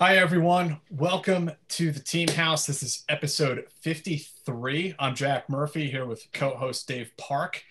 Hi, 0.00 0.18
everyone. 0.18 0.80
Welcome 0.92 1.50
to 1.70 1.90
the 1.90 1.98
Team 1.98 2.28
House. 2.28 2.66
This 2.66 2.84
is 2.84 3.02
episode 3.08 3.64
53. 3.80 4.94
I'm 4.96 5.16
Jack 5.16 5.50
Murphy 5.50 5.90
here 5.90 6.06
with 6.06 6.24
co 6.32 6.50
host 6.50 6.86
Dave 6.86 7.10
Park. 7.16 7.64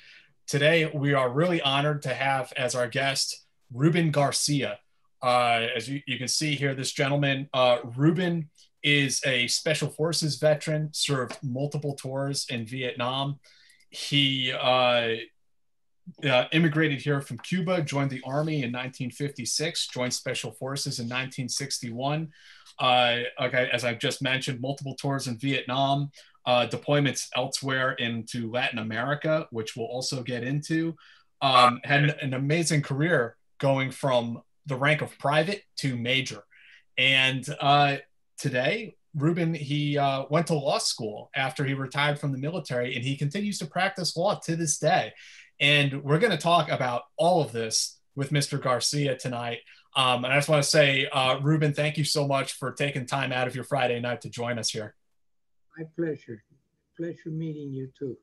Today, 0.46 0.92
we 0.94 1.14
are 1.14 1.30
really 1.30 1.62
honored 1.62 2.02
to 2.02 2.14
have 2.14 2.52
as 2.58 2.76
our 2.76 2.90
guest 2.90 3.46
Ruben 3.74 4.12
Garcia. 4.12 4.78
Uh, 5.24 5.68
as 5.74 5.88
you, 5.88 6.02
you, 6.06 6.18
can 6.18 6.28
see 6.28 6.56
here, 6.56 6.76
this 6.76 6.92
gentleman, 6.92 7.48
uh, 7.54 7.78
Ruben, 7.96 8.50
is 8.84 9.22
a 9.26 9.48
Special 9.48 9.88
Forces 9.88 10.36
veteran, 10.36 10.90
served 10.92 11.38
multiple 11.42 11.96
tours 11.96 12.46
in 12.50 12.66
Vietnam. 12.66 13.40
He 13.90 14.52
uh, 14.52 15.14
uh, 16.24 16.46
immigrated 16.52 17.02
here 17.02 17.22
from 17.22 17.38
Cuba, 17.40 17.82
joined 17.82 18.10
the 18.10 18.22
Army 18.26 18.64
in 18.64 18.72
1956, 18.72 19.88
joined 19.88 20.14
Special 20.14 20.52
Forces 20.52 21.00
in 21.00 21.06
1961. 21.06 22.30
Uh, 22.80 23.20
okay, 23.42 23.70
as 23.72 23.84
I've 23.84 24.00
just 24.00 24.22
mentioned, 24.22 24.62
multiple 24.62 24.96
tours 24.96 25.28
in 25.28 25.38
Vietnam, 25.38 26.12
uh, 26.46 26.68
deployments 26.68 27.28
elsewhere 27.36 27.94
into 27.94 28.50
Latin 28.52 28.80
America, 28.80 29.48
which 29.52 29.76
we'll 29.76 29.88
also 29.88 30.24
get 30.24 30.44
into. 30.44 30.96
Um, 31.42 31.80
had 31.84 32.04
an, 32.04 32.10
an 32.22 32.34
amazing 32.34 32.82
career 32.82 33.36
going 33.60 33.92
from 33.92 34.42
the 34.66 34.76
rank 34.76 35.02
of 35.02 35.18
private 35.20 35.64
to 35.78 35.96
major. 35.96 36.44
And 36.98 37.48
uh, 37.60 37.98
today, 38.38 38.96
Ruben, 39.16 39.54
he 39.54 39.98
uh, 39.98 40.26
went 40.30 40.48
to 40.48 40.54
law 40.54 40.78
school 40.78 41.30
after 41.36 41.66
he 41.66 41.74
retired 41.74 42.20
from 42.20 42.32
the 42.32 42.38
military, 42.38 42.96
and 42.96 43.04
he 43.04 43.18
continues 43.18 43.58
to 43.60 43.66
practice 43.66 44.16
law 44.16 44.40
to 44.46 44.56
this 44.56 44.78
day. 44.78 45.14
And 45.60 46.04
we're 46.04 46.20
going 46.20 46.32
to 46.32 46.38
talk 46.38 46.70
about 46.70 47.04
all 47.18 47.42
of 47.42 47.52
this 47.52 48.00
with 48.16 48.32
Mr. 48.32 48.62
Garcia 48.62 49.18
tonight. 49.18 49.60
Um, 49.96 50.24
and 50.26 50.34
I 50.34 50.38
just 50.38 50.50
want 50.50 50.64
to 50.64 50.70
say, 50.70 51.08
uh, 51.12 51.40
Ruben, 51.42 51.74
thank 51.74 51.98
you 51.98 52.04
so 52.04 52.28
much 52.28 52.54
for 52.54 52.72
taking 52.72 53.06
time 53.06 53.32
out 53.32 53.48
of 53.48 53.56
your 53.56 53.64
Friday 53.64 54.00
night 54.00 54.22
to 54.22 54.30
join 54.30 54.60
us 54.60 54.70
here. 54.70 54.96
My 55.78 55.86
pleasure. 55.96 56.44
Pleasure 56.96 57.30
meeting 57.30 57.72
you 57.72 57.92
too. 57.98 58.18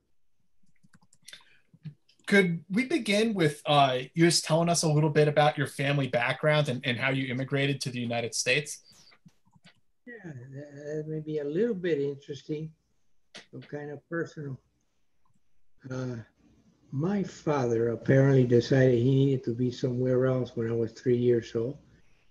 Could 2.26 2.64
we 2.70 2.86
begin 2.86 3.34
with 3.34 3.60
uh, 3.66 3.98
you 4.14 4.24
just 4.24 4.44
telling 4.44 4.68
us 4.68 4.82
a 4.82 4.88
little 4.88 5.10
bit 5.10 5.28
about 5.28 5.58
your 5.58 5.66
family 5.66 6.08
background 6.08 6.68
and, 6.68 6.80
and 6.84 6.98
how 6.98 7.10
you 7.10 7.30
immigrated 7.30 7.80
to 7.82 7.90
the 7.90 8.00
United 8.00 8.34
States? 8.34 8.82
Yeah, 10.06 10.32
that 10.86 11.04
may 11.06 11.20
be 11.20 11.38
a 11.38 11.44
little 11.44 11.74
bit 11.74 12.00
interesting, 12.00 12.70
so 13.52 13.58
kind 13.60 13.90
of 13.90 14.06
personal. 14.08 14.58
Uh, 15.90 16.16
my 16.94 17.24
father 17.24 17.88
apparently 17.88 18.44
decided 18.44 18.96
he 18.96 19.16
needed 19.16 19.42
to 19.42 19.52
be 19.52 19.68
somewhere 19.68 20.26
else 20.26 20.54
when 20.54 20.70
I 20.70 20.74
was 20.74 20.92
three 20.92 21.16
years 21.16 21.52
old, 21.56 21.76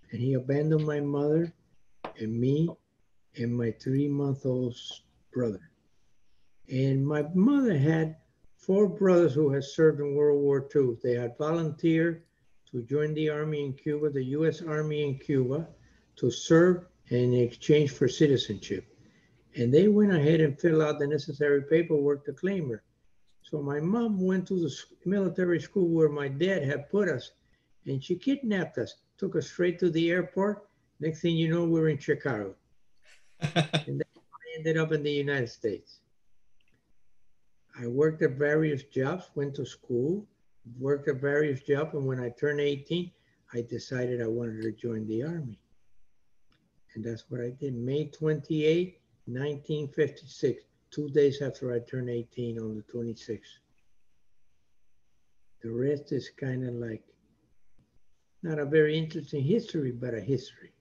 and 0.09 0.21
he 0.21 0.35
abandoned 0.35 0.87
my 0.87 1.01
mother 1.01 1.53
and 2.17 2.39
me 2.39 2.69
and 3.35 3.53
my 3.53 3.71
three 3.71 4.07
month 4.07 4.45
old 4.45 4.73
brother. 5.33 5.69
And 6.69 7.05
my 7.05 7.23
mother 7.33 7.77
had 7.77 8.15
four 8.55 8.87
brothers 8.87 9.33
who 9.33 9.51
had 9.51 9.65
served 9.65 9.99
in 9.99 10.15
World 10.15 10.41
War 10.41 10.65
II. 10.73 10.95
They 11.03 11.15
had 11.15 11.37
volunteered 11.37 12.23
to 12.71 12.83
join 12.83 13.13
the 13.15 13.31
Army 13.31 13.65
in 13.65 13.73
Cuba, 13.73 14.11
the 14.11 14.23
U.S. 14.23 14.61
Army 14.61 15.03
in 15.03 15.19
Cuba, 15.19 15.67
to 16.15 16.31
serve 16.31 16.85
in 17.09 17.33
exchange 17.33 17.91
for 17.91 18.07
citizenship. 18.07 18.85
And 19.57 19.73
they 19.73 19.89
went 19.89 20.13
ahead 20.13 20.39
and 20.39 20.57
filled 20.57 20.83
out 20.83 20.99
the 20.99 21.07
necessary 21.07 21.63
paperwork 21.63 22.23
to 22.27 22.31
claim 22.31 22.69
her. 22.69 22.81
So 23.43 23.61
my 23.61 23.79
mom 23.79 24.21
went 24.21 24.47
to 24.47 24.55
the 24.55 24.73
military 25.05 25.59
school 25.59 25.89
where 25.89 26.09
my 26.09 26.29
dad 26.29 26.63
had 26.63 26.89
put 26.89 27.09
us, 27.09 27.31
and 27.85 28.01
she 28.01 28.15
kidnapped 28.15 28.77
us, 28.77 28.95
took 29.17 29.35
us 29.35 29.47
straight 29.47 29.79
to 29.79 29.89
the 29.89 30.11
airport. 30.11 30.69
Next 31.01 31.21
thing 31.21 31.35
you 31.35 31.49
know, 31.49 31.65
we 31.65 31.79
are 31.81 31.89
in 31.89 31.97
Chicago. 31.97 32.55
and 33.41 33.53
then 33.85 34.01
I 34.15 34.57
ended 34.57 34.77
up 34.77 34.93
in 34.93 35.03
the 35.03 35.11
United 35.11 35.49
States. 35.49 35.99
I 37.77 37.87
worked 37.87 38.21
at 38.21 38.31
various 38.31 38.83
jobs, 38.83 39.29
went 39.35 39.55
to 39.55 39.65
school, 39.65 40.25
worked 40.79 41.09
at 41.09 41.19
various 41.19 41.61
jobs, 41.61 41.93
and 41.95 42.05
when 42.05 42.19
I 42.19 42.29
turned 42.29 42.61
18, 42.61 43.11
I 43.53 43.61
decided 43.61 44.21
I 44.21 44.27
wanted 44.27 44.61
to 44.61 44.71
join 44.71 45.05
the 45.07 45.23
Army. 45.23 45.59
And 46.95 47.03
that's 47.03 47.25
what 47.29 47.41
I 47.41 47.49
did. 47.49 47.75
May 47.75 48.05
28, 48.05 49.01
1956 49.25 50.63
two 50.93 51.09
days 51.09 51.41
after 51.41 51.73
I 51.73 51.79
turned 51.79 52.09
18 52.09 52.59
on 52.59 52.75
the 52.75 52.83
26th. 52.83 53.39
The 55.61 55.71
rest 55.71 56.11
is 56.11 56.29
kind 56.39 56.67
of 56.67 56.75
like 56.75 57.03
not 58.43 58.59
a 58.59 58.65
very 58.65 58.97
interesting 58.97 59.43
history, 59.43 59.91
but 59.91 60.13
a 60.13 60.19
history. 60.19 60.71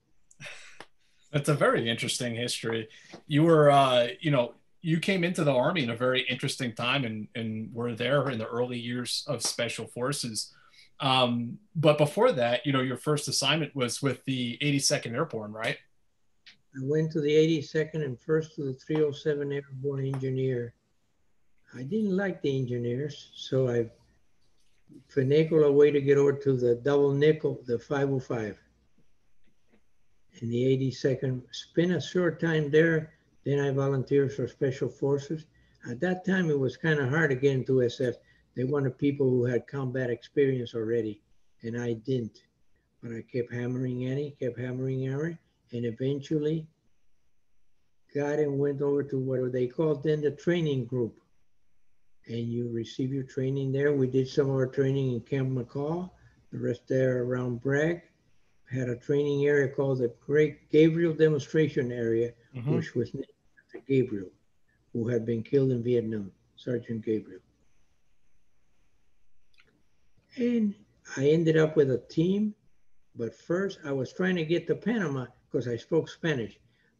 That's 1.32 1.48
a 1.48 1.54
very 1.54 1.88
interesting 1.88 2.34
history. 2.34 2.88
You 3.26 3.44
were, 3.44 3.70
uh, 3.70 4.08
you 4.20 4.30
know, 4.30 4.54
you 4.82 4.98
came 4.98 5.22
into 5.22 5.44
the 5.44 5.52
army 5.52 5.84
in 5.84 5.90
a 5.90 5.96
very 5.96 6.26
interesting 6.28 6.74
time 6.74 7.04
and, 7.04 7.28
and 7.36 7.72
were 7.72 7.94
there 7.94 8.28
in 8.28 8.38
the 8.38 8.46
early 8.46 8.78
years 8.78 9.24
of 9.28 9.42
special 9.42 9.86
forces. 9.86 10.52
Um, 10.98 11.58
but 11.76 11.98
before 11.98 12.32
that, 12.32 12.66
you 12.66 12.72
know, 12.72 12.80
your 12.80 12.96
first 12.96 13.28
assignment 13.28 13.74
was 13.74 14.02
with 14.02 14.24
the 14.24 14.58
82nd 14.60 15.12
Airborne, 15.14 15.52
right? 15.52 15.78
I 16.74 16.80
went 16.82 17.12
to 17.12 17.20
the 17.20 17.30
82nd 17.30 18.02
and 18.02 18.18
first 18.18 18.54
to 18.54 18.64
the 18.64 18.72
307 18.72 19.52
Airborne 19.52 20.06
Engineer. 20.06 20.74
I 21.74 21.82
didn't 21.82 22.16
like 22.16 22.40
the 22.40 22.58
engineers, 22.58 23.30
so 23.34 23.68
I 23.68 23.90
finagled 25.14 25.66
a 25.66 25.72
way 25.72 25.90
to 25.90 26.00
get 26.00 26.16
over 26.16 26.32
to 26.32 26.56
the 26.56 26.76
double 26.76 27.12
nickel, 27.12 27.60
the 27.66 27.78
505. 27.78 28.58
In 30.40 30.48
the 30.48 30.64
82nd, 30.64 31.42
spent 31.50 31.92
a 31.92 32.00
short 32.00 32.40
time 32.40 32.70
there. 32.70 33.12
Then 33.44 33.58
I 33.58 33.70
volunteered 33.70 34.32
for 34.32 34.48
Special 34.48 34.88
Forces. 34.88 35.44
At 35.90 36.00
that 36.00 36.24
time, 36.24 36.48
it 36.48 36.58
was 36.58 36.76
kind 36.76 37.00
of 37.00 37.10
hard 37.10 37.30
to 37.30 37.36
get 37.36 37.52
into 37.52 37.80
SF. 37.80 38.14
They 38.54 38.64
wanted 38.64 38.96
people 38.96 39.28
who 39.28 39.44
had 39.44 39.66
combat 39.66 40.08
experience 40.08 40.74
already, 40.74 41.20
and 41.62 41.78
I 41.78 41.94
didn't. 41.94 42.44
But 43.02 43.12
I 43.12 43.22
kept 43.22 43.52
hammering 43.52 44.02
it, 44.02 44.38
kept 44.38 44.58
hammering 44.58 45.06
at 45.06 45.38
and 45.72 45.86
eventually 45.86 46.66
got 48.14 48.38
and 48.38 48.58
went 48.58 48.82
over 48.82 49.02
to 49.02 49.18
what 49.18 49.52
they 49.52 49.66
called 49.66 50.02
then 50.02 50.20
the 50.20 50.30
training 50.30 50.84
group. 50.84 51.18
And 52.26 52.52
you 52.52 52.70
receive 52.70 53.12
your 53.12 53.24
training 53.24 53.72
there. 53.72 53.92
We 53.92 54.06
did 54.06 54.28
some 54.28 54.48
of 54.48 54.54
our 54.54 54.66
training 54.66 55.12
in 55.12 55.20
Camp 55.20 55.50
McCall, 55.50 56.10
the 56.52 56.58
rest 56.58 56.82
there 56.88 57.24
around 57.24 57.62
Bragg. 57.62 58.02
Had 58.70 58.88
a 58.88 58.96
training 58.96 59.44
area 59.44 59.68
called 59.68 59.98
the 59.98 60.12
Great 60.24 60.70
Gabriel 60.70 61.12
Demonstration 61.12 61.90
Area, 61.90 62.32
mm-hmm. 62.54 62.76
which 62.76 62.94
was 62.94 63.12
named 63.12 63.26
after 63.66 63.84
Gabriel, 63.86 64.30
who 64.92 65.08
had 65.08 65.26
been 65.26 65.42
killed 65.42 65.72
in 65.72 65.82
Vietnam, 65.82 66.30
Sergeant 66.56 67.04
Gabriel. 67.04 67.40
And 70.36 70.74
I 71.16 71.28
ended 71.28 71.58
up 71.58 71.76
with 71.76 71.90
a 71.90 71.98
team, 71.98 72.54
but 73.16 73.34
first 73.34 73.80
I 73.84 73.92
was 73.92 74.12
trying 74.12 74.36
to 74.36 74.44
get 74.44 74.66
to 74.68 74.74
Panama 74.74 75.26
because 75.52 75.68
I 75.68 75.76
spoke 75.76 76.08
Spanish. 76.08 76.58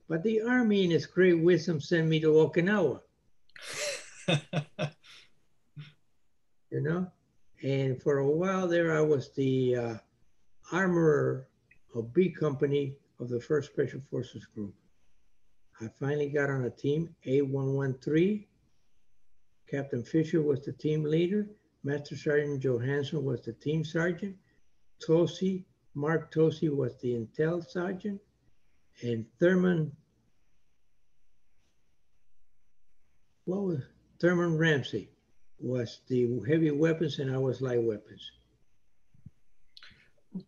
But 0.09 0.23
the 0.23 0.43
Army, 0.43 0.85
in 0.85 0.93
its 0.93 1.07
great 1.07 1.41
wisdom, 1.41 1.81
sent 1.81 2.07
me 2.07 2.21
to 2.21 2.29
Okinawa. 2.29 3.01
you 6.71 6.83
know? 6.83 7.11
And 7.63 8.03
for 8.03 8.19
a 8.19 8.31
while 8.31 8.69
there, 8.69 8.97
I 8.97 9.01
was 9.01 9.33
the 9.33 9.77
uh, 9.77 9.95
armorer 10.71 11.49
of 11.95 12.13
B 12.13 12.31
Company 12.31 12.97
of 13.21 13.29
the 13.29 13.39
1st 13.39 13.65
Special 13.67 14.01
Forces 14.11 14.45
Group. 14.47 14.75
I 15.81 15.89
finally 15.99 16.29
got 16.29 16.51
on 16.51 16.65
a 16.65 16.71
team, 16.71 17.15
A113. 17.27 18.45
Captain 19.71 20.05
Fisher 20.05 20.43
was 20.43 20.61
the 20.65 20.73
team 20.73 21.05
leader. 21.05 21.47
Master 21.85 22.17
Sergeant 22.17 22.63
Johansson 22.63 23.25
was 23.25 23.41
the 23.41 23.53
team 23.55 23.85
sergeant. 23.85 24.37
Tosi, 25.05 25.65
Mark 25.95 26.33
Tosi 26.33 26.69
was 26.69 27.01
the 27.01 27.15
intel 27.15 27.67
sergeant. 27.67 28.21
And 29.03 29.27
Thurman, 29.41 29.93
what 33.45 33.63
was 33.63 33.81
Thurman 34.21 34.57
Ramsey 34.57 35.11
was 35.59 36.01
the 36.09 36.41
heavy 36.47 36.71
weapons 36.71 37.19
and 37.19 37.35
I 37.35 37.39
was 37.39 37.61
light 37.61 37.83
weapons. 37.83 38.31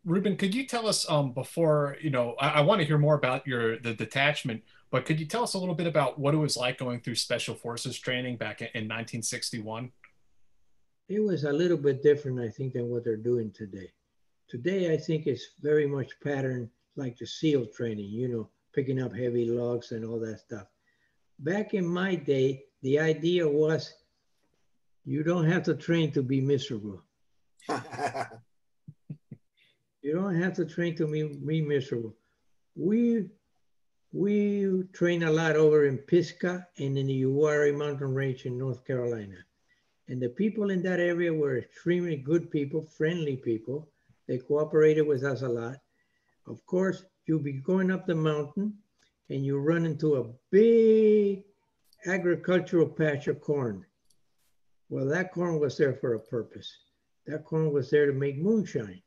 Ruben, 0.05 0.37
could 0.37 0.55
you 0.55 0.67
tell 0.67 0.87
us 0.88 1.08
um, 1.11 1.32
before, 1.32 1.96
you 2.00 2.11
know, 2.11 2.35
I, 2.41 2.49
I 2.49 2.61
want 2.62 2.81
to 2.81 2.87
hear 2.87 2.99
more 2.99 3.14
about 3.14 3.46
your 3.46 3.79
the 3.79 3.93
detachment, 3.93 4.62
but 4.90 5.05
could 5.05 5.20
you 5.20 5.26
tell 5.26 5.43
us 5.43 5.55
a 5.55 5.58
little 5.58 5.75
bit 5.75 5.87
about 5.87 6.19
what 6.19 6.35
it 6.35 6.38
was 6.38 6.56
like 6.56 6.79
going 6.79 7.00
through 7.00 7.17
special 7.17 7.55
forces 7.55 7.99
training 7.99 8.37
back 8.37 8.62
in, 8.62 8.69
in 8.69 8.85
1961? 8.85 9.93
It 11.08 11.20
was 11.20 11.44
a 11.44 11.52
little 11.52 11.76
bit 11.76 12.02
different, 12.02 12.40
I 12.40 12.49
think, 12.49 12.73
than 12.73 12.88
what 12.88 13.05
they're 13.05 13.17
doing 13.17 13.50
today. 13.50 13.93
Today, 14.49 14.93
I 14.93 14.97
think 14.97 15.26
it's 15.26 15.49
very 15.61 15.87
much 15.87 16.19
patterned 16.23 16.70
like 16.96 17.19
the 17.19 17.26
SEAL 17.26 17.67
training, 17.67 18.08
you 18.08 18.29
know, 18.29 18.49
picking 18.73 19.00
up 19.00 19.14
heavy 19.14 19.46
logs 19.46 19.93
and 19.93 20.05
all 20.05 20.19
that 20.20 20.41
stuff. 20.41 20.67
Back 21.38 21.75
in 21.75 21.87
my 21.87 22.14
day, 22.14 22.64
the 22.82 22.99
idea 22.99 23.49
was 23.49 23.93
you 25.05 25.23
don't 25.23 25.46
have 25.46 25.62
to 25.64 25.75
train 25.75 26.12
to 26.12 26.23
be 26.23 26.41
miserable. 26.41 27.02
you 30.02 30.14
don't 30.14 30.41
have 30.41 30.55
to 30.55 30.64
train 30.64 30.96
to 30.96 31.06
be, 31.06 31.23
be 31.23 31.61
miserable. 31.61 32.14
We 32.76 33.26
we 34.12 34.85
train 34.93 35.25
a 35.25 35.31
lot 35.31 35.56
over 35.56 35.87
in 35.87 35.99
Pisgah 35.99 36.69
and 36.79 36.97
in 36.97 37.08
the 37.08 37.23
Uwharrie 37.25 37.76
Mountain 37.76 38.14
Range 38.14 38.47
in 38.47 38.56
North 38.56 38.87
Carolina. 38.87 39.38
And 40.06 40.23
the 40.23 40.29
people 40.29 40.70
in 40.70 40.82
that 40.82 41.00
area 41.00 41.35
were 41.35 41.58
extremely 41.58 42.17
good 42.17 42.49
people, 42.49 42.87
friendly 42.87 43.37
people. 43.37 43.88
They 44.29 44.38
cooperated 44.38 45.05
with 45.05 45.25
us 45.25 45.43
a 45.43 45.49
lot. 45.49 45.79
Of 46.46 46.64
course, 46.67 47.05
you'll 47.26 47.41
be 47.41 47.52
going 47.52 47.91
up 47.91 48.06
the 48.06 48.14
mountain 48.14 48.75
and 49.31 49.44
you 49.44 49.58
run 49.58 49.87
into 49.87 50.17
a 50.17 50.31
big 50.50 51.44
agricultural 52.06 52.88
patch 52.88 53.29
of 53.29 53.41
corn. 53.41 53.85
Well, 54.91 55.06
that 55.06 55.32
corn 55.32 55.58
was 55.58 55.79
there 55.79 55.94
for 55.94 56.14
a 56.14 56.20
purpose. 56.20 56.70
That 57.26 57.44
corn 57.44 57.73
was 57.73 57.91
there 57.91 58.06
to 58.06 58.12
make 58.12 58.37
moonshine. 58.37 59.02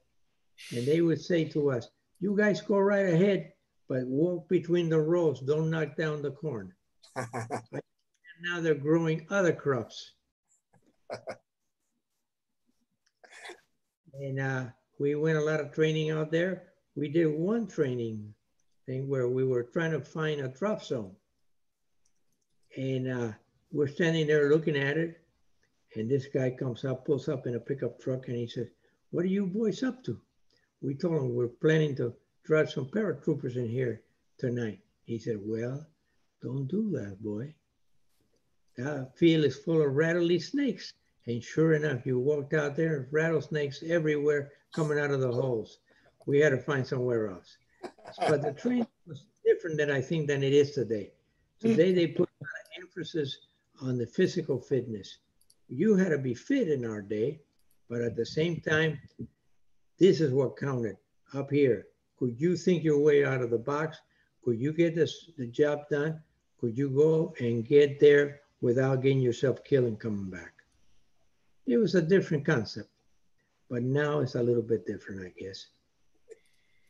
And 0.75 0.87
they 0.87 1.01
would 1.01 1.21
say 1.21 1.45
to 1.49 1.69
us, 1.71 1.87
you 2.19 2.35
guys 2.35 2.61
go 2.61 2.79
right 2.79 3.05
ahead, 3.05 3.53
but 3.87 4.07
walk 4.07 4.49
between 4.49 4.89
the 4.89 4.99
rows. 4.99 5.39
Don't 5.39 5.69
knock 5.69 5.95
down 5.95 6.23
the 6.23 6.31
corn. 6.31 6.73
now 7.15 8.59
they're 8.59 8.73
growing 8.73 9.27
other 9.29 9.53
crops. 9.53 10.13
and 14.19 14.39
uh, 14.39 14.65
we 14.99 15.13
went 15.13 15.37
a 15.37 15.41
lot 15.41 15.59
of 15.59 15.71
training 15.71 16.09
out 16.09 16.31
there. 16.31 16.63
We 16.97 17.09
did 17.09 17.27
one 17.27 17.67
training 17.67 18.33
thing 18.87 19.07
where 19.07 19.29
we 19.29 19.43
were 19.43 19.61
trying 19.61 19.91
to 19.91 20.01
find 20.01 20.41
a 20.41 20.47
drop 20.47 20.83
zone. 20.83 21.11
And 22.75 23.07
uh, 23.07 23.33
we're 23.71 23.87
standing 23.87 24.25
there 24.25 24.49
looking 24.49 24.75
at 24.75 24.97
it. 24.97 25.21
And 25.95 26.09
this 26.09 26.25
guy 26.25 26.49
comes 26.49 26.85
up, 26.85 27.05
pulls 27.05 27.29
up 27.29 27.45
in 27.45 27.53
a 27.53 27.59
pickup 27.59 27.99
truck, 27.99 28.27
and 28.27 28.35
he 28.35 28.47
says, 28.47 28.69
What 29.11 29.25
are 29.25 29.29
you 29.29 29.45
boys 29.45 29.83
up 29.83 30.03
to? 30.05 30.19
We 30.81 30.95
told 30.95 31.17
him 31.17 31.35
we're 31.35 31.49
planning 31.49 31.95
to 31.97 32.15
drive 32.43 32.71
some 32.71 32.85
paratroopers 32.85 33.57
in 33.57 33.69
here 33.69 34.01
tonight. 34.39 34.79
He 35.05 35.19
said, 35.19 35.37
Well, 35.39 35.85
don't 36.41 36.67
do 36.67 36.89
that, 36.93 37.21
boy. 37.21 37.53
That 38.75 39.15
field 39.15 39.45
is 39.45 39.55
full 39.55 39.83
of 39.83 39.93
rattly 39.93 40.39
snakes. 40.39 40.93
And 41.27 41.43
sure 41.43 41.73
enough, 41.73 42.07
you 42.07 42.17
walked 42.17 42.55
out 42.55 42.75
there, 42.75 43.07
rattlesnakes 43.11 43.83
everywhere 43.85 44.51
coming 44.73 44.97
out 44.97 45.11
of 45.11 45.21
the 45.21 45.31
holes. 45.31 45.77
We 46.27 46.39
had 46.39 46.49
to 46.49 46.57
find 46.57 46.85
somewhere 46.85 47.31
else. 47.31 47.57
But 48.19 48.43
the 48.43 48.51
training 48.61 48.87
was 49.07 49.23
different 49.45 49.77
than 49.77 49.89
I 49.89 50.01
think 50.01 50.27
than 50.27 50.43
it 50.43 50.53
is 50.53 50.71
today. 50.71 51.11
Today 51.59 51.93
they 51.93 52.07
put 52.07 52.29
a 52.29 52.43
lot 52.43 52.51
of 52.65 52.83
emphasis 52.83 53.37
on 53.81 53.97
the 53.97 54.05
physical 54.05 54.59
fitness. 54.59 55.17
You 55.69 55.95
had 55.95 56.09
to 56.09 56.17
be 56.17 56.33
fit 56.33 56.67
in 56.67 56.85
our 56.85 57.01
day, 57.01 57.39
but 57.89 58.01
at 58.01 58.15
the 58.15 58.25
same 58.25 58.59
time, 58.59 58.99
this 59.97 60.19
is 60.21 60.33
what 60.33 60.57
counted 60.57 60.97
up 61.33 61.49
here. 61.49 61.87
Could 62.19 62.39
you 62.39 62.57
think 62.57 62.83
your 62.83 62.99
way 62.99 63.23
out 63.23 63.41
of 63.41 63.49
the 63.49 63.57
box? 63.57 63.97
Could 64.43 64.59
you 64.59 64.73
get 64.73 64.95
this 64.95 65.31
the 65.37 65.47
job 65.47 65.87
done? 65.89 66.21
Could 66.59 66.77
you 66.77 66.89
go 66.89 67.33
and 67.39 67.65
get 67.65 67.99
there 67.99 68.41
without 68.61 69.01
getting 69.01 69.21
yourself 69.21 69.63
killed 69.63 69.85
and 69.85 69.99
coming 69.99 70.29
back? 70.29 70.53
It 71.65 71.77
was 71.77 71.95
a 71.95 72.01
different 72.01 72.45
concept, 72.45 72.89
but 73.69 73.83
now 73.83 74.19
it's 74.19 74.35
a 74.35 74.43
little 74.43 74.61
bit 74.61 74.85
different, 74.85 75.21
I 75.25 75.33
guess. 75.39 75.67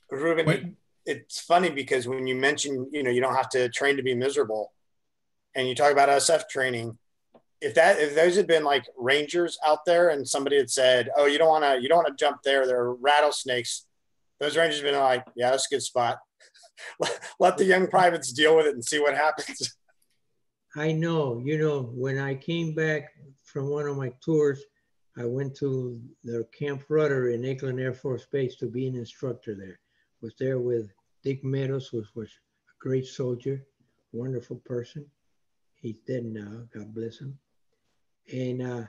Ruben, 0.10 0.46
Wait. 0.46 0.66
it's 1.06 1.40
funny 1.40 1.70
because 1.70 2.08
when 2.08 2.28
you 2.28 2.36
mention, 2.36 2.90
you 2.92 3.04
know, 3.04 3.10
you 3.10 3.22
don't 3.22 3.36
have 3.36 3.50
to 3.50 3.70
train 3.70 3.98
to 3.98 4.04
be 4.04 4.16
miserable, 4.16 4.72
and 5.56 5.68
you 5.68 5.76
talk 5.76 5.92
about 5.92 6.10
SF 6.10 6.48
training. 6.50 6.98
If 7.60 7.74
that 7.74 8.00
if 8.00 8.16
those 8.16 8.36
had 8.36 8.48
been 8.48 8.64
like 8.64 8.86
rangers 8.98 9.58
out 9.66 9.80
there, 9.86 10.10
and 10.10 10.28
somebody 10.28 10.58
had 10.58 10.70
said, 10.70 11.10
"Oh, 11.18 11.26
you 11.26 11.38
don't 11.38 11.50
want 11.50 11.64
to 11.64 11.82
you 11.82 11.90
don't 11.90 12.04
want 12.04 12.18
to 12.18 12.24
jump 12.24 12.44
there. 12.44 12.66
There 12.66 12.80
are 12.80 12.96
rattlesnakes," 12.96 13.86
those 14.40 14.56
rangers 14.56 14.82
have 14.82 14.92
been 14.92 15.00
like, 15.00 15.26
"Yeah, 15.36 15.52
that's 15.52 15.68
a 15.72 15.76
good 15.76 15.84
spot. 15.84 16.20
Let 17.40 17.58
the 17.58 17.66
young 17.66 17.88
privates 17.88 18.32
deal 18.32 18.56
with 18.56 18.68
it 18.68 18.76
and 18.76 18.86
see 18.86 19.00
what 19.00 19.16
happens." 19.16 19.76
I 20.76 20.92
know. 20.92 21.42
You 21.44 21.58
know, 21.58 21.82
when 21.82 22.20
I 22.20 22.36
came 22.36 22.76
back 22.76 23.10
from 23.44 23.70
one 23.70 23.88
of 23.88 23.98
my 23.98 24.12
tours, 24.24 24.64
I 25.18 25.26
went 25.26 25.56
to 25.56 26.00
the 26.24 26.48
Camp 26.58 26.84
Rudder 26.88 27.30
in 27.30 27.42
Eglin 27.42 27.82
Air 27.82 27.94
Force 27.94 28.28
Base 28.32 28.56
to 28.58 28.68
be 28.68 28.88
an 28.88 28.96
instructor 28.96 29.56
there 29.56 29.80
was 30.22 30.34
there 30.40 30.60
with 30.60 30.92
Dick 31.24 31.44
Meadows, 31.44 31.88
who 31.88 32.04
was 32.16 32.30
a 32.30 32.78
great 32.80 33.06
soldier, 33.06 33.66
wonderful 34.12 34.58
person. 34.66 35.06
He's 35.76 36.00
dead 36.08 36.26
now, 36.26 36.64
God 36.74 36.94
bless 36.94 37.20
him. 37.20 37.38
And 38.34 38.62
uh, 38.62 38.84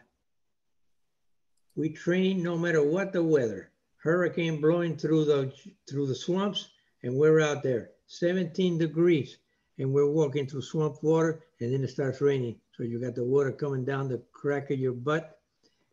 we 1.77 1.91
trained 1.91 2.43
no 2.43 2.57
matter 2.57 2.83
what 2.83 3.13
the 3.13 3.23
weather. 3.23 3.71
Hurricane 3.99 4.61
blowing 4.61 4.97
through 4.97 5.25
the 5.25 5.53
through 5.89 6.07
the 6.07 6.15
swamps, 6.15 6.69
and 7.03 7.15
we're 7.15 7.41
out 7.41 7.63
there, 7.63 7.91
17 8.07 8.79
degrees, 8.79 9.39
and 9.79 9.93
we're 9.93 10.11
walking 10.11 10.47
through 10.47 10.63
swamp 10.63 11.03
water, 11.03 11.45
and 11.61 11.73
then 11.73 11.83
it 11.83 11.91
starts 11.91 12.21
raining. 12.21 12.57
So 12.77 12.85
you 12.85 13.01
got 13.01 13.17
the 13.17 13.25
water 13.25 13.53
coming 13.53 13.85
down 13.85 14.09
the 14.09 14.23
crack 14.33 14.71
of 14.71 14.79
your 14.79 14.93
butt 14.93 15.41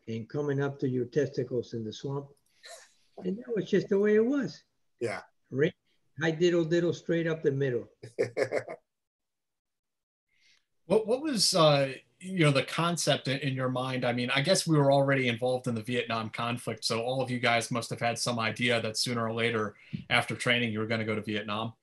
and 0.07 0.29
coming 0.29 0.61
up 0.61 0.79
to 0.79 0.87
your 0.87 1.05
testicles 1.05 1.73
in 1.73 1.83
the 1.83 1.91
swamp. 1.91 2.27
And 3.23 3.37
that 3.37 3.55
was 3.55 3.69
just 3.69 3.89
the 3.89 3.97
way 3.97 4.15
it 4.15 4.25
was. 4.25 4.61
Yeah. 4.99 5.21
Right. 5.51 5.73
I 6.21 6.31
diddle 6.31 6.63
diddle 6.63 6.93
straight 6.93 7.27
up 7.27 7.43
the 7.43 7.51
middle. 7.51 7.87
what 10.85 11.07
what 11.07 11.21
was 11.21 11.53
uh, 11.53 11.91
you 12.19 12.45
know 12.45 12.51
the 12.51 12.63
concept 12.63 13.27
in, 13.27 13.39
in 13.39 13.53
your 13.53 13.69
mind? 13.69 14.05
I 14.05 14.13
mean, 14.13 14.29
I 14.33 14.41
guess 14.41 14.65
we 14.67 14.77
were 14.77 14.91
already 14.91 15.27
involved 15.27 15.67
in 15.67 15.75
the 15.75 15.81
Vietnam 15.81 16.29
conflict, 16.29 16.85
so 16.85 17.01
all 17.01 17.21
of 17.21 17.29
you 17.29 17.39
guys 17.39 17.71
must 17.71 17.89
have 17.89 17.99
had 17.99 18.17
some 18.17 18.39
idea 18.39 18.81
that 18.81 18.97
sooner 18.97 19.25
or 19.27 19.33
later, 19.33 19.75
after 20.09 20.35
training, 20.35 20.71
you 20.71 20.79
were 20.79 20.87
going 20.87 21.01
to 21.01 21.05
go 21.05 21.15
to 21.15 21.21
Vietnam. 21.21 21.73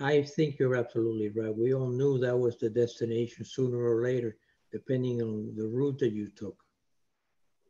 I 0.00 0.22
think 0.22 0.58
you're 0.58 0.76
absolutely 0.76 1.28
right. 1.28 1.54
We 1.56 1.74
all 1.74 1.88
knew 1.88 2.18
that 2.18 2.36
was 2.36 2.56
the 2.56 2.70
destination 2.70 3.44
sooner 3.44 3.78
or 3.78 4.02
later, 4.02 4.38
depending 4.72 5.20
on 5.20 5.54
the 5.56 5.66
route 5.66 5.98
that 5.98 6.12
you 6.12 6.28
took. 6.28 6.56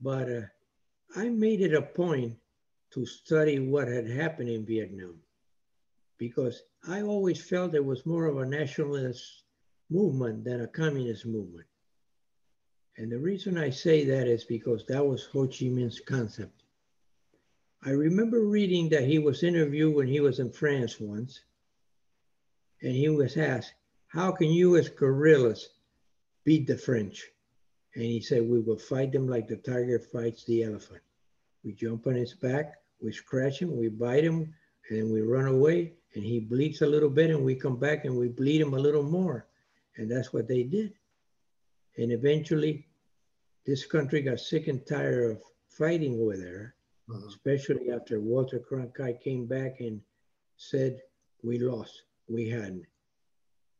But 0.00 0.30
uh, 0.30 0.42
I 1.16 1.28
made 1.28 1.60
it 1.60 1.74
a 1.74 1.82
point 1.82 2.36
to 2.92 3.06
study 3.06 3.58
what 3.58 3.88
had 3.88 4.08
happened 4.08 4.48
in 4.48 4.64
Vietnam 4.66 5.20
because 6.20 6.62
I 6.86 7.00
always 7.00 7.42
felt 7.42 7.74
it 7.74 7.84
was 7.84 8.04
more 8.04 8.26
of 8.26 8.36
a 8.36 8.44
nationalist 8.44 9.42
movement 9.88 10.44
than 10.44 10.60
a 10.60 10.66
communist 10.66 11.24
movement. 11.24 11.66
And 12.98 13.10
the 13.10 13.18
reason 13.18 13.56
I 13.56 13.70
say 13.70 14.04
that 14.04 14.28
is 14.28 14.44
because 14.44 14.84
that 14.86 15.04
was 15.04 15.24
Ho 15.32 15.46
Chi 15.46 15.66
Minh's 15.66 16.00
concept. 16.00 16.62
I 17.82 17.90
remember 17.92 18.40
reading 18.40 18.90
that 18.90 19.04
he 19.04 19.18
was 19.18 19.42
interviewed 19.42 19.94
when 19.94 20.06
he 20.06 20.20
was 20.20 20.38
in 20.38 20.52
France 20.52 21.00
once, 21.00 21.40
and 22.82 22.92
he 22.92 23.08
was 23.08 23.38
asked, 23.38 23.72
How 24.08 24.32
can 24.32 24.50
you, 24.50 24.76
as 24.76 24.90
guerrillas, 24.90 25.70
beat 26.44 26.66
the 26.66 26.76
French? 26.76 27.26
And 27.94 28.04
he 28.04 28.20
said, 28.20 28.46
We 28.46 28.60
will 28.60 28.78
fight 28.78 29.12
them 29.12 29.26
like 29.26 29.48
the 29.48 29.56
tiger 29.56 29.98
fights 29.98 30.44
the 30.44 30.64
elephant. 30.64 31.00
We 31.64 31.72
jump 31.72 32.06
on 32.06 32.14
his 32.14 32.34
back, 32.34 32.79
we 33.02 33.12
scratch 33.12 33.60
him, 33.60 33.76
we 33.76 33.88
bite 33.88 34.24
him, 34.24 34.54
and 34.90 35.10
we 35.10 35.22
run 35.22 35.46
away. 35.46 35.94
And 36.14 36.24
he 36.24 36.40
bleeds 36.40 36.82
a 36.82 36.86
little 36.86 37.08
bit, 37.08 37.30
and 37.30 37.44
we 37.44 37.54
come 37.54 37.76
back 37.76 38.04
and 38.04 38.16
we 38.16 38.28
bleed 38.28 38.60
him 38.60 38.74
a 38.74 38.78
little 38.78 39.02
more. 39.02 39.46
And 39.96 40.10
that's 40.10 40.32
what 40.32 40.48
they 40.48 40.64
did. 40.64 40.92
And 41.98 42.12
eventually, 42.12 42.86
this 43.66 43.86
country 43.86 44.22
got 44.22 44.40
sick 44.40 44.68
and 44.68 44.84
tired 44.86 45.32
of 45.32 45.42
fighting 45.68 46.20
over 46.20 46.36
there, 46.36 46.74
uh-huh. 47.08 47.28
especially 47.28 47.90
after 47.90 48.20
Walter 48.20 48.58
Cronkite 48.58 49.20
came 49.20 49.46
back 49.46 49.80
and 49.80 50.00
said, 50.56 51.00
We 51.42 51.58
lost, 51.58 52.02
we 52.28 52.48
hadn't. 52.48 52.86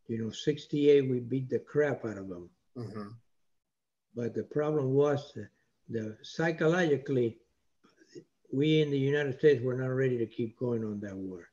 You 0.06 0.24
know, 0.24 0.30
68, 0.30 1.08
we 1.08 1.20
beat 1.20 1.48
the 1.48 1.58
crap 1.58 2.04
out 2.04 2.18
of 2.18 2.28
them. 2.28 2.50
Uh-huh. 2.76 3.10
But 4.14 4.34
the 4.34 4.44
problem 4.44 4.92
was 4.92 5.32
the, 5.34 5.48
the 5.88 6.16
psychologically, 6.22 7.38
we 8.52 8.80
in 8.80 8.90
the 8.90 8.98
United 8.98 9.38
States 9.38 9.62
were 9.62 9.76
not 9.76 9.88
ready 9.88 10.18
to 10.18 10.26
keep 10.26 10.58
going 10.58 10.84
on 10.84 11.00
that 11.00 11.16
war. 11.16 11.48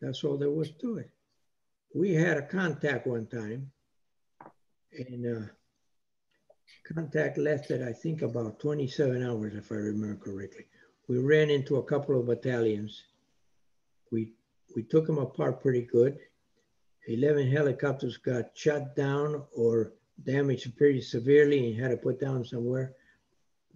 That's 0.00 0.22
all 0.24 0.36
there 0.36 0.50
was 0.50 0.70
to 0.80 0.98
it. 0.98 1.10
We 1.94 2.12
had 2.12 2.36
a 2.36 2.42
contact 2.42 3.06
one 3.06 3.26
time, 3.26 3.70
and 4.92 5.26
uh, 5.26 5.46
contact 6.94 7.38
lasted, 7.38 7.82
I 7.82 7.92
think, 7.92 8.22
about 8.22 8.60
27 8.60 9.22
hours, 9.22 9.54
if 9.54 9.72
I 9.72 9.76
remember 9.76 10.16
correctly. 10.16 10.66
We 11.08 11.18
ran 11.18 11.50
into 11.50 11.76
a 11.76 11.82
couple 11.82 12.18
of 12.18 12.26
battalions. 12.26 13.02
We 14.10 14.32
we 14.74 14.82
took 14.82 15.06
them 15.06 15.18
apart 15.18 15.62
pretty 15.62 15.82
good. 15.82 16.18
11 17.08 17.50
helicopters 17.50 18.16
got 18.16 18.50
shot 18.54 18.96
down 18.96 19.44
or 19.54 19.92
damaged 20.24 20.76
pretty 20.76 21.00
severely 21.00 21.70
and 21.70 21.80
had 21.80 21.92
to 21.92 21.96
put 21.96 22.20
down 22.20 22.44
somewhere, 22.44 22.94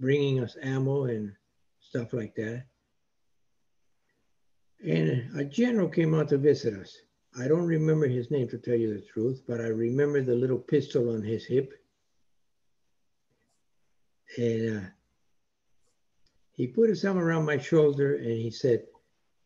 bringing 0.00 0.42
us 0.42 0.56
ammo 0.62 1.04
and 1.04 1.32
stuff 1.80 2.12
like 2.12 2.34
that. 2.36 2.64
And 4.84 5.38
a 5.38 5.44
general 5.44 5.88
came 5.88 6.14
out 6.14 6.28
to 6.30 6.38
visit 6.38 6.74
us. 6.74 6.96
I 7.38 7.46
don't 7.46 7.66
remember 7.66 8.08
his 8.08 8.30
name 8.30 8.48
to 8.48 8.58
tell 8.58 8.74
you 8.74 8.94
the 8.94 9.02
truth, 9.02 9.42
but 9.46 9.60
I 9.60 9.68
remember 9.68 10.22
the 10.22 10.34
little 10.34 10.58
pistol 10.58 11.14
on 11.14 11.22
his 11.22 11.44
hip. 11.44 11.72
And 14.38 14.78
uh, 14.78 14.86
he 16.52 16.66
put 16.66 16.88
his 16.88 17.04
arm 17.04 17.18
around 17.18 17.44
my 17.44 17.58
shoulder 17.58 18.16
and 18.16 18.32
he 18.32 18.50
said, 18.50 18.84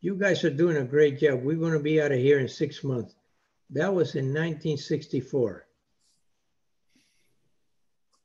You 0.01 0.15
guys 0.15 0.43
are 0.43 0.49
doing 0.49 0.77
a 0.77 0.83
great 0.83 1.19
job. 1.19 1.43
We're 1.43 1.57
going 1.57 1.73
to 1.73 1.79
be 1.79 2.01
out 2.01 2.11
of 2.11 2.19
here 2.19 2.39
in 2.39 2.47
six 2.47 2.83
months. 2.83 3.15
That 3.71 3.93
was 3.93 4.15
in 4.15 4.25
1964. 4.25 5.67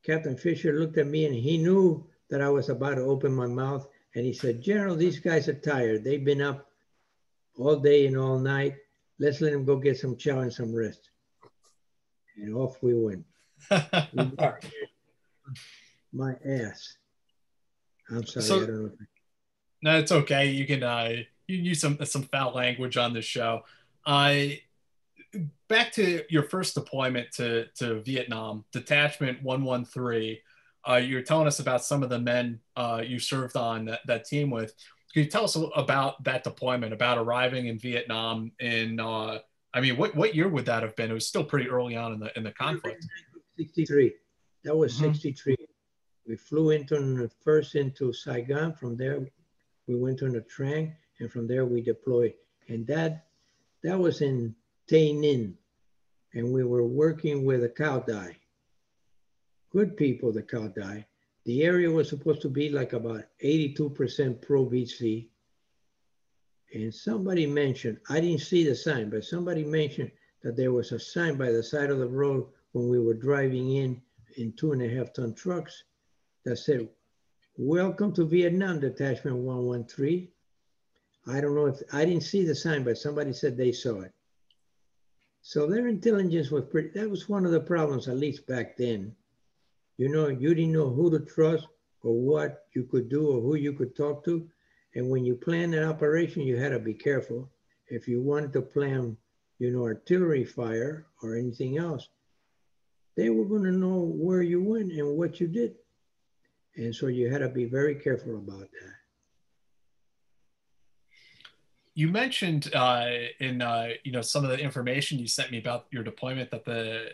Captain 0.03 0.37
Fisher 0.37 0.73
looked 0.73 0.97
at 0.97 1.07
me 1.07 1.25
and 1.25 1.35
he 1.35 1.57
knew 1.57 2.07
that 2.31 2.41
I 2.41 2.49
was 2.49 2.69
about 2.69 2.95
to 2.95 3.01
open 3.01 3.33
my 3.33 3.45
mouth. 3.45 3.87
And 4.15 4.25
he 4.25 4.33
said, 4.33 4.61
General, 4.61 4.95
these 4.95 5.19
guys 5.19 5.47
are 5.47 5.53
tired. 5.53 6.03
They've 6.03 6.25
been 6.25 6.41
up 6.41 6.65
all 7.57 7.75
day 7.75 8.07
and 8.07 8.17
all 8.17 8.39
night. 8.39 8.77
Let's 9.19 9.41
let 9.41 9.51
them 9.51 9.65
go 9.65 9.75
get 9.75 9.99
some 9.99 10.17
chow 10.17 10.39
and 10.39 10.51
some 10.51 10.73
rest. 10.73 11.11
And 12.37 12.55
off 12.55 12.81
we 12.81 12.95
went. 12.95 13.25
my 16.13 16.35
ass. 16.45 16.97
I'm 18.09 18.25
sorry, 18.25 18.45
so, 18.45 18.55
I 18.55 18.59
don't 18.65 18.83
know. 18.83 18.91
No, 19.83 19.99
it's 19.99 20.11
okay. 20.11 20.49
You 20.49 20.65
can 20.65 20.83
uh, 20.83 21.13
you 21.47 21.57
use 21.57 21.81
some 21.81 21.97
some 22.05 22.23
foul 22.23 22.53
language 22.53 22.97
on 22.97 23.13
this 23.13 23.25
show. 23.25 23.61
I 24.05 24.61
uh, 25.35 25.39
back 25.67 25.91
to 25.93 26.23
your 26.29 26.43
first 26.43 26.75
deployment 26.75 27.31
to 27.33 27.67
to 27.77 28.01
Vietnam, 28.01 28.65
Detachment 28.71 29.41
One 29.43 29.63
One 29.63 29.85
Three. 29.85 30.41
Uh, 30.87 30.95
you're 30.95 31.21
telling 31.21 31.47
us 31.47 31.59
about 31.59 31.83
some 31.83 32.03
of 32.03 32.09
the 32.09 32.19
men 32.19 32.59
uh, 32.75 33.01
you 33.05 33.19
served 33.19 33.55
on 33.55 33.85
that, 33.85 33.99
that 34.07 34.25
team 34.25 34.49
with. 34.49 34.73
Can 35.13 35.23
you 35.23 35.29
tell 35.29 35.43
us 35.43 35.57
about 35.75 36.23
that 36.23 36.43
deployment, 36.43 36.93
about 36.93 37.17
arriving 37.17 37.67
in 37.67 37.77
Vietnam 37.77 38.51
in, 38.59 38.99
uh, 38.99 39.39
I 39.73 39.81
mean, 39.81 39.97
what, 39.97 40.15
what 40.15 40.33
year 40.33 40.47
would 40.47 40.65
that 40.65 40.83
have 40.83 40.95
been? 40.95 41.11
It 41.11 41.13
was 41.13 41.27
still 41.27 41.43
pretty 41.43 41.69
early 41.69 41.95
on 41.95 42.13
in 42.13 42.19
the, 42.19 42.37
in 42.37 42.43
the 42.43 42.51
conflict. 42.51 43.05
63. 43.57 44.13
That 44.63 44.75
was 44.75 44.93
mm-hmm. 44.93 45.11
63. 45.11 45.57
We 46.27 46.35
flew 46.35 46.69
into 46.69 47.29
first 47.43 47.75
into 47.75 48.13
Saigon. 48.13 48.73
From 48.73 48.95
there, 48.95 49.19
we 49.87 49.95
went 49.95 50.21
on 50.23 50.35
a 50.35 50.41
train, 50.41 50.95
and 51.19 51.31
from 51.31 51.47
there 51.47 51.65
we 51.65 51.81
deployed. 51.81 52.33
And 52.69 52.85
that 52.87 53.25
that 53.83 53.99
was 53.99 54.21
in 54.21 54.55
Tay 54.87 55.13
Ninh, 55.13 55.55
and 56.33 56.53
we 56.53 56.63
were 56.63 56.85
working 56.85 57.43
with 57.43 57.63
a 57.63 57.69
Cao 57.69 58.05
Dai. 58.05 58.37
Good 59.71 59.95
people, 59.95 60.33
the 60.33 60.43
Cao 60.43 60.75
Dai. 60.75 61.05
The 61.45 61.63
area 61.63 61.89
was 61.89 62.09
supposed 62.09 62.41
to 62.41 62.49
be 62.49 62.69
like 62.69 62.91
about 62.91 63.23
82% 63.41 64.41
pro 64.41 64.65
VC. 64.65 65.29
And 66.73 66.93
somebody 66.93 67.47
mentioned, 67.47 67.97
I 68.09 68.19
didn't 68.19 68.41
see 68.41 68.65
the 68.65 68.75
sign, 68.75 69.09
but 69.09 69.23
somebody 69.23 69.63
mentioned 69.63 70.11
that 70.43 70.57
there 70.57 70.73
was 70.73 70.91
a 70.91 70.99
sign 70.99 71.37
by 71.37 71.51
the 71.51 71.63
side 71.63 71.89
of 71.89 71.99
the 71.99 72.07
road 72.07 72.47
when 72.73 72.89
we 72.89 72.99
were 72.99 73.13
driving 73.13 73.75
in 73.75 74.01
in 74.35 74.51
two 74.53 74.73
and 74.73 74.81
a 74.81 74.89
half 74.89 75.13
ton 75.13 75.33
trucks 75.33 75.83
that 76.43 76.57
said, 76.57 76.89
Welcome 77.57 78.13
to 78.15 78.25
Vietnam, 78.25 78.81
Detachment 78.81 79.37
113. 79.37 80.27
I 81.27 81.39
don't 81.39 81.55
know 81.55 81.67
if 81.67 81.81
I 81.93 82.03
didn't 82.03 82.23
see 82.23 82.43
the 82.43 82.55
sign, 82.55 82.83
but 82.83 82.97
somebody 82.97 83.31
said 83.31 83.55
they 83.55 83.71
saw 83.71 84.01
it. 84.01 84.11
So 85.41 85.65
their 85.65 85.87
intelligence 85.87 86.51
was 86.51 86.65
pretty, 86.65 86.89
that 86.99 87.09
was 87.09 87.29
one 87.29 87.45
of 87.45 87.51
the 87.51 87.59
problems, 87.61 88.09
at 88.09 88.17
least 88.17 88.47
back 88.47 88.75
then. 88.75 89.15
You 90.01 90.09
know, 90.09 90.29
you 90.29 90.55
didn't 90.55 90.71
know 90.71 90.89
who 90.89 91.11
to 91.11 91.19
trust 91.19 91.67
or 92.01 92.19
what 92.19 92.65
you 92.73 92.85
could 92.85 93.07
do 93.07 93.29
or 93.33 93.39
who 93.39 93.53
you 93.53 93.71
could 93.71 93.95
talk 93.95 94.25
to. 94.25 94.49
And 94.95 95.07
when 95.07 95.23
you 95.23 95.35
plan 95.35 95.75
an 95.75 95.83
operation, 95.83 96.41
you 96.41 96.57
had 96.57 96.69
to 96.69 96.79
be 96.79 96.95
careful. 96.95 97.51
If 97.87 98.07
you 98.07 98.19
wanted 98.19 98.51
to 98.53 98.63
plan, 98.63 99.15
you 99.59 99.69
know, 99.69 99.83
artillery 99.83 100.43
fire 100.43 101.05
or 101.21 101.35
anything 101.35 101.77
else, 101.77 102.09
they 103.15 103.29
were 103.29 103.45
going 103.45 103.61
to 103.65 103.71
know 103.71 103.99
where 103.99 104.41
you 104.41 104.63
went 104.63 104.91
and 104.91 105.15
what 105.15 105.39
you 105.39 105.47
did. 105.47 105.75
And 106.77 106.95
so 106.95 107.05
you 107.05 107.29
had 107.29 107.41
to 107.45 107.49
be 107.49 107.65
very 107.65 107.93
careful 107.93 108.37
about 108.37 108.71
that. 108.71 108.95
You 111.93 112.07
mentioned 112.07 112.73
uh, 112.73 113.05
in 113.39 113.61
uh, 113.61 113.89
you 114.03 114.13
know 114.13 114.23
some 114.23 114.43
of 114.43 114.49
the 114.49 114.57
information 114.57 115.19
you 115.19 115.27
sent 115.27 115.51
me 115.51 115.59
about 115.59 115.85
your 115.91 116.01
deployment 116.01 116.49
that 116.49 116.65
the 116.65 117.09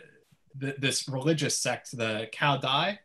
the, 0.56 0.74
this 0.78 1.08
religious 1.08 1.58
sect, 1.58 1.96
the 1.96 2.28
Cao 2.32 2.60
Dai, 2.60 2.98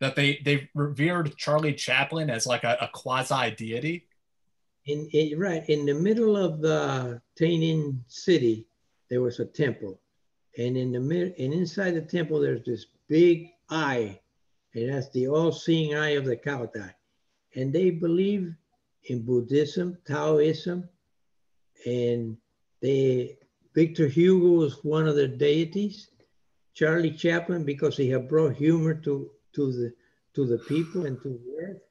that 0.00 0.16
they 0.16 0.40
they 0.44 0.68
revered 0.74 1.36
Charlie 1.36 1.74
Chaplin 1.74 2.30
as 2.30 2.46
like 2.46 2.64
a, 2.64 2.76
a 2.80 2.88
quasi 2.92 3.50
deity. 3.52 4.06
In, 4.86 5.08
in, 5.12 5.38
right 5.38 5.68
in 5.68 5.84
the 5.86 5.94
middle 5.94 6.36
of 6.36 6.54
uh, 6.54 6.56
the 6.58 7.22
Tay 7.36 7.58
Ninh 7.58 8.00
city, 8.08 8.66
there 9.08 9.20
was 9.20 9.38
a 9.38 9.44
temple, 9.44 10.00
and 10.58 10.76
in 10.76 10.92
the 10.92 11.00
mid 11.00 11.34
and 11.38 11.52
inside 11.52 11.92
the 11.92 12.00
temple, 12.00 12.40
there's 12.40 12.64
this 12.64 12.86
big 13.08 13.50
eye, 13.68 14.18
and 14.74 14.92
that's 14.92 15.10
the 15.10 15.28
all-seeing 15.28 15.94
eye 15.94 16.10
of 16.10 16.24
the 16.24 16.36
Cao 16.36 16.72
Dai, 16.72 16.94
and 17.54 17.72
they 17.72 17.90
believe 17.90 18.54
in 19.04 19.22
Buddhism, 19.22 19.98
Taoism, 20.06 20.88
and 21.86 22.36
they 22.80 23.36
Victor 23.74 24.08
Hugo 24.08 24.48
was 24.48 24.82
one 24.84 25.06
of 25.06 25.14
their 25.14 25.28
deities, 25.28 26.10
Charlie 26.74 27.10
Chaplin 27.12 27.64
because 27.64 27.96
he 27.96 28.08
had 28.08 28.28
brought 28.28 28.54
humor 28.54 28.94
to, 28.94 29.30
to, 29.54 29.72
the, 29.72 29.92
to 30.34 30.46
the 30.46 30.58
people 30.58 31.06
and 31.06 31.20
to 31.22 31.28
the 31.28 31.56
earth. 31.62 31.82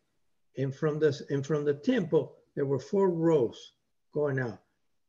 And 0.57 0.75
from, 0.75 1.00
this, 1.00 1.21
and 1.29 1.45
from 1.45 1.63
the 1.63 1.74
temple, 1.74 2.36
there 2.55 2.65
were 2.65 2.79
four 2.79 3.09
rows 3.09 3.74
going 4.13 4.39
out, 4.39 4.59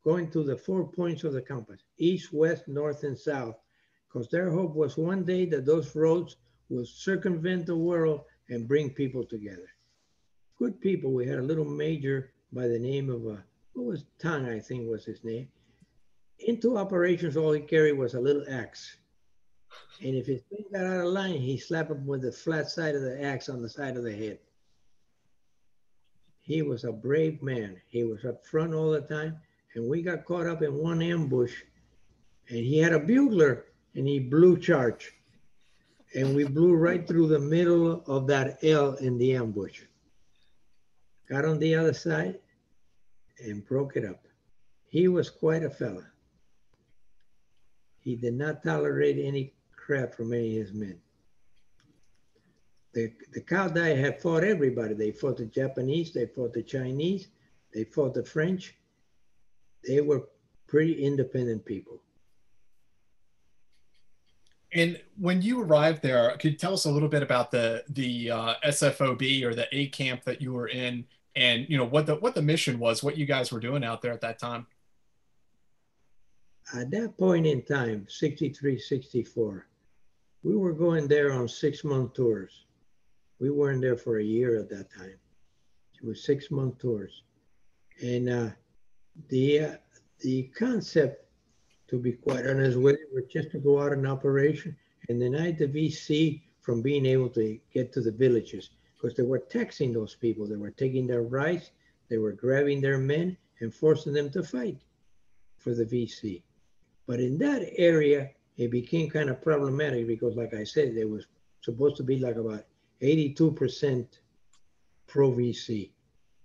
going 0.05 0.31
to 0.31 0.45
the 0.45 0.57
four 0.57 0.87
points 0.89 1.25
of 1.25 1.33
the 1.33 1.43
compass, 1.43 1.81
east, 1.99 2.33
west, 2.33 2.69
north, 2.69 3.03
and 3.05 3.19
south, 3.19 3.57
because 4.07 4.29
their 4.29 4.51
hope 4.51 4.75
was 4.75 4.97
one 4.97 5.25
day 5.25 5.47
that 5.47 5.67
those 5.67 5.95
roads 5.97 6.37
will 6.69 6.85
circumvent 6.85 7.67
the 7.67 7.77
world 7.77 8.21
and 8.49 8.69
bring 8.69 8.91
people 8.91 9.25
together. 9.25 9.69
Good 10.59 10.81
people. 10.81 11.13
We 11.13 11.27
had 11.27 11.39
a 11.39 11.43
little 11.43 11.65
major 11.65 12.33
by 12.53 12.69
the 12.69 12.79
name 12.79 13.11
of, 13.11 13.27
uh, 13.27 13.41
what 13.73 13.87
was 13.87 14.05
Tang, 14.19 14.47
I 14.47 14.61
think 14.61 14.89
was 14.89 15.05
his 15.05 15.25
name. 15.25 15.49
Into 16.41 16.77
operations, 16.77 17.37
all 17.37 17.53
he 17.53 17.61
carried 17.61 17.99
was 17.99 18.15
a 18.15 18.21
little 18.21 18.45
axe. 18.49 18.97
And 20.03 20.17
if 20.17 20.27
his 20.27 20.41
thing 20.43 20.65
got 20.73 20.87
out 20.87 21.07
of 21.07 21.13
line, 21.13 21.35
he 21.35 21.59
slapped 21.59 21.91
him 21.91 22.07
with 22.07 22.23
the 22.23 22.33
flat 22.33 22.71
side 22.71 22.95
of 22.95 23.03
the 23.03 23.23
axe 23.23 23.49
on 23.49 23.61
the 23.61 23.69
side 23.69 23.97
of 23.97 24.05
the 24.05 24.17
head. 24.17 24.39
He 26.41 26.63
was 26.63 26.85
a 26.85 26.93
brave 26.93 27.43
man. 27.43 27.81
He 27.89 28.05
was 28.05 28.25
up 28.25 28.47
front 28.47 28.73
all 28.73 28.91
the 28.91 29.03
time. 29.03 29.37
And 29.75 29.89
we 29.89 30.03
got 30.03 30.25
caught 30.25 30.47
up 30.47 30.63
in 30.63 30.75
one 30.75 31.03
ambush. 31.03 31.63
And 32.49 32.59
he 32.59 32.79
had 32.79 32.93
a 32.93 32.99
bugler 32.99 33.67
and 33.95 34.09
he 34.09 34.19
blew 34.19 34.59
charge. 34.59 35.13
And 36.15 36.35
we 36.35 36.45
blew 36.45 36.75
right 36.75 37.07
through 37.07 37.29
the 37.29 37.39
middle 37.39 38.03
of 38.07 38.27
that 38.29 38.65
L 38.65 38.95
in 38.95 39.19
the 39.19 39.37
ambush. 39.37 39.83
Got 41.29 41.45
on 41.45 41.59
the 41.59 41.75
other 41.75 41.95
side 41.95 42.41
and 43.39 43.65
broke 43.65 43.97
it 43.97 44.05
up. 44.05 44.27
He 44.89 45.07
was 45.07 45.31
quite 45.31 45.63
a 45.63 45.71
fella. 45.71 46.07
He 48.01 48.17
did 48.17 48.35
not 48.35 48.65
tolerate 48.65 49.19
any 49.25 49.53
crap 49.91 50.15
from 50.15 50.33
any 50.33 50.57
of 50.61 50.67
his 50.67 50.73
men. 50.73 50.97
the, 52.95 53.13
the 53.33 53.41
Cao 53.41 53.75
had 53.97 54.23
fought 54.23 54.45
everybody. 54.45 54.95
They 54.95 55.11
fought 55.11 55.39
the 55.39 55.47
Japanese, 55.47 56.13
they 56.13 56.27
fought 56.27 56.53
the 56.53 56.63
Chinese, 56.63 57.27
they 57.75 57.83
fought 57.83 58.15
the 58.15 58.25
French. 58.25 58.77
They 59.85 60.01
were 60.01 60.29
pretty 60.69 61.05
independent 61.05 61.65
people. 61.65 62.01
And 64.73 65.01
when 65.19 65.43
you 65.43 65.61
arrived 65.61 66.03
there, 66.03 66.37
could 66.37 66.53
you 66.53 66.57
tell 66.57 66.75
us 66.75 66.85
a 66.85 66.91
little 66.93 67.09
bit 67.09 67.25
about 67.25 67.51
the 67.51 67.83
the 67.89 68.31
uh, 68.31 68.55
SFOB 68.65 69.43
or 69.43 69.57
the 69.57 69.67
A 69.73 69.89
camp 69.89 70.23
that 70.23 70.41
you 70.41 70.53
were 70.53 70.69
in, 70.69 71.05
and 71.35 71.67
you 71.69 71.77
know 71.77 71.85
what 71.85 72.07
the 72.07 72.15
what 72.15 72.37
the 72.37 72.43
mission 72.43 72.79
was, 72.79 73.03
what 73.03 73.17
you 73.17 73.27
guys 73.27 73.51
were 73.51 73.59
doing 73.59 73.83
out 73.83 74.03
there 74.03 74.13
at 74.13 74.21
that 74.21 74.39
time? 74.39 74.69
At 76.73 76.93
that 76.93 77.19
point 77.19 77.49
in 77.49 77.63
time, 77.63 78.07
63, 78.09 78.79
64, 78.79 79.67
we 80.43 80.57
were 80.57 80.73
going 80.73 81.09
there 81.09 81.33
on 81.33 81.49
six 81.49 81.85
month 81.85 82.15
tours. 82.15 82.67
We 83.39 83.51
weren't 83.51 83.81
there 83.81 83.97
for 83.97 84.19
a 84.19 84.25
year 84.25 84.59
at 84.59 84.69
that 84.71 84.93
time. 84.93 85.19
It 85.95 86.07
was 86.07 86.25
six 86.25 86.51
month 86.51 86.79
tours, 86.79 87.23
and 88.03 88.29
uh, 88.29 88.51
the 89.29 89.61
uh, 89.61 89.75
the 90.21 90.45
concept 90.57 91.31
to 91.91 91.99
be 91.99 92.13
quite 92.13 92.47
honest 92.47 92.79
with 92.79 92.97
you, 93.01 93.09
was 93.13 93.25
just 93.25 93.51
to 93.51 93.59
go 93.59 93.83
out 93.83 93.93
in 93.93 94.07
operation 94.07 94.77
and 95.09 95.19
deny 95.19 95.51
the 95.51 95.67
VC 95.67 96.41
from 96.61 96.83
being 96.83 97.05
able 97.05 97.29
to 97.29 97.59
get 97.75 97.93
to 97.93 98.01
the 98.01 98.13
villages 98.13 98.71
because 98.95 99.17
they 99.17 99.25
were 99.25 99.41
taxing 99.41 99.93
those 99.93 100.15
people. 100.15 100.47
They 100.47 100.57
were 100.57 100.71
taking 100.71 101.09
their 101.09 101.23
rights, 101.23 101.73
they 102.09 102.19
were 102.19 102.33
grabbing 102.33 102.81
their 102.81 102.99
men 102.99 103.37
and 103.59 103.75
forcing 103.75 104.13
them 104.13 104.31
to 104.31 104.45
fight 104.45 104.79
for 105.59 105.75
the 105.75 105.85
VC. 105.85 106.43
But 107.09 107.19
in 107.19 107.39
that 107.39 107.69
area, 107.77 108.31
it 108.57 108.71
became 108.71 109.09
kind 109.09 109.31
of 109.31 109.43
problematic 109.43 110.07
because, 110.07 110.37
like 110.37 110.55
I 110.55 110.65
said, 110.65 110.95
there 110.95 111.09
was 111.09 111.27
supposed 111.63 111.97
to 111.97 112.03
be 112.03 112.19
like 112.19 112.37
about 112.37 112.65
82% 113.03 114.07
pro 115.07 115.33
VC. 115.33 115.91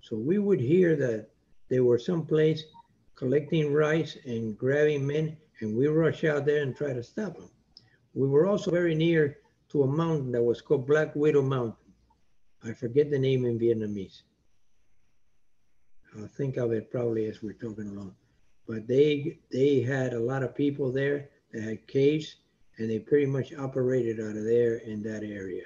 So 0.02 0.16
we 0.16 0.38
would 0.40 0.60
hear 0.60 0.96
that 0.96 1.30
there 1.70 1.84
were 1.84 2.00
some 2.00 2.26
place 2.26 2.64
collecting 3.16 3.74
rice 3.74 4.18
and 4.26 4.58
grabbing 4.58 5.08
men, 5.08 5.38
and 5.62 5.76
we 5.76 5.88
rush 5.88 6.24
out 6.24 6.46
there 6.46 6.62
and 6.62 6.76
try 6.76 6.94
to 6.94 7.04
stop 7.04 7.36
them. 7.36 7.50
We 8.14 8.28
were 8.28 8.46
also 8.46 8.72
very 8.72 8.96
near 8.96 9.38
to 9.70 9.84
a 9.84 9.88
mountain 9.88 10.32
that 10.34 10.44
was 10.44 10.62
called 10.62 10.88
Black 10.88 11.16
Widow 11.16 11.42
Mountain. 11.42 11.76
I 12.64 12.74
forget 12.74 13.10
the 13.10 13.20
name 13.20 13.46
in 13.46 13.60
Vietnamese. 13.60 14.22
I'll 16.18 16.28
think 16.28 16.58
of 16.58 16.72
it 16.72 16.92
probably 16.92 17.26
as 17.26 17.44
we're 17.44 17.54
talking 17.54 17.88
along. 17.88 18.16
But 18.68 18.88
they 18.88 19.40
they 19.52 19.82
had 19.82 20.14
a 20.14 20.20
lot 20.20 20.44
of 20.44 20.56
people 20.56 20.92
there 20.92 21.30
had 21.64 21.88
caves, 21.88 22.36
and 22.78 22.90
they 22.90 23.00
pretty 23.00 23.26
much 23.26 23.54
operated 23.54 24.20
out 24.20 24.36
of 24.36 24.44
there 24.44 24.78
in 24.78 25.02
that 25.04 25.24
area. 25.24 25.64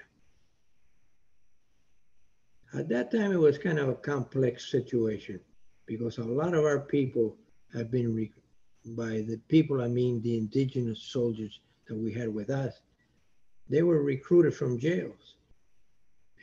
At 2.73 2.87
that 2.89 3.11
time, 3.11 3.31
it 3.31 3.39
was 3.39 3.57
kind 3.57 3.79
of 3.79 3.89
a 3.89 3.95
complex 3.95 4.69
situation 4.69 5.39
because 5.87 6.19
a 6.19 6.23
lot 6.23 6.53
of 6.53 6.65
our 6.65 6.79
people 6.79 7.35
have 7.73 7.89
been, 7.89 8.29
by 8.85 9.21
the 9.21 9.39
people, 9.47 9.81
I 9.81 9.87
mean 9.87 10.21
the 10.21 10.37
indigenous 10.37 11.01
soldiers 11.01 11.59
that 11.87 11.95
we 11.95 12.13
had 12.13 12.33
with 12.33 12.51
us, 12.51 12.81
they 13.69 13.81
were 13.81 14.03
recruited 14.03 14.53
from 14.53 14.79
jails. 14.79 15.35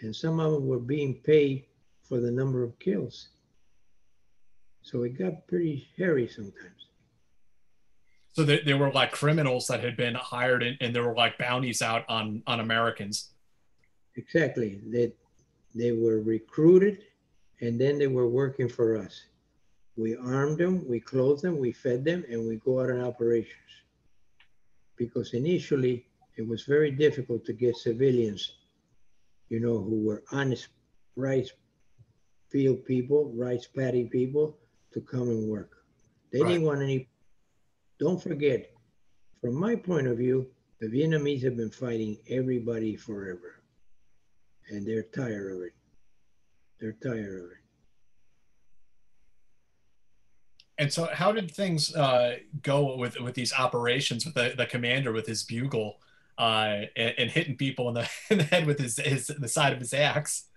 And 0.00 0.14
some 0.14 0.40
of 0.40 0.52
them 0.52 0.66
were 0.66 0.80
being 0.80 1.14
paid 1.14 1.64
for 2.02 2.20
the 2.20 2.30
number 2.30 2.62
of 2.62 2.78
kills. 2.78 3.28
So 4.82 5.04
it 5.04 5.18
got 5.18 5.46
pretty 5.46 5.88
hairy 5.96 6.28
sometimes. 6.28 6.75
So 8.36 8.44
they, 8.44 8.60
they 8.60 8.74
were 8.74 8.92
like 8.92 9.12
criminals 9.12 9.66
that 9.68 9.82
had 9.82 9.96
been 9.96 10.14
hired 10.14 10.62
and, 10.62 10.76
and 10.82 10.94
there 10.94 11.04
were 11.04 11.14
like 11.14 11.38
bounties 11.38 11.80
out 11.80 12.04
on, 12.06 12.42
on 12.46 12.60
Americans. 12.60 13.30
Exactly. 14.14 14.78
They, 14.86 15.12
they 15.74 15.92
were 15.92 16.20
recruited 16.20 17.04
and 17.62 17.80
then 17.80 17.98
they 17.98 18.08
were 18.08 18.28
working 18.28 18.68
for 18.68 18.98
us. 18.98 19.24
We 19.96 20.18
armed 20.18 20.58
them, 20.58 20.86
we 20.86 21.00
clothed 21.00 21.40
them, 21.40 21.56
we 21.56 21.72
fed 21.72 22.04
them, 22.04 22.26
and 22.28 22.46
we 22.46 22.56
go 22.56 22.82
out 22.82 22.90
on 22.90 23.00
operations. 23.00 23.72
Because 24.96 25.32
initially, 25.32 26.04
it 26.36 26.46
was 26.46 26.64
very 26.64 26.90
difficult 26.90 27.46
to 27.46 27.54
get 27.54 27.78
civilians, 27.78 28.56
you 29.48 29.60
know, 29.60 29.78
who 29.78 30.04
were 30.04 30.22
honest 30.30 30.68
rice 31.16 31.52
field 32.50 32.84
people, 32.84 33.32
rice 33.34 33.66
paddy 33.66 34.04
people, 34.04 34.58
to 34.92 35.00
come 35.00 35.30
and 35.30 35.48
work. 35.48 35.70
They 36.30 36.42
right. 36.42 36.50
didn't 36.50 36.66
want 36.66 36.82
any. 36.82 37.08
Don't 37.98 38.22
forget, 38.22 38.70
from 39.40 39.54
my 39.54 39.74
point 39.74 40.06
of 40.06 40.18
view, 40.18 40.48
the 40.80 40.88
Vietnamese 40.88 41.42
have 41.42 41.56
been 41.56 41.70
fighting 41.70 42.18
everybody 42.28 42.96
forever, 42.96 43.62
and 44.68 44.86
they're 44.86 45.04
tired 45.04 45.52
of 45.52 45.62
it. 45.62 45.72
They're 46.78 46.96
tired 47.02 47.44
of 47.44 47.50
it. 47.52 47.56
And 50.78 50.92
so, 50.92 51.08
how 51.10 51.32
did 51.32 51.50
things 51.50 51.94
uh, 51.96 52.36
go 52.62 52.96
with 52.96 53.18
with 53.20 53.34
these 53.34 53.54
operations 53.54 54.26
with 54.26 54.34
the, 54.34 54.52
the 54.56 54.66
commander 54.66 55.10
with 55.12 55.26
his 55.26 55.42
bugle 55.42 56.00
uh, 56.36 56.82
and, 56.96 57.14
and, 57.16 57.30
hitting 57.30 57.56
people 57.56 57.88
in 57.88 57.94
the, 57.94 58.10
in 58.30 58.38
the 58.38 58.44
head 58.44 58.66
with 58.66 58.78
his, 58.78 58.98
his 58.98 59.28
the 59.28 59.48
side 59.48 59.72
of 59.72 59.78
his 59.78 59.94
axe? 59.94 60.48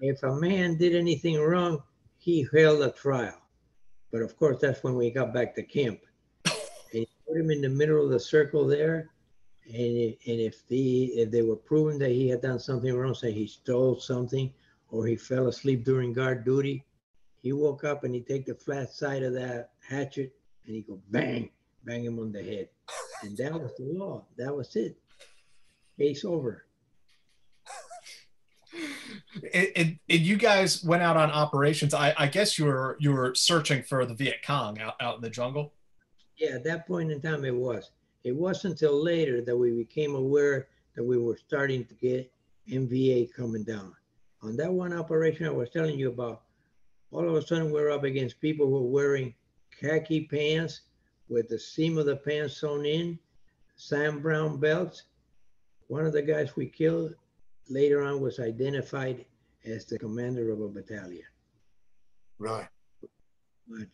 If 0.00 0.22
a 0.22 0.34
man 0.34 0.78
did 0.78 0.94
anything 0.94 1.38
wrong, 1.38 1.82
he 2.18 2.48
held 2.54 2.80
a 2.80 2.90
trial. 2.90 3.38
But 4.10 4.22
of 4.22 4.36
course, 4.38 4.58
that's 4.60 4.82
when 4.82 4.94
we 4.94 5.10
got 5.10 5.34
back 5.34 5.54
to 5.56 5.62
camp. 5.62 6.00
Put 7.26 7.38
him 7.38 7.50
in 7.50 7.60
the 7.60 7.68
middle 7.68 8.04
of 8.04 8.10
the 8.10 8.20
circle 8.20 8.66
there. 8.66 9.10
And, 9.66 9.74
and 9.76 10.40
if 10.40 10.66
the 10.68 11.06
if 11.06 11.30
they 11.30 11.42
were 11.42 11.56
proven 11.56 11.98
that 11.98 12.10
he 12.10 12.28
had 12.28 12.40
done 12.40 12.60
something 12.60 12.94
wrong, 12.94 13.14
say 13.14 13.32
he 13.32 13.46
stole 13.46 13.98
something 13.98 14.52
or 14.90 15.06
he 15.06 15.16
fell 15.16 15.48
asleep 15.48 15.84
during 15.84 16.12
guard 16.12 16.44
duty, 16.44 16.84
he 17.42 17.52
woke 17.52 17.84
up 17.84 18.04
and 18.04 18.14
he 18.14 18.20
take 18.20 18.46
the 18.46 18.54
flat 18.54 18.92
side 18.92 19.22
of 19.22 19.32
that 19.34 19.70
hatchet 19.88 20.32
and 20.66 20.74
he 20.76 20.82
go 20.82 21.00
bang, 21.10 21.50
bang 21.84 22.04
him 22.04 22.18
on 22.18 22.32
the 22.32 22.42
head. 22.42 22.68
And 23.22 23.36
that 23.38 23.52
was 23.52 23.72
the 23.76 23.84
law. 23.84 24.24
That 24.36 24.54
was 24.54 24.74
it. 24.76 24.96
Case 25.98 26.24
over. 26.24 26.64
And, 29.52 29.68
and, 29.76 29.98
and, 30.08 30.20
you 30.20 30.36
guys 30.36 30.82
went 30.82 31.02
out 31.02 31.16
on 31.16 31.30
operations. 31.30 31.94
I, 31.94 32.14
I, 32.16 32.26
guess 32.26 32.58
you 32.58 32.64
were 32.64 32.96
you 32.98 33.12
were 33.12 33.34
searching 33.34 33.82
for 33.82 34.04
the 34.04 34.14
Viet 34.14 34.42
Cong 34.44 34.80
out, 34.80 34.94
out 35.00 35.16
in 35.16 35.20
the 35.20 35.30
jungle. 35.30 35.72
Yeah, 36.36 36.50
at 36.50 36.64
that 36.64 36.86
point 36.86 37.10
in 37.10 37.20
time, 37.20 37.44
it 37.44 37.54
was. 37.54 37.90
It 38.24 38.34
wasn't 38.34 38.72
until 38.72 39.02
later 39.02 39.40
that 39.42 39.56
we 39.56 39.72
became 39.72 40.14
aware 40.14 40.68
that 40.94 41.04
we 41.04 41.18
were 41.18 41.36
starting 41.36 41.84
to 41.84 41.94
get 41.94 42.30
NVA 42.68 43.32
coming 43.32 43.64
down. 43.64 43.94
On 44.42 44.56
that 44.56 44.72
one 44.72 44.92
operation 44.92 45.46
I 45.46 45.50
was 45.50 45.70
telling 45.70 45.98
you 45.98 46.08
about, 46.08 46.42
all 47.10 47.28
of 47.28 47.34
a 47.34 47.46
sudden 47.46 47.70
we're 47.70 47.90
up 47.90 48.04
against 48.04 48.40
people 48.40 48.66
who 48.66 48.78
are 48.78 48.90
wearing 48.90 49.34
khaki 49.80 50.26
pants 50.26 50.82
with 51.28 51.48
the 51.48 51.58
seam 51.58 51.98
of 51.98 52.06
the 52.06 52.16
pants 52.16 52.58
sewn 52.58 52.84
in, 52.84 53.18
Sam 53.76 54.20
Browne 54.20 54.58
belts. 54.58 55.04
One 55.88 56.04
of 56.04 56.12
the 56.12 56.22
guys 56.22 56.56
we 56.56 56.66
killed 56.66 57.14
later 57.68 58.02
on 58.02 58.20
was 58.20 58.40
identified 58.40 59.24
as 59.64 59.84
the 59.84 59.98
commander 59.98 60.50
of 60.50 60.60
a 60.60 60.68
battalion. 60.68 61.24
Right. 62.38 62.68
But, 63.68 63.86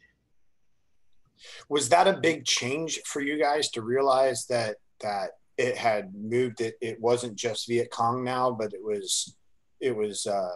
was 1.68 1.88
that 1.88 2.08
a 2.08 2.18
big 2.18 2.44
change 2.44 3.00
for 3.04 3.20
you 3.20 3.38
guys 3.38 3.70
to 3.70 3.82
realize 3.82 4.46
that 4.46 4.76
that 5.00 5.30
it 5.58 5.76
had 5.76 6.14
moved 6.14 6.60
it 6.60 6.74
it 6.80 7.00
wasn't 7.00 7.34
just 7.36 7.68
viet 7.68 7.90
cong 7.90 8.24
now 8.24 8.50
but 8.50 8.72
it 8.72 8.82
was 8.82 9.36
it 9.80 9.94
was 9.94 10.26
uh 10.26 10.54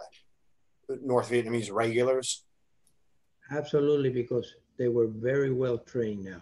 north 1.01 1.29
vietnamese 1.29 1.71
regulars 1.71 2.43
Absolutely, 3.51 4.09
because 4.09 4.55
they 4.77 4.89
were 4.89 5.07
very 5.07 5.51
well 5.51 5.77
trained 5.77 6.25
now. 6.25 6.41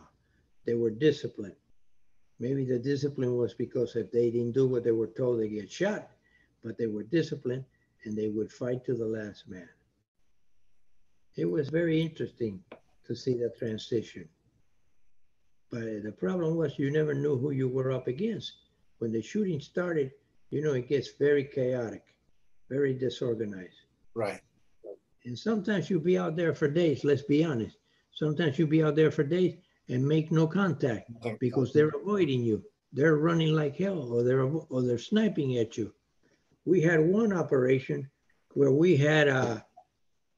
They 0.66 0.74
were 0.74 0.90
disciplined. 0.90 1.56
Maybe 2.40 2.66
the 2.66 2.80
discipline 2.80 3.38
was 3.38 3.54
because 3.54 3.96
if 3.96 4.12
they 4.12 4.32
didn't 4.32 4.54
do 4.54 4.68
what 4.68 4.84
they 4.84 4.92
were 4.92 5.08
told, 5.08 5.40
they 5.40 5.48
get 5.48 5.72
shot, 5.72 6.10
but 6.64 6.78
they 6.78 6.88
were 6.88 7.04
disciplined 7.04 7.64
and 8.04 8.18
they 8.18 8.30
would 8.30 8.52
fight 8.52 8.84
to 8.86 8.96
the 8.96 9.06
last 9.06 9.48
man. 9.48 9.70
It 11.36 11.46
was 11.46 11.70
very 11.70 12.02
interesting 12.02 12.64
to 13.06 13.16
see 13.16 13.36
that 13.36 13.58
transition. 13.58 14.28
But 15.72 16.04
the 16.04 16.12
problem 16.12 16.56
was 16.56 16.78
you 16.80 16.92
never 16.92 17.14
knew 17.14 17.38
who 17.38 17.52
you 17.52 17.68
were 17.68 17.92
up 17.92 18.08
against. 18.08 18.54
When 19.00 19.12
the 19.12 19.22
shooting 19.22 19.60
started, 19.60 20.12
you 20.50 20.62
know, 20.62 20.74
it 20.74 20.88
gets 20.88 21.10
very 21.20 21.44
chaotic, 21.44 22.04
very 22.70 22.94
disorganized. 22.94 23.82
Right. 24.14 24.42
And 25.26 25.38
sometimes 25.38 25.90
you'll 25.90 26.02
be 26.02 26.18
out 26.18 26.36
there 26.36 26.54
for 26.54 26.68
days, 26.68 27.04
let's 27.04 27.24
be 27.24 27.44
honest. 27.44 27.78
Sometimes 28.12 28.58
you'll 28.58 28.70
be 28.70 28.84
out 28.84 28.96
there 28.96 29.12
for 29.12 29.24
days 29.24 29.58
and 29.90 30.08
make 30.08 30.32
no 30.32 30.48
contact 30.48 31.10
because 31.40 31.74
they're 31.74 31.90
avoiding 31.90 32.44
you. 32.44 32.64
They're 32.94 33.18
running 33.18 33.54
like 33.54 33.76
hell 33.76 34.14
or 34.14 34.24
they're 34.24 34.44
or 34.44 34.82
they're 34.82 34.98
sniping 34.98 35.58
at 35.58 35.78
you. 35.78 35.94
We 36.64 36.82
had 36.82 37.00
one 37.00 37.34
operation 37.34 38.10
where 38.54 38.72
we 38.72 38.96
had 38.96 39.28
a 39.28 39.66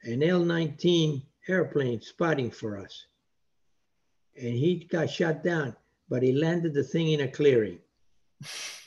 an 0.04 0.24
L-19 0.24 1.24
airplane 1.48 2.02
spotting 2.02 2.50
for 2.50 2.78
us. 2.78 3.08
And 4.38 4.54
he 4.54 4.88
got 4.92 5.10
shot 5.10 5.44
down, 5.44 5.76
but 6.10 6.24
he 6.24 6.32
landed 6.32 6.74
the 6.74 6.84
thing 6.84 7.12
in 7.12 7.22
a 7.22 7.28
clearing. 7.28 7.80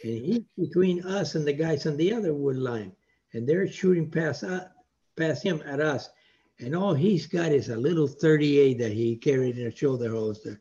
And 0.03 0.25
he's 0.25 0.45
between 0.59 1.05
us 1.05 1.35
and 1.35 1.47
the 1.47 1.53
guys 1.53 1.87
on 1.87 1.97
the 1.97 2.13
other 2.13 2.35
wood 2.35 2.57
line. 2.57 2.93
And 3.33 3.49
they're 3.49 3.71
shooting 3.71 4.11
past, 4.11 4.45
uh, 4.45 4.67
past 5.17 5.43
him 5.43 5.63
at 5.67 5.81
us. 5.81 6.09
And 6.61 6.75
all 6.75 6.95
he's 6.95 7.27
got 7.27 7.53
is 7.53 7.69
a 7.69 7.77
little 7.77 8.07
38 8.07 8.79
that 8.79 8.93
he 8.93 9.17
carried 9.17 9.59
in 9.59 9.67
a 9.67 9.75
shoulder 9.75 10.11
holster. 10.11 10.61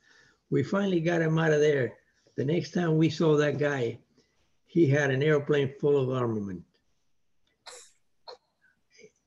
We 0.50 0.64
finally 0.64 1.02
got 1.02 1.22
him 1.22 1.38
out 1.38 1.52
of 1.52 1.60
there. 1.60 1.94
The 2.36 2.46
next 2.46 2.72
time 2.72 2.98
we 2.98 3.10
saw 3.10 3.36
that 3.38 3.58
guy, 3.60 4.00
he 4.66 4.88
had 4.88 5.12
an 5.12 5.22
airplane 5.22 5.74
full 5.80 5.98
of 5.98 6.10
armament. 6.10 6.64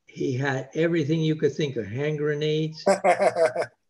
He 0.06 0.34
had 0.34 0.70
everything 0.74 1.20
you 1.20 1.36
could 1.36 1.54
think 1.54 1.76
of 1.76 1.86
hand 1.86 2.18
grenades, 2.18 2.84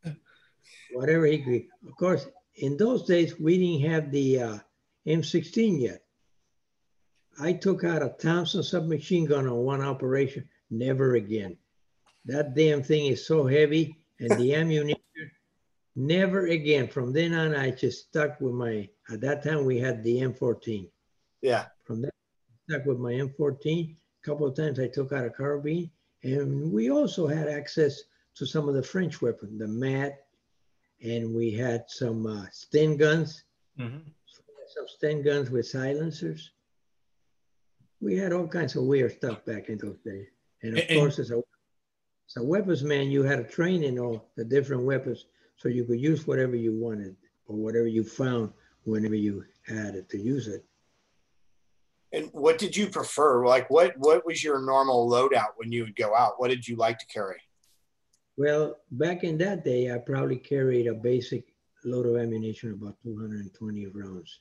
whatever 1.02 1.26
he 1.26 1.38
could. 1.38 1.64
Of 1.84 1.96
course, 1.96 2.28
in 2.54 2.76
those 2.76 3.02
days, 3.02 3.40
we 3.40 3.58
didn't 3.58 3.90
have 3.90 4.12
the 4.12 4.40
uh, 4.40 4.58
M16 5.04 5.80
yet. 5.80 6.04
I 7.40 7.54
took 7.54 7.82
out 7.82 8.04
a 8.04 8.14
Thompson 8.20 8.62
submachine 8.62 9.24
gun 9.24 9.48
on 9.48 9.56
one 9.56 9.82
operation, 9.82 10.48
never 10.70 11.16
again. 11.16 11.56
That 12.26 12.54
damn 12.54 12.84
thing 12.84 13.06
is 13.06 13.26
so 13.26 13.48
heavy, 13.48 13.96
and 14.20 14.30
the 14.38 14.54
ammunition, 14.60 15.00
never 15.96 16.46
again. 16.46 16.86
From 16.86 17.12
then 17.12 17.34
on, 17.34 17.56
I 17.56 17.72
just 17.72 18.06
stuck 18.06 18.40
with 18.40 18.54
my, 18.54 18.88
at 19.10 19.20
that 19.22 19.42
time, 19.42 19.64
we 19.64 19.80
had 19.80 20.04
the 20.04 20.20
M14. 20.20 20.88
Yeah. 21.40 21.64
From 21.82 22.02
that, 22.02 22.14
stuck 22.70 22.86
with 22.86 22.98
my 22.98 23.12
M14. 23.14 23.96
A 23.96 24.24
couple 24.24 24.46
of 24.46 24.54
times 24.54 24.78
I 24.78 24.86
took 24.86 25.12
out 25.12 25.26
a 25.26 25.30
carbine, 25.30 25.90
and 26.22 26.72
we 26.72 26.92
also 26.92 27.26
had 27.26 27.48
access 27.48 28.02
to 28.36 28.46
some 28.46 28.68
of 28.68 28.76
the 28.76 28.82
French 28.84 29.20
weapons, 29.20 29.58
the 29.58 29.66
MAT, 29.66 30.21
and 31.02 31.34
we 31.34 31.50
had 31.50 31.84
some 31.88 32.26
uh, 32.26 32.46
Sten 32.52 32.96
guns, 32.96 33.44
Mhm. 33.78 34.02
some 34.68 34.86
Sten 34.88 35.22
guns 35.22 35.50
with 35.50 35.66
silencers. 35.66 36.50
We 38.00 38.16
had 38.16 38.32
all 38.32 38.48
kinds 38.48 38.76
of 38.76 38.84
weird 38.84 39.12
stuff 39.12 39.44
back 39.44 39.68
in 39.68 39.78
those 39.78 39.98
days. 40.04 40.28
And 40.62 40.76
of 40.76 40.82
And- 40.82 40.90
and- 40.90 41.00
course, 41.00 41.18
as 41.18 41.30
a, 41.30 41.38
as 42.28 42.36
a 42.36 42.42
weapons 42.44 42.82
man, 42.82 43.10
you 43.10 43.22
had 43.22 43.36
to 43.36 43.44
train 43.52 43.82
in 43.82 43.98
all 43.98 44.30
the 44.36 44.44
different 44.44 44.84
weapons 44.84 45.26
so 45.56 45.68
you 45.68 45.84
could 45.84 46.00
use 46.00 46.26
whatever 46.26 46.56
you 46.56 46.72
wanted 46.72 47.16
or 47.46 47.56
whatever 47.56 47.86
you 47.86 48.04
found 48.04 48.52
whenever 48.84 49.14
you 49.14 49.44
had 49.66 49.94
it 49.94 50.08
to 50.10 50.18
use 50.18 50.48
it. 50.48 50.64
And 52.12 52.30
what 52.32 52.58
did 52.58 52.76
you 52.76 52.88
prefer? 52.90 53.46
Like, 53.46 53.70
what 53.70 53.96
what 53.96 54.26
was 54.26 54.44
your 54.44 54.60
normal 54.60 55.08
loadout 55.08 55.54
when 55.56 55.72
you 55.72 55.84
would 55.84 55.96
go 55.96 56.14
out? 56.14 56.38
What 56.38 56.48
did 56.48 56.66
you 56.68 56.76
like 56.76 56.98
to 56.98 57.06
carry? 57.06 57.40
Well, 58.36 58.78
back 58.90 59.24
in 59.24 59.36
that 59.38 59.64
day, 59.64 59.92
I 59.92 59.98
probably 59.98 60.38
carried 60.38 60.86
a 60.86 60.94
basic 60.94 61.44
load 61.84 62.06
of 62.06 62.16
ammunition, 62.16 62.72
about 62.72 62.96
220 63.02 63.86
rounds. 63.86 64.40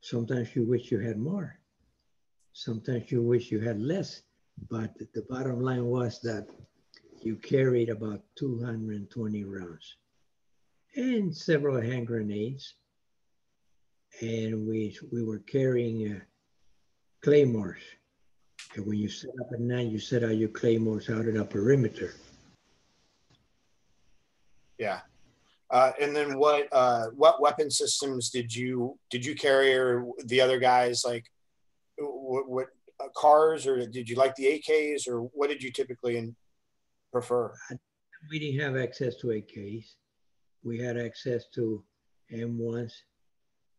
Sometimes 0.00 0.54
you 0.56 0.64
wish 0.64 0.90
you 0.90 0.98
had 0.98 1.18
more. 1.18 1.58
Sometimes 2.52 3.10
you 3.12 3.22
wish 3.22 3.52
you 3.52 3.60
had 3.60 3.80
less. 3.80 4.22
But 4.68 4.94
the 5.14 5.22
bottom 5.28 5.60
line 5.60 5.84
was 5.84 6.20
that 6.22 6.48
you 7.22 7.36
carried 7.36 7.88
about 7.88 8.22
220 8.36 9.44
rounds 9.44 9.96
and 10.96 11.34
several 11.34 11.80
hand 11.80 12.06
grenades. 12.06 12.74
And 14.20 14.66
we, 14.66 14.98
we 15.10 15.22
were 15.22 15.38
carrying 15.38 16.16
uh, 16.16 16.20
claymores. 17.22 17.80
And 18.74 18.86
when 18.86 18.98
you 18.98 19.08
set 19.08 19.30
up 19.40 19.46
at 19.52 19.60
night, 19.60 19.88
you 19.88 19.98
set 19.98 20.24
out 20.24 20.36
your 20.36 20.48
claymores 20.48 21.08
out 21.08 21.26
in 21.26 21.38
a 21.38 21.44
perimeter. 21.44 22.14
Yeah. 24.78 25.00
Uh, 25.70 25.92
and 26.00 26.14
then 26.14 26.38
what 26.38 26.68
uh, 26.72 27.06
what 27.16 27.40
weapon 27.40 27.70
systems 27.70 28.28
did 28.28 28.54
you 28.54 28.98
did 29.10 29.24
you 29.24 29.34
carry 29.34 29.74
or 29.74 30.04
the 30.26 30.40
other 30.40 30.58
guys 30.58 31.02
like 31.04 31.24
what, 31.98 32.48
what 32.48 32.66
uh, 33.00 33.08
CARs 33.16 33.66
or 33.66 33.86
did 33.86 34.08
you 34.08 34.16
like 34.16 34.34
the 34.34 34.44
AKs 34.44 35.08
or 35.08 35.22
what 35.22 35.48
did 35.48 35.62
you 35.62 35.72
typically 35.72 36.18
in, 36.18 36.36
prefer? 37.10 37.54
We 38.30 38.38
didn't 38.38 38.60
have 38.60 38.76
access 38.76 39.16
to 39.16 39.28
AKs. 39.28 39.86
We 40.62 40.78
had 40.78 40.96
access 40.96 41.46
to 41.54 41.82
M1s. 42.32 42.92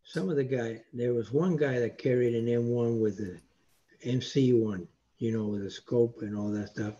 Some 0.04 0.30
of 0.30 0.36
the 0.36 0.44
guy, 0.44 0.82
there 0.94 1.14
was 1.14 1.32
one 1.32 1.56
guy 1.56 1.80
that 1.80 1.98
carried 1.98 2.36
an 2.36 2.46
M1 2.46 3.00
with 3.00 3.18
the 3.18 3.40
MC1, 4.06 4.86
you 5.20 5.32
know, 5.32 5.46
with 5.46 5.66
a 5.66 5.72
scope 5.72 6.22
and 6.22 6.36
all 6.38 6.50
that 6.52 6.70
stuff. 6.70 6.96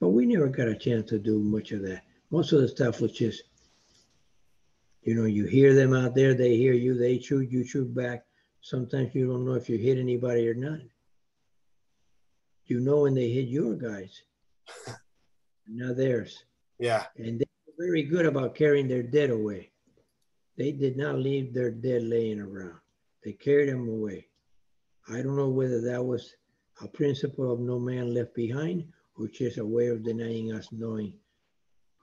But 0.00 0.10
we 0.10 0.26
never 0.26 0.48
got 0.48 0.68
a 0.68 0.76
chance 0.76 1.08
to 1.10 1.18
do 1.18 1.38
much 1.38 1.72
of 1.72 1.80
that. 1.82 2.02
Most 2.30 2.52
of 2.52 2.60
the 2.60 2.68
stuff 2.68 3.00
was 3.00 3.12
just, 3.12 3.42
you 5.02 5.14
know, 5.14 5.24
you 5.24 5.44
hear 5.44 5.74
them 5.74 5.94
out 5.94 6.14
there, 6.14 6.34
they 6.34 6.56
hear 6.56 6.72
you, 6.72 6.98
they 6.98 7.18
shoot, 7.18 7.50
you 7.50 7.64
shoot 7.64 7.94
back. 7.94 8.24
Sometimes 8.60 9.14
you 9.14 9.28
don't 9.28 9.46
know 9.46 9.54
if 9.54 9.68
you 9.68 9.78
hit 9.78 9.98
anybody 9.98 10.48
or 10.48 10.54
not. 10.54 10.80
You 12.64 12.80
know 12.80 13.02
when 13.02 13.14
they 13.14 13.30
hit 13.30 13.46
your 13.46 13.74
guys, 13.74 14.22
not 15.68 15.96
theirs. 15.96 16.44
Yeah. 16.80 17.04
And 17.16 17.38
they 17.38 17.46
were 17.66 17.86
very 17.86 18.02
good 18.02 18.26
about 18.26 18.56
carrying 18.56 18.88
their 18.88 19.04
dead 19.04 19.30
away. 19.30 19.70
They 20.56 20.72
did 20.72 20.96
not 20.96 21.18
leave 21.18 21.54
their 21.54 21.70
dead 21.70 22.02
laying 22.02 22.40
around. 22.40 22.80
They 23.22 23.32
carried 23.32 23.68
them 23.68 23.88
away. 23.88 24.26
I 25.08 25.22
don't 25.22 25.36
know 25.36 25.48
whether 25.48 25.80
that 25.82 26.04
was 26.04 26.34
a 26.82 26.88
principle 26.88 27.52
of 27.52 27.60
no 27.60 27.78
man 27.78 28.12
left 28.12 28.34
behind 28.34 28.88
or 29.16 29.28
just 29.28 29.58
a 29.58 29.64
way 29.64 29.86
of 29.86 30.02
denying 30.02 30.52
us 30.52 30.68
knowing 30.72 31.14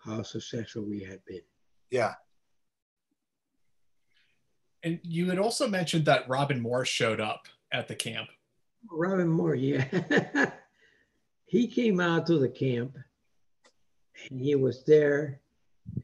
how 0.04 0.22
successful 0.22 0.84
we 0.84 1.02
had 1.02 1.24
been. 1.26 1.42
Yeah. 1.89 2.13
And 4.84 5.00
you 5.04 5.30
had 5.30 5.39
also 5.39 5.68
mentioned 5.68 6.06
that 6.06 6.28
Robin 6.28 6.60
Moore 6.60 6.86
showed 6.86 7.22
up 7.22 7.48
at 7.72 7.88
the 7.88 7.96
camp. 7.96 8.30
Robin 8.92 9.30
Moore, 9.30 9.56
yeah. 9.56 10.52
he 11.46 11.68
came 11.68 12.00
out 12.00 12.26
to 12.28 12.38
the 12.38 12.50
camp 12.50 12.98
and 14.30 14.39
he 14.39 14.56
was 14.56 14.84
there. 14.84 15.39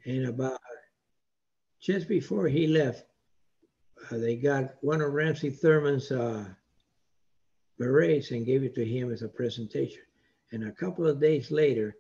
And 0.06 0.28
about 0.28 0.60
just 1.82 2.08
before 2.08 2.48
he 2.48 2.68
left, 2.68 3.06
uh, 4.12 4.18
they 4.18 4.36
got 4.36 4.76
one 4.82 5.02
of 5.02 5.14
Ramsey 5.14 5.50
Thurman's 5.50 6.12
uh, 6.12 6.46
berets 7.78 8.32
and 8.32 8.46
gave 8.46 8.64
it 8.64 8.76
to 8.76 8.86
him 8.86 9.12
as 9.12 9.22
a 9.22 9.28
presentation. 9.28 10.04
And 10.52 10.68
a 10.68 10.72
couple 10.72 11.08
of 11.08 11.20
days 11.20 11.52
later, 11.52 11.96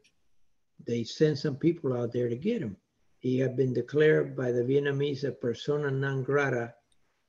they 0.86 1.04
sent 1.04 1.38
some 1.38 1.56
people 1.56 1.94
out 1.94 2.12
there 2.12 2.30
to 2.30 2.36
get 2.36 2.62
him. 2.62 2.78
He 3.20 3.38
had 3.38 3.58
been 3.58 3.74
declared 3.74 4.36
by 4.36 4.52
the 4.52 4.64
Vietnamese 4.64 5.24
a 5.24 5.32
persona 5.32 5.92
non 5.92 6.24
grata 6.24 6.74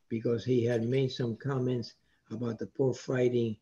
because 0.08 0.44
he 0.44 0.64
had 0.64 0.86
made 0.86 1.10
some 1.10 1.36
comments 1.36 1.94
about 2.30 2.58
the 2.58 2.66
poor 2.66 2.94
fighting 2.94 3.56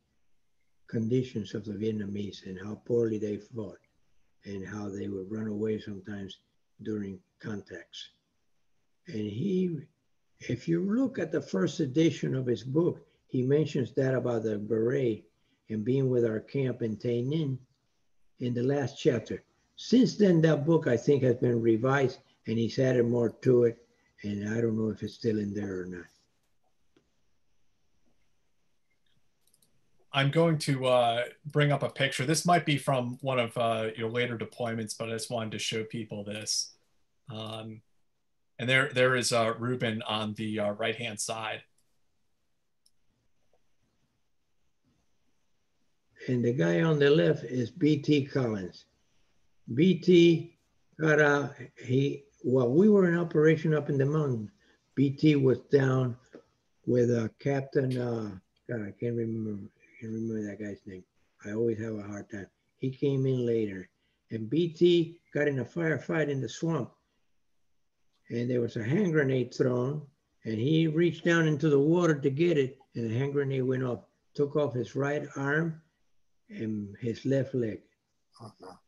conditions 0.88 1.54
of 1.54 1.64
the 1.64 1.72
Vietnamese 1.72 2.46
and 2.46 2.58
how 2.58 2.82
poorly 2.86 3.18
they 3.18 3.36
fought 3.36 3.78
and 4.44 4.66
how 4.66 4.88
they 4.88 5.08
would 5.08 5.30
run 5.30 5.46
away 5.46 5.78
sometimes 5.78 6.38
during 6.82 7.18
contacts. 7.40 8.10
And 9.06 9.26
he, 9.26 9.78
if 10.40 10.68
you 10.68 10.82
look 10.82 11.18
at 11.18 11.32
the 11.32 11.40
first 11.40 11.80
edition 11.80 12.34
of 12.34 12.46
his 12.46 12.62
book, 12.62 13.06
he 13.26 13.42
mentions 13.42 13.92
that 13.92 14.14
about 14.14 14.42
the 14.42 14.58
beret 14.58 15.24
and 15.68 15.84
being 15.84 16.08
with 16.08 16.24
our 16.24 16.40
camp 16.40 16.82
in 16.82 16.96
Tay 16.96 17.22
Ninh 17.22 17.58
in 18.40 18.54
the 18.54 18.62
last 18.62 18.98
chapter. 18.98 19.42
Since 19.80 20.16
then, 20.16 20.42
that 20.42 20.66
book 20.66 20.88
I 20.88 20.96
think 20.96 21.22
has 21.22 21.36
been 21.36 21.62
revised 21.62 22.18
and 22.48 22.58
he's 22.58 22.78
added 22.80 23.06
more 23.06 23.30
to 23.30 23.64
it. 23.64 23.78
And 24.24 24.48
I 24.48 24.60
don't 24.60 24.76
know 24.76 24.90
if 24.90 25.04
it's 25.04 25.14
still 25.14 25.38
in 25.38 25.54
there 25.54 25.82
or 25.82 25.84
not. 25.86 26.04
I'm 30.12 30.32
going 30.32 30.58
to 30.58 30.86
uh, 30.86 31.24
bring 31.46 31.70
up 31.70 31.84
a 31.84 31.88
picture. 31.88 32.26
This 32.26 32.44
might 32.44 32.66
be 32.66 32.76
from 32.76 33.18
one 33.20 33.38
of 33.38 33.56
uh, 33.56 33.90
your 33.96 34.10
later 34.10 34.36
deployments, 34.36 34.98
but 34.98 35.08
I 35.08 35.12
just 35.12 35.30
wanted 35.30 35.52
to 35.52 35.60
show 35.60 35.84
people 35.84 36.24
this. 36.24 36.72
Um, 37.30 37.80
and 38.58 38.68
there, 38.68 38.90
there 38.92 39.14
is 39.14 39.32
uh, 39.32 39.54
Ruben 39.58 40.02
on 40.02 40.34
the 40.34 40.58
uh, 40.58 40.72
right-hand 40.72 41.20
side. 41.20 41.62
And 46.26 46.44
the 46.44 46.52
guy 46.52 46.80
on 46.80 46.98
the 46.98 47.10
left 47.10 47.44
is 47.44 47.70
BT 47.70 48.24
Collins. 48.24 48.86
BT 49.74 50.56
got 50.98 51.20
out, 51.20 51.54
he, 51.84 52.24
while 52.42 52.70
we 52.70 52.88
were 52.88 53.08
in 53.08 53.18
operation 53.18 53.74
up 53.74 53.90
in 53.90 53.98
the 53.98 54.06
mountain, 54.06 54.50
BT 54.94 55.36
was 55.36 55.58
down 55.70 56.16
with 56.86 57.10
a 57.10 57.30
captain, 57.38 57.98
uh, 57.98 58.30
God, 58.68 58.82
I 58.86 58.92
can't 58.98 59.16
remember, 59.16 59.62
I 59.62 60.00
can't 60.00 60.12
remember 60.12 60.48
that 60.48 60.58
guy's 60.58 60.80
name. 60.86 61.04
I 61.44 61.52
always 61.52 61.78
have 61.78 61.94
a 61.94 62.02
hard 62.02 62.30
time. 62.30 62.46
He 62.78 62.90
came 62.90 63.26
in 63.26 63.44
later 63.44 63.88
and 64.30 64.48
BT 64.48 65.20
got 65.34 65.48
in 65.48 65.58
a 65.58 65.64
firefight 65.64 66.28
in 66.28 66.40
the 66.40 66.48
swamp. 66.48 66.90
And 68.30 68.50
there 68.50 68.60
was 68.60 68.76
a 68.76 68.82
hand 68.82 69.12
grenade 69.12 69.54
thrown 69.54 70.02
and 70.44 70.54
he 70.54 70.86
reached 70.86 71.24
down 71.24 71.46
into 71.46 71.68
the 71.68 71.78
water 71.78 72.14
to 72.14 72.30
get 72.30 72.56
it 72.56 72.78
and 72.94 73.10
the 73.10 73.16
hand 73.16 73.34
grenade 73.34 73.62
went 73.62 73.84
off, 73.84 74.00
took 74.34 74.56
off 74.56 74.74
his 74.74 74.96
right 74.96 75.26
arm 75.36 75.80
and 76.48 76.96
his 77.00 77.24
left 77.26 77.54
leg. 77.54 77.80
No. 78.60 78.78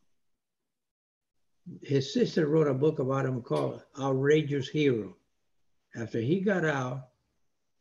His 1.83 2.13
sister 2.13 2.47
wrote 2.47 2.67
a 2.67 2.75
book 2.75 2.99
about 2.99 3.27
him 3.27 3.43
called 3.43 3.83
Outrageous 3.99 4.69
Hero. 4.69 5.17
After 5.95 6.21
he 6.21 6.41
got 6.41 6.65
out, 6.65 7.09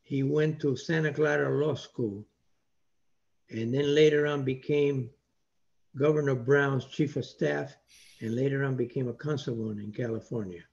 he 0.02 0.24
went 0.24 0.60
to 0.62 0.76
Santa 0.76 1.14
Clara 1.14 1.64
Law 1.64 1.76
School 1.76 2.26
and 3.50 3.74
then 3.74 3.96
later 3.96 4.28
on 4.28 4.44
became 4.44 5.10
Governor 5.96 6.36
Brown's 6.36 6.86
chief 6.86 7.16
of 7.16 7.26
staff 7.26 7.76
and 8.22 8.36
later 8.36 8.64
on 8.64 8.76
became 8.76 9.08
a 9.08 9.14
consulate 9.14 9.80
in 9.80 9.92
California. 9.92 10.64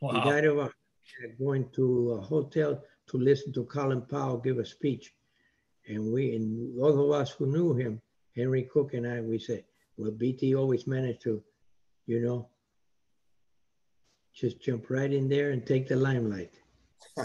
Wow. 0.00 0.12
He 0.12 0.30
died 0.30 0.44
of 0.44 0.58
a, 0.58 0.72
going 1.38 1.68
to 1.74 2.12
a 2.12 2.20
hotel 2.20 2.82
to 3.08 3.16
listen 3.16 3.52
to 3.52 3.64
Colin 3.64 4.02
Powell 4.02 4.38
give 4.38 4.58
a 4.58 4.64
speech. 4.64 5.12
And 5.88 6.12
we, 6.12 6.36
and 6.36 6.78
all 6.80 7.04
of 7.04 7.20
us 7.20 7.30
who 7.30 7.46
knew 7.46 7.74
him, 7.74 8.00
Henry 8.36 8.62
Cook 8.62 8.94
and 8.94 9.06
I, 9.06 9.20
we 9.20 9.38
said, 9.38 9.64
well, 9.96 10.10
BT 10.10 10.54
always 10.54 10.86
managed 10.86 11.22
to, 11.22 11.42
you 12.10 12.18
know, 12.18 12.48
just 14.34 14.60
jump 14.60 14.90
right 14.90 15.12
in 15.12 15.28
there 15.28 15.52
and 15.52 15.64
take 15.64 15.86
the 15.86 15.94
limelight. 15.94 16.52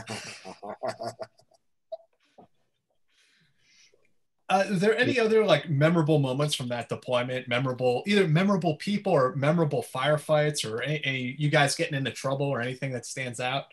Uh, 4.48 4.64
is 4.68 4.80
there 4.80 4.96
any 4.96 5.20
other 5.20 5.44
like 5.44 5.72
memorable 5.72 6.20
moments 6.20 6.54
from 6.54 6.68
that 6.68 6.88
deployment? 6.88 7.48
Memorable, 7.48 8.04
either 8.06 8.28
memorable 8.28 8.76
people 8.76 9.12
or 9.12 9.36
memorable 9.36 9.84
firefights, 9.84 10.64
or 10.64 10.84
any, 10.84 11.04
any 11.04 11.36
you 11.40 11.50
guys 11.50 11.76
getting 11.76 11.96
into 11.96 12.12
trouble 12.12 12.46
or 12.46 12.62
anything 12.62 12.92
that 12.92 13.08
stands 13.08 13.40
out? 13.40 13.64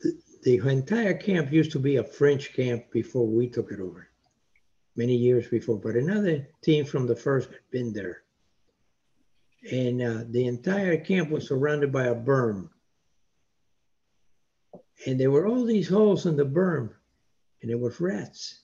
The, 0.00 0.18
the 0.42 0.56
entire 0.70 1.12
camp 1.12 1.52
used 1.52 1.72
to 1.72 1.78
be 1.78 1.96
a 1.96 2.02
French 2.02 2.54
camp 2.54 2.90
before 2.90 3.26
we 3.26 3.46
took 3.46 3.70
it 3.70 3.78
over, 3.78 4.08
many 4.96 5.14
years 5.14 5.48
before. 5.48 5.76
But 5.76 5.96
another 5.96 6.48
team 6.62 6.84
from 6.84 7.06
the 7.06 7.16
first 7.16 7.50
had 7.50 7.70
been 7.70 7.92
there, 7.92 8.22
and 9.70 10.02
uh, 10.02 10.24
the 10.30 10.46
entire 10.46 10.96
camp 10.98 11.30
was 11.30 11.48
surrounded 11.48 11.92
by 11.92 12.04
a 12.04 12.14
berm 12.14 12.70
and 15.04 15.20
there 15.20 15.30
were 15.30 15.46
all 15.46 15.64
these 15.64 15.88
holes 15.88 16.24
in 16.26 16.36
the 16.36 16.44
berm, 16.46 16.90
and 17.60 17.70
there 17.70 17.78
was 17.78 18.00
rats. 18.00 18.62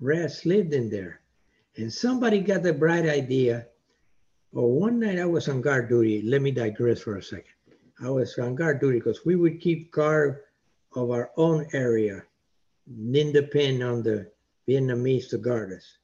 Rats 0.00 0.44
lived 0.44 0.74
in 0.74 0.90
there. 0.90 1.20
And 1.76 1.92
somebody 1.92 2.40
got 2.40 2.62
the 2.62 2.72
bright 2.72 3.06
idea. 3.06 3.66
Well, 4.52 4.68
one 4.68 5.00
night 5.00 5.18
I 5.18 5.26
was 5.26 5.48
on 5.48 5.60
guard 5.60 5.88
duty. 5.88 6.22
Let 6.22 6.42
me 6.42 6.50
digress 6.50 7.00
for 7.00 7.16
a 7.16 7.22
second. 7.22 7.54
I 8.00 8.10
was 8.10 8.36
on 8.38 8.54
guard 8.54 8.80
duty 8.80 8.98
because 8.98 9.24
we 9.24 9.36
would 9.36 9.60
keep 9.60 9.90
guard 9.90 10.40
of 10.94 11.10
our 11.10 11.30
own 11.36 11.66
area, 11.72 12.22
didn't 13.10 13.32
depend 13.32 13.82
on 13.82 14.02
the 14.02 14.30
Vietnamese 14.68 15.28
to 15.30 15.38
guard 15.38 15.72
us. 15.72 15.98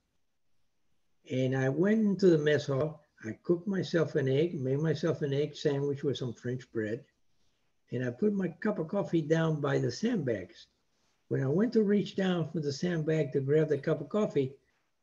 And 1.31 1.57
I 1.57 1.69
went 1.69 2.01
into 2.01 2.27
the 2.27 2.39
mess 2.39 2.67
hall. 2.67 3.03
I 3.25 3.39
cooked 3.43 3.69
myself 3.69 4.15
an 4.15 4.29
egg, 4.29 4.61
made 4.61 4.81
myself 4.81 5.23
an 5.23 5.33
egg 5.33 5.55
sandwich 5.55 6.03
with 6.03 6.17
some 6.17 6.33
French 6.33 6.71
bread 6.73 7.05
and 7.93 8.05
I 8.05 8.11
put 8.11 8.33
my 8.33 8.49
cup 8.61 8.79
of 8.79 8.89
coffee 8.89 9.23
down 9.23 9.61
by 9.61 9.79
the 9.79 9.91
sandbags. 9.91 10.67
When 11.29 11.43
I 11.43 11.49
went 11.49 11.73
to 11.75 11.83
reach 11.83 12.17
down 12.17 12.51
for 12.51 12.61
the 12.61 12.73
sandbag 12.73 13.33
to 13.33 13.41
grab 13.41 13.69
the 13.69 13.79
cup 13.79 14.01
of 14.01 14.09
coffee, 14.09 14.55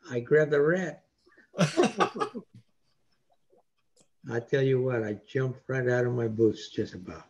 I 0.10 0.20
grabbed 0.20 0.54
a 0.54 0.62
rat. 0.62 1.04
I 1.60 1.68
tell 4.42 4.62
you 4.62 4.82
what, 4.82 5.04
I 5.04 5.18
jumped 5.28 5.62
right 5.68 5.88
out 5.88 6.06
of 6.06 6.14
my 6.14 6.28
boots 6.28 6.70
just 6.70 6.94
about. 6.94 7.24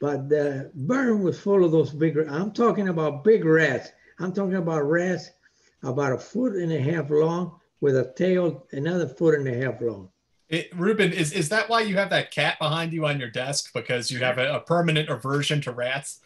But 0.00 0.30
the 0.30 0.70
berm 0.74 1.22
was 1.22 1.38
full 1.38 1.64
of 1.64 1.72
those 1.72 1.90
big, 1.90 2.16
I'm 2.16 2.52
talking 2.52 2.88
about 2.88 3.24
big 3.24 3.44
rats. 3.44 3.90
I'm 4.18 4.32
talking 4.32 4.56
about 4.56 4.88
rats 4.88 5.30
about 5.82 6.12
a 6.12 6.18
foot 6.18 6.54
and 6.56 6.72
a 6.72 6.80
half 6.80 7.10
long 7.10 7.58
with 7.80 7.96
a 7.96 8.12
tail 8.16 8.66
another 8.72 9.08
foot 9.08 9.34
and 9.34 9.48
a 9.48 9.54
half 9.54 9.80
long. 9.80 10.10
It, 10.48 10.68
Ruben, 10.76 11.12
is, 11.12 11.32
is 11.32 11.48
that 11.50 11.68
why 11.68 11.82
you 11.82 11.94
have 11.96 12.10
that 12.10 12.32
cat 12.32 12.58
behind 12.58 12.92
you 12.92 13.06
on 13.06 13.20
your 13.20 13.30
desk? 13.30 13.72
Because 13.72 14.10
you 14.10 14.18
have 14.18 14.38
a, 14.38 14.56
a 14.56 14.60
permanent 14.60 15.08
aversion 15.08 15.60
to 15.62 15.70
rats? 15.70 16.20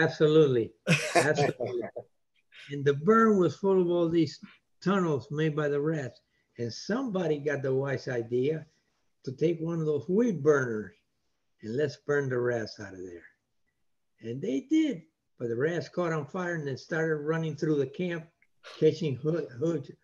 Absolutely. 0.00 0.72
Absolutely. 1.16 1.82
and 2.70 2.84
the 2.84 2.94
burn 2.94 3.38
was 3.38 3.56
full 3.56 3.80
of 3.80 3.88
all 3.88 4.08
these 4.08 4.38
tunnels 4.80 5.28
made 5.30 5.56
by 5.56 5.68
the 5.68 5.80
rats. 5.80 6.20
And 6.58 6.72
somebody 6.72 7.38
got 7.38 7.62
the 7.62 7.74
wise 7.74 8.06
idea 8.06 8.66
to 9.24 9.32
take 9.32 9.58
one 9.60 9.80
of 9.80 9.86
those 9.86 10.08
weed 10.08 10.42
burners 10.42 10.94
and 11.62 11.76
let's 11.76 11.96
burn 12.06 12.28
the 12.28 12.38
rats 12.38 12.78
out 12.80 12.92
of 12.92 13.00
there. 13.00 13.24
And 14.20 14.40
they 14.40 14.66
did. 14.70 15.02
But 15.38 15.48
the 15.48 15.56
rats 15.56 15.88
caught 15.88 16.12
on 16.12 16.26
fire 16.26 16.54
and 16.54 16.66
then 16.66 16.76
started 16.76 17.16
running 17.16 17.56
through 17.56 17.76
the 17.76 17.86
camp, 17.86 18.26
catching 18.78 19.16
hood, 19.16 19.46
hood, 19.58 19.96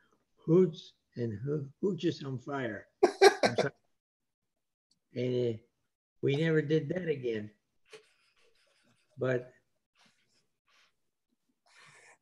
hoods 0.45 0.95
and 1.17 1.39
hooches 1.83 2.25
on 2.25 2.39
fire. 2.39 2.87
and 5.15 5.55
uh, 5.55 5.59
we 6.23 6.37
never 6.37 6.63
did 6.63 6.89
that 6.91 7.09
again. 7.09 7.51
But 9.19 9.53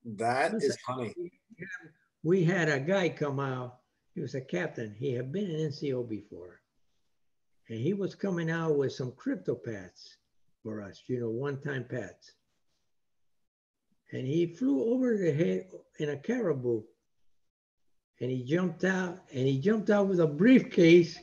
that 0.05 0.55
is 0.55 0.77
funny. 0.87 1.15
We 2.23 2.45
had 2.45 2.69
a 2.69 2.79
guy 2.79 3.09
come 3.09 3.41
out. 3.41 3.79
He 4.15 4.21
was 4.21 4.35
a 4.35 4.41
captain. 4.41 4.95
He 4.97 5.13
had 5.13 5.33
been 5.33 5.51
in 5.51 5.71
NCO 5.71 6.09
before, 6.09 6.61
and 7.69 7.79
he 7.79 7.95
was 7.95 8.15
coming 8.15 8.51
out 8.51 8.77
with 8.77 8.93
some 8.93 9.13
crypto 9.13 9.55
pads 9.55 10.19
for 10.63 10.81
us. 10.83 11.03
You 11.09 11.21
know, 11.21 11.31
one-time 11.31 11.85
pads. 11.85 12.35
And 14.13 14.27
he 14.27 14.47
flew 14.47 14.93
over 14.93 15.17
the 15.17 15.33
head 15.33 15.67
in 15.99 16.11
a 16.11 16.17
caribou 16.17 16.83
and 18.21 18.31
he 18.31 18.45
jumped 18.45 18.85
out 18.85 19.19
and 19.33 19.47
he 19.47 19.59
jumped 19.59 19.91
out 19.91 20.07
with 20.07 20.21
a 20.21 20.27
briefcase 20.27 21.19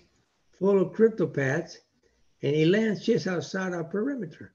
full 0.52 0.82
of 0.82 0.94
CryptoPads 0.94 1.78
and 2.42 2.56
he 2.56 2.66
lands 2.66 3.06
just 3.06 3.28
outside 3.28 3.74
our 3.74 3.84
perimeter. 3.84 4.54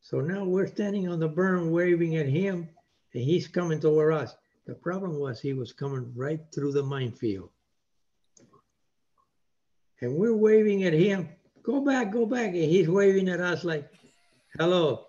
So 0.00 0.20
now 0.20 0.44
we're 0.44 0.66
standing 0.66 1.08
on 1.08 1.20
the 1.20 1.28
berm 1.28 1.70
waving 1.70 2.16
at 2.16 2.26
him 2.26 2.68
and 3.14 3.22
he's 3.22 3.48
coming 3.48 3.80
toward 3.80 4.12
us. 4.12 4.34
The 4.66 4.74
problem 4.74 5.18
was 5.18 5.40
he 5.40 5.52
was 5.52 5.72
coming 5.72 6.12
right 6.14 6.40
through 6.54 6.72
the 6.72 6.82
minefield. 6.82 7.50
And 10.00 10.14
we're 10.14 10.36
waving 10.36 10.84
at 10.84 10.92
him, 10.92 11.28
go 11.62 11.80
back, 11.80 12.12
go 12.12 12.26
back. 12.26 12.48
And 12.48 12.56
he's 12.56 12.88
waving 12.88 13.28
at 13.28 13.40
us 13.40 13.64
like, 13.64 13.90
hello. 14.58 15.05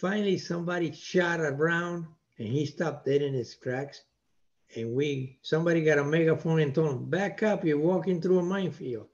Finally, 0.00 0.38
somebody 0.38 0.90
shot 0.92 1.40
a 1.40 1.50
round 1.52 2.06
and 2.38 2.48
he 2.48 2.64
stopped 2.64 3.04
dead 3.04 3.20
in 3.20 3.34
his 3.34 3.54
tracks 3.56 4.00
and 4.74 4.94
we 4.94 5.38
somebody 5.42 5.84
got 5.84 5.98
a 5.98 6.04
megaphone 6.04 6.60
and 6.60 6.74
told 6.74 6.92
him, 6.92 7.10
back 7.10 7.42
up, 7.42 7.66
you're 7.66 7.78
walking 7.78 8.18
through 8.18 8.38
a 8.38 8.42
minefield. 8.42 9.08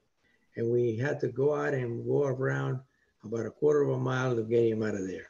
And 0.55 0.71
we 0.71 0.95
had 0.95 1.19
to 1.19 1.27
go 1.27 1.53
out 1.53 1.73
and 1.73 2.05
go 2.05 2.23
around 2.23 2.79
about 3.25 3.45
a 3.45 3.51
quarter 3.51 3.81
of 3.81 3.89
a 3.89 3.99
mile 3.99 4.33
to 4.33 4.43
get 4.43 4.63
him 4.63 4.81
out 4.81 4.95
of 4.95 5.05
there. 5.05 5.29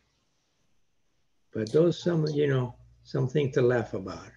But 1.51 1.71
those 1.71 2.03
some, 2.03 2.27
you 2.27 2.45
know, 2.45 2.75
something 3.03 3.51
to 3.53 3.61
laugh 3.63 3.95
about. 3.95 4.29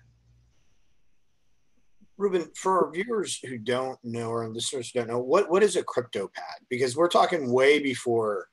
Ruben, 2.17 2.51
for 2.55 2.87
our 2.87 2.93
viewers 2.93 3.39
who 3.39 3.59
don't 3.59 3.99
know 4.03 4.31
or 4.31 4.49
listeners 4.49 4.91
who 4.91 5.01
don't 5.01 5.09
know, 5.09 5.19
what, 5.19 5.51
what 5.51 5.63
is 5.63 5.77
a 5.77 5.83
crypto 5.83 6.31
pad? 6.35 6.65
Because 6.71 6.97
we're 6.97 7.09
talking 7.09 7.53
way 7.53 7.79
before 7.79 8.49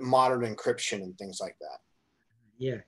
modern 0.00 0.40
encryption 0.40 1.02
and 1.02 1.16
things 1.18 1.40
like 1.40 1.56
that. 1.60 1.78
Yeah, 2.58 2.78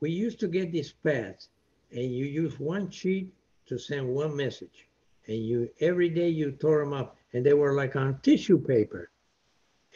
we 0.00 0.10
used 0.10 0.40
to 0.40 0.48
get 0.48 0.72
these 0.72 0.92
pads 1.04 1.50
and 1.92 2.14
you 2.14 2.26
use 2.26 2.58
one 2.58 2.90
sheet 2.90 3.32
to 3.66 3.78
send 3.78 4.06
one 4.06 4.36
message. 4.36 4.88
And 5.26 5.44
you 5.44 5.68
every 5.80 6.08
day 6.08 6.28
you 6.28 6.52
tore 6.52 6.80
them 6.80 6.94
up 6.94 7.16
and 7.32 7.44
they 7.44 7.52
were 7.52 7.74
like 7.74 7.96
on 7.96 8.18
tissue 8.22 8.58
paper. 8.58 9.10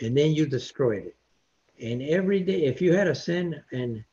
And 0.00 0.16
then 0.16 0.32
you 0.32 0.46
destroyed 0.46 1.04
it. 1.04 1.16
And 1.82 2.02
every 2.02 2.40
day, 2.40 2.64
if 2.64 2.80
you 2.80 2.94
had 2.94 3.04
to 3.04 3.14
send 3.14 3.60
an 3.72 4.04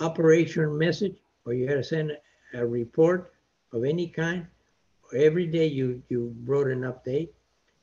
operation 0.00 0.78
message 0.78 1.16
or 1.44 1.52
you 1.52 1.68
had 1.68 1.76
to 1.76 1.84
send 1.84 2.12
a 2.54 2.66
report 2.66 3.32
of 3.72 3.84
any 3.84 4.08
kind, 4.08 4.46
every 5.14 5.46
day 5.46 5.66
you, 5.66 6.02
you 6.08 6.34
wrote 6.44 6.68
an 6.68 6.82
update, 6.82 7.28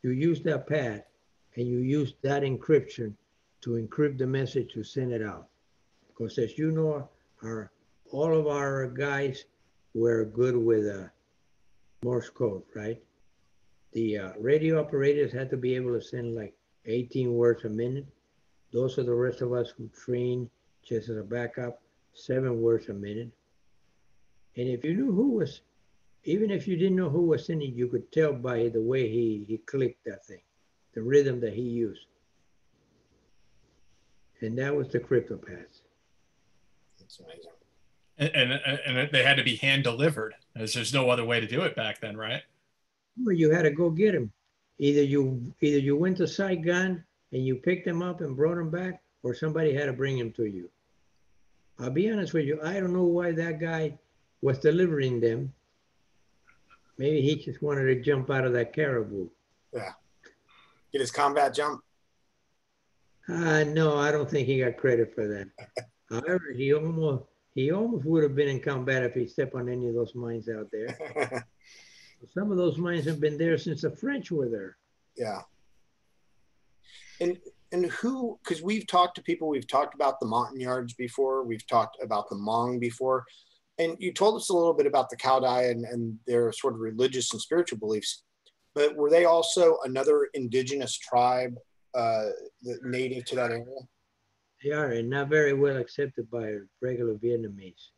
you 0.02 0.12
used 0.12 0.44
that 0.46 0.68
pad 0.68 1.04
and 1.56 1.68
you 1.68 1.80
used 1.80 2.16
that 2.24 2.44
encryption 2.44 3.14
to 3.62 3.72
encrypt 3.72 4.18
the 4.18 4.28
message 4.28 4.74
to 4.74 4.84
send 4.84 5.12
it 5.12 5.22
out. 5.22 5.48
Because 6.08 6.38
as 6.38 6.58
you 6.58 6.72
know, 6.72 7.10
our 7.44 7.72
all 8.12 8.36
of 8.36 8.48
our 8.48 8.88
guys 8.88 9.46
were 9.94 10.26
good 10.26 10.58
with 10.58 10.88
uh, 10.88 11.08
Morse 12.04 12.30
code, 12.30 12.64
right? 12.76 13.02
The 13.94 14.18
uh, 14.18 14.32
radio 14.40 14.80
operators 14.80 15.32
had 15.32 15.50
to 15.52 15.58
be 15.58 15.76
able 15.76 15.94
to 15.94 16.02
send 16.02 16.36
like 16.36 16.54
18 16.86 17.34
words 17.34 17.66
a 17.66 17.70
minute. 17.70 18.08
Those 18.72 18.98
are 18.98 19.04
the 19.04 19.14
rest 19.14 19.42
of 19.42 19.54
us 19.54 19.72
who 19.78 19.90
train 19.90 20.50
just 20.84 21.10
as 21.10 21.18
a 21.18 21.24
backup, 21.24 21.82
seven 22.14 22.62
words 22.62 22.90
a 22.90 22.94
minute. 22.94 23.30
And 24.58 24.68
if 24.68 24.84
you 24.84 24.94
knew 24.94 25.12
who 25.12 25.32
was, 25.32 25.62
even 26.24 26.52
if 26.52 26.68
you 26.68 26.78
didn't 26.78 26.98
know 26.98 27.10
who 27.10 27.22
was 27.22 27.46
sending, 27.46 27.74
you 27.74 27.88
could 27.88 28.12
tell 28.12 28.34
by 28.34 28.70
the 28.70 28.82
way 28.82 29.10
he, 29.10 29.46
he 29.48 29.58
clicked 29.58 30.04
that 30.06 30.26
thing, 30.26 30.42
the 30.94 31.02
rhythm 31.02 31.40
that 31.42 31.54
he 31.54 31.62
used. 31.62 32.06
And 34.42 34.58
that 34.58 34.76
was 34.76 34.90
the 34.90 35.00
CryptoPads. 35.00 35.82
That's 37.00 37.20
amazing 37.20 37.52
and, 38.20 38.52
and, 38.52 38.80
and 38.86 39.10
they 39.12 39.24
had 39.24 39.38
to 39.38 39.44
be 39.44 39.56
hand 39.56 39.84
delivered 39.84 40.36
as 40.56 40.74
there's 40.74 40.94
no 40.94 41.10
other 41.10 41.24
way 41.24 41.40
to 41.40 41.48
do 41.48 41.62
it 41.62 41.76
back 41.76 42.02
then 42.02 42.18
right 42.18 42.42
well 43.24 43.36
you 43.36 43.50
had 43.50 43.64
to 43.64 43.72
go 43.72 43.90
get 43.90 44.12
them. 44.12 44.32
either 44.78 45.02
you 45.02 45.54
either 45.62 45.80
you 45.80 45.96
went 45.96 46.18
to 46.18 46.28
Saigon 46.28 47.04
and 47.32 47.46
you 47.46 47.56
picked 47.56 47.86
them 47.86 48.02
up 48.02 48.22
and 48.22 48.36
brought 48.36 48.56
them 48.56 48.70
back, 48.70 49.02
or 49.24 49.36
somebody 49.36 49.74
had 49.74 49.86
to 49.86 49.94
bring 49.94 50.18
them 50.18 50.32
to 50.32 50.46
you. 50.46 50.70
I'll 51.78 51.92
be 51.92 52.10
honest 52.12 52.34
with 52.34 52.46
you, 52.46 52.60
I 52.64 52.80
don't 52.80 52.94
know 52.94 53.04
why 53.04 53.32
that 53.34 53.60
guy 53.60 53.98
was 54.42 54.58
delivering 54.58 55.20
them. 55.20 55.54
Maybe 56.98 57.22
he 57.22 57.36
just 57.36 57.62
wanted 57.62 57.86
to 57.86 58.02
jump 58.02 58.30
out 58.30 58.46
of 58.46 58.54
that 58.54 58.74
caribou. 58.74 59.28
Yeah. 59.74 59.92
Get 60.92 61.02
his 61.02 61.12
combat 61.12 61.54
jump. 61.54 61.84
Uh, 63.30 63.64
no, 63.64 63.98
I 63.98 64.12
don't 64.12 64.30
think 64.30 64.48
he 64.48 64.60
got 64.60 64.78
credit 64.78 65.14
for 65.14 65.28
that. 65.28 65.50
However, 66.10 66.54
he 66.56 66.74
almost 66.74 67.26
he 67.54 67.72
almost 67.72 68.06
would 68.06 68.24
have 68.24 68.36
been 68.36 68.48
in 68.48 68.60
combat 68.60 69.04
if 69.04 69.14
he 69.14 69.28
stepped 69.28 69.54
on 69.54 69.70
any 69.70 69.88
of 69.88 69.96
those 69.96 70.16
mines 70.16 70.50
out 70.50 70.70
there. 70.72 71.46
Some 72.34 72.52
of 72.52 72.58
those 72.58 72.78
mines 72.78 73.06
have 73.06 73.20
been 73.20 73.38
there 73.38 73.58
since 73.58 73.82
the 73.82 73.92
French 73.92 74.32
were 74.32 74.50
there. 74.50 74.78
Yeah. 75.16 75.42
And 77.22 77.38
and 77.72 77.86
who? 77.86 78.40
Because 78.44 78.64
we've 78.64 78.88
talked 78.88 79.16
to 79.16 79.22
people, 79.22 79.48
we've 79.48 79.68
talked 79.68 79.94
about 79.94 80.20
the 80.20 80.26
Montagnards 80.26 80.94
before, 80.94 81.44
we've 81.44 81.68
talked 81.68 81.98
about 82.02 82.30
the 82.30 82.36
Hmong 82.36 82.80
before, 82.80 83.26
and 83.78 83.96
you 84.00 84.12
told 84.12 84.38
us 84.38 84.50
a 84.50 84.54
little 84.54 84.74
bit 84.74 84.88
about 84.88 85.10
the 85.10 85.18
Cao 85.18 85.42
Dai 85.42 85.64
and, 85.66 85.86
and 85.86 86.18
their 86.26 86.52
sort 86.52 86.74
of 86.74 86.80
religious 86.80 87.32
and 87.32 87.42
spiritual 87.42 87.78
beliefs. 87.78 88.24
But 88.74 88.96
were 88.96 89.10
they 89.10 89.26
also 89.26 89.78
another 89.84 90.30
indigenous 90.34 90.98
tribe 90.98 91.56
uh, 91.96 92.26
native 92.84 93.26
to 93.26 93.36
that 93.36 93.52
area? 93.52 93.66
They 94.64 94.72
are, 94.72 94.92
and 94.92 95.10
not 95.10 95.30
very 95.30 95.54
well 95.54 95.78
accepted 95.78 96.30
by 96.30 96.56
regular 96.82 97.16
Vietnamese. 97.16 97.90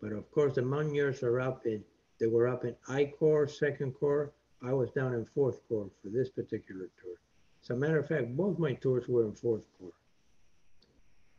But 0.00 0.12
of 0.12 0.30
course, 0.30 0.54
the 0.54 0.62
Montagnards 0.62 1.22
are 1.22 1.40
up 1.40 1.66
in, 1.66 1.84
they 2.18 2.26
were 2.26 2.48
up 2.48 2.64
in 2.64 2.74
I 2.88 3.12
Corps, 3.18 3.48
Second 3.48 3.92
Corps. 3.92 4.32
I 4.62 4.72
was 4.72 4.90
down 4.90 5.14
in 5.14 5.24
Fourth 5.24 5.60
Corps 5.68 5.90
for 6.02 6.08
this 6.08 6.30
particular 6.30 6.88
tour. 7.00 7.14
As 7.62 7.70
a 7.70 7.76
matter 7.76 7.98
of 7.98 8.08
fact, 8.08 8.36
both 8.36 8.58
my 8.58 8.72
tours 8.74 9.06
were 9.08 9.24
in 9.24 9.34
Fourth 9.34 9.64
Corps. 9.78 9.92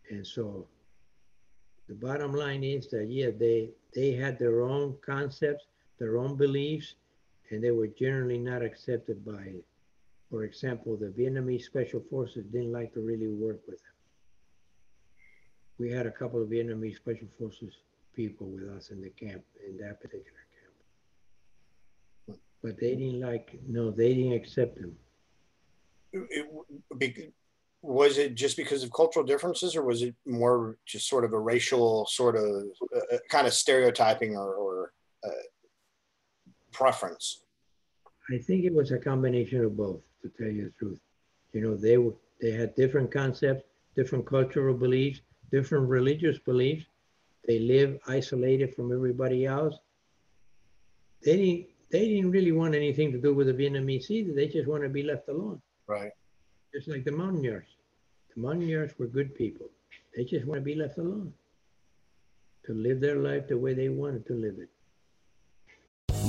And 0.09 0.25
so 0.25 0.67
the 1.87 1.95
bottom 1.95 2.33
line 2.33 2.63
is 2.63 2.87
that, 2.89 3.07
yeah, 3.09 3.31
they, 3.37 3.71
they 3.95 4.11
had 4.11 4.37
their 4.37 4.61
own 4.61 4.95
concepts, 5.05 5.65
their 5.97 6.17
own 6.17 6.35
beliefs, 6.35 6.95
and 7.49 7.63
they 7.63 7.71
were 7.71 7.87
generally 7.87 8.37
not 8.37 8.61
accepted 8.61 9.25
by, 9.25 9.55
for 10.29 10.43
example, 10.43 10.97
the 10.97 11.07
Vietnamese 11.07 11.63
Special 11.63 12.03
Forces 12.09 12.45
didn't 12.45 12.71
like 12.71 12.93
to 12.93 13.01
really 13.01 13.27
work 13.27 13.61
with 13.67 13.77
them 13.77 13.93
we 15.79 15.89
had 15.89 16.05
a 16.05 16.11
couple 16.11 16.43
of 16.43 16.49
Vietnamese 16.49 16.97
Special 16.97 17.27
Forces 17.39 17.73
people 18.15 18.47
with 18.47 18.69
us 18.75 18.89
in 18.89 19.01
the 19.01 19.09
camp, 19.09 19.43
in 19.67 19.77
that 19.77 20.01
particular 20.01 20.39
camp. 22.27 22.39
But 22.61 22.79
they 22.79 22.95
didn't 22.95 23.21
like, 23.21 23.57
no, 23.67 23.89
they 23.89 24.13
didn't 24.13 24.33
accept 24.33 24.79
them. 24.79 24.95
It, 26.11 27.33
was 27.81 28.17
it 28.17 28.35
just 28.35 28.57
because 28.57 28.83
of 28.83 28.91
cultural 28.91 29.25
differences 29.25 29.73
or 29.73 29.83
was 29.83 30.01
it 30.01 30.13
more 30.25 30.75
just 30.85 31.07
sort 31.07 31.23
of 31.23 31.31
a 31.31 31.39
racial 31.39 32.05
sort 32.07 32.35
of 32.35 32.65
uh, 32.93 33.15
uh 33.15 33.17
kind 33.29 33.47
of 33.47 33.53
stereotyping 33.53 34.35
or, 34.35 34.53
or 34.55 34.91
uh, 35.23 35.29
preference? 36.73 37.43
I 38.33 38.37
think 38.37 38.65
it 38.65 38.73
was 38.73 38.91
a 38.91 38.97
combination 38.97 39.63
of 39.63 39.77
both, 39.77 40.01
to 40.21 40.29
tell 40.37 40.51
you 40.51 40.65
the 40.65 40.85
truth. 40.85 40.99
You 41.53 41.61
know, 41.61 41.75
they 41.75 41.97
were, 41.97 42.13
they 42.41 42.51
had 42.51 42.75
different 42.75 43.11
concepts, 43.11 43.63
different 43.95 44.25
cultural 44.25 44.75
beliefs, 44.75 45.21
different 45.51 45.89
religious 45.89 46.37
beliefs. 46.39 46.85
They 47.47 47.59
live 47.59 47.99
isolated 48.07 48.75
from 48.75 48.93
everybody 48.93 49.45
else. 49.45 49.75
They 51.23 51.35
didn't 51.37 51.67
they 51.91 52.07
didn't 52.07 52.31
really 52.31 52.51
want 52.51 52.75
anything 52.75 53.11
to 53.11 53.17
do 53.17 53.33
with 53.33 53.47
the 53.47 53.53
Vietnamese 53.53 54.09
either. 54.11 54.33
They 54.33 54.47
just 54.47 54.67
want 54.67 54.83
to 54.83 54.89
be 54.89 55.03
left 55.03 55.27
alone. 55.27 55.61
Right. 55.87 56.11
Just 56.73 56.87
like 56.87 57.03
the 57.03 57.11
Montagnards. 57.11 57.67
The 58.35 58.41
Montagnards 58.41 58.93
were 58.99 59.07
good 59.07 59.33
people. 59.33 59.67
They 60.15 60.23
just 60.23 60.45
want 60.45 60.61
to 60.61 60.65
be 60.65 60.75
left 60.75 60.99
alone. 60.99 61.33
To 62.65 62.73
live 62.73 62.99
their 62.99 63.15
life 63.15 63.47
the 63.47 63.57
way 63.57 63.73
they 63.73 63.89
wanted 63.89 64.27
to 64.27 64.33
live 64.33 64.55
it. 64.59 64.69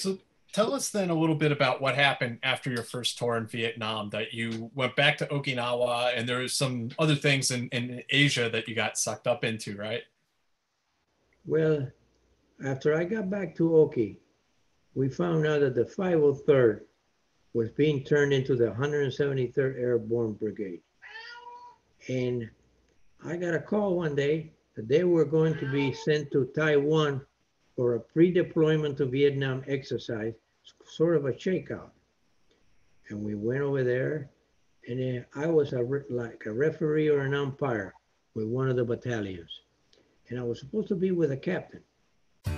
So 0.00 0.18
tell 0.52 0.74
us 0.74 0.90
then 0.90 1.10
a 1.10 1.14
little 1.14 1.34
bit 1.34 1.52
about 1.52 1.80
what 1.80 1.94
happened 1.94 2.38
after 2.42 2.70
your 2.70 2.82
first 2.82 3.18
tour 3.18 3.36
in 3.36 3.46
Vietnam 3.46 4.10
that 4.10 4.32
you 4.32 4.70
went 4.74 4.96
back 4.96 5.18
to 5.18 5.26
Okinawa 5.26 6.12
and 6.16 6.28
there 6.28 6.38
was 6.38 6.54
some 6.54 6.90
other 6.98 7.14
things 7.14 7.50
in, 7.50 7.68
in 7.68 8.02
Asia 8.08 8.48
that 8.50 8.66
you 8.66 8.74
got 8.74 8.98
sucked 8.98 9.26
up 9.26 9.44
into, 9.44 9.76
right? 9.76 10.02
Well, 11.46 11.86
after 12.64 12.94
I 12.94 13.04
got 13.04 13.30
back 13.30 13.54
to 13.56 13.76
Oki, 13.76 14.18
we 14.94 15.08
found 15.08 15.46
out 15.46 15.60
that 15.60 15.74
the 15.74 15.84
503rd 15.84 16.80
was 17.52 17.70
being 17.70 18.04
turned 18.04 18.32
into 18.32 18.56
the 18.56 18.70
173rd 18.70 19.78
Airborne 19.78 20.32
Brigade. 20.32 20.80
And 22.08 22.48
I 23.24 23.36
got 23.36 23.54
a 23.54 23.60
call 23.60 23.96
one 23.96 24.14
day 24.14 24.52
that 24.76 24.88
they 24.88 25.04
were 25.04 25.24
going 25.24 25.58
to 25.58 25.70
be 25.70 25.92
sent 25.92 26.30
to 26.32 26.46
Taiwan 26.56 27.20
for 27.76 27.94
a 27.94 28.00
pre-deployment 28.00 28.98
to 28.98 29.06
Vietnam 29.06 29.62
exercise, 29.66 30.34
sort 30.86 31.16
of 31.16 31.26
a 31.26 31.32
shakeout. 31.32 31.90
And 33.08 33.24
we 33.24 33.34
went 33.34 33.62
over 33.62 33.82
there, 33.82 34.30
and 34.88 35.24
I 35.34 35.46
was 35.46 35.72
a 35.72 35.80
like 36.10 36.44
a 36.46 36.52
referee 36.52 37.08
or 37.08 37.20
an 37.20 37.34
umpire 37.34 37.94
with 38.34 38.46
one 38.46 38.68
of 38.68 38.76
the 38.76 38.84
battalions, 38.84 39.50
and 40.28 40.38
I 40.38 40.42
was 40.42 40.60
supposed 40.60 40.88
to 40.88 40.94
be 40.94 41.10
with 41.10 41.32
a 41.32 41.36
captain. 41.36 41.82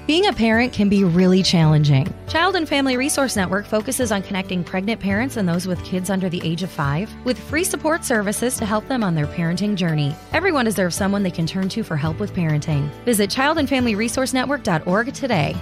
Being 0.07 0.27
a 0.27 0.33
parent 0.33 0.73
can 0.73 0.89
be 0.89 1.05
really 1.05 1.43
challenging. 1.45 2.13
Child 2.29 2.57
and 2.57 2.69
Family 2.69 2.97
Resource 2.97 3.37
Network 3.37 3.65
focuses 3.67 4.11
on 4.11 4.23
connecting 4.23 4.65
pregnant 4.65 5.01
parents 5.01 5.37
and 5.37 5.49
those 5.49 5.67
with 5.67 5.83
kids 5.85 6.11
under 6.11 6.29
the 6.29 6.41
age 6.45 6.63
of 6.63 6.71
five 6.71 7.09
with 7.25 7.39
free 7.39 7.63
support 7.65 8.05
services 8.05 8.57
to 8.57 8.67
help 8.67 8.87
them 8.89 9.05
on 9.05 9.15
their 9.15 9.27
parenting 9.27 9.77
journey. 9.77 10.15
Everyone 10.33 10.65
deserves 10.65 10.97
someone 10.97 11.23
they 11.23 11.31
can 11.31 11.47
turn 11.47 11.69
to 11.71 11.85
for 11.85 11.97
help 11.97 12.19
with 12.19 12.35
parenting. 12.35 12.91
Visit 13.05 13.31
childandfamilyresourcenetwork.org 13.31 15.15
today. 15.15 15.57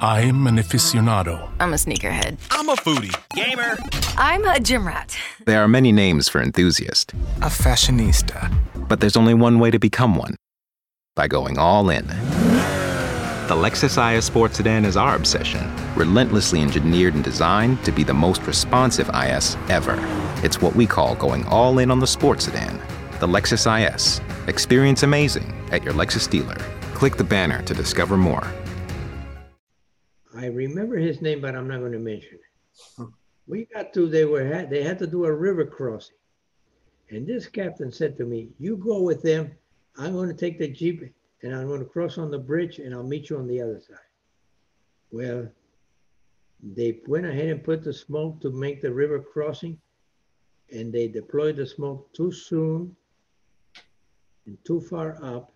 I'm 0.00 0.46
an 0.46 0.56
aficionado. 0.56 1.50
I'm 1.60 1.72
a 1.72 1.76
sneakerhead. 1.76 2.38
I'm 2.50 2.68
a 2.68 2.74
foodie. 2.76 3.14
Gamer. 3.34 3.76
I'm 4.16 4.44
a 4.46 4.60
gym 4.60 4.86
rat. 4.86 5.16
There 5.44 5.62
are 5.62 5.68
many 5.68 5.92
names 5.92 6.28
for 6.28 6.40
enthusiast. 6.40 7.12
A 7.42 7.48
fashionista. 7.48 8.56
But 8.88 9.00
there's 9.00 9.16
only 9.16 9.34
one 9.34 9.58
way 9.58 9.70
to 9.70 9.78
become 9.78 10.14
one 10.14 10.36
by 11.16 11.28
going 11.28 11.58
all 11.58 11.90
in. 11.90 12.06
The 13.48 13.54
Lexus 13.54 13.96
IS 13.96 14.26
Sports 14.26 14.58
Sedan 14.58 14.84
is 14.84 14.98
our 14.98 15.16
obsession, 15.16 15.74
relentlessly 15.96 16.60
engineered 16.60 17.14
and 17.14 17.24
designed 17.24 17.82
to 17.86 17.90
be 17.90 18.04
the 18.04 18.12
most 18.12 18.42
responsive 18.42 19.08
IS 19.08 19.56
ever. 19.70 19.96
It's 20.44 20.60
what 20.60 20.76
we 20.76 20.86
call 20.86 21.14
going 21.14 21.46
all 21.46 21.78
in 21.78 21.90
on 21.90 21.98
the 21.98 22.06
sports 22.06 22.44
sedan. 22.44 22.78
The 23.20 23.26
Lexus 23.26 23.64
IS. 23.64 24.20
Experience 24.48 25.02
amazing 25.02 25.50
at 25.72 25.82
your 25.82 25.94
Lexus 25.94 26.28
dealer. 26.28 26.58
Click 26.92 27.16
the 27.16 27.24
banner 27.24 27.62
to 27.62 27.72
discover 27.72 28.18
more. 28.18 28.46
I 30.36 30.48
remember 30.48 30.98
his 30.98 31.22
name, 31.22 31.40
but 31.40 31.56
I'm 31.56 31.68
not 31.68 31.78
going 31.78 31.92
to 31.92 31.98
mention 31.98 32.34
it. 32.34 33.08
We 33.46 33.64
got 33.64 33.94
to 33.94 34.10
they 34.10 34.26
were 34.26 34.66
they 34.68 34.82
had 34.82 34.98
to 34.98 35.06
do 35.06 35.24
a 35.24 35.32
river 35.32 35.64
crossing, 35.64 36.16
and 37.08 37.26
this 37.26 37.46
captain 37.46 37.90
said 37.90 38.18
to 38.18 38.26
me, 38.26 38.50
"You 38.58 38.76
go 38.76 39.00
with 39.00 39.22
them. 39.22 39.52
I'm 39.96 40.12
going 40.12 40.28
to 40.28 40.34
take 40.34 40.58
the 40.58 40.68
jeep 40.68 41.02
and 41.42 41.54
I'm 41.54 41.68
going 41.68 41.80
to 41.80 41.86
cross 41.86 42.18
on 42.18 42.30
the 42.30 42.38
bridge 42.38 42.78
and 42.78 42.94
I'll 42.94 43.02
meet 43.02 43.30
you 43.30 43.38
on 43.38 43.46
the 43.46 43.60
other 43.60 43.80
side. 43.80 43.96
Well, 45.10 45.48
they 46.62 47.00
went 47.06 47.26
ahead 47.26 47.48
and 47.48 47.62
put 47.62 47.82
the 47.82 47.92
smoke 47.92 48.40
to 48.40 48.50
make 48.50 48.80
the 48.80 48.92
river 48.92 49.20
crossing, 49.20 49.78
and 50.70 50.92
they 50.92 51.08
deployed 51.08 51.56
the 51.56 51.66
smoke 51.66 52.12
too 52.12 52.32
soon 52.32 52.94
and 54.46 54.58
too 54.64 54.80
far 54.80 55.22
up, 55.22 55.52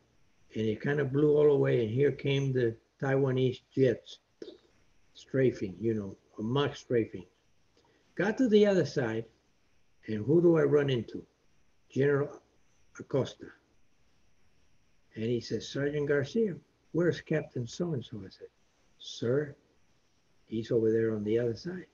and 0.55 0.67
it 0.67 0.81
kind 0.81 1.01
of 1.01 1.13
blew 1.13 1.37
all 1.37 1.51
away. 1.51 1.85
And 1.85 1.91
here 1.91 2.13
came 2.13 2.53
the 2.53 2.77
Taiwanese 3.03 3.61
jets 3.75 4.19
strafing, 5.15 5.77
you 5.81 5.95
know, 5.95 6.17
a 6.39 6.43
mock 6.43 6.77
strafing. 6.77 7.27
Got 8.15 8.39
to 8.39 8.49
the 8.49 8.67
other 8.67 8.87
side, 8.87 9.25
and 10.07 10.25
who 10.25 10.41
do 10.41 10.57
I 10.57 10.63
run 10.63 10.89
into? 10.89 11.25
General 11.91 12.41
Acosta. 12.99 13.47
And 15.15 15.25
he 15.25 15.41
says, 15.41 15.69
Sergeant 15.69 16.09
Garcia, 16.09 16.55
where's 16.93 17.21
Captain 17.21 17.67
so 17.67 17.93
and 17.93 18.05
so? 18.05 18.19
I 18.19 18.31
said, 18.31 18.49
Sir, 18.99 19.55
he's 20.47 20.71
over 20.71 20.91
there 20.91 21.15
on 21.15 21.25
the 21.25 21.39
other 21.39 21.57
side. 21.57 21.87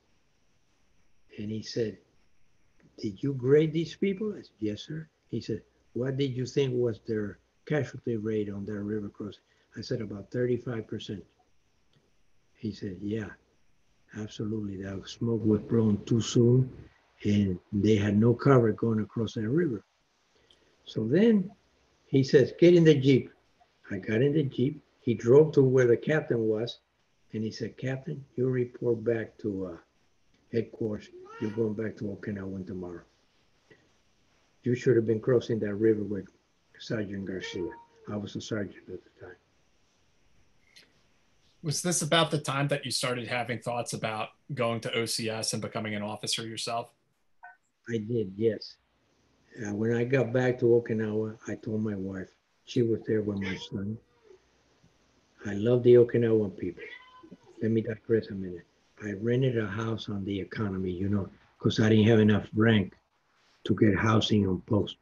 And 1.38 1.50
he 1.50 1.62
said, 1.62 1.98
Did 2.98 3.22
you 3.22 3.32
grade 3.34 3.72
these 3.72 3.96
people? 3.96 4.32
I 4.32 4.42
said, 4.42 4.56
Yes, 4.60 4.82
sir. 4.82 5.08
He 5.30 5.40
said, 5.40 5.62
What 5.94 6.16
did 6.16 6.36
you 6.36 6.46
think 6.46 6.72
was 6.74 7.00
their 7.06 7.38
casualty 7.66 8.16
rate 8.16 8.50
on 8.50 8.64
that 8.66 8.80
river 8.80 9.08
crossing? 9.08 9.40
I 9.76 9.80
said, 9.80 10.00
About 10.00 10.30
35%. 10.30 11.22
He 12.56 12.72
said, 12.72 12.98
Yeah, 13.00 13.30
absolutely. 14.16 14.82
That 14.82 15.08
smoke 15.08 15.44
was 15.44 15.60
blown 15.62 16.04
too 16.04 16.20
soon 16.20 16.70
and 17.24 17.58
they 17.72 17.96
had 17.96 18.16
no 18.16 18.34
cover 18.34 18.72
going 18.72 19.00
across 19.00 19.34
that 19.34 19.48
river. 19.48 19.84
So 20.84 21.06
then 21.06 21.50
he 22.08 22.22
says, 22.24 22.52
Get 22.58 22.74
in 22.74 22.84
the 22.84 22.94
Jeep. 22.94 23.30
I 23.90 23.98
got 23.98 24.22
in 24.22 24.32
the 24.32 24.42
Jeep. 24.42 24.82
He 25.00 25.14
drove 25.14 25.52
to 25.52 25.62
where 25.62 25.86
the 25.86 25.96
captain 25.96 26.40
was 26.40 26.78
and 27.32 27.44
he 27.44 27.50
said, 27.50 27.76
Captain, 27.76 28.24
you 28.36 28.48
report 28.48 29.04
back 29.04 29.36
to 29.38 29.66
uh, 29.66 29.76
headquarters. 30.52 31.08
You're 31.40 31.50
going 31.50 31.74
back 31.74 31.96
to 31.98 32.04
Okinawa 32.04 32.66
tomorrow. 32.66 33.02
You 34.62 34.74
should 34.74 34.96
have 34.96 35.06
been 35.06 35.20
crossing 35.20 35.58
that 35.60 35.74
river 35.74 36.02
with 36.02 36.26
Sergeant 36.78 37.26
Garcia. 37.26 37.70
I 38.10 38.16
was 38.16 38.34
a 38.34 38.40
sergeant 38.40 38.84
at 38.88 39.00
the 39.04 39.26
time. 39.26 39.36
Was 41.62 41.82
this 41.82 42.02
about 42.02 42.30
the 42.30 42.38
time 42.38 42.68
that 42.68 42.84
you 42.84 42.90
started 42.90 43.28
having 43.28 43.58
thoughts 43.58 43.92
about 43.92 44.30
going 44.54 44.80
to 44.80 44.90
OCS 44.90 45.52
and 45.52 45.60
becoming 45.60 45.94
an 45.94 46.02
officer 46.02 46.46
yourself? 46.46 46.88
I 47.88 47.98
did, 47.98 48.32
yes. 48.36 48.76
Uh, 49.60 49.74
when 49.74 49.92
I 49.92 50.04
got 50.04 50.32
back 50.32 50.58
to 50.60 50.66
Okinawa, 50.66 51.36
I 51.48 51.56
told 51.56 51.82
my 51.82 51.96
wife, 51.96 52.28
she 52.64 52.82
was 52.82 53.00
there 53.06 53.22
with 53.22 53.40
my 53.40 53.56
son. 53.70 53.98
I 55.46 55.54
love 55.54 55.82
the 55.82 55.94
Okinawan 55.94 56.56
people. 56.56 56.84
Let 57.60 57.72
me 57.72 57.80
digress 57.80 58.28
a 58.28 58.34
minute. 58.34 58.66
I 59.02 59.12
rented 59.20 59.58
a 59.58 59.66
house 59.66 60.08
on 60.08 60.24
the 60.24 60.38
economy, 60.38 60.92
you 60.92 61.08
know, 61.08 61.28
because 61.58 61.80
I 61.80 61.88
didn't 61.88 62.06
have 62.06 62.20
enough 62.20 62.48
rank 62.54 62.94
to 63.64 63.74
get 63.74 63.96
housing 63.96 64.46
on 64.46 64.60
post. 64.62 64.96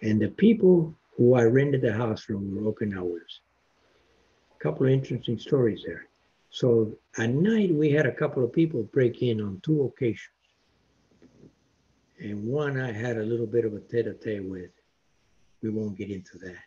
And 0.00 0.20
the 0.20 0.28
people 0.28 0.94
who 1.16 1.34
I 1.34 1.42
rented 1.42 1.82
the 1.82 1.92
house 1.92 2.22
from 2.22 2.54
were 2.54 2.72
Okinawans. 2.72 3.40
A 4.58 4.62
couple 4.62 4.86
of 4.86 4.92
interesting 4.92 5.38
stories 5.38 5.82
there. 5.86 6.06
So 6.48 6.96
at 7.18 7.30
night, 7.30 7.74
we 7.74 7.90
had 7.90 8.06
a 8.06 8.12
couple 8.12 8.42
of 8.42 8.52
people 8.52 8.84
break 8.84 9.22
in 9.22 9.40
on 9.42 9.60
two 9.62 9.84
occasions. 9.84 10.33
And 12.24 12.42
one 12.42 12.80
I 12.80 12.90
had 12.90 13.18
a 13.18 13.22
little 13.22 13.46
bit 13.46 13.66
of 13.66 13.74
a 13.74 13.80
tete 13.80 14.06
a 14.06 14.14
tete 14.14 14.42
with. 14.42 14.70
We 15.62 15.68
won't 15.68 15.98
get 15.98 16.08
into 16.08 16.38
that. 16.38 16.64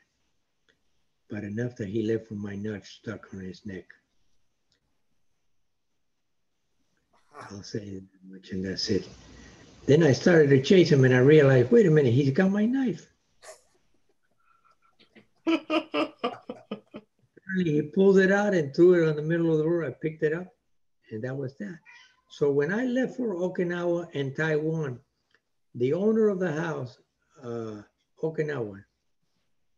But 1.31 1.43
enough 1.43 1.75
that 1.77 1.87
he 1.87 2.03
left 2.03 2.29
with 2.29 2.37
my 2.37 2.55
nuts 2.55 2.89
stuck 2.89 3.33
on 3.33 3.39
his 3.39 3.65
neck. 3.65 3.85
I'll 7.35 7.63
say 7.63 7.79
that 7.79 8.31
much 8.31 8.51
and 8.51 8.63
that's 8.63 8.87
it. 8.89 9.09
Then 9.87 10.03
I 10.03 10.11
started 10.11 10.51
to 10.51 10.61
chase 10.61 10.91
him 10.91 11.05
and 11.05 11.15
I 11.15 11.19
realized, 11.19 11.71
wait 11.71 11.87
a 11.87 11.91
minute, 11.91 12.13
he's 12.13 12.29
got 12.29 12.51
my 12.51 12.67
knife. 12.67 13.07
he 17.57 17.81
pulled 17.95 18.19
it 18.19 18.31
out 18.31 18.53
and 18.53 18.75
threw 18.75 19.03
it 19.03 19.09
on 19.09 19.15
the 19.15 19.23
middle 19.23 19.51
of 19.51 19.57
the 19.57 19.67
road. 19.67 19.87
I 19.87 19.95
picked 20.03 20.21
it 20.21 20.33
up 20.33 20.53
and 21.09 21.23
that 21.23 21.35
was 21.35 21.57
that. 21.57 21.79
So 22.29 22.51
when 22.51 22.71
I 22.71 22.85
left 22.85 23.17
for 23.17 23.33
Okinawa 23.33 24.09
and 24.13 24.35
Taiwan, 24.35 24.99
the 25.77 25.93
owner 25.93 26.29
of 26.29 26.39
the 26.39 26.51
house, 26.51 26.97
uh, 27.43 27.81
Okinawa, 28.21 28.83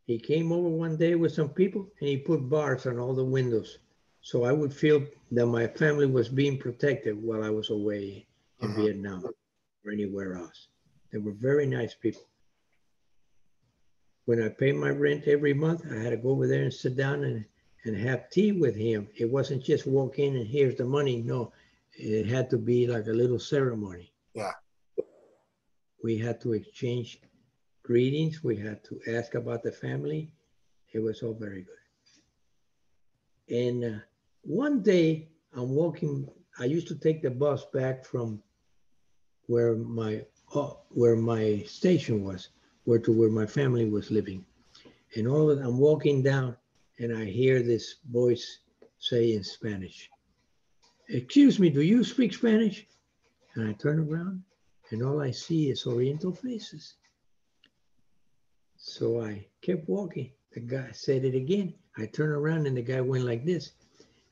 he 0.06 0.18
came 0.18 0.52
over 0.52 0.70
one 0.70 0.98
day 0.98 1.16
with 1.16 1.34
some 1.34 1.50
people 1.50 1.88
and 2.00 2.10
he 2.10 2.18
put 2.18 2.50
bars 2.50 2.88
on 2.88 2.98
all 2.98 3.14
the 3.14 3.24
windows. 3.24 3.80
So 4.22 4.44
I 4.44 4.52
would 4.52 4.74
feel 4.74 5.06
that 5.32 5.46
my 5.46 5.68
family 5.68 6.06
was 6.06 6.30
being 6.30 6.58
protected 6.58 7.22
while 7.22 7.44
I 7.44 7.50
was 7.50 7.70
away 7.70 8.26
in 8.62 8.72
uh-huh. 8.72 8.82
Vietnam 8.82 9.26
or 9.86 9.92
anywhere 9.92 10.36
else. 10.36 10.68
They 11.12 11.20
were 11.20 11.34
very 11.34 11.66
nice 11.66 11.94
people. 11.94 12.24
When 14.26 14.42
I 14.42 14.50
paid 14.50 14.76
my 14.76 14.90
rent 14.90 15.26
every 15.28 15.54
month, 15.54 15.86
I 15.92 15.96
had 15.96 16.12
to 16.12 16.18
go 16.18 16.30
over 16.30 16.48
there 16.48 16.64
and 16.64 16.74
sit 16.74 16.96
down 16.96 17.24
and, 17.24 17.46
and 17.86 17.98
have 17.98 18.30
tea 18.30 18.52
with 18.52 18.76
him. 18.76 19.08
It 19.16 19.30
wasn't 19.30 19.64
just 19.64 19.88
walk 19.88 20.20
in 20.20 20.36
and 20.36 20.48
here's 20.48 20.76
the 20.76 20.86
money. 20.86 21.22
No, 21.22 21.52
it 21.94 22.26
had 22.26 22.50
to 22.52 22.58
be 22.58 22.88
like 22.88 23.08
a 23.08 23.12
little 23.12 23.40
ceremony. 23.40 24.12
Yeah. 24.34 24.52
We 26.04 26.18
had 26.18 26.40
to 26.42 26.54
exchange 26.54 27.22
greetings. 27.84 28.44
We 28.44 28.56
had 28.56 28.84
to 28.86 29.00
ask 29.08 29.36
about 29.36 29.64
the 29.64 29.72
family. 29.72 30.32
It 30.94 31.00
was 31.00 31.22
all 31.22 31.34
very 31.34 31.64
good. 31.64 31.76
And 33.50 33.84
uh, 33.84 34.00
one 34.42 34.82
day 34.82 35.30
I'm 35.54 35.72
walking, 35.76 36.28
I 36.60 36.66
used 36.66 36.88
to 36.90 36.96
take 36.96 37.22
the 37.22 37.32
bus 37.32 37.66
back 37.74 38.06
from 38.06 38.42
where 39.48 39.76
my 39.76 40.24
uh, 40.54 40.74
where 40.90 41.16
my 41.16 41.64
station 41.68 42.24
was, 42.24 42.50
where 42.84 43.00
to 43.00 43.12
where 43.12 43.30
my 43.30 43.46
family 43.46 43.90
was 43.90 44.12
living. 44.12 44.46
And 45.16 45.28
all 45.28 45.50
of 45.50 45.60
I'm 45.60 45.78
walking 45.78 46.24
down 46.24 46.56
and 47.00 47.16
I 47.16 47.26
hear 47.26 47.62
this 47.62 47.96
voice 48.12 48.60
say 49.00 49.34
in 49.34 49.44
Spanish, 49.44 50.10
Excuse 51.08 51.60
me, 51.60 51.70
do 51.70 51.82
you 51.82 52.04
speak 52.04 52.34
Spanish? 52.34 52.86
And 53.56 53.68
I 53.68 53.74
turn 53.74 54.00
around 54.00 54.44
and 54.92 55.04
all 55.04 55.22
I 55.22 55.32
see 55.32 55.70
is 55.70 55.86
Oriental 55.86 56.34
faces. 56.34 56.96
So 58.78 59.22
I 59.22 59.46
kept 59.62 59.88
walking. 59.88 60.32
The 60.54 60.62
guy 60.62 60.90
said 60.94 61.26
it 61.26 61.36
again. 61.36 61.74
I 61.98 62.06
turned 62.06 62.32
around 62.32 62.66
and 62.66 62.76
the 62.76 62.82
guy 62.82 63.02
went 63.02 63.26
like 63.26 63.46
this. 63.46 63.72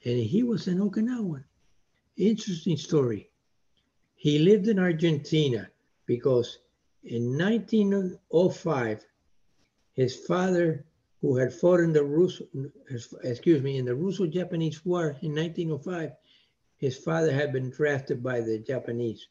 And 0.05 0.17
he 0.17 0.43
was 0.43 0.67
an 0.67 0.79
Okinawan. 0.79 1.43
Interesting 2.15 2.77
story. 2.77 3.29
He 4.15 4.39
lived 4.39 4.67
in 4.67 4.79
Argentina 4.79 5.69
because 6.07 6.59
in 7.03 7.37
1905, 7.37 9.05
his 9.93 10.15
father, 10.15 10.85
who 11.21 11.35
had 11.37 11.53
fought 11.53 11.81
in 11.81 11.93
the 11.93 12.03
Russo, 12.03 12.45
excuse 13.23 13.61
me, 13.61 13.77
in 13.77 13.85
the 13.85 13.95
Russo-Japanese 13.95 14.85
War 14.85 15.17
in 15.21 15.35
1905, 15.35 16.11
his 16.77 16.97
father 16.97 17.31
had 17.31 17.53
been 17.53 17.69
drafted 17.69 18.23
by 18.23 18.41
the 18.41 18.59
Japanese 18.59 19.27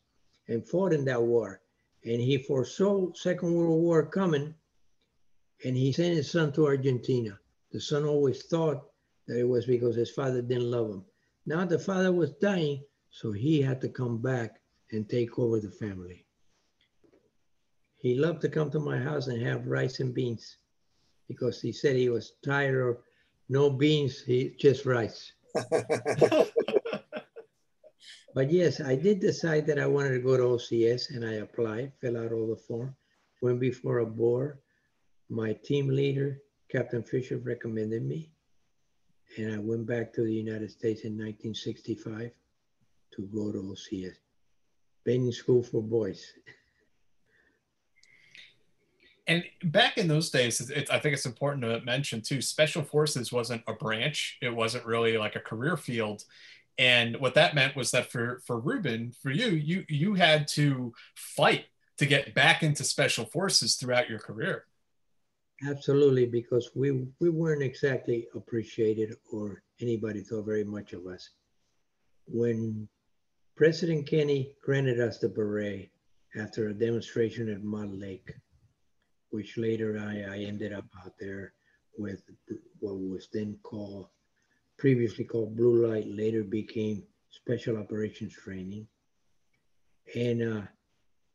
and 0.49 0.67
fought 0.69 0.93
in 0.93 1.05
that 1.07 1.23
war. 1.23 1.61
And 2.05 2.21
he 2.21 2.39
foresaw 2.39 3.13
Second 3.15 3.55
World 3.55 3.81
War 3.81 4.07
coming, 4.07 4.55
and 5.65 5.77
he 5.77 5.93
sent 5.93 6.17
his 6.17 6.31
son 6.31 6.53
to 6.53 6.67
Argentina. 6.67 7.39
The 7.73 7.81
son 7.81 8.05
always 8.05 8.45
thought 8.47 8.85
that 9.27 9.39
it 9.39 9.49
was 9.49 9.67
because 9.67 9.97
his 9.97 10.11
father 10.11 10.43
didn't 10.43 10.71
love 10.71 10.89
him. 10.89 11.05
Now 11.47 11.65
the 11.65 11.79
father 11.79 12.13
was 12.13 12.33
dying, 12.33 12.83
so 13.11 13.33
he 13.33 13.61
had 13.61 13.81
to 13.81 13.89
come 13.89 14.19
back 14.19 14.61
and 14.93 15.09
take 15.09 15.39
over 15.39 15.59
the 15.59 15.71
family. 15.71 16.25
He 17.99 18.15
loved 18.15 18.43
to 18.43 18.49
come 18.49 18.71
to 18.71 18.79
my 18.79 18.99
house 18.99 19.27
and 19.27 19.43
have 19.43 19.67
rice 19.67 20.01
and 20.01 20.15
beans 20.15 20.59
because 21.29 21.61
he 21.61 21.73
said 21.73 21.97
he 21.97 22.09
was 22.09 22.35
tired 22.45 22.89
of 22.89 22.99
no 23.49 23.71
beans, 23.71 24.21
he 24.21 24.55
just 24.59 24.87
rice. 24.87 25.33
but 28.37 28.53
yes, 28.53 28.83
I 28.83 28.97
did 28.97 29.19
decide 29.19 29.67
that 29.67 29.79
I 29.79 29.87
wanted 29.87 30.11
to 30.11 30.19
go 30.19 30.37
to 30.37 30.43
OCS 30.43 31.09
and 31.09 31.25
I 31.25 31.37
applied, 31.45 31.93
fill 32.03 32.19
out 32.19 32.33
all 32.33 32.47
the 32.47 32.55
form, 32.55 32.95
went 33.41 33.59
before 33.59 34.01
a 34.01 34.07
board. 34.07 34.59
My 35.31 35.55
team 35.55 35.89
leader, 35.89 36.43
Captain 36.71 37.03
Fisher, 37.03 37.39
recommended 37.39 38.05
me 38.05 38.31
and 39.39 39.55
I 39.55 39.59
went 39.59 39.87
back 39.87 40.13
to 40.13 40.23
the 40.23 40.35
United 40.35 40.71
States 40.71 41.05
in 41.05 41.13
1965 41.13 42.31
to 43.13 43.23
go 43.35 43.53
to 43.53 43.59
OCS, 43.59 44.17
training 45.03 45.33
school 45.33 45.63
for 45.63 45.83
boys. 45.83 46.23
And 49.29 49.45
back 49.65 49.99
in 49.99 50.07
those 50.07 50.31
days, 50.31 50.71
it, 50.71 50.89
I 50.91 50.99
think 50.99 51.15
it's 51.15 51.27
important 51.27 51.63
to 51.65 51.81
mention 51.81 52.21
too, 52.21 52.41
Special 52.41 52.83
Forces 52.83 53.33
wasn't 53.33 53.63
a 53.67 53.73
branch. 53.73 54.39
It 54.41 54.55
wasn't 54.55 54.87
really 54.87 55.19
like 55.19 55.35
a 55.35 55.41
career 55.41 55.77
field. 55.77 56.25
And 56.79 57.17
what 57.17 57.35
that 57.35 57.55
meant 57.55 57.75
was 57.75 57.91
that 57.93 58.11
for, 58.11 58.41
for 58.47 58.61
Ruben, 58.61 59.13
for 59.23 59.31
you, 59.31 59.49
you, 59.49 59.85
you 59.89 60.15
had 60.15 60.47
to 60.49 60.93
fight 61.15 61.67
to 61.99 62.07
get 62.07 62.35
back 62.35 62.63
into 62.63 62.85
Special 62.85 63.25
Forces 63.25 63.77
throughout 63.77 64.11
your 64.11 64.19
career. 64.19 64.67
Absolutely, 65.67 66.27
because 66.27 66.71
we 66.75 67.07
we 67.19 67.31
weren't 67.31 67.63
exactly 67.63 68.29
appreciated 68.35 69.17
or 69.33 69.63
anybody 69.81 70.21
thought 70.21 70.45
very 70.45 70.65
much 70.65 70.93
of 70.93 71.07
us. 71.07 71.31
When 72.27 72.87
President 73.57 74.07
Kennedy 74.07 74.53
granted 74.63 75.01
us 75.01 75.19
the 75.19 75.31
beret 75.31 75.91
after 76.39 76.69
a 76.69 76.75
demonstration 76.75 77.49
at 77.49 77.65
Mud 77.65 77.91
Lake, 77.91 78.31
which 79.31 79.57
later 79.57 79.99
I, 79.99 80.35
I 80.35 80.39
ended 80.41 80.75
up 80.75 80.85
out 81.03 81.15
there 81.19 81.55
with 81.97 82.23
what 82.81 82.99
was 82.99 83.29
then 83.33 83.59
called, 83.63 84.09
previously 84.79 85.25
called 85.25 85.57
Blue 85.57 85.87
Light, 85.87 86.07
later 86.09 86.43
became 86.43 87.03
Special 87.31 87.77
Operations 87.77 88.35
Training. 88.35 88.87
And 90.15 90.43
uh, 90.43 90.63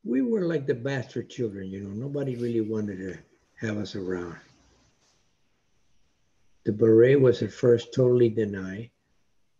we 0.03 0.21
were 0.21 0.41
like 0.41 0.65
the 0.65 0.75
bastard 0.75 1.29
children, 1.29 1.69
you 1.69 1.81
know, 1.81 1.89
nobody 1.89 2.35
really 2.35 2.61
wanted 2.61 2.97
to 2.97 3.17
have 3.65 3.77
us 3.77 3.95
around. 3.95 4.37
The 6.63 6.71
beret 6.71 7.19
was 7.19 7.41
at 7.41 7.51
first 7.51 7.93
totally 7.93 8.29
denied. 8.29 8.91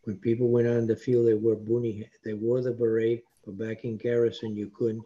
When 0.03 0.17
people 0.17 0.49
went 0.49 0.67
on 0.67 0.87
the 0.87 0.95
field, 0.95 1.27
they 1.27 1.33
wore 1.33 1.55
boonie, 1.55 2.07
they 2.23 2.33
wore 2.33 2.61
the 2.61 2.71
beret 2.71 3.23
but 3.45 3.57
back 3.57 3.85
in 3.85 3.97
Garrison, 3.97 4.55
you 4.55 4.69
couldn't. 4.69 5.03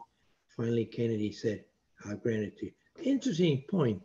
Finally, 0.55 0.85
Kennedy 0.85 1.31
said, 1.31 1.63
I'll 2.05 2.17
grant 2.17 2.43
it 2.43 2.57
to 2.59 2.65
you. 2.65 2.71
Interesting 3.03 3.63
point. 3.69 4.01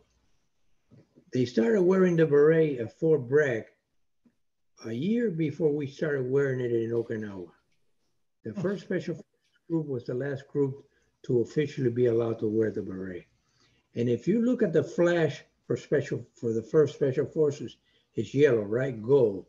They 1.33 1.45
started 1.45 1.81
wearing 1.81 2.15
the 2.15 2.25
beret 2.25 2.79
at 2.79 2.97
Fort 2.99 3.27
Bragg 3.27 3.65
a 4.85 4.93
year 4.93 5.29
before 5.29 5.71
we 5.71 5.85
started 5.85 6.29
wearing 6.29 6.59
it 6.59 6.71
in 6.71 6.91
Okinawa. 6.91 7.49
The 8.43 8.51
hmm. 8.51 8.61
first 8.61 8.83
special 8.83 9.23
group 9.69 9.87
was 9.87 10.05
the 10.05 10.13
last 10.13 10.47
group 10.47 10.83
to 11.23 11.41
officially 11.41 11.91
be 11.91 12.07
allowed 12.07 12.39
to 12.39 12.47
wear 12.47 12.71
the 12.71 12.81
beret. 12.81 13.25
And 13.95 14.09
if 14.09 14.27
you 14.27 14.43
look 14.43 14.63
at 14.63 14.73
the 14.73 14.83
flash 14.83 15.43
for 15.67 15.77
special 15.77 16.25
for 16.33 16.53
the 16.53 16.63
first 16.63 16.95
special 16.95 17.25
forces, 17.25 17.77
it's 18.15 18.33
yellow, 18.33 18.63
right? 18.63 19.01
Gold. 19.01 19.45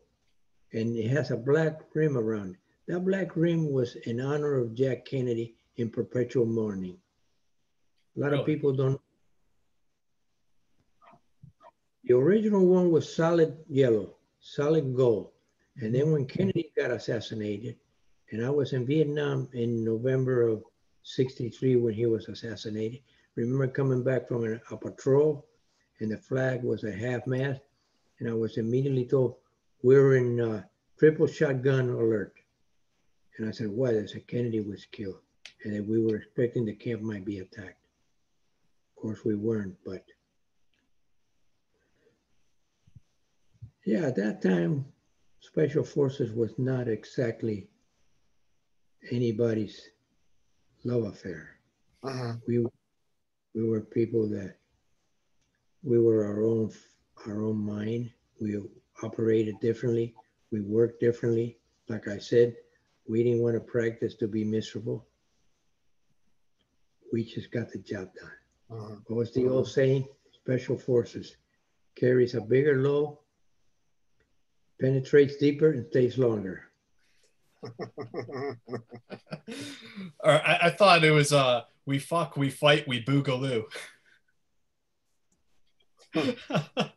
And 0.73 0.95
it 0.95 1.09
has 1.09 1.31
a 1.31 1.37
black 1.37 1.81
rim 1.93 2.17
around. 2.17 2.51
It. 2.51 2.57
That 2.87 3.05
black 3.05 3.35
rim 3.35 3.71
was 3.71 3.95
in 3.95 4.19
honor 4.19 4.57
of 4.57 4.75
Jack 4.75 5.05
Kennedy 5.05 5.55
in 5.77 5.89
perpetual 5.89 6.45
mourning. 6.45 6.97
A 8.15 8.19
lot 8.19 8.33
of 8.33 8.45
people 8.45 8.73
don't. 8.73 8.99
The 12.03 12.15
original 12.15 12.65
one 12.65 12.91
was 12.91 13.15
solid 13.15 13.57
yellow, 13.69 14.15
solid 14.43 14.93
gold. 14.95 15.29
And 15.77 15.95
then 15.95 16.11
when 16.11 16.27
Kennedy 16.27 16.71
got 16.75 16.91
assassinated, 16.91 17.77
and 18.31 18.45
I 18.45 18.49
was 18.49 18.73
in 18.73 18.85
Vietnam 18.85 19.47
in 19.53 19.83
November 19.83 20.47
of 20.47 20.63
63 21.03 21.77
when 21.77 21.93
he 21.93 22.05
was 22.05 22.27
assassinated, 22.27 22.99
remember 23.35 23.67
coming 23.67 24.03
back 24.03 24.27
from 24.27 24.43
a, 24.45 24.59
a 24.71 24.77
patrol 24.77 25.45
and 25.99 26.11
the 26.11 26.17
flag 26.17 26.63
was 26.63 26.83
a 26.83 26.91
half 26.91 27.25
mast. 27.25 27.61
And 28.19 28.29
I 28.29 28.33
was 28.33 28.57
immediately 28.57 29.05
told, 29.05 29.35
we're 29.81 30.17
in 30.17 30.39
uh, 30.39 30.63
triple 30.99 31.27
shotgun 31.27 31.89
alert. 31.89 32.33
And 33.37 33.47
I 33.47 33.51
said, 33.51 33.69
what? 33.69 33.95
I 33.95 34.05
said, 34.05 34.27
Kennedy 34.27 34.59
was 34.59 34.85
killed. 34.91 35.19
And 35.63 35.75
that 35.75 35.85
we 35.85 36.01
were 36.01 36.17
expecting 36.17 36.65
the 36.65 36.73
camp 36.73 37.01
might 37.01 37.25
be 37.25 37.39
attacked. 37.39 37.79
Of 38.95 39.01
course, 39.01 39.19
we 39.25 39.35
weren't, 39.35 39.75
but 39.85 40.03
yeah, 43.85 44.07
at 44.07 44.15
that 44.15 44.41
time, 44.41 44.85
Special 45.39 45.83
Forces 45.83 46.31
was 46.31 46.57
not 46.57 46.87
exactly 46.87 47.67
anybody's 49.11 49.89
love 50.83 51.03
affair. 51.03 51.57
Uh-huh. 52.03 52.33
We 52.47 52.65
we 53.53 53.63
were 53.63 53.81
people 53.81 54.27
that 54.29 54.55
we 55.83 55.99
were 55.99 56.25
our 56.25 56.43
own 56.43 56.71
our 57.27 57.43
own 57.43 57.57
mind. 57.57 58.11
We 58.39 58.59
operated 59.03 59.59
differently. 59.59 60.13
We 60.51 60.61
worked 60.61 60.99
differently. 60.99 61.57
Like 61.89 62.07
I 62.07 62.17
said, 62.17 62.55
we 63.07 63.23
didn't 63.23 63.41
want 63.41 63.55
to 63.55 63.59
practice 63.59 64.15
to 64.15 64.27
be 64.27 64.43
miserable. 64.43 65.05
We 67.11 67.25
just 67.25 67.51
got 67.51 67.69
the 67.71 67.79
job 67.79 68.09
done. 68.15 68.79
Uh-huh. 68.79 68.95
What 69.07 69.17
was 69.17 69.33
the 69.33 69.47
old 69.47 69.67
saying? 69.67 70.07
Special 70.31 70.77
forces 70.77 71.35
carries 71.95 72.33
a 72.33 72.41
bigger 72.41 72.81
load, 72.81 73.17
penetrates 74.83 75.37
deeper, 75.37 75.71
and 75.71 75.87
stays 75.87 76.17
longer. 76.17 76.63
Or 80.19 80.31
I, 80.31 80.59
I 80.63 80.69
thought 80.69 81.03
it 81.03 81.11
was 81.11 81.31
uh 81.31 81.61
we 81.85 81.99
fuck, 81.99 82.35
we 82.37 82.49
fight, 82.49 82.87
we 82.87 83.03
boogaloo. 83.03 83.63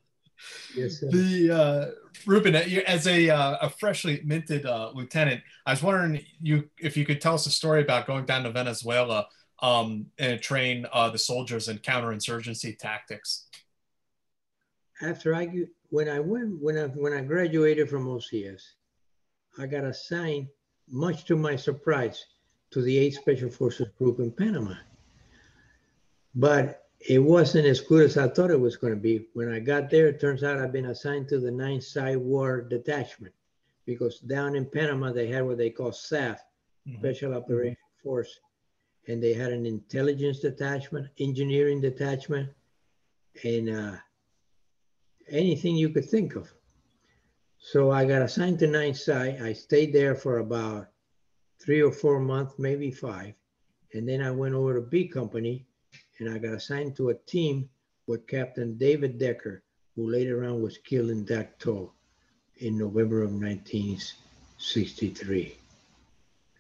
Yes, 0.77 1.01
sir. 1.01 1.11
the 1.11 1.51
uh, 1.51 1.87
Ruben, 2.27 2.55
uh, 2.55 2.65
as 2.87 3.07
a 3.07 3.31
uh, 3.31 3.57
a 3.63 3.71
freshly 3.71 4.21
minted 4.25 4.67
uh, 4.67 4.91
lieutenant, 4.95 5.41
I 5.65 5.73
was 5.73 5.83
wondering 5.83 6.23
you 6.43 6.69
if 6.79 6.97
you 6.97 7.07
could 7.07 7.23
tell 7.23 7.35
us 7.35 7.47
a 7.47 7.51
story 7.51 7.81
about 7.81 8.07
going 8.07 8.27
down 8.27 8.43
to 8.43 8.51
Venezuela 8.51 9.27
um, 9.61 10.07
and 10.19 10.41
train 10.41 10.87
uh, 10.93 11.09
the 11.09 11.19
soldiers 11.19 11.69
in 11.69 11.79
counterinsurgency 11.79 12.79
tactics. 12.79 13.46
After 15.03 15.35
I 15.35 15.49
when 15.91 16.09
I 16.09 16.21
went 16.21 16.61
when 16.61 16.79
I 16.79 16.87
when 16.87 17.13
I 17.13 17.23
graduated 17.23 17.89
from 17.89 18.07
OCS, 18.07 18.63
I 19.59 19.67
got 19.67 19.85
assigned, 19.85 20.49
much 20.89 21.25
to 21.27 21.37
my 21.37 21.57
surprise, 21.57 22.25
to 22.71 22.83
the 22.83 22.97
8th 22.97 23.15
Special 23.15 23.51
Forces 23.51 23.89
Group 23.99 24.21
in 24.21 24.31
Panama. 24.31 24.75
But 26.35 26.87
it 27.01 27.19
wasn't 27.19 27.67
as 27.67 27.81
good 27.81 28.05
as 28.05 28.17
I 28.17 28.29
thought 28.29 28.51
it 28.51 28.61
was 28.61 28.77
going 28.77 28.95
to 28.95 29.01
be. 29.01 29.29
When 29.35 29.53
I 29.53 29.61
got 29.61 29.91
there, 29.91 30.09
it 30.09 30.21
turns 30.21 30.43
out 30.43 30.59
I've 30.59 30.73
been 30.73 30.87
assigned 30.87 31.29
to 31.29 31.39
the 31.39 31.51
9th 31.51 31.85
Side 31.85 32.17
War 32.17 32.63
Detachment 32.63 33.35
because 33.85 34.19
down 34.21 34.57
in 34.57 34.67
Panama 34.67 35.13
they 35.13 35.29
had 35.29 35.45
what 35.45 35.59
they 35.59 35.71
call 35.71 35.91
SAF, 35.91 36.39
Special 36.99 37.35
Operation 37.35 37.77
Force, 38.03 38.41
and 39.09 39.23
they 39.23 39.33
had 39.33 39.53
an 39.53 39.67
intelligence 39.67 40.41
detachment, 40.41 41.09
engineering 41.19 41.81
detachment, 41.81 42.51
and 43.45 43.71
uh, 43.71 43.97
anything 45.29 45.77
you 45.77 45.91
could 45.91 46.09
think 46.09 46.37
of. 46.37 46.51
So 47.59 47.91
I 47.91 48.05
got 48.05 48.23
assigned 48.23 48.59
to 48.61 48.67
Ninth 48.67 48.99
Side. 48.99 49.43
I 49.43 49.53
stayed 49.53 49.93
there 49.93 50.15
for 50.15 50.39
about 50.39 50.89
three 51.61 51.83
or 51.83 51.93
four 51.93 52.21
months, 52.21 52.55
maybe 52.59 52.91
five. 52.91 53.35
And 53.93 54.09
then 54.09 54.23
I 54.23 54.31
went 54.31 54.55
over 54.55 54.75
to 54.75 54.83
B 54.83 55.09
Company 55.09 55.67
and 56.19 56.33
I 56.33 56.39
got 56.39 56.55
assigned 56.55 56.97
to 56.97 57.11
a 57.11 57.15
team 57.15 57.69
with 58.07 58.27
Captain 58.27 58.79
David 58.79 59.19
Decker, 59.19 59.63
who 59.95 60.11
later 60.11 60.45
on 60.45 60.63
was 60.63 60.79
killed 60.79 61.11
in 61.11 61.25
Dakto 61.25 61.91
in 62.59 62.79
November 62.79 63.23
of 63.23 63.33
1963. 63.33 65.59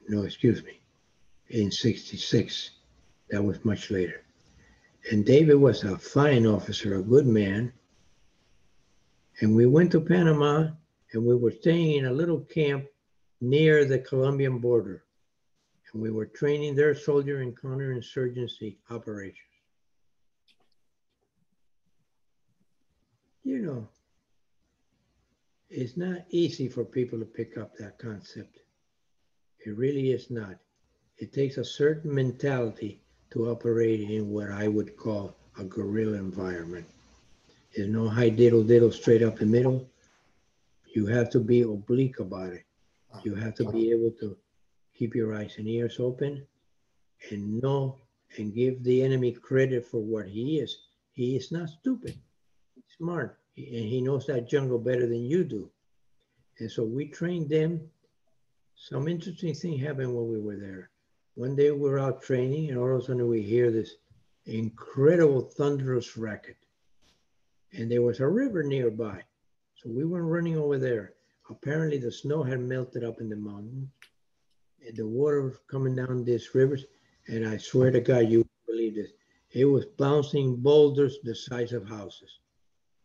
No, 0.09 0.23
excuse 0.23 0.63
me, 0.65 0.81
in 1.51 1.71
66. 1.71 2.71
That 3.31 3.43
was 3.43 3.65
much 3.65 3.91
later. 3.91 4.23
And 5.11 5.25
David 5.25 5.57
was 5.57 5.85
a 5.85 5.97
fine 5.99 6.47
officer, 6.47 6.97
a 6.97 7.03
good 7.03 7.27
man. 7.27 7.73
And 9.41 9.55
we 9.55 9.67
went 9.67 9.93
to 9.93 10.01
Panama 10.01 10.69
and 11.13 11.25
we 11.25 11.37
were 11.37 11.51
staying 11.51 11.99
in 11.99 12.07
a 12.07 12.13
little 12.13 12.41
camp 12.41 12.87
near 13.41 13.85
the 13.85 13.99
Colombian 13.99 14.59
border. 14.59 15.05
And 15.93 16.03
we 16.03 16.11
were 16.11 16.27
training 16.27 16.75
their 16.75 16.95
soldier 16.95 17.43
in 17.43 17.55
counterinsurgency 17.55 18.77
operations. 18.91 19.41
You 23.45 23.59
know, 23.59 23.89
it's 25.71 25.97
not 25.97 26.25
easy 26.31 26.69
for 26.69 26.85
people 26.85 27.19
to 27.19 27.25
pick 27.25 27.57
up 27.57 27.77
that 27.77 27.99
concept. 27.99 28.59
It 29.65 29.77
really 29.77 30.11
is 30.11 30.31
not. 30.31 30.57
It 31.19 31.33
takes 31.33 31.57
a 31.57 31.65
certain 31.65 32.15
mentality 32.15 33.01
to 33.31 33.51
operate 33.51 34.01
in 34.01 34.31
what 34.31 34.51
I 34.51 34.69
would 34.69 34.97
call 34.97 35.37
a 35.59 35.65
guerrilla 35.65 36.19
environment. 36.19 36.87
There's 37.77 37.91
no 37.91 38.09
high 38.09 38.31
diddle 38.31 38.63
diddle 38.63 38.91
straight 38.91 39.23
up 39.23 39.37
the 39.37 39.45
middle. 39.45 39.87
You 40.95 41.05
have 41.07 41.29
to 41.31 41.41
be 41.41 41.61
oblique 41.61 42.21
about 42.21 42.55
it. 42.55 42.65
You 43.23 43.35
have 43.35 43.55
to 43.57 43.71
be 43.71 43.91
able 43.91 44.13
to 44.21 44.35
keep 44.95 45.15
your 45.15 45.35
eyes 45.35 45.57
and 45.59 45.69
ears 45.69 46.01
open 46.01 46.47
and 47.31 47.61
know 47.61 47.99
and 48.39 48.55
give 48.55 48.83
the 48.83 49.03
enemy 49.03 49.33
credit 49.33 49.85
for 49.85 49.99
what 49.99 50.27
he 50.27 50.59
is. 50.59 50.79
He 51.13 51.37
is 51.37 51.53
not 51.53 51.69
stupid. 51.69 52.17
He's 52.75 52.85
smart. 52.97 53.39
And 53.59 53.67
he 53.67 54.01
knows 54.01 54.27
that 54.27 54.49
jungle 54.49 54.79
better 54.79 55.07
than 55.07 55.25
you 55.25 55.45
do. 55.45 55.71
And 56.59 56.71
so 56.71 56.83
we 56.83 57.07
trained 57.07 57.51
them. 57.51 57.81
Some 58.75 59.07
interesting 59.07 59.55
thing 59.55 59.79
happened 59.79 60.15
when 60.15 60.29
we 60.29 60.39
were 60.39 60.57
there. 60.57 60.91
One 61.35 61.55
day 61.55 61.71
we 61.71 61.91
were 61.91 61.99
out 61.99 62.23
training, 62.23 62.71
and 62.71 62.79
all 62.79 62.95
of 62.95 63.03
a 63.03 63.05
sudden 63.05 63.29
we 63.29 63.43
hear 63.43 63.71
this 63.71 63.97
incredible 64.47 65.43
thunderous 65.43 66.17
racket. 66.17 66.57
And 67.77 67.91
there 67.91 68.03
was 68.03 68.21
a 68.21 68.27
river 68.27 68.63
nearby. 68.63 69.23
So 69.75 69.91
we 69.91 70.05
went 70.05 70.25
running 70.25 70.57
over 70.57 70.79
there. 70.79 71.13
Apparently, 71.51 71.99
the 71.99 72.11
snow 72.11 72.43
had 72.43 72.61
melted 72.61 73.05
up 73.05 73.21
in 73.21 73.29
the 73.29 73.37
mountain, 73.37 73.91
and 74.87 74.97
the 74.97 75.07
water 75.07 75.43
was 75.43 75.59
coming 75.71 75.95
down 75.95 76.25
these 76.25 76.55
rivers. 76.55 76.87
And 77.29 77.47
I 77.47 77.59
swear 77.59 77.91
to 77.91 78.01
God, 78.01 78.31
you 78.31 78.47
believe 78.67 78.95
this. 78.95 79.11
It 79.51 79.67
was 79.67 79.85
bouncing 79.85 80.57
boulders 80.57 81.19
the 81.23 81.35
size 81.35 81.73
of 81.73 81.89
houses. 81.89 82.41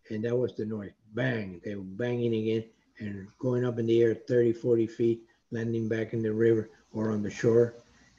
And 0.09 0.23
that 0.23 0.37
was 0.37 0.55
the 0.55 0.65
noise. 0.65 0.91
Bang. 1.13 1.59
They 1.63 1.75
were 1.75 1.83
banging 1.83 2.33
again 2.33 2.63
and 2.99 3.27
going 3.39 3.65
up 3.65 3.77
in 3.77 3.85
the 3.85 4.01
air 4.01 4.15
30, 4.15 4.53
40 4.53 4.87
feet, 4.87 5.21
landing 5.51 5.89
back 5.89 6.13
in 6.13 6.21
the 6.21 6.31
river 6.31 6.69
or 6.93 7.11
on 7.11 7.23
the 7.23 7.29
shore. 7.29 7.75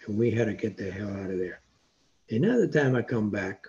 And 0.07 0.19
we 0.19 0.31
had 0.31 0.47
to 0.49 0.55
get 0.55 0.77
the 0.77 0.91
hell 0.91 1.11
out 1.11 1.31
of 1.31 1.39
there. 1.39 1.61
Another 2.31 2.67
time 2.67 2.95
I 2.95 3.03
come 3.03 3.31
back, 3.31 3.67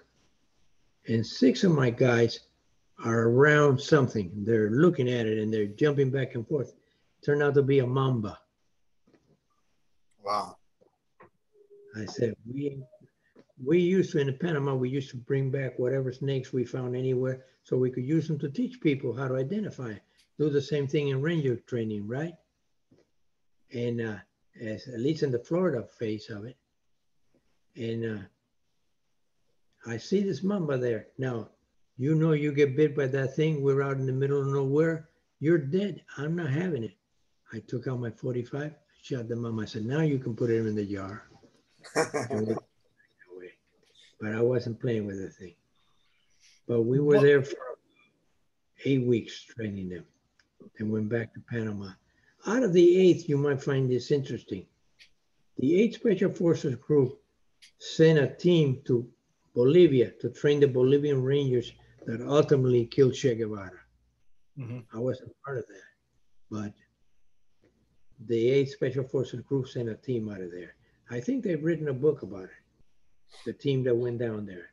and 1.08 1.26
six 1.26 1.64
of 1.64 1.72
my 1.72 1.90
guys 1.90 2.40
are 3.04 3.28
around 3.30 3.80
something. 3.80 4.32
They're 4.46 4.70
looking 4.70 5.10
at 5.10 5.26
it 5.26 5.40
and 5.40 5.54
they're 5.54 5.68
jumping 5.68 6.10
back 6.10 6.36
and 6.36 6.48
forth. 6.48 6.74
Turned 7.24 7.44
out 7.44 7.54
to 7.56 7.64
be 7.64 7.80
a 7.80 7.88
mamba. 7.88 8.40
Wow. 10.24 10.58
I 11.96 12.06
said, 12.06 12.36
we 12.52 12.80
we 13.64 13.80
used 13.80 14.12
to 14.12 14.20
in 14.20 14.36
Panama, 14.38 14.74
we 14.74 14.90
used 14.90 15.12
to 15.12 15.18
bring 15.18 15.52
back 15.52 15.78
whatever 15.78 16.12
snakes 16.12 16.52
we 16.52 16.66
found 16.66 16.96
anywhere 16.96 17.46
so 17.64 17.78
we 17.78 17.92
could 17.92 18.04
use 18.04 18.28
them 18.28 18.40
to 18.40 18.50
teach 18.50 18.82
people 18.82 19.16
how 19.16 19.28
to 19.28 19.36
identify. 19.36 19.94
Do 20.40 20.50
the 20.50 20.62
same 20.62 20.88
thing 20.88 21.10
in 21.10 21.22
ranger 21.22 21.56
training, 21.56 22.08
right? 22.08 22.34
And 23.74 24.02
uh, 24.02 24.18
as 24.60 24.88
at 24.88 25.00
least 25.00 25.24
in 25.24 25.32
the 25.32 25.40
Florida 25.40 25.86
phase 25.98 26.30
of 26.30 26.46
it. 26.46 26.58
And 27.76 28.20
uh, 28.20 28.24
I 29.86 29.98
see 29.98 30.22
this 30.22 30.44
mamba 30.44 30.78
there. 30.78 31.08
Now, 31.18 31.50
you 31.98 32.16
know 32.16 32.34
you 32.34 32.52
get 32.52 32.76
bit 32.76 32.96
by 32.96 33.08
that 33.08 33.36
thing, 33.36 33.62
we're 33.62 33.84
out 33.84 33.98
in 33.98 34.06
the 34.06 34.14
middle 34.14 34.42
of 34.42 34.48
nowhere, 34.48 35.10
you're 35.40 35.58
dead. 35.58 36.02
I'm 36.18 36.36
not 36.36 36.50
having 36.50 36.84
it. 36.84 36.96
I 37.54 37.60
took 37.68 37.88
out 37.88 38.00
my 38.00 38.10
45, 38.10 38.74
shot 39.02 39.28
the 39.28 39.36
mom. 39.36 39.60
I 39.60 39.66
said, 39.66 39.86
now 39.86 40.02
you 40.02 40.18
can 40.18 40.36
put 40.36 40.50
it 40.50 40.66
in 40.66 40.76
the 40.76 40.86
jar. 40.86 41.28
but 41.96 42.58
I 44.34 44.42
wasn't 44.42 44.80
playing 44.80 45.06
with 45.06 45.22
the 45.22 45.30
thing. 45.30 45.54
But 46.68 46.84
we 46.84 47.00
were 47.00 47.20
there 47.20 47.44
for 47.44 47.58
eight 48.86 49.06
weeks 49.06 49.44
training 49.44 49.90
them 49.90 50.06
and 50.80 50.92
went 50.92 51.10
back 51.10 51.34
to 51.34 51.42
Panama. 51.42 51.90
Out 52.48 52.64
of 52.64 52.74
the 52.74 52.98
eighth, 52.98 53.30
you 53.30 53.38
might 53.38 53.62
find 53.62 53.90
this 53.90 54.12
interesting. 54.12 54.66
The 55.58 55.74
8th 55.74 55.96
Special 55.96 56.32
Forces 56.32 56.76
Group 56.76 57.20
sent 57.80 58.18
a 58.18 58.28
team 58.28 58.82
to 58.86 59.08
Bolivia 59.54 60.12
to 60.22 60.30
train 60.30 60.60
the 60.60 60.68
Bolivian 60.68 61.22
Rangers 61.22 61.74
that 62.06 62.22
ultimately 62.22 62.86
killed 62.86 63.14
Che 63.14 63.36
Guevara. 63.36 63.72
Mm-hmm. 64.60 64.80
I 64.96 65.00
wasn't 65.00 65.32
part 65.44 65.58
of 65.58 65.68
that, 65.68 65.82
but 66.52 66.74
the 68.28 68.46
8th 68.46 68.70
Special 68.70 69.04
Forces 69.04 69.42
Group 69.42 69.68
sent 69.68 69.90
a 69.90 69.96
team 69.96 70.30
out 70.30 70.42
of 70.42 70.52
there. 70.52 70.76
I 71.10 71.20
think 71.20 71.44
they've 71.44 71.64
written 71.64 71.90
a 71.90 71.94
book 71.94 72.22
about 72.22 72.44
it, 72.44 72.50
the 73.46 73.54
team 73.54 73.84
that 73.84 73.96
went 73.96 74.20
down 74.20 74.46
there. 74.46 74.70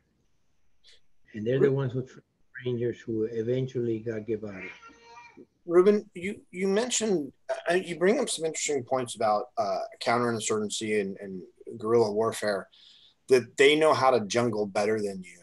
And 1.33 1.45
they're 1.45 1.59
the 1.59 1.71
ones 1.71 1.93
who 1.93 2.05
Rangers 2.65 2.99
who 2.99 3.23
eventually 3.31 3.99
got 3.99 4.27
Guevara. 4.27 4.63
Ruben, 5.65 6.09
you 6.13 6.41
you 6.51 6.67
mentioned 6.67 7.31
uh, 7.69 7.75
you 7.75 7.97
bring 7.97 8.19
up 8.19 8.29
some 8.29 8.45
interesting 8.45 8.83
points 8.83 9.15
about 9.15 9.45
uh, 9.57 9.79
counterinsurgency 10.03 11.01
and, 11.01 11.17
and 11.19 11.41
guerrilla 11.77 12.11
warfare. 12.11 12.67
That 13.29 13.55
they 13.57 13.75
know 13.75 13.93
how 13.93 14.11
to 14.11 14.25
jungle 14.25 14.65
better 14.65 14.97
than 14.99 15.23
you, 15.23 15.40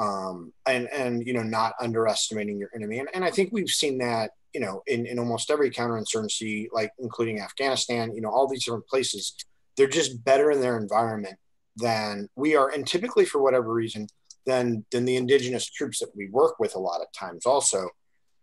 um, 0.00 0.52
and 0.66 0.88
and 0.92 1.24
you 1.26 1.32
know 1.32 1.42
not 1.42 1.74
underestimating 1.80 2.58
your 2.58 2.70
enemy. 2.74 2.98
And, 2.98 3.08
and 3.14 3.24
I 3.24 3.30
think 3.30 3.50
we've 3.52 3.68
seen 3.68 3.98
that 3.98 4.32
you 4.52 4.60
know 4.60 4.82
in, 4.86 5.06
in 5.06 5.18
almost 5.18 5.50
every 5.50 5.70
counterinsurgency, 5.70 6.68
like 6.72 6.90
including 6.98 7.40
Afghanistan. 7.40 8.12
You 8.14 8.22
know 8.22 8.30
all 8.30 8.48
these 8.48 8.64
different 8.64 8.88
places, 8.88 9.34
they're 9.76 9.86
just 9.86 10.24
better 10.24 10.50
in 10.50 10.60
their 10.60 10.78
environment 10.78 11.36
than 11.76 12.28
we 12.34 12.56
are, 12.56 12.70
and 12.70 12.86
typically 12.86 13.24
for 13.24 13.40
whatever 13.40 13.72
reason, 13.72 14.08
than 14.46 14.84
than 14.90 15.04
the 15.04 15.16
indigenous 15.16 15.70
troops 15.70 15.98
that 16.00 16.10
we 16.16 16.28
work 16.30 16.58
with 16.58 16.74
a 16.74 16.78
lot 16.78 17.00
of 17.00 17.06
times 17.12 17.46
also 17.46 17.88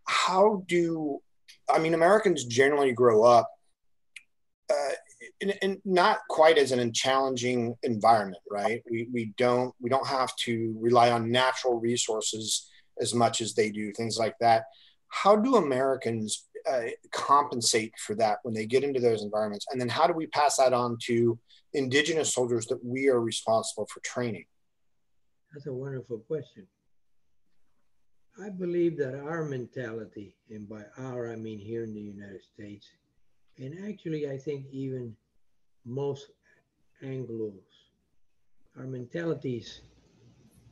how 0.08 0.64
do 0.66 1.20
I 1.68 1.78
mean 1.78 1.94
Americans 1.94 2.44
generally 2.44 2.92
grow 2.92 3.24
up 3.24 3.48
uh, 4.70 4.92
in, 5.40 5.50
in 5.62 5.80
not 5.84 6.18
quite 6.28 6.58
as 6.58 6.72
an 6.72 6.92
challenging 6.92 7.76
environment, 7.82 8.42
right? 8.50 8.82
We 8.90 9.08
we 9.12 9.32
don't 9.36 9.74
we 9.80 9.88
don't 9.88 10.06
have 10.06 10.34
to 10.44 10.76
rely 10.80 11.10
on 11.10 11.30
natural 11.30 11.80
resources 11.80 12.68
as 13.00 13.14
much 13.14 13.40
as 13.40 13.54
they 13.54 13.70
do, 13.70 13.92
things 13.92 14.18
like 14.18 14.36
that. 14.40 14.64
How 15.08 15.36
do 15.36 15.56
Americans 15.56 16.46
uh, 16.68 16.90
compensate 17.12 17.92
for 17.98 18.14
that 18.16 18.38
when 18.42 18.54
they 18.54 18.66
get 18.66 18.84
into 18.84 19.00
those 19.00 19.22
environments, 19.22 19.66
and 19.70 19.80
then 19.80 19.88
how 19.88 20.06
do 20.06 20.12
we 20.12 20.26
pass 20.26 20.56
that 20.56 20.72
on 20.72 20.98
to 21.04 21.38
indigenous 21.72 22.34
soldiers 22.34 22.66
that 22.66 22.84
we 22.84 23.08
are 23.08 23.20
responsible 23.20 23.86
for 23.92 24.00
training? 24.00 24.44
That's 25.52 25.66
a 25.66 25.72
wonderful 25.72 26.18
question. 26.18 26.66
I 28.40 28.50
believe 28.50 28.96
that 28.98 29.18
our 29.18 29.44
mentality, 29.44 30.36
and 30.50 30.68
by 30.68 30.84
our, 30.96 31.32
I 31.32 31.36
mean 31.36 31.58
here 31.58 31.82
in 31.82 31.94
the 31.94 32.00
United 32.00 32.42
States, 32.54 32.86
and 33.58 33.88
actually, 33.88 34.30
I 34.30 34.38
think 34.38 34.66
even 34.70 35.16
most 35.84 36.28
Anglos, 37.02 37.52
our 38.76 38.84
mentality 38.84 39.56
is 39.58 39.80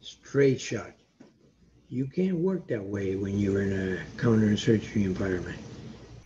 straight 0.01 0.61
shot. 0.61 0.93
You 1.89 2.07
can't 2.07 2.37
work 2.37 2.67
that 2.69 2.85
way 2.85 3.17
when 3.17 3.39
you're 3.39 3.63
in 3.63 3.73
a 3.73 4.21
counterinsurgency 4.21 5.05
environment. 5.05 5.59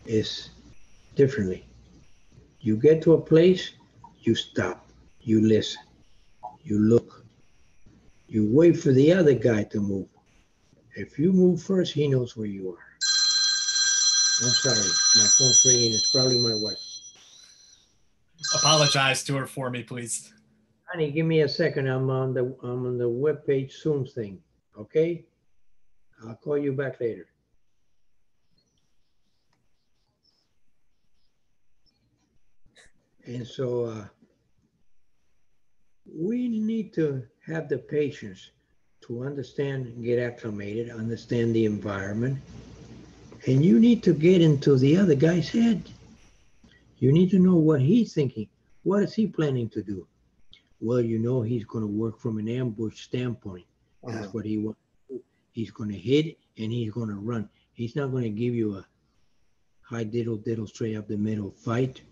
It's 0.06 0.50
differently. 1.14 1.66
You 2.60 2.76
get 2.76 3.02
to 3.02 3.14
a 3.14 3.20
place, 3.20 3.72
you 4.20 4.34
stop, 4.34 4.86
you 5.20 5.40
listen, 5.46 5.82
you 6.62 6.78
look, 6.78 7.24
you 8.28 8.48
wait 8.50 8.78
for 8.78 8.92
the 8.92 9.12
other 9.12 9.34
guy 9.34 9.64
to 9.64 9.80
move 9.80 10.08
if 10.96 11.18
you 11.18 11.32
move 11.32 11.62
first, 11.62 11.92
he 11.92 12.08
knows 12.08 12.36
where 12.36 12.46
you 12.46 12.70
are. 12.70 12.86
I'm 14.42 14.50
sorry, 14.50 14.76
my 15.16 15.28
phone's 15.38 15.64
ringing. 15.64 15.92
It's 15.92 16.10
probably 16.10 16.38
my 16.38 16.54
wife. 16.54 16.89
Apologize 18.54 19.22
to 19.24 19.36
her 19.36 19.46
for 19.46 19.70
me, 19.70 19.82
please. 19.82 20.32
Honey, 20.84 21.10
give 21.10 21.26
me 21.26 21.42
a 21.42 21.48
second. 21.48 21.86
I'm 21.86 22.10
on 22.10 22.34
the 22.34 22.56
I'm 22.62 22.86
on 22.86 22.98
the 22.98 23.08
webpage 23.08 23.72
Zoom 23.72 24.06
thing. 24.06 24.40
Okay? 24.78 25.24
I'll 26.26 26.34
call 26.34 26.58
you 26.58 26.72
back 26.72 27.00
later. 27.00 27.26
And 33.26 33.46
so 33.46 33.84
uh, 33.84 34.04
we 36.12 36.48
need 36.48 36.92
to 36.94 37.22
have 37.46 37.68
the 37.68 37.78
patience 37.78 38.50
to 39.02 39.24
understand 39.24 39.86
and 39.86 40.04
get 40.04 40.18
acclimated, 40.18 40.90
understand 40.90 41.54
the 41.54 41.64
environment. 41.64 42.38
And 43.46 43.64
you 43.64 43.78
need 43.78 44.02
to 44.02 44.12
get 44.12 44.42
into 44.42 44.76
the 44.76 44.96
other 44.96 45.14
guy's 45.14 45.48
head. 45.48 45.82
You 47.00 47.12
need 47.12 47.30
to 47.30 47.38
know 47.38 47.56
what 47.56 47.80
he's 47.80 48.12
thinking. 48.12 48.48
What 48.82 49.02
is 49.02 49.14
he 49.14 49.26
planning 49.26 49.68
to 49.70 49.82
do? 49.82 50.06
Well, 50.80 51.00
you 51.00 51.18
know 51.18 51.42
he's 51.42 51.64
going 51.64 51.82
to 51.82 51.90
work 51.90 52.20
from 52.20 52.38
an 52.38 52.48
ambush 52.48 53.02
standpoint. 53.02 53.66
That's 54.04 54.18
uh-huh. 54.18 54.28
what 54.32 54.44
he 54.46 54.58
wants. 54.58 54.80
He's 55.52 55.70
going 55.70 55.90
to 55.90 55.98
hit 55.98 56.38
and 56.58 56.70
he's 56.70 56.92
going 56.92 57.08
to 57.08 57.16
run. 57.16 57.48
He's 57.72 57.96
not 57.96 58.12
going 58.12 58.22
to 58.22 58.30
give 58.30 58.54
you 58.54 58.76
a 58.76 58.86
high 59.82 60.04
diddle 60.04 60.36
diddle 60.36 60.66
straight 60.66 60.96
up 60.96 61.08
the 61.08 61.16
middle 61.16 61.50
fight. 61.50 62.02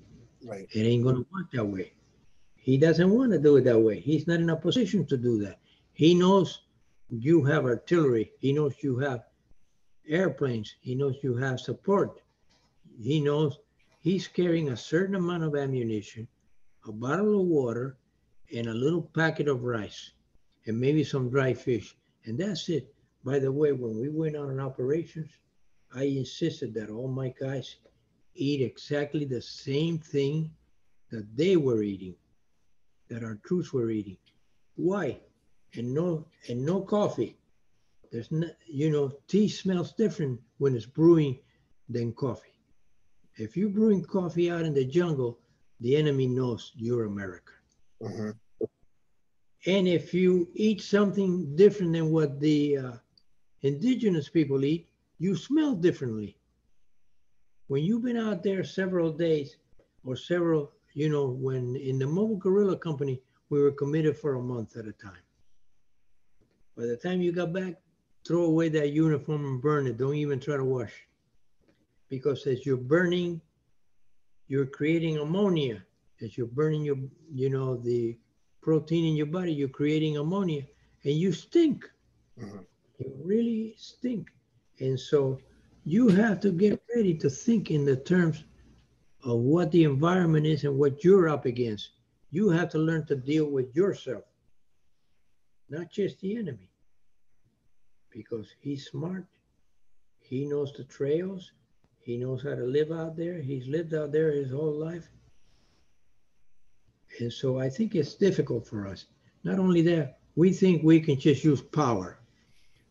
Right. 0.44 0.68
It 0.72 0.80
ain't 0.80 1.04
going 1.04 1.16
to 1.16 1.26
work 1.32 1.50
that 1.52 1.64
way. 1.64 1.92
He 2.56 2.76
doesn't 2.76 3.10
want 3.10 3.32
to 3.32 3.38
do 3.38 3.56
it 3.56 3.64
that 3.64 3.78
way. 3.78 4.00
He's 4.00 4.26
not 4.26 4.40
in 4.40 4.50
a 4.50 4.56
position 4.56 5.06
to 5.06 5.16
do 5.16 5.38
that. 5.44 5.58
He 5.92 6.14
knows 6.14 6.62
you 7.10 7.44
have 7.44 7.64
artillery. 7.64 8.32
He 8.38 8.52
knows 8.52 8.74
you 8.82 8.98
have 8.98 9.24
airplanes. 10.06 10.74
He 10.80 10.94
knows 10.94 11.16
you 11.22 11.36
have 11.36 11.60
support. 11.60 12.20
He 13.00 13.20
knows 13.20 13.58
he's 14.00 14.28
carrying 14.28 14.68
a 14.68 14.76
certain 14.76 15.14
amount 15.14 15.44
of 15.44 15.56
ammunition, 15.56 16.28
a 16.86 16.92
bottle 16.92 17.40
of 17.40 17.46
water, 17.46 17.98
and 18.54 18.66
a 18.66 18.74
little 18.74 19.02
packet 19.02 19.48
of 19.48 19.64
rice, 19.64 20.12
and 20.66 20.80
maybe 20.80 21.04
some 21.04 21.28
dry 21.28 21.52
fish. 21.54 21.96
And 22.24 22.38
that's 22.38 22.68
it. 22.68 22.94
By 23.24 23.38
the 23.38 23.52
way, 23.52 23.72
when 23.72 23.98
we 23.98 24.08
went 24.08 24.36
on 24.36 24.60
operations, 24.60 25.30
I 25.94 26.04
insisted 26.04 26.74
that 26.74 26.90
all 26.90 27.08
my 27.08 27.34
guys 27.40 27.76
eat 28.34 28.60
exactly 28.62 29.24
the 29.24 29.42
same 29.42 29.98
thing 29.98 30.50
that 31.10 31.36
they 31.36 31.56
were 31.56 31.82
eating, 31.82 32.14
that 33.08 33.24
our 33.24 33.38
troops 33.44 33.72
were 33.72 33.90
eating. 33.90 34.18
Why? 34.76 35.20
and 35.74 35.92
no 35.92 36.26
and 36.48 36.64
no 36.64 36.80
coffee. 36.80 37.36
There's 38.10 38.30
no, 38.32 38.48
you 38.66 38.90
know, 38.90 39.12
tea 39.26 39.48
smells 39.48 39.92
different 39.92 40.40
when 40.58 40.74
it's 40.74 40.86
brewing 40.86 41.38
than 41.88 42.12
coffee. 42.12 42.57
If 43.38 43.56
you're 43.56 43.68
brewing 43.68 44.04
coffee 44.04 44.50
out 44.50 44.64
in 44.64 44.74
the 44.74 44.84
jungle, 44.84 45.38
the 45.80 45.94
enemy 45.94 46.26
knows 46.26 46.72
you're 46.74 47.04
American. 47.04 47.54
Mm-hmm. 48.02 48.30
And 49.66 49.88
if 49.88 50.12
you 50.12 50.48
eat 50.54 50.80
something 50.80 51.54
different 51.54 51.92
than 51.92 52.10
what 52.10 52.40
the 52.40 52.78
uh, 52.78 52.92
indigenous 53.62 54.28
people 54.28 54.64
eat, 54.64 54.88
you 55.18 55.36
smell 55.36 55.74
differently. 55.74 56.36
When 57.68 57.84
you've 57.84 58.02
been 58.02 58.16
out 58.16 58.42
there 58.42 58.64
several 58.64 59.12
days 59.12 59.56
or 60.04 60.16
several, 60.16 60.72
you 60.94 61.08
know, 61.08 61.28
when 61.28 61.76
in 61.76 61.98
the 61.98 62.06
Mobile 62.06 62.36
Guerrilla 62.36 62.76
Company, 62.76 63.20
we 63.50 63.62
were 63.62 63.72
committed 63.72 64.16
for 64.16 64.34
a 64.34 64.42
month 64.42 64.76
at 64.76 64.86
a 64.86 64.92
time. 64.92 65.22
By 66.76 66.86
the 66.86 66.96
time 66.96 67.20
you 67.20 67.32
got 67.32 67.52
back, 67.52 67.74
throw 68.26 68.44
away 68.44 68.68
that 68.70 68.92
uniform 68.92 69.44
and 69.44 69.62
burn 69.62 69.86
it. 69.86 69.96
Don't 69.96 70.14
even 70.14 70.40
try 70.40 70.56
to 70.56 70.64
wash. 70.64 71.07
Because 72.08 72.46
as 72.46 72.64
you're 72.64 72.76
burning, 72.76 73.40
you're 74.46 74.66
creating 74.66 75.18
ammonia. 75.18 75.82
As 76.20 76.36
you're 76.36 76.46
burning 76.46 76.84
your, 76.84 76.96
you 77.32 77.50
know, 77.50 77.76
the 77.76 78.18
protein 78.62 79.04
in 79.04 79.16
your 79.16 79.26
body, 79.26 79.52
you're 79.52 79.68
creating 79.68 80.16
ammonia 80.16 80.62
and 81.04 81.14
you 81.14 81.32
stink. 81.32 81.88
Mm-hmm. 82.40 82.58
You 82.98 83.12
really 83.22 83.74
stink. 83.76 84.28
And 84.80 84.98
so 84.98 85.38
you 85.84 86.08
have 86.08 86.40
to 86.40 86.50
get 86.50 86.82
ready 86.94 87.14
to 87.14 87.30
think 87.30 87.70
in 87.70 87.84
the 87.84 87.96
terms 87.96 88.44
of 89.24 89.38
what 89.40 89.70
the 89.70 89.84
environment 89.84 90.46
is 90.46 90.64
and 90.64 90.78
what 90.78 91.04
you're 91.04 91.28
up 91.28 91.44
against. 91.44 91.90
You 92.30 92.50
have 92.50 92.70
to 92.70 92.78
learn 92.78 93.06
to 93.06 93.16
deal 93.16 93.46
with 93.46 93.74
yourself, 93.74 94.24
not 95.70 95.90
just 95.90 96.20
the 96.20 96.36
enemy 96.36 96.70
because 98.10 98.48
he's 98.60 98.86
smart. 98.86 99.26
He 100.20 100.44
knows 100.46 100.72
the 100.72 100.84
trails. 100.84 101.52
He 102.08 102.16
knows 102.16 102.42
how 102.42 102.54
to 102.54 102.64
live 102.64 102.90
out 102.90 103.18
there. 103.18 103.34
He's 103.34 103.68
lived 103.68 103.92
out 103.92 104.12
there 104.12 104.32
his 104.32 104.50
whole 104.50 104.72
life. 104.72 105.10
And 107.20 107.30
so 107.30 107.58
I 107.58 107.68
think 107.68 107.94
it's 107.94 108.14
difficult 108.14 108.66
for 108.66 108.86
us. 108.86 109.04
Not 109.44 109.58
only 109.58 109.82
that, 109.82 110.20
we 110.34 110.54
think 110.54 110.82
we 110.82 111.00
can 111.00 111.20
just 111.20 111.44
use 111.44 111.60
power. 111.60 112.18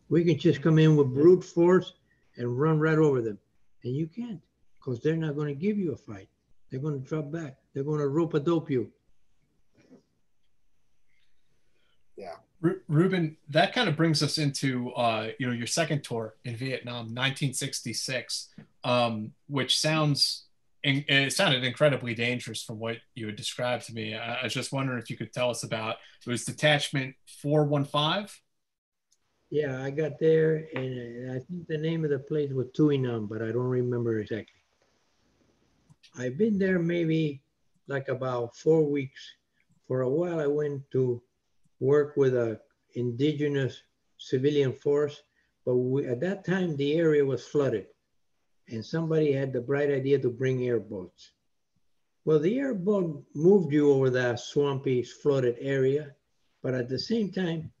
We 0.08 0.22
can 0.24 0.38
just 0.38 0.62
come 0.62 0.78
in 0.78 0.94
with 0.94 1.12
brute 1.12 1.42
force 1.42 1.94
and 2.36 2.60
run 2.60 2.78
right 2.78 2.96
over 2.96 3.20
them. 3.20 3.40
And 3.82 3.96
you 3.96 4.06
can't 4.06 4.40
because 4.78 5.00
they're 5.00 5.16
not 5.16 5.34
going 5.34 5.48
to 5.48 5.66
give 5.66 5.76
you 5.76 5.90
a 5.94 5.96
fight. 5.96 6.28
They're 6.70 6.78
going 6.78 7.02
to 7.02 7.08
drop 7.08 7.32
back. 7.32 7.56
They're 7.74 7.82
going 7.82 7.98
to 7.98 8.06
rope 8.06 8.34
a 8.34 8.40
dope 8.40 8.70
you. 8.70 8.88
Yeah. 12.16 12.36
Ruben, 12.60 13.36
that 13.50 13.72
kind 13.72 13.88
of 13.88 13.96
brings 13.96 14.22
us 14.22 14.38
into 14.38 14.90
uh, 14.92 15.28
you 15.38 15.46
know 15.46 15.52
your 15.52 15.66
second 15.66 16.02
tour 16.02 16.34
in 16.44 16.56
Vietnam, 16.56 17.14
1966, 17.14 18.48
um, 18.84 19.32
which 19.46 19.78
sounds 19.78 20.44
it 20.82 21.32
sounded 21.32 21.64
incredibly 21.64 22.14
dangerous 22.14 22.62
from 22.62 22.78
what 22.78 22.98
you 23.14 23.26
had 23.26 23.36
described 23.36 23.86
to 23.86 23.94
me. 23.94 24.14
I, 24.14 24.40
I 24.40 24.44
was 24.44 24.54
just 24.54 24.72
wondering 24.72 24.98
if 24.98 25.10
you 25.10 25.16
could 25.16 25.32
tell 25.32 25.50
us 25.50 25.62
about 25.62 25.96
it 26.24 26.30
was 26.30 26.44
detachment 26.44 27.14
415. 27.42 28.28
Yeah, 29.50 29.82
I 29.82 29.90
got 29.90 30.18
there, 30.18 30.66
and 30.74 31.32
I 31.32 31.38
think 31.38 31.68
the 31.68 31.78
name 31.78 32.04
of 32.04 32.10
the 32.10 32.18
place 32.18 32.52
was 32.52 32.66
Tuinam, 32.76 33.28
but 33.28 33.40
I 33.40 33.46
don't 33.46 33.62
remember 33.62 34.18
exactly. 34.18 34.52
I've 36.18 36.36
been 36.36 36.58
there 36.58 36.78
maybe 36.78 37.40
like 37.86 38.08
about 38.08 38.56
four 38.56 38.84
weeks. 38.84 39.20
For 39.86 40.02
a 40.02 40.08
while, 40.08 40.38
I 40.38 40.46
went 40.46 40.82
to 40.92 41.22
work 41.80 42.16
with 42.16 42.34
a 42.34 42.60
indigenous 42.94 43.82
civilian 44.18 44.72
force, 44.72 45.22
but 45.64 45.76
we, 45.76 46.06
at 46.06 46.20
that 46.20 46.44
time 46.44 46.76
the 46.76 46.94
area 46.94 47.24
was 47.24 47.46
flooded, 47.46 47.86
and 48.68 48.84
somebody 48.84 49.32
had 49.32 49.52
the 49.52 49.60
bright 49.60 49.90
idea 49.90 50.18
to 50.18 50.30
bring 50.30 50.64
airboats. 50.64 51.32
Well, 52.24 52.38
the 52.38 52.58
airboat 52.58 53.24
moved 53.34 53.72
you 53.72 53.92
over 53.92 54.10
that 54.10 54.40
swampy, 54.40 55.02
flooded 55.02 55.56
area, 55.60 56.14
but 56.62 56.74
at 56.74 56.88
the 56.88 56.98
same 56.98 57.30
time, 57.30 57.72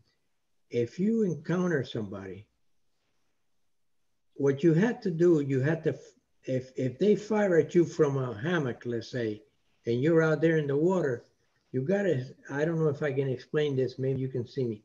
if 0.70 0.98
you 0.98 1.22
encounter 1.22 1.84
somebody, 1.84 2.46
what 4.34 4.62
you 4.62 4.72
had 4.72 5.02
to 5.02 5.10
do, 5.10 5.40
you 5.40 5.60
had 5.60 5.82
to, 5.84 5.98
if, 6.44 6.70
if 6.76 6.98
they 6.98 7.16
fire 7.16 7.58
at 7.58 7.74
you 7.74 7.84
from 7.84 8.16
a 8.16 8.38
hammock, 8.38 8.82
let's 8.86 9.10
say, 9.10 9.42
and 9.86 10.00
you're 10.00 10.22
out 10.22 10.40
there 10.40 10.58
in 10.58 10.66
the 10.66 10.76
water, 10.76 11.24
you 11.72 11.82
gotta, 11.82 12.24
I 12.50 12.64
don't 12.64 12.78
know 12.78 12.88
if 12.88 13.02
I 13.02 13.12
can 13.12 13.28
explain 13.28 13.76
this, 13.76 13.98
maybe 13.98 14.20
you 14.20 14.28
can 14.28 14.46
see 14.46 14.64
me. 14.64 14.82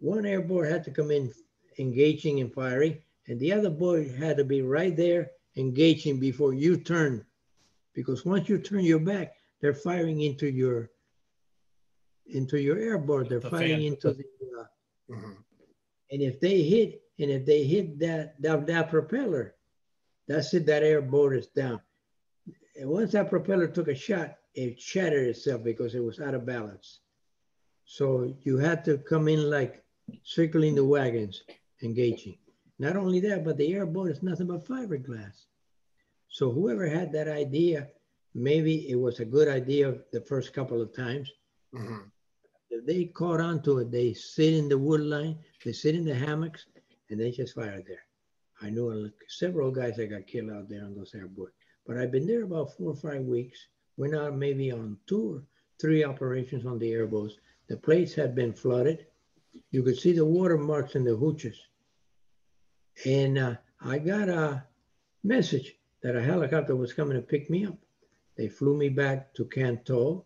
One 0.00 0.26
airborne 0.26 0.70
had 0.70 0.84
to 0.84 0.90
come 0.90 1.10
in 1.10 1.32
engaging 1.78 2.40
and 2.40 2.52
firing, 2.52 2.98
and 3.28 3.38
the 3.40 3.52
other 3.52 3.70
boy 3.70 4.12
had 4.12 4.36
to 4.36 4.44
be 4.44 4.62
right 4.62 4.96
there 4.96 5.30
engaging 5.56 6.18
before 6.20 6.52
you 6.52 6.76
turn. 6.76 7.24
Because 7.94 8.24
once 8.24 8.48
you 8.48 8.58
turn 8.58 8.84
your 8.84 8.98
back, 8.98 9.34
they're 9.60 9.74
firing 9.74 10.20
into 10.22 10.50
your 10.50 10.90
into 12.26 12.60
your 12.60 12.78
airboat. 12.78 13.28
They're 13.28 13.40
The 13.40 13.50
firing 13.50 13.68
fan. 13.68 13.80
into 13.82 14.12
the 14.12 14.24
uh, 14.58 15.14
and 16.10 16.22
if 16.22 16.40
they 16.40 16.62
hit, 16.62 17.02
and 17.18 17.30
if 17.30 17.44
they 17.46 17.64
hit 17.64 17.98
that, 18.00 18.40
that, 18.42 18.66
that 18.66 18.88
propeller, 18.90 19.54
that's 20.26 20.52
it, 20.54 20.66
that 20.66 20.82
airboat 20.82 21.34
is 21.34 21.46
down. 21.48 21.80
And 22.78 22.88
once 22.88 23.12
that 23.12 23.30
propeller 23.30 23.66
took 23.66 23.88
a 23.88 23.94
shot, 23.94 24.36
it 24.54 24.80
shattered 24.80 25.28
itself 25.28 25.62
because 25.62 25.94
it 25.94 26.04
was 26.04 26.20
out 26.20 26.34
of 26.34 26.46
balance. 26.46 27.00
So 27.84 28.34
you 28.42 28.58
had 28.58 28.84
to 28.86 28.98
come 28.98 29.28
in 29.28 29.50
like 29.50 29.84
circling 30.22 30.74
the 30.74 30.84
wagons, 30.84 31.42
engaging. 31.82 32.38
Not 32.78 32.96
only 32.96 33.20
that, 33.20 33.44
but 33.44 33.56
the 33.56 33.72
airboat 33.72 34.10
is 34.10 34.22
nothing 34.22 34.46
but 34.46 34.66
fiberglass. 34.66 35.46
So 36.28 36.50
whoever 36.50 36.86
had 36.86 37.12
that 37.12 37.28
idea, 37.28 37.88
maybe 38.34 38.90
it 38.90 38.96
was 38.96 39.20
a 39.20 39.24
good 39.24 39.48
idea 39.48 39.94
the 40.12 40.20
first 40.20 40.52
couple 40.52 40.80
of 40.80 40.94
times. 40.94 41.30
Mm-hmm. 41.74 42.08
If 42.70 42.86
they 42.86 43.04
caught 43.04 43.40
on 43.40 43.62
to 43.62 43.78
it, 43.78 43.92
they 43.92 44.14
sit 44.14 44.54
in 44.54 44.68
the 44.68 44.78
wood 44.78 45.02
line, 45.02 45.38
they 45.64 45.72
sit 45.72 45.94
in 45.94 46.04
the 46.04 46.14
hammocks, 46.14 46.66
and 47.10 47.20
they 47.20 47.30
just 47.30 47.54
fire 47.54 47.82
there. 47.86 48.04
I 48.60 48.70
know 48.70 48.90
a- 48.90 49.12
several 49.28 49.70
guys 49.70 49.96
that 49.96 50.10
got 50.10 50.26
killed 50.26 50.50
out 50.50 50.68
there 50.68 50.84
on 50.84 50.96
those 50.96 51.14
airboats. 51.14 51.52
But 51.86 51.98
I've 51.98 52.10
been 52.10 52.26
there 52.26 52.44
about 52.44 52.76
four 52.76 52.92
or 52.92 52.96
five 52.96 53.22
weeks. 53.22 53.58
Went 53.96 54.14
out 54.14 54.36
maybe 54.36 54.72
on 54.72 54.98
two 55.06 55.36
or 55.36 55.42
three 55.80 56.04
operations 56.04 56.66
on 56.66 56.78
the 56.78 56.92
airboats. 56.92 57.34
The 57.68 57.76
plates 57.76 58.14
had 58.14 58.34
been 58.34 58.52
flooded. 58.52 59.06
You 59.70 59.82
could 59.82 59.98
see 59.98 60.12
the 60.12 60.24
water 60.24 60.58
marks 60.58 60.94
in 60.94 61.04
the 61.04 61.16
hooches. 61.16 61.56
And 63.04 63.38
uh, 63.38 63.54
I 63.80 63.98
got 63.98 64.28
a 64.28 64.64
message 65.22 65.76
that 66.02 66.16
a 66.16 66.22
helicopter 66.22 66.76
was 66.76 66.92
coming 66.92 67.16
to 67.16 67.22
pick 67.22 67.50
me 67.50 67.66
up. 67.66 67.76
They 68.36 68.48
flew 68.48 68.76
me 68.76 68.88
back 68.88 69.32
to 69.34 69.44
Can 69.44 69.80
Tho, 69.86 70.24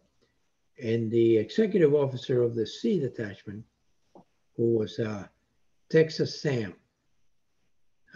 and 0.82 1.10
the 1.10 1.36
executive 1.36 1.94
officer 1.94 2.42
of 2.42 2.54
the 2.54 2.66
C 2.66 2.98
detachment, 2.98 3.64
who 4.56 4.78
was 4.78 4.98
uh, 4.98 5.26
Texas 5.90 6.40
Sam, 6.40 6.74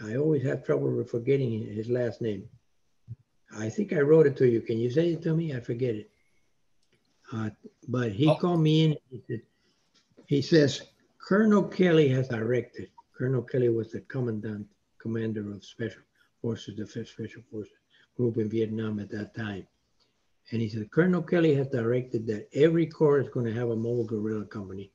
I 0.03 0.15
always 0.15 0.43
have 0.43 0.65
trouble 0.65 0.91
with 0.91 1.09
forgetting 1.09 1.65
his 1.65 1.89
last 1.89 2.21
name. 2.21 2.49
I 3.57 3.69
think 3.69 3.93
I 3.93 3.99
wrote 3.99 4.27
it 4.27 4.37
to 4.37 4.47
you. 4.47 4.61
Can 4.61 4.79
you 4.79 4.89
say 4.89 5.13
it 5.13 5.21
to 5.23 5.35
me? 5.35 5.55
I 5.55 5.59
forget 5.59 5.95
it. 5.95 6.09
Uh, 7.31 7.49
but 7.87 8.11
he 8.11 8.33
called 8.35 8.61
me 8.61 8.85
in. 8.85 8.97
He, 9.09 9.21
said, 9.27 9.41
he 10.27 10.41
says, 10.41 10.81
Colonel 11.17 11.63
Kelly 11.63 12.07
has 12.09 12.27
directed. 12.27 12.89
Colonel 13.17 13.41
Kelly 13.41 13.69
was 13.69 13.91
the 13.91 14.01
commandant, 14.01 14.67
commander 14.99 15.51
of 15.51 15.63
Special 15.63 16.01
Forces, 16.41 16.75
the 16.75 16.83
5th 16.83 17.07
Special 17.07 17.41
Forces 17.51 17.73
group 18.17 18.37
in 18.37 18.49
Vietnam 18.49 18.99
at 18.99 19.09
that 19.11 19.35
time. 19.35 19.65
And 20.51 20.61
he 20.61 20.69
said, 20.69 20.91
Colonel 20.91 21.21
Kelly 21.21 21.55
has 21.55 21.67
directed 21.67 22.27
that 22.27 22.49
every 22.53 22.85
corps 22.85 23.19
is 23.19 23.29
going 23.29 23.45
to 23.45 23.53
have 23.53 23.69
a 23.69 23.75
mobile 23.75 24.03
guerrilla 24.03 24.45
company. 24.45 24.91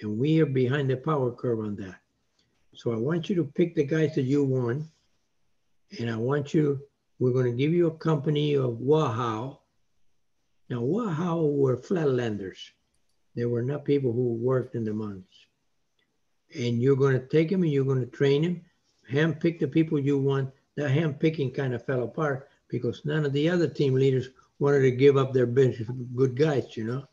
And 0.00 0.18
we 0.18 0.40
are 0.40 0.46
behind 0.46 0.88
the 0.88 0.96
power 0.96 1.32
curve 1.32 1.60
on 1.60 1.76
that. 1.76 1.96
So 2.74 2.92
I 2.92 2.96
want 2.96 3.28
you 3.28 3.34
to 3.36 3.44
pick 3.44 3.74
the 3.74 3.84
guys 3.84 4.14
that 4.14 4.22
you 4.22 4.44
want. 4.44 4.84
And 5.98 6.10
I 6.10 6.16
want 6.16 6.54
you, 6.54 6.80
we're 7.18 7.32
going 7.32 7.46
to 7.46 7.52
give 7.52 7.72
you 7.72 7.88
a 7.88 7.96
company 7.96 8.54
of 8.54 8.78
Hoa 8.78 9.08
Hao. 9.08 9.60
Now, 10.70 10.80
Hoa 10.80 11.10
Hao 11.10 11.44
were 11.44 11.76
flatlanders. 11.76 12.58
They 13.34 13.44
were 13.44 13.62
not 13.62 13.84
people 13.84 14.12
who 14.12 14.34
worked 14.34 14.74
in 14.74 14.84
the 14.84 14.92
mountains. 14.92 15.46
And 16.54 16.80
you're 16.80 16.96
going 16.96 17.18
to 17.18 17.26
take 17.26 17.50
them 17.50 17.62
and 17.62 17.72
you're 17.72 17.84
going 17.84 18.00
to 18.00 18.06
train 18.06 18.42
them, 18.42 18.64
hand 19.08 19.40
pick 19.40 19.58
the 19.58 19.68
people 19.68 19.98
you 19.98 20.18
want. 20.18 20.50
That 20.76 20.90
hand 20.90 21.18
picking 21.18 21.50
kind 21.50 21.74
of 21.74 21.84
fell 21.84 22.04
apart 22.04 22.48
because 22.68 23.04
none 23.04 23.26
of 23.26 23.32
the 23.32 23.48
other 23.50 23.66
team 23.66 23.94
leaders 23.94 24.28
wanted 24.60 24.82
to 24.82 24.92
give 24.92 25.16
up 25.16 25.32
their 25.32 25.46
good 25.46 26.36
guys, 26.36 26.76
you 26.76 26.84
know. 26.84 27.04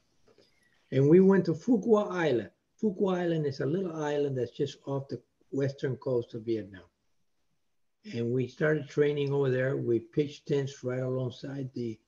And 0.92 1.10
we 1.10 1.20
went 1.20 1.46
to 1.46 1.54
Phu 1.54 1.84
Quoc 1.84 2.12
Island. 2.12 2.52
Phu 2.82 2.96
Quoc 2.96 3.18
Island 3.22 3.48
is 3.48 3.62
a 3.62 3.66
little 3.66 3.96
island 4.04 4.38
that's 4.38 4.52
just 4.52 4.78
off 4.86 5.08
the 5.08 5.20
western 5.52 5.96
coast 5.98 6.36
of 6.36 6.44
Vietnam. 6.44 6.84
And 8.14 8.32
we 8.32 8.48
started 8.48 8.88
training 8.88 9.34
over 9.34 9.50
there. 9.50 9.78
We 9.78 10.00
pitched 10.00 10.48
tents 10.48 10.84
right 10.84 11.02
alongside 11.02 11.70
the 11.74 12.00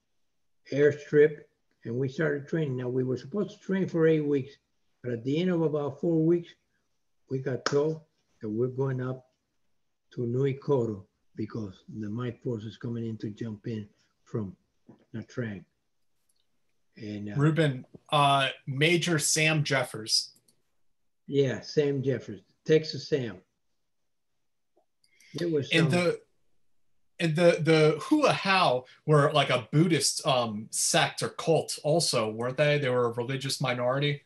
airstrip 0.71 1.39
and 1.85 1.95
we 1.95 2.07
started 2.09 2.47
training. 2.47 2.77
Now 2.77 2.89
we 2.89 3.03
were 3.03 3.17
supposed 3.17 3.51
to 3.51 3.65
train 3.65 3.87
for 3.87 4.07
eight 4.07 4.25
weeks, 4.25 4.53
but 5.03 5.13
at 5.13 5.23
the 5.23 5.39
end 5.39 5.49
of 5.49 5.61
about 5.61 5.99
four 5.99 6.23
weeks, 6.23 6.53
we 7.29 7.39
got 7.39 7.65
told 7.65 8.01
that 8.41 8.49
we're 8.49 8.67
going 8.67 9.01
up 9.01 9.25
to 10.13 10.25
Nui 10.25 10.53
Koto 10.53 11.05
because 11.35 11.83
the 11.99 12.09
Mike 12.09 12.41
force 12.41 12.63
is 12.63 12.77
coming 12.77 13.05
in 13.05 13.17
to 13.17 13.29
jump 13.29 13.67
in 13.67 13.87
from 14.23 14.55
Nha 15.15 15.25
Trang. 15.27 15.63
And 16.97 17.31
uh, 17.31 17.35
Ruben, 17.35 17.85
uh, 18.09 18.49
Major 18.65 19.19
Sam 19.19 19.63
Jeffers. 19.63 20.31
yeah, 21.27 21.61
Sam 21.61 22.01
Jeffers, 22.01 22.41
Texas 22.65 23.07
Sam. 23.07 23.37
There 25.37 25.49
was 25.49 25.69
And 25.71 25.91
the 25.91 26.19
and 27.19 27.35
the 27.35 27.59
the 27.61 27.97
Hoa 28.01 28.31
Hao 28.31 28.85
were 29.05 29.31
like 29.31 29.49
a 29.49 29.67
Buddhist 29.71 30.25
um 30.25 30.67
sect 30.71 31.23
or 31.23 31.29
cult 31.29 31.77
also, 31.83 32.29
weren't 32.29 32.57
they? 32.57 32.77
They 32.77 32.89
were 32.89 33.05
a 33.05 33.13
religious 33.13 33.61
minority. 33.61 34.21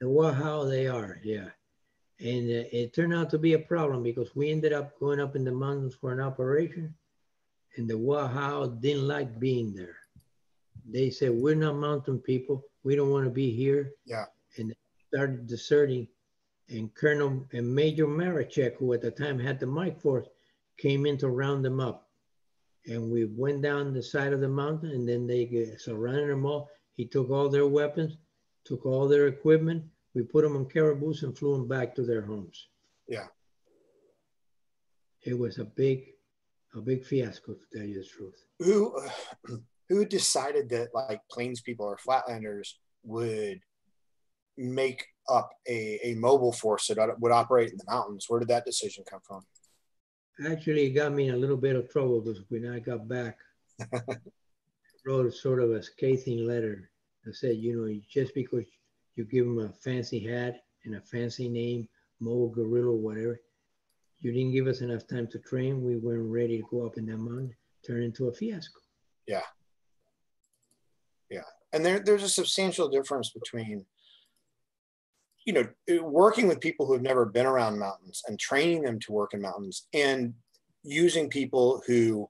And 0.00 0.10
what 0.10 0.34
how 0.34 0.64
they 0.64 0.86
are, 0.86 1.18
yeah. 1.22 1.48
And 2.20 2.48
uh, 2.48 2.68
it 2.72 2.94
turned 2.94 3.14
out 3.14 3.30
to 3.30 3.38
be 3.38 3.54
a 3.54 3.58
problem 3.58 4.02
because 4.02 4.34
we 4.36 4.50
ended 4.50 4.72
up 4.72 4.98
going 4.98 5.20
up 5.20 5.34
in 5.34 5.44
the 5.44 5.52
mountains 5.52 5.94
for 5.94 6.12
an 6.12 6.20
operation, 6.20 6.94
and 7.76 7.88
the 7.88 7.96
Hoa 7.96 8.28
Hao 8.28 8.66
didn't 8.66 9.08
like 9.08 9.40
being 9.40 9.74
there. 9.74 9.96
They 10.86 11.10
said, 11.10 11.32
We're 11.32 11.54
not 11.54 11.76
mountain 11.76 12.18
people. 12.18 12.64
We 12.82 12.96
don't 12.96 13.10
want 13.10 13.24
to 13.24 13.30
be 13.30 13.50
here. 13.50 13.92
Yeah. 14.04 14.26
And 14.58 14.70
they 14.70 14.76
started 15.08 15.46
deserting. 15.46 16.08
And 16.68 16.94
Colonel 16.94 17.46
and 17.52 17.74
Major 17.74 18.06
Marichek, 18.06 18.76
who 18.76 18.92
at 18.94 19.02
the 19.02 19.10
time 19.10 19.38
had 19.38 19.60
the 19.60 19.66
Mike 19.66 20.00
Force, 20.00 20.26
came 20.78 21.06
in 21.06 21.18
to 21.18 21.28
round 21.28 21.64
them 21.64 21.80
up. 21.80 22.08
And 22.86 23.10
we 23.10 23.26
went 23.26 23.62
down 23.62 23.92
the 23.92 24.02
side 24.02 24.32
of 24.32 24.40
the 24.40 24.48
mountain, 24.48 24.90
and 24.90 25.08
then 25.08 25.26
they 25.26 25.44
uh, 25.72 25.78
surrounded 25.78 26.30
them 26.30 26.46
all. 26.46 26.70
He 26.94 27.06
took 27.06 27.30
all 27.30 27.48
their 27.48 27.66
weapons, 27.66 28.16
took 28.64 28.86
all 28.86 29.08
their 29.08 29.26
equipment. 29.26 29.84
We 30.14 30.22
put 30.22 30.42
them 30.42 30.56
on 30.56 30.66
Caribous 30.66 31.22
and 31.22 31.36
flew 31.36 31.56
them 31.56 31.68
back 31.68 31.94
to 31.96 32.02
their 32.02 32.22
homes. 32.22 32.68
Yeah. 33.08 33.26
It 35.22 35.38
was 35.38 35.58
a 35.58 35.64
big, 35.64 36.04
a 36.74 36.80
big 36.80 37.04
fiasco, 37.04 37.54
to 37.54 37.64
tell 37.72 37.86
you 37.86 38.02
the 38.02 38.06
truth. 38.06 38.44
Who 38.60 38.98
who 39.88 40.04
decided 40.04 40.68
that 40.70 40.94
like 40.94 41.20
plains 41.30 41.60
people 41.60 41.86
or 41.86 41.96
flatlanders 41.96 42.74
would 43.02 43.60
make 44.56 45.06
up 45.28 45.50
a, 45.68 45.98
a 46.02 46.14
mobile 46.14 46.52
force 46.52 46.88
that 46.88 47.20
would 47.20 47.32
operate 47.32 47.70
in 47.70 47.78
the 47.78 47.84
mountains? 47.88 48.26
Where 48.28 48.40
did 48.40 48.48
that 48.48 48.64
decision 48.64 49.04
come 49.08 49.20
from? 49.22 49.42
Actually, 50.50 50.86
it 50.86 50.90
got 50.90 51.12
me 51.12 51.28
in 51.28 51.34
a 51.34 51.38
little 51.38 51.56
bit 51.56 51.76
of 51.76 51.90
trouble 51.90 52.20
because 52.20 52.42
when 52.48 52.68
I 52.68 52.80
got 52.80 53.06
back, 53.06 53.38
I 53.92 54.00
wrote 55.06 55.32
sort 55.32 55.62
of 55.62 55.70
a 55.70 55.82
scathing 55.82 56.46
letter 56.46 56.90
that 57.24 57.36
said, 57.36 57.56
you 57.56 57.76
know, 57.76 58.00
just 58.08 58.34
because 58.34 58.64
you 59.16 59.24
give 59.24 59.46
them 59.46 59.60
a 59.60 59.68
fancy 59.68 60.18
hat 60.18 60.64
and 60.84 60.96
a 60.96 61.00
fancy 61.00 61.48
name, 61.48 61.88
mobile 62.20 62.48
guerrilla, 62.48 62.92
whatever, 62.92 63.40
you 64.20 64.32
didn't 64.32 64.52
give 64.52 64.66
us 64.66 64.80
enough 64.80 65.06
time 65.06 65.28
to 65.28 65.38
train. 65.38 65.84
We 65.84 65.96
weren't 65.96 66.30
ready 66.30 66.58
to 66.58 66.66
go 66.70 66.86
up 66.86 66.96
in 66.96 67.06
that 67.06 67.18
mountain, 67.18 67.54
turn 67.86 68.02
into 68.02 68.28
a 68.28 68.32
fiasco. 68.32 68.80
Yeah. 69.26 69.42
Yeah. 71.30 71.42
And 71.72 71.84
there, 71.84 72.00
there's 72.00 72.22
a 72.22 72.28
substantial 72.28 72.88
difference 72.88 73.30
between 73.30 73.84
you 75.44 75.52
know, 75.52 75.66
working 76.02 76.48
with 76.48 76.60
people 76.60 76.86
who 76.86 76.94
have 76.94 77.02
never 77.02 77.26
been 77.26 77.46
around 77.46 77.78
mountains 77.78 78.22
and 78.26 78.38
training 78.38 78.82
them 78.82 78.98
to 79.00 79.12
work 79.12 79.34
in 79.34 79.42
mountains 79.42 79.86
and 79.92 80.34
using 80.82 81.28
people 81.28 81.82
who 81.86 82.28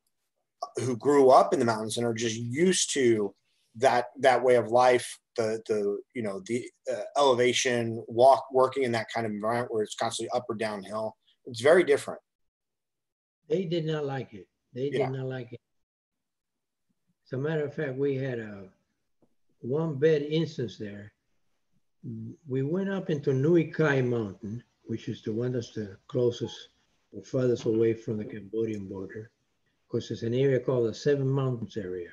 who 0.78 0.96
grew 0.96 1.30
up 1.30 1.52
in 1.52 1.58
the 1.58 1.64
mountains 1.64 1.98
and 1.98 2.06
are 2.06 2.14
just 2.14 2.36
used 2.36 2.92
to 2.94 3.34
that 3.76 4.06
that 4.20 4.42
way 4.42 4.54
of 4.54 4.68
life 4.68 5.18
the 5.36 5.60
the 5.68 5.98
you 6.14 6.22
know 6.22 6.40
the 6.46 6.64
uh, 6.90 7.02
elevation 7.18 8.02
walk 8.08 8.46
working 8.52 8.84
in 8.84 8.92
that 8.92 9.08
kind 9.12 9.26
of 9.26 9.32
environment 9.32 9.72
where 9.72 9.82
it's 9.82 9.96
constantly 9.96 10.30
up 10.30 10.44
or 10.48 10.54
downhill 10.54 11.14
it's 11.46 11.60
very 11.60 11.84
different. 11.84 12.20
They 13.48 13.64
did 13.64 13.84
not 13.84 14.06
like 14.06 14.32
it. 14.32 14.46
They 14.72 14.90
did 14.90 15.00
yeah. 15.00 15.08
not 15.08 15.26
like 15.26 15.52
it. 15.52 15.60
As 17.26 17.32
a 17.32 17.38
matter 17.38 17.64
of 17.64 17.74
fact 17.74 17.96
we 17.96 18.16
had 18.16 18.38
a 18.38 18.64
one 19.60 19.94
bed 19.94 20.22
instance 20.22 20.76
there 20.76 21.12
we 22.46 22.62
went 22.62 22.90
up 22.90 23.08
into 23.08 23.32
Nui 23.32 23.64
Kai 23.64 24.02
Mountain, 24.02 24.62
which 24.84 25.08
is 25.08 25.22
the 25.22 25.32
one 25.32 25.52
that's 25.52 25.72
the 25.72 25.96
closest 26.06 26.68
or 27.12 27.22
farthest 27.22 27.64
away 27.64 27.94
from 27.94 28.18
the 28.18 28.24
Cambodian 28.24 28.88
border, 28.88 29.30
because 29.86 30.10
it's 30.10 30.22
an 30.22 30.34
area 30.34 30.60
called 30.60 30.86
the 30.86 30.94
Seven 30.94 31.26
Mountains 31.26 31.78
area. 31.78 32.10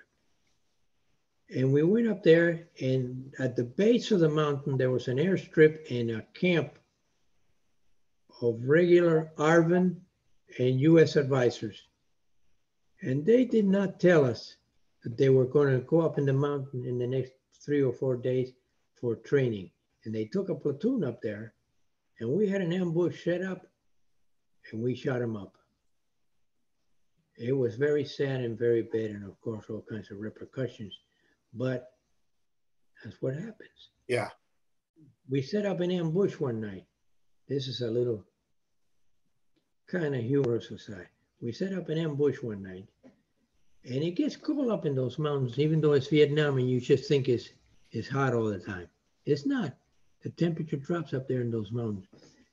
And 1.54 1.74
we 1.74 1.84
went 1.84 2.08
up 2.08 2.24
there, 2.24 2.70
and 2.80 3.34
at 3.38 3.58
the 3.58 3.66
base 3.66 4.12
of 4.12 4.22
the 4.22 4.30
mountain, 4.30 4.78
there 4.78 4.92
was 4.92 5.10
an 5.10 5.18
airstrip 5.18 5.92
and 5.92 6.12
a 6.12 6.22
camp 6.34 6.80
of 8.42 8.64
regular 8.64 9.34
ARVN 9.38 9.98
and 10.58 10.80
US 10.80 11.18
advisors. 11.18 11.88
And 13.02 13.26
they 13.26 13.44
did 13.44 13.66
not 13.66 14.00
tell 14.00 14.24
us 14.24 14.56
that 15.04 15.18
they 15.18 15.30
were 15.30 15.46
going 15.46 15.74
to 15.74 15.86
go 15.86 16.00
up 16.00 16.18
in 16.18 16.26
the 16.26 16.34
mountain 16.34 16.86
in 16.86 16.98
the 16.98 17.08
next 17.08 17.34
three 17.66 17.82
or 17.82 17.92
four 17.92 18.16
days 18.16 18.54
for 18.96 19.16
training 19.16 19.70
and 20.06 20.14
they 20.14 20.26
took 20.26 20.49
a 20.49 20.56
platoon 20.56 21.04
up 21.04 21.22
there, 21.22 21.54
and 22.20 22.30
we 22.30 22.47
had 22.47 22.62
an 22.62 22.74
ambush 22.74 23.24
set 23.24 23.43
up, 23.43 23.66
and 24.72 24.82
we 24.82 24.95
shot 24.95 25.20
them 25.20 25.36
up. 25.38 25.56
It 27.38 27.54
was 27.54 27.76
very 27.76 28.06
sad 28.06 28.41
and 28.41 28.58
very 28.58 28.84
bad, 28.84 29.12
and 29.12 29.24
of 29.24 29.39
course, 29.41 29.66
all 29.70 29.84
kinds 29.89 30.12
of 30.12 30.20
repercussions. 30.20 30.93
But 31.54 31.91
that's 33.04 33.22
what 33.22 33.34
happens. 33.34 33.89
Yeah. 34.08 34.30
We 35.30 35.41
set 35.41 35.66
up 35.66 35.80
an 35.80 35.91
ambush 35.91 36.39
one 36.39 36.62
night. 36.62 36.86
This 37.47 37.68
is 37.68 37.82
a 37.82 37.89
little 37.89 38.24
kind 39.88 40.16
of 40.16 40.22
humorous 40.22 40.70
aside. 40.72 41.08
We 41.41 41.52
set 41.52 41.74
up 41.74 41.89
an 41.89 41.97
ambush 41.97 42.41
one 42.41 42.62
night, 42.62 42.88
and 43.84 44.04
it 44.04 44.12
gets 44.12 44.36
cold 44.36 44.70
up 44.70 44.86
in 44.86 44.95
those 44.95 45.18
mountains, 45.18 45.58
even 45.58 45.82
though 45.82 45.93
it's 45.93 46.08
Vietnam 46.08 46.58
and 46.58 46.70
you 46.70 46.80
just 46.80 47.08
think 47.08 47.28
it's, 47.28 47.49
it's 47.91 48.08
hot 48.08 48.34
all 48.34 48.45
the 48.45 48.60
time. 48.60 48.88
It's 49.26 49.45
not 49.45 49.74
the 50.24 50.30
temperature 50.30 50.78
drops 50.78 51.13
up 51.13 51.28
there 51.28 51.41
in 51.41 51.51
those 51.51 51.72
mountains. 51.72 52.07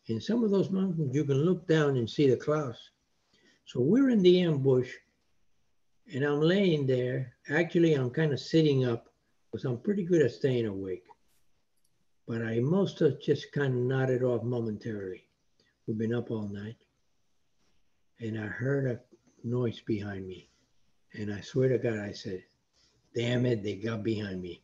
In 0.06 0.20
some 0.20 0.42
of 0.42 0.50
those 0.50 0.70
mountains, 0.70 1.14
you 1.14 1.24
can 1.24 1.44
look 1.44 1.66
down 1.66 1.96
and 1.96 2.08
see 2.08 2.28
the 2.28 2.36
clouds. 2.36 2.78
So 3.66 3.80
we're 3.80 4.08
in 4.08 4.22
the 4.22 4.40
ambush, 4.40 4.90
and 6.14 6.24
I'm 6.24 6.40
laying 6.40 6.86
there. 6.86 7.34
Actually, 7.50 7.94
I'm 7.94 8.10
kind 8.10 8.32
of 8.32 8.40
sitting 8.40 8.86
up 8.86 9.08
because 9.50 9.66
I'm 9.66 9.78
pretty 9.78 10.04
good 10.04 10.22
at 10.22 10.32
staying 10.32 10.66
awake. 10.66 11.04
But 12.26 12.42
I 12.42 12.60
must 12.60 12.98
have 13.00 13.20
just 13.20 13.52
kind 13.52 13.74
of 13.74 13.80
nodded 13.80 14.22
off 14.22 14.42
momentarily. 14.42 15.24
We've 15.86 15.98
been 15.98 16.14
up 16.14 16.30
all 16.30 16.48
night. 16.48 16.76
And 18.20 18.38
I 18.38 18.46
heard 18.46 18.86
a 18.86 19.00
noise 19.46 19.80
behind 19.80 20.26
me. 20.26 20.48
And 21.14 21.32
I 21.32 21.40
swear 21.40 21.68
to 21.68 21.78
God, 21.78 21.98
I 21.98 22.12
said, 22.12 22.42
damn 23.14 23.46
it, 23.46 23.62
they 23.62 23.76
got 23.76 24.02
behind 24.02 24.42
me. 24.42 24.62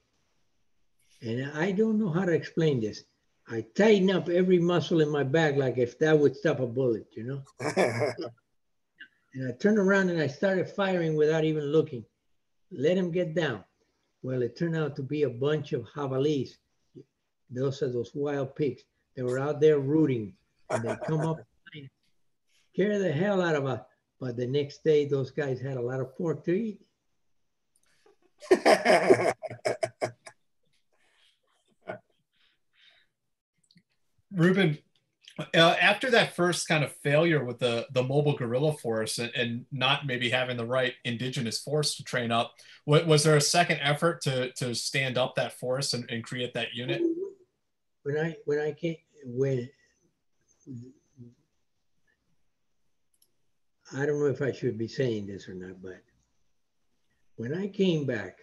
And 1.22 1.50
I 1.52 1.72
don't 1.72 1.98
know 1.98 2.10
how 2.10 2.24
to 2.24 2.32
explain 2.32 2.80
this. 2.80 3.04
I 3.48 3.66
tighten 3.74 4.10
up 4.10 4.28
every 4.28 4.58
muscle 4.58 5.00
in 5.00 5.08
my 5.10 5.22
back 5.22 5.56
like 5.56 5.76
if 5.78 5.98
that 5.98 6.18
would 6.18 6.36
stop 6.36 6.60
a 6.60 6.66
bullet, 6.66 7.06
you 7.12 7.24
know? 7.24 7.42
and 9.34 9.48
I 9.48 9.52
turned 9.60 9.78
around 9.78 10.10
and 10.10 10.20
I 10.20 10.26
started 10.26 10.68
firing 10.68 11.14
without 11.14 11.44
even 11.44 11.64
looking. 11.64 12.04
Let 12.72 12.96
him 12.96 13.10
get 13.10 13.34
down. 13.34 13.64
Well, 14.22 14.42
it 14.42 14.56
turned 14.56 14.76
out 14.76 14.96
to 14.96 15.02
be 15.02 15.24
a 15.24 15.30
bunch 15.30 15.72
of 15.72 15.82
javalis. 15.94 16.56
Those 17.50 17.82
are 17.82 17.92
those 17.92 18.12
wild 18.14 18.56
pigs. 18.56 18.82
They 19.14 19.22
were 19.22 19.38
out 19.38 19.60
there 19.60 19.78
rooting 19.78 20.34
and 20.70 20.82
they 20.82 20.96
come 21.06 21.20
up, 21.20 21.38
scare 22.72 22.98
the 22.98 23.12
hell 23.12 23.42
out 23.42 23.56
of 23.56 23.66
us. 23.66 23.80
But 24.18 24.36
the 24.36 24.46
next 24.46 24.82
day, 24.82 25.04
those 25.04 25.30
guys 25.30 25.60
had 25.60 25.76
a 25.76 25.82
lot 25.82 26.00
of 26.00 26.16
pork 26.16 26.44
to 26.46 26.52
eat. 26.52 26.80
Ruben, 34.34 34.78
uh, 35.38 35.74
after 35.80 36.10
that 36.10 36.36
first 36.36 36.68
kind 36.68 36.84
of 36.84 36.92
failure 37.02 37.44
with 37.44 37.58
the 37.58 37.86
the 37.92 38.02
mobile 38.02 38.36
guerrilla 38.36 38.72
force 38.72 39.18
and, 39.18 39.32
and, 39.34 39.66
not 39.72 40.06
maybe 40.06 40.30
having 40.30 40.56
the 40.56 40.64
right 40.64 40.94
indigenous 41.04 41.58
force 41.60 41.96
to 41.96 42.04
train 42.04 42.30
up, 42.30 42.54
what, 42.84 43.06
was 43.06 43.24
there 43.24 43.36
a 43.36 43.40
second 43.40 43.78
effort 43.82 44.20
to 44.22 44.52
to 44.52 44.74
stand 44.74 45.18
up 45.18 45.34
that 45.34 45.58
force 45.58 45.92
and, 45.92 46.08
and 46.10 46.22
create 46.22 46.54
that 46.54 46.74
unit? 46.74 47.02
When 48.04 48.16
I 48.16 48.36
when 48.44 48.60
I 48.60 48.72
came 48.72 48.96
when 49.24 49.68
I 53.92 54.06
don't 54.06 54.20
know 54.20 54.26
if 54.26 54.42
I 54.42 54.52
should 54.52 54.78
be 54.78 54.88
saying 54.88 55.26
this 55.26 55.48
or 55.48 55.54
not, 55.54 55.82
but 55.82 56.02
when 57.36 57.54
I 57.54 57.66
came 57.68 58.06
back, 58.06 58.38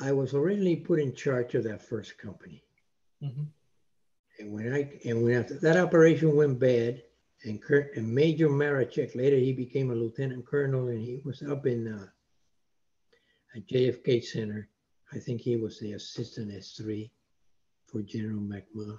I 0.00 0.12
was 0.12 0.34
originally 0.34 0.76
put 0.76 1.00
in 1.00 1.14
charge 1.14 1.54
of 1.54 1.64
that 1.64 1.82
first 1.82 2.18
company. 2.18 2.61
Mm-hmm. 3.22 3.42
And 4.38 4.52
when 4.52 4.74
I 4.74 4.90
and 5.08 5.22
when 5.22 5.34
after 5.34 5.54
that 5.54 5.76
operation 5.76 6.34
went 6.34 6.58
bad, 6.58 7.02
and, 7.44 7.62
Kurt, 7.62 7.96
and 7.96 8.12
Major 8.12 8.48
Marachek 8.48 9.14
later 9.14 9.36
he 9.36 9.52
became 9.52 9.90
a 9.90 9.94
lieutenant 9.94 10.44
colonel, 10.46 10.88
and 10.88 11.00
he 11.00 11.20
was 11.24 11.42
up 11.42 11.66
in 11.66 11.86
uh, 11.86 12.06
at 13.54 13.68
JFK 13.68 14.24
Center. 14.24 14.68
I 15.12 15.18
think 15.18 15.40
he 15.40 15.56
was 15.56 15.78
the 15.78 15.92
assistant 15.92 16.50
S3 16.50 17.10
for 17.86 18.02
General 18.02 18.40
McMahon. 18.40 18.98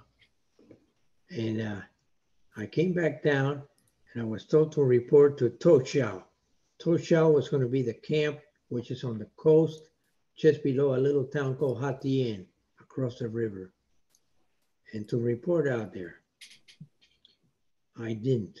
And 1.30 1.60
uh, 1.60 1.80
I 2.56 2.66
came 2.66 2.94
back 2.94 3.22
down, 3.22 3.62
and 4.12 4.22
I 4.22 4.24
was 4.24 4.46
told 4.46 4.72
to 4.72 4.82
report 4.82 5.36
to 5.38 5.50
Toshao. 5.50 6.22
To 6.80 6.98
Chau 6.98 7.30
was 7.30 7.48
going 7.48 7.62
to 7.62 7.68
be 7.68 7.82
the 7.82 7.94
camp, 7.94 8.38
which 8.68 8.90
is 8.90 9.04
on 9.04 9.18
the 9.18 9.28
coast, 9.36 9.88
just 10.36 10.62
below 10.62 10.94
a 10.94 10.98
little 10.98 11.24
town 11.24 11.56
called 11.56 11.80
Ha 11.80 11.92
Tien, 11.92 12.46
across 12.80 13.18
the 13.18 13.28
river 13.28 13.73
and 14.94 15.08
to 15.08 15.18
report 15.18 15.68
out 15.68 15.92
there. 15.92 16.20
I 18.00 18.14
didn't. 18.14 18.60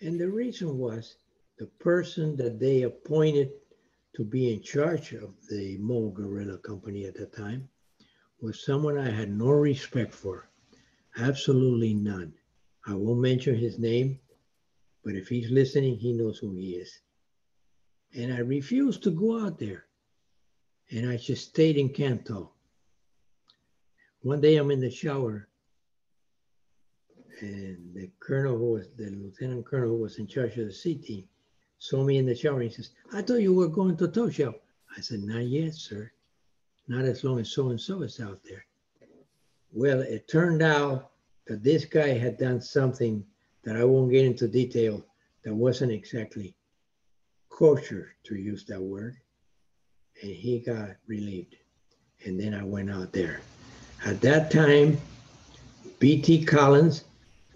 And 0.00 0.20
the 0.20 0.28
reason 0.28 0.76
was 0.76 1.16
the 1.58 1.66
person 1.66 2.36
that 2.36 2.58
they 2.58 2.82
appointed 2.82 3.50
to 4.16 4.24
be 4.24 4.52
in 4.52 4.62
charge 4.62 5.12
of 5.12 5.34
the 5.48 5.78
Mole 5.78 6.10
Guerrilla 6.10 6.58
Company 6.58 7.06
at 7.06 7.14
the 7.14 7.26
time 7.26 7.68
was 8.40 8.64
someone 8.64 8.98
I 8.98 9.08
had 9.08 9.30
no 9.30 9.50
respect 9.50 10.12
for. 10.12 10.50
Absolutely 11.16 11.94
none. 11.94 12.34
I 12.86 12.94
won't 12.94 13.20
mention 13.20 13.54
his 13.54 13.78
name, 13.78 14.18
but 15.04 15.14
if 15.14 15.28
he's 15.28 15.50
listening, 15.50 15.96
he 15.96 16.12
knows 16.12 16.38
who 16.38 16.52
he 16.54 16.72
is. 16.72 17.00
And 18.14 18.34
I 18.34 18.38
refused 18.38 19.04
to 19.04 19.10
go 19.10 19.40
out 19.40 19.58
there. 19.58 19.84
And 20.90 21.08
I 21.08 21.16
just 21.16 21.48
stayed 21.48 21.76
in 21.76 21.90
Can 21.90 22.22
Tho. 22.24 22.55
One 24.26 24.40
day 24.40 24.56
I'm 24.56 24.72
in 24.72 24.80
the 24.80 24.90
shower 24.90 25.46
and 27.40 27.94
the 27.94 28.10
colonel 28.18 28.58
who 28.58 28.72
was 28.72 28.88
the 28.96 29.08
lieutenant 29.10 29.64
colonel 29.64 29.90
who 29.90 30.02
was 30.02 30.18
in 30.18 30.26
charge 30.26 30.58
of 30.58 30.66
the 30.66 30.72
C 30.72 30.96
team 30.96 31.28
saw 31.78 32.02
me 32.02 32.16
in 32.18 32.26
the 32.26 32.34
shower 32.34 32.60
and 32.60 32.68
he 32.68 32.74
says, 32.74 32.90
I 33.12 33.22
thought 33.22 33.40
you 33.40 33.54
were 33.54 33.68
going 33.68 33.96
to 33.98 34.08
Toshao. 34.08 34.52
I 34.96 35.00
said, 35.00 35.22
not 35.22 35.44
yet, 35.44 35.74
sir. 35.74 36.10
Not 36.88 37.04
as 37.04 37.22
long 37.22 37.38
as 37.38 37.52
so-and-so 37.52 38.02
is 38.02 38.18
out 38.18 38.40
there. 38.42 38.66
Well, 39.72 40.00
it 40.00 40.26
turned 40.26 40.60
out 40.60 41.12
that 41.46 41.62
this 41.62 41.84
guy 41.84 42.08
had 42.08 42.36
done 42.36 42.60
something 42.60 43.24
that 43.62 43.76
I 43.76 43.84
won't 43.84 44.10
get 44.10 44.24
into 44.24 44.48
detail 44.48 45.06
that 45.44 45.54
wasn't 45.54 45.92
exactly 45.92 46.56
kosher, 47.48 48.16
to 48.24 48.34
use 48.34 48.64
that 48.64 48.82
word, 48.82 49.18
and 50.20 50.32
he 50.32 50.58
got 50.58 50.96
relieved. 51.06 51.54
And 52.24 52.40
then 52.40 52.54
I 52.54 52.64
went 52.64 52.90
out 52.90 53.12
there. 53.12 53.40
At 54.06 54.20
that 54.20 54.52
time, 54.52 54.98
B.T. 55.98 56.44
Collins 56.44 57.02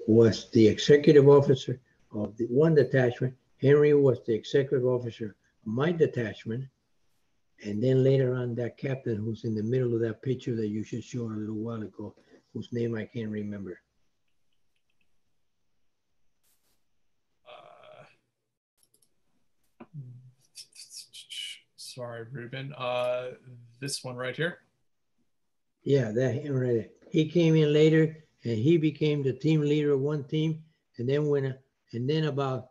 was 0.08 0.50
the 0.50 0.66
executive 0.66 1.28
officer 1.28 1.78
of 2.12 2.36
the 2.38 2.46
one 2.46 2.74
detachment. 2.74 3.34
Henry 3.62 3.94
was 3.94 4.18
the 4.26 4.34
executive 4.34 4.84
officer 4.84 5.26
of 5.26 5.72
my 5.72 5.92
detachment. 5.92 6.64
And 7.64 7.80
then 7.80 8.02
later 8.02 8.34
on, 8.34 8.56
that 8.56 8.76
captain 8.76 9.14
who's 9.14 9.44
in 9.44 9.54
the 9.54 9.62
middle 9.62 9.94
of 9.94 10.00
that 10.00 10.22
picture 10.22 10.56
that 10.56 10.66
you 10.66 10.82
just 10.82 11.08
showed 11.08 11.30
a 11.30 11.38
little 11.38 11.54
while 11.54 11.82
ago, 11.82 12.16
whose 12.52 12.72
name 12.72 12.96
I 12.96 13.04
can't 13.04 13.30
remember. 13.30 13.80
sorry, 21.76 22.26
Ruben. 22.32 22.72
Uh, 22.76 23.30
this 23.80 24.02
one 24.02 24.16
right 24.16 24.34
here. 24.34 24.58
Yeah, 25.82 26.12
that 26.12 26.32
him 26.32 26.54
right 26.54 26.72
there. 26.72 26.88
He 27.10 27.28
came 27.28 27.56
in 27.56 27.72
later 27.72 28.24
and 28.44 28.58
he 28.58 28.76
became 28.76 29.22
the 29.22 29.32
team 29.32 29.60
leader 29.60 29.92
of 29.92 30.00
one 30.00 30.24
team. 30.24 30.62
And 30.98 31.08
then 31.08 31.26
when, 31.26 31.54
and 31.92 32.08
then 32.08 32.24
about 32.24 32.68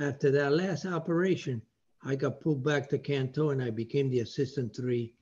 after 0.00 0.30
that 0.30 0.52
last 0.52 0.86
operation, 0.86 1.62
I 2.04 2.14
got 2.14 2.40
pulled 2.40 2.64
back 2.64 2.88
to 2.90 2.98
Can 2.98 3.30
Tho 3.32 3.50
and 3.50 3.62
I 3.62 3.70
became 3.70 4.08
the 4.10 4.20
assistant 4.20 4.74
three, 4.74 5.14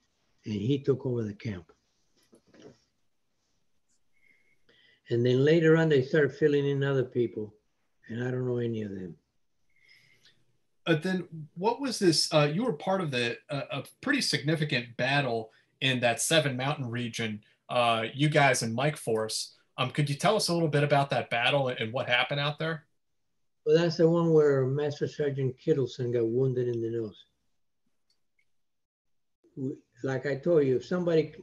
and 0.44 0.54
he 0.54 0.78
took 0.78 1.04
over 1.06 1.22
the 1.22 1.34
camp. 1.34 1.72
And 5.10 5.24
then 5.24 5.44
later 5.44 5.76
on, 5.76 5.88
they 5.88 6.02
started 6.02 6.36
filling 6.36 6.68
in 6.68 6.84
other 6.84 7.04
people, 7.04 7.54
and 8.08 8.22
I 8.22 8.30
don't 8.30 8.46
know 8.46 8.58
any 8.58 8.82
of 8.82 8.90
them. 8.90 9.16
But 10.84 11.02
then 11.02 11.26
what 11.54 11.80
was 11.80 11.98
this? 11.98 12.32
Uh, 12.32 12.50
you 12.52 12.64
were 12.64 12.74
part 12.74 13.00
of 13.00 13.10
the 13.10 13.38
uh, 13.50 13.62
a 13.70 13.84
pretty 14.00 14.20
significant 14.20 14.96
battle 14.96 15.50
in 15.80 16.00
that 16.00 16.20
Seven 16.20 16.56
Mountain 16.56 16.90
region. 16.90 17.40
Uh, 17.68 18.04
you 18.14 18.28
guys 18.28 18.62
and 18.62 18.74
Mike 18.74 18.96
Force. 18.96 19.54
Um, 19.76 19.90
could 19.90 20.08
you 20.08 20.16
tell 20.16 20.36
us 20.36 20.48
a 20.48 20.54
little 20.54 20.68
bit 20.68 20.82
about 20.82 21.10
that 21.10 21.30
battle 21.30 21.68
and 21.68 21.92
what 21.92 22.08
happened 22.08 22.40
out 22.40 22.58
there? 22.58 22.84
Well, 23.64 23.76
that's 23.76 23.98
the 23.98 24.08
one 24.08 24.32
where 24.32 24.66
Master 24.66 25.06
Sergeant 25.06 25.54
Kittleson 25.64 26.12
got 26.12 26.26
wounded 26.26 26.68
in 26.68 26.80
the 26.80 26.90
nose. 26.90 27.24
Like 30.02 30.26
I 30.26 30.36
told 30.36 30.66
you, 30.66 30.76
if 30.76 30.86
somebody 30.86 31.34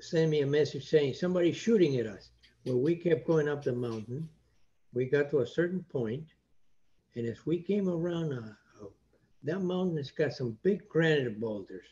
sent 0.00 0.30
me 0.30 0.42
a 0.42 0.46
message 0.46 0.88
saying 0.88 1.14
somebody's 1.14 1.56
shooting 1.56 1.96
at 1.96 2.06
us, 2.06 2.30
well, 2.66 2.78
we 2.78 2.96
kept 2.96 3.26
going 3.26 3.48
up 3.48 3.64
the 3.64 3.72
mountain. 3.72 4.28
We 4.92 5.06
got 5.06 5.30
to 5.30 5.40
a 5.40 5.46
certain 5.46 5.84
point, 5.90 6.26
and 7.14 7.26
as 7.26 7.46
we 7.46 7.62
came 7.62 7.88
around, 7.88 8.32
uh, 8.32 8.86
that 9.44 9.60
mountain 9.60 9.96
has 9.96 10.10
got 10.10 10.32
some 10.32 10.58
big 10.62 10.86
granite 10.88 11.40
boulders. 11.40 11.86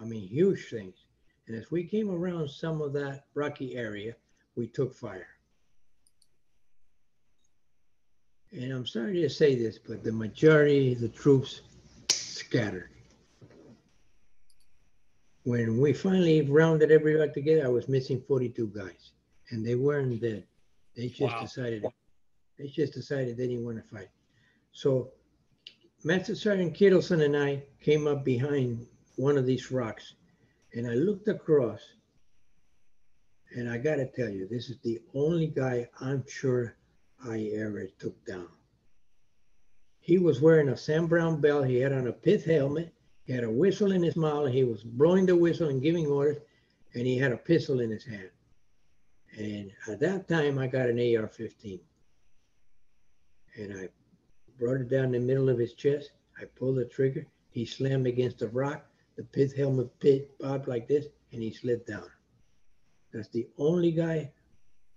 I 0.00 0.04
mean, 0.04 0.26
huge 0.26 0.68
things. 0.70 1.03
And 1.46 1.56
as 1.56 1.70
we 1.70 1.84
came 1.84 2.10
around 2.10 2.48
some 2.48 2.80
of 2.80 2.92
that 2.94 3.26
rocky 3.34 3.76
area, 3.76 4.14
we 4.56 4.66
took 4.66 4.94
fire. 4.94 5.28
And 8.52 8.72
I'm 8.72 8.86
sorry 8.86 9.20
to 9.20 9.28
say 9.28 9.54
this, 9.56 9.78
but 9.78 10.04
the 10.04 10.12
majority 10.12 10.92
of 10.92 11.00
the 11.00 11.08
troops 11.08 11.62
scattered. 12.08 12.90
When 15.42 15.78
we 15.78 15.92
finally 15.92 16.40
rounded 16.42 16.90
everybody 16.90 17.32
together, 17.32 17.66
I 17.66 17.68
was 17.68 17.88
missing 17.88 18.22
42 18.26 18.68
guys, 18.68 19.10
and 19.50 19.66
they 19.66 19.74
weren't 19.74 20.20
dead. 20.20 20.44
They 20.96 21.08
just 21.08 21.20
wow. 21.20 21.40
decided 21.40 21.84
they 22.58 22.68
just 22.68 22.92
decided 22.94 23.36
they 23.36 23.48
didn't 23.48 23.64
want 23.64 23.76
to 23.76 23.82
fight. 23.82 24.08
So 24.72 25.10
Master 26.04 26.34
Sergeant 26.34 26.74
Kittleson 26.74 27.24
and 27.24 27.36
I 27.36 27.62
came 27.82 28.06
up 28.06 28.24
behind 28.24 28.86
one 29.16 29.36
of 29.36 29.46
these 29.46 29.72
rocks, 29.72 30.14
and 30.74 30.86
I 30.88 30.94
looked 30.94 31.28
across, 31.28 31.80
and 33.56 33.70
I 33.70 33.78
got 33.78 33.96
to 33.96 34.06
tell 34.06 34.28
you, 34.28 34.48
this 34.48 34.68
is 34.68 34.78
the 34.82 35.00
only 35.14 35.46
guy 35.46 35.88
I'm 36.00 36.24
sure 36.26 36.76
I 37.24 37.50
ever 37.54 37.86
took 37.98 38.24
down. 38.26 38.48
He 40.00 40.18
was 40.18 40.40
wearing 40.40 40.68
a 40.68 40.76
Sam 40.76 41.06
Browne 41.06 41.40
belt. 41.40 41.66
He 41.66 41.76
had 41.76 41.92
on 41.92 42.08
a 42.08 42.12
pith 42.12 42.44
helmet. 42.44 42.92
He 43.24 43.32
had 43.32 43.44
a 43.44 43.50
whistle 43.50 43.92
in 43.92 44.02
his 44.02 44.16
mouth. 44.16 44.50
He 44.50 44.64
was 44.64 44.82
blowing 44.82 45.26
the 45.26 45.36
whistle 45.36 45.68
and 45.68 45.80
giving 45.80 46.06
orders, 46.08 46.42
and 46.92 47.06
he 47.06 47.16
had 47.16 47.32
a 47.32 47.38
pistol 47.38 47.80
in 47.80 47.90
his 47.90 48.04
hand. 48.04 48.30
And 49.38 49.70
at 49.88 50.00
that 50.00 50.28
time, 50.28 50.58
I 50.58 50.66
got 50.66 50.88
an 50.88 50.98
AR-15, 50.98 51.80
and 53.56 53.72
I 53.72 53.88
brought 54.58 54.80
it 54.80 54.90
down 54.90 55.12
the 55.12 55.20
middle 55.20 55.48
of 55.48 55.58
his 55.58 55.72
chest. 55.74 56.10
I 56.40 56.44
pulled 56.44 56.76
the 56.76 56.84
trigger. 56.84 57.26
He 57.50 57.64
slammed 57.64 58.06
against 58.06 58.40
the 58.40 58.48
rock. 58.48 58.84
The 59.16 59.24
pith 59.24 59.54
helmet 59.54 59.98
pit 60.00 60.38
popped 60.40 60.68
like 60.68 60.88
this, 60.88 61.06
and 61.32 61.42
he 61.42 61.52
slid 61.52 61.86
down. 61.86 62.10
That's 63.12 63.28
the 63.28 63.48
only 63.58 63.92
guy 63.92 64.32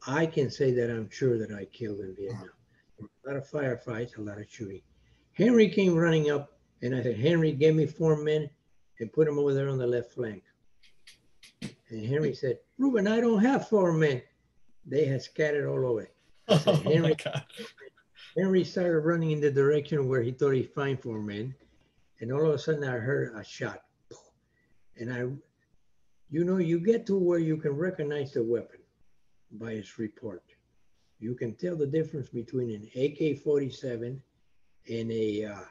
I 0.07 0.25
can 0.25 0.49
say 0.49 0.71
that 0.71 0.89
I'm 0.89 1.09
sure 1.09 1.37
that 1.37 1.51
I 1.51 1.65
killed 1.65 1.99
in 1.99 2.15
Vietnam. 2.15 2.49
A 2.99 3.27
lot 3.27 3.37
of 3.37 3.49
firefights, 3.49 4.17
a 4.17 4.21
lot 4.21 4.39
of 4.39 4.49
shooting. 4.49 4.81
Henry 5.33 5.69
came 5.69 5.95
running 5.95 6.31
up, 6.31 6.57
and 6.81 6.95
I 6.95 7.03
said, 7.03 7.17
Henry, 7.17 7.51
give 7.51 7.75
me 7.75 7.85
four 7.85 8.17
men 8.17 8.49
and 8.99 9.13
put 9.13 9.25
them 9.25 9.37
over 9.37 9.53
there 9.53 9.69
on 9.69 9.77
the 9.77 9.85
left 9.85 10.13
flank. 10.13 10.43
And 11.89 12.05
Henry 12.05 12.33
said, 12.33 12.57
Ruben, 12.79 13.07
I 13.07 13.19
don't 13.19 13.43
have 13.43 13.69
four 13.69 13.93
men. 13.93 14.21
They 14.85 15.05
had 15.05 15.21
scattered 15.21 15.67
all 15.67 15.85
over. 15.85 16.09
Said, 16.49 16.61
oh 16.67 16.75
Henry, 16.77 17.15
Henry 18.35 18.63
started 18.63 18.99
running 19.01 19.31
in 19.31 19.41
the 19.41 19.51
direction 19.51 20.07
where 20.07 20.21
he 20.21 20.31
thought 20.31 20.51
he'd 20.51 20.73
find 20.73 21.01
four 21.01 21.21
men. 21.21 21.53
And 22.19 22.31
all 22.31 22.47
of 22.47 22.53
a 22.53 22.57
sudden, 22.57 22.83
I 22.83 22.97
heard 22.97 23.35
a 23.35 23.43
shot. 23.43 23.81
And 24.99 25.13
I, 25.13 25.19
you 26.29 26.43
know, 26.43 26.57
you 26.57 26.79
get 26.79 27.05
to 27.07 27.17
where 27.17 27.39
you 27.39 27.57
can 27.57 27.71
recognize 27.71 28.33
the 28.33 28.43
weapon 28.43 28.79
by 29.51 29.71
its 29.71 29.97
report. 29.99 30.43
You 31.19 31.35
can 31.35 31.55
tell 31.55 31.75
the 31.75 31.87
difference 31.87 32.29
between 32.29 32.71
an 32.71 32.89
AK 32.95 33.41
47 33.43 34.21
and 34.89 35.11
a 35.11 35.45
uh, 35.45 35.65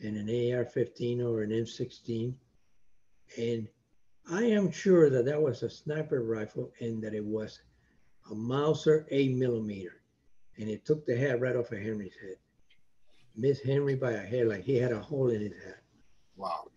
and 0.00 0.16
an 0.16 0.28
AR-15 0.28 1.24
or 1.24 1.42
an 1.42 1.50
M16, 1.50 2.34
and 3.38 3.68
I 4.30 4.42
am 4.44 4.70
sure 4.70 5.08
that 5.08 5.24
that 5.24 5.40
was 5.40 5.62
a 5.62 5.70
sniper 5.70 6.22
rifle 6.22 6.70
and 6.80 7.02
that 7.02 7.14
it 7.14 7.24
was 7.24 7.60
a 8.30 8.34
Mauser 8.34 9.06
8 9.10 9.36
millimeter, 9.36 10.02
and 10.58 10.68
it 10.68 10.84
took 10.84 11.06
the 11.06 11.16
head 11.16 11.40
right 11.40 11.56
off 11.56 11.72
of 11.72 11.78
Henry's 11.78 12.16
head. 12.20 12.36
Miss 13.36 13.60
Henry 13.60 13.94
by 13.94 14.12
a 14.12 14.22
hair, 14.22 14.46
like 14.46 14.64
he 14.64 14.76
had 14.76 14.92
a 14.92 15.00
hole 15.00 15.30
in 15.30 15.40
his 15.40 15.52
head. 15.52 15.78
Wow. 16.36 16.68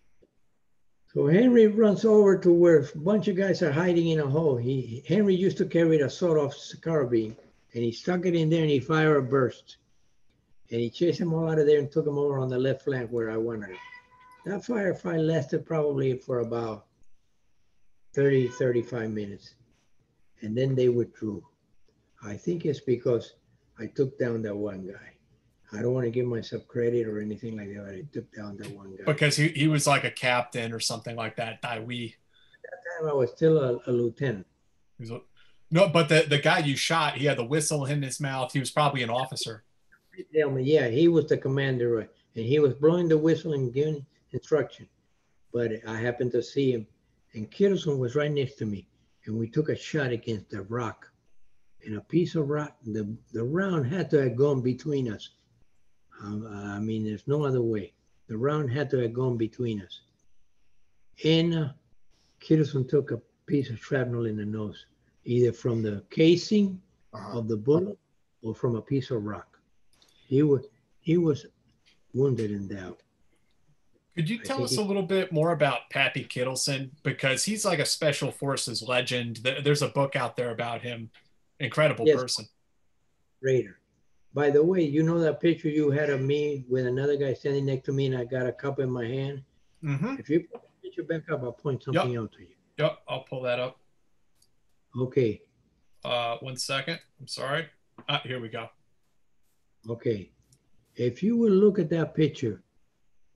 So 1.14 1.26
Henry 1.26 1.66
runs 1.68 2.04
over 2.04 2.36
to 2.36 2.52
where 2.52 2.80
a 2.80 2.98
bunch 2.98 3.28
of 3.28 3.36
guys 3.36 3.62
are 3.62 3.72
hiding 3.72 4.08
in 4.08 4.20
a 4.20 4.26
hole. 4.26 4.56
He 4.56 5.02
Henry 5.08 5.34
used 5.34 5.56
to 5.56 5.64
carry 5.64 5.98
a 6.00 6.10
sawed-off 6.10 6.54
carbine, 6.82 7.34
and 7.72 7.82
he 7.82 7.92
stuck 7.92 8.26
it 8.26 8.34
in 8.34 8.50
there 8.50 8.62
and 8.62 8.70
he 8.70 8.78
fired 8.78 9.16
a 9.16 9.22
burst. 9.22 9.78
And 10.70 10.80
he 10.80 10.90
chased 10.90 11.18
them 11.18 11.32
all 11.32 11.50
out 11.50 11.58
of 11.58 11.66
there 11.66 11.78
and 11.78 11.90
took 11.90 12.04
them 12.04 12.18
over 12.18 12.38
on 12.38 12.50
the 12.50 12.58
left 12.58 12.82
flank 12.82 13.10
where 13.10 13.30
I 13.30 13.38
wanted 13.38 13.70
it. 13.70 13.76
That 14.44 14.60
firefight 14.60 15.26
lasted 15.26 15.64
probably 15.64 16.18
for 16.18 16.40
about 16.40 16.84
30, 18.14 18.48
35 18.48 19.10
minutes. 19.10 19.54
And 20.42 20.56
then 20.56 20.74
they 20.74 20.90
withdrew. 20.90 21.42
I 22.22 22.36
think 22.36 22.66
it's 22.66 22.80
because 22.80 23.34
I 23.78 23.86
took 23.86 24.18
down 24.18 24.42
that 24.42 24.54
one 24.54 24.86
guy. 24.86 25.17
I 25.72 25.82
don't 25.82 25.92
want 25.92 26.04
to 26.04 26.10
give 26.10 26.26
myself 26.26 26.66
credit 26.66 27.06
or 27.06 27.20
anything 27.20 27.56
like 27.56 27.68
that. 27.74 27.84
But 27.84 27.94
I 27.94 28.02
took 28.12 28.34
down 28.34 28.56
that 28.56 28.70
one 28.74 28.96
guy. 28.96 29.04
Because 29.04 29.36
he, 29.36 29.48
he 29.48 29.68
was 29.68 29.86
like 29.86 30.04
a 30.04 30.10
captain 30.10 30.72
or 30.72 30.80
something 30.80 31.14
like 31.14 31.36
that. 31.36 31.60
Dai 31.60 31.80
Uy. 31.80 32.14
At 32.14 32.62
that 32.62 33.00
time, 33.00 33.10
I 33.10 33.14
was 33.14 33.30
still 33.32 33.58
a, 33.58 33.78
a 33.86 33.92
lieutenant. 33.92 34.46
A, 35.00 35.20
no, 35.70 35.88
but 35.88 36.08
the, 36.08 36.24
the 36.28 36.38
guy 36.38 36.60
you 36.60 36.76
shot, 36.76 37.18
he 37.18 37.26
had 37.26 37.36
the 37.36 37.44
whistle 37.44 37.84
in 37.84 38.02
his 38.02 38.18
mouth. 38.18 38.52
He 38.52 38.60
was 38.60 38.70
probably 38.70 39.02
an 39.02 39.10
officer. 39.10 39.64
Tell 40.34 40.50
me, 40.50 40.62
yeah, 40.62 40.88
he 40.88 41.06
was 41.06 41.26
the 41.26 41.36
commander, 41.36 42.00
uh, 42.00 42.04
and 42.34 42.44
he 42.44 42.58
was 42.58 42.74
blowing 42.74 43.08
the 43.08 43.18
whistle 43.18 43.52
and 43.52 43.72
giving 43.72 44.04
instruction. 44.32 44.88
But 45.52 45.72
I 45.86 45.98
happened 45.98 46.32
to 46.32 46.42
see 46.42 46.72
him, 46.72 46.86
and 47.34 47.50
Kittleson 47.50 47.98
was 47.98 48.16
right 48.16 48.30
next 48.30 48.56
to 48.56 48.66
me, 48.66 48.88
and 49.26 49.38
we 49.38 49.48
took 49.48 49.68
a 49.68 49.76
shot 49.76 50.10
against 50.10 50.50
the 50.50 50.62
rock. 50.62 51.10
And 51.84 51.96
a 51.96 52.00
piece 52.00 52.34
of 52.34 52.48
rock, 52.48 52.76
the, 52.84 53.16
the 53.32 53.44
round 53.44 53.86
had 53.86 54.10
to 54.10 54.22
have 54.22 54.36
gone 54.36 54.60
between 54.60 55.12
us 55.12 55.30
um, 56.22 56.46
I 56.46 56.78
mean, 56.78 57.04
there's 57.04 57.26
no 57.26 57.44
other 57.44 57.62
way. 57.62 57.92
The 58.28 58.36
round 58.36 58.70
had 58.70 58.90
to 58.90 58.98
have 58.98 59.12
gone 59.12 59.36
between 59.36 59.80
us. 59.80 60.00
And 61.24 61.54
uh, 61.54 61.68
Kittleson 62.40 62.88
took 62.88 63.10
a 63.10 63.20
piece 63.46 63.70
of 63.70 63.78
shrapnel 63.78 64.26
in 64.26 64.36
the 64.36 64.44
nose, 64.44 64.86
either 65.24 65.52
from 65.52 65.82
the 65.82 66.02
casing 66.10 66.80
uh-huh. 67.14 67.38
of 67.38 67.48
the 67.48 67.56
bullet 67.56 67.98
or 68.42 68.54
from 68.54 68.76
a 68.76 68.82
piece 68.82 69.10
of 69.10 69.24
rock. 69.24 69.58
He 70.26 70.42
was 70.42 70.66
he 71.00 71.16
was 71.16 71.46
wounded 72.12 72.50
and 72.50 72.68
down. 72.68 72.94
Could 74.14 74.28
you 74.28 74.38
tell 74.38 74.64
us 74.64 74.72
he, 74.72 74.82
a 74.82 74.84
little 74.84 75.04
bit 75.04 75.32
more 75.32 75.52
about 75.52 75.90
Pappy 75.90 76.24
Kittleson? 76.24 76.90
Because 77.02 77.44
he's 77.44 77.64
like 77.64 77.78
a 77.78 77.86
special 77.86 78.32
forces 78.32 78.82
legend. 78.82 79.36
There's 79.62 79.82
a 79.82 79.88
book 79.88 80.16
out 80.16 80.36
there 80.36 80.50
about 80.50 80.82
him. 80.82 81.10
Incredible 81.60 82.04
yes, 82.06 82.20
person. 82.20 82.48
Raider. 83.40 83.77
By 84.34 84.50
the 84.50 84.62
way, 84.62 84.82
you 84.82 85.02
know 85.02 85.18
that 85.20 85.40
picture 85.40 85.68
you 85.68 85.90
had 85.90 86.10
of 86.10 86.20
me 86.20 86.64
with 86.68 86.86
another 86.86 87.16
guy 87.16 87.34
standing 87.34 87.66
next 87.66 87.86
to 87.86 87.92
me 87.92 88.06
and 88.06 88.16
I 88.16 88.24
got 88.24 88.46
a 88.46 88.52
cup 88.52 88.78
in 88.78 88.90
my 88.90 89.04
hand? 89.04 89.42
Mm-hmm. 89.82 90.16
If 90.18 90.28
you 90.28 90.40
put 90.40 90.62
the 90.62 90.68
picture 90.82 91.02
back 91.02 91.30
up, 91.30 91.42
I'll 91.42 91.52
point 91.52 91.82
something 91.82 92.16
out 92.16 92.32
to 92.32 92.40
you. 92.40 92.54
Yep, 92.78 92.98
I'll 93.08 93.22
pull 93.22 93.42
that 93.42 93.58
up. 93.58 93.78
Okay. 94.98 95.42
Uh, 96.04 96.36
one 96.40 96.56
second. 96.56 97.00
I'm 97.20 97.26
sorry. 97.26 97.66
Ah, 98.08 98.20
here 98.24 98.40
we 98.40 98.48
go. 98.48 98.68
Okay. 99.88 100.30
If 100.96 101.22
you 101.22 101.36
will 101.36 101.52
look 101.52 101.78
at 101.78 101.90
that 101.90 102.14
picture, 102.14 102.62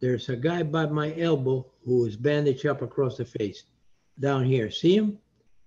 there's 0.01 0.29
a 0.29 0.37
guy 0.37 0.63
by 0.63 0.87
my 0.87 1.17
elbow 1.19 1.67
who 1.85 2.07
is 2.07 2.17
bandaged 2.17 2.67
up 2.67 2.83
across 2.83 3.17
the 3.17 3.25
face 3.25 3.65
down 4.19 4.45
here. 4.45 4.71
See 4.71 4.97
him? 4.97 5.19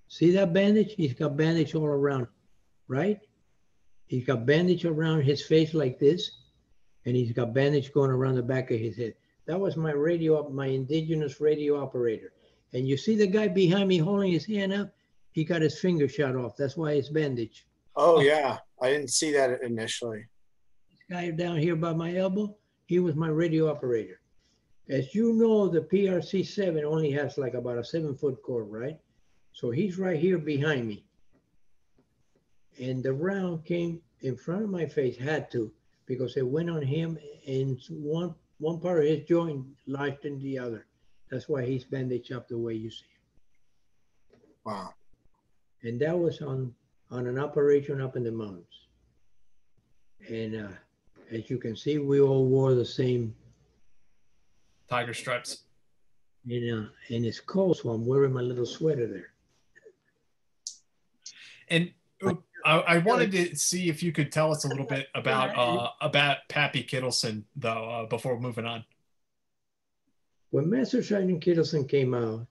See 0.07 0.31
that 0.31 0.53
bandage? 0.53 0.93
He's 0.95 1.13
got 1.13 1.37
bandage 1.37 1.73
all 1.73 1.85
around, 1.85 2.27
right? 2.87 3.19
He's 4.07 4.25
got 4.25 4.45
bandage 4.45 4.85
around 4.85 5.21
his 5.21 5.45
face 5.45 5.73
like 5.73 5.99
this, 5.99 6.31
and 7.05 7.15
he's 7.15 7.31
got 7.31 7.53
bandage 7.53 7.91
going 7.93 8.11
around 8.11 8.35
the 8.35 8.43
back 8.43 8.71
of 8.71 8.79
his 8.79 8.97
head. 8.97 9.15
That 9.45 9.59
was 9.59 9.77
my 9.77 9.91
radio, 9.91 10.47
my 10.49 10.67
indigenous 10.67 11.39
radio 11.39 11.81
operator. 11.81 12.33
And 12.73 12.87
you 12.87 12.97
see 12.97 13.15
the 13.15 13.27
guy 13.27 13.47
behind 13.47 13.87
me 13.87 13.97
holding 13.97 14.31
his 14.31 14.45
hand 14.45 14.73
up? 14.73 14.93
He 15.31 15.43
got 15.43 15.61
his 15.61 15.79
finger 15.79 16.07
shot 16.07 16.35
off. 16.35 16.55
That's 16.57 16.77
why 16.77 16.93
it's 16.93 17.09
bandaged. 17.09 17.65
Oh 17.95 18.19
yeah, 18.21 18.57
I 18.81 18.89
didn't 18.89 19.11
see 19.11 19.31
that 19.33 19.61
initially. 19.61 20.25
This 20.89 20.99
guy 21.09 21.31
down 21.31 21.57
here 21.57 21.75
by 21.75 21.93
my 21.93 22.15
elbow, 22.15 22.55
he 22.85 22.99
was 22.99 23.15
my 23.15 23.29
radio 23.29 23.69
operator. 23.69 24.19
As 24.89 25.15
you 25.15 25.33
know, 25.33 25.67
the 25.67 25.81
PRC-7 25.81 26.83
only 26.83 27.11
has 27.11 27.37
like 27.37 27.53
about 27.53 27.77
a 27.77 27.83
seven 27.83 28.15
foot 28.15 28.41
cord, 28.43 28.67
right? 28.69 28.99
So 29.53 29.71
he's 29.71 29.97
right 29.97 30.19
here 30.19 30.37
behind 30.37 30.87
me. 30.87 31.04
And 32.79 33.03
the 33.03 33.13
round 33.13 33.65
came 33.65 34.01
in 34.21 34.35
front 34.35 34.63
of 34.63 34.69
my 34.69 34.85
face, 34.85 35.17
had 35.17 35.51
to, 35.51 35.71
because 36.05 36.35
it 36.37 36.47
went 36.47 36.69
on 36.69 36.81
him 36.81 37.17
and 37.47 37.79
one 37.89 38.35
one 38.59 38.79
part 38.79 38.99
of 38.99 39.05
his 39.05 39.27
joint 39.27 39.65
lodged 39.85 40.25
in 40.25 40.39
the 40.39 40.57
other. 40.57 40.85
That's 41.29 41.49
why 41.49 41.65
he's 41.65 41.83
bandaged 41.83 42.31
up 42.31 42.47
the 42.47 42.57
way 42.57 42.73
you 42.73 42.89
see 42.89 43.05
him. 43.05 44.39
Wow. 44.65 44.93
And 45.83 45.99
that 45.99 46.17
was 46.17 46.41
on 46.41 46.73
on 47.11 47.27
an 47.27 47.37
operation 47.37 48.01
up 48.01 48.15
in 48.15 48.23
the 48.23 48.31
mountains. 48.31 48.87
And 50.29 50.55
uh, 50.55 50.71
as 51.31 51.49
you 51.49 51.57
can 51.57 51.75
see, 51.75 51.97
we 51.97 52.19
all 52.19 52.45
wore 52.45 52.73
the 52.73 52.85
same 52.85 53.35
Tiger 54.89 55.13
stripes. 55.13 55.63
You 56.45 56.75
know, 56.75 56.87
and 57.09 57.25
it's 57.25 57.39
cold, 57.39 57.77
so 57.77 57.89
I'm 57.89 58.05
wearing 58.05 58.31
my 58.31 58.41
little 58.41 58.67
sweater 58.67 59.07
there. 59.07 59.29
And 61.69 61.91
I, 62.65 62.79
I 62.79 62.97
wanted 62.97 63.31
to 63.33 63.55
see 63.55 63.89
if 63.89 64.01
you 64.01 64.11
could 64.11 64.31
tell 64.31 64.51
us 64.51 64.65
a 64.65 64.67
little 64.67 64.87
bit 64.87 65.07
about 65.13 65.55
uh, 65.55 65.89
about 66.01 66.37
Pappy 66.49 66.83
Kittleson, 66.83 67.43
though, 67.55 67.89
uh, 67.89 68.05
before 68.07 68.39
moving 68.39 68.65
on. 68.65 68.83
When 70.49 70.69
Master 70.69 71.03
Sergeant 71.03 71.43
Kittleson 71.43 71.87
came 71.87 72.13
out, 72.15 72.47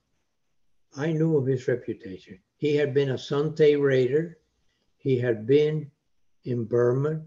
I 0.95 1.11
knew 1.11 1.37
of 1.37 1.45
his 1.45 1.67
reputation. 1.67 2.39
He 2.57 2.75
had 2.75 2.93
been 2.93 3.11
a 3.11 3.17
Son 3.17 3.53
Tay 3.55 3.75
raider. 3.75 4.37
He 4.97 5.19
had 5.19 5.45
been 5.45 5.91
in 6.45 6.63
Burma 6.63 7.21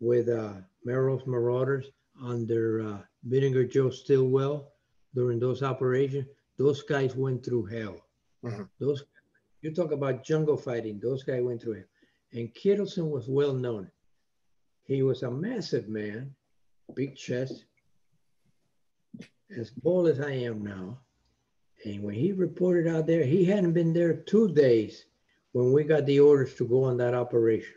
with 0.00 0.28
uh, 0.28 0.54
Merrill's 0.84 1.26
Marauders 1.26 1.90
under 2.22 2.80
uh, 2.82 2.98
Vinegar 3.24 3.64
Joe 3.66 3.90
Stilwell 3.90 4.72
during 5.14 5.38
those 5.38 5.62
operations. 5.62 6.26
Those 6.56 6.82
guys 6.82 7.14
went 7.14 7.44
through 7.44 7.66
hell. 7.66 7.96
Mhm. 8.44 8.68
Those 8.78 9.04
you 9.62 9.72
talk 9.72 9.92
about 9.92 10.24
jungle 10.24 10.56
fighting. 10.56 11.00
Those 11.00 11.22
guys 11.22 11.42
went 11.42 11.62
through 11.62 11.74
it. 11.74 11.88
And 12.32 12.52
Kittleson 12.54 13.10
was 13.10 13.28
well 13.28 13.54
known. 13.54 13.90
He 14.84 15.02
was 15.02 15.22
a 15.22 15.30
massive 15.30 15.88
man, 15.88 16.34
big 16.94 17.16
chest, 17.16 17.64
as 19.56 19.70
bold 19.70 20.08
as 20.08 20.20
I 20.20 20.32
am 20.32 20.62
now. 20.64 20.98
And 21.84 22.02
when 22.02 22.14
he 22.14 22.32
reported 22.32 22.88
out 22.88 23.06
there, 23.06 23.24
he 23.24 23.44
hadn't 23.44 23.72
been 23.72 23.92
there 23.92 24.14
two 24.14 24.52
days 24.52 25.06
when 25.52 25.72
we 25.72 25.84
got 25.84 26.06
the 26.06 26.20
orders 26.20 26.54
to 26.54 26.66
go 26.66 26.84
on 26.84 26.96
that 26.98 27.14
operation. 27.14 27.74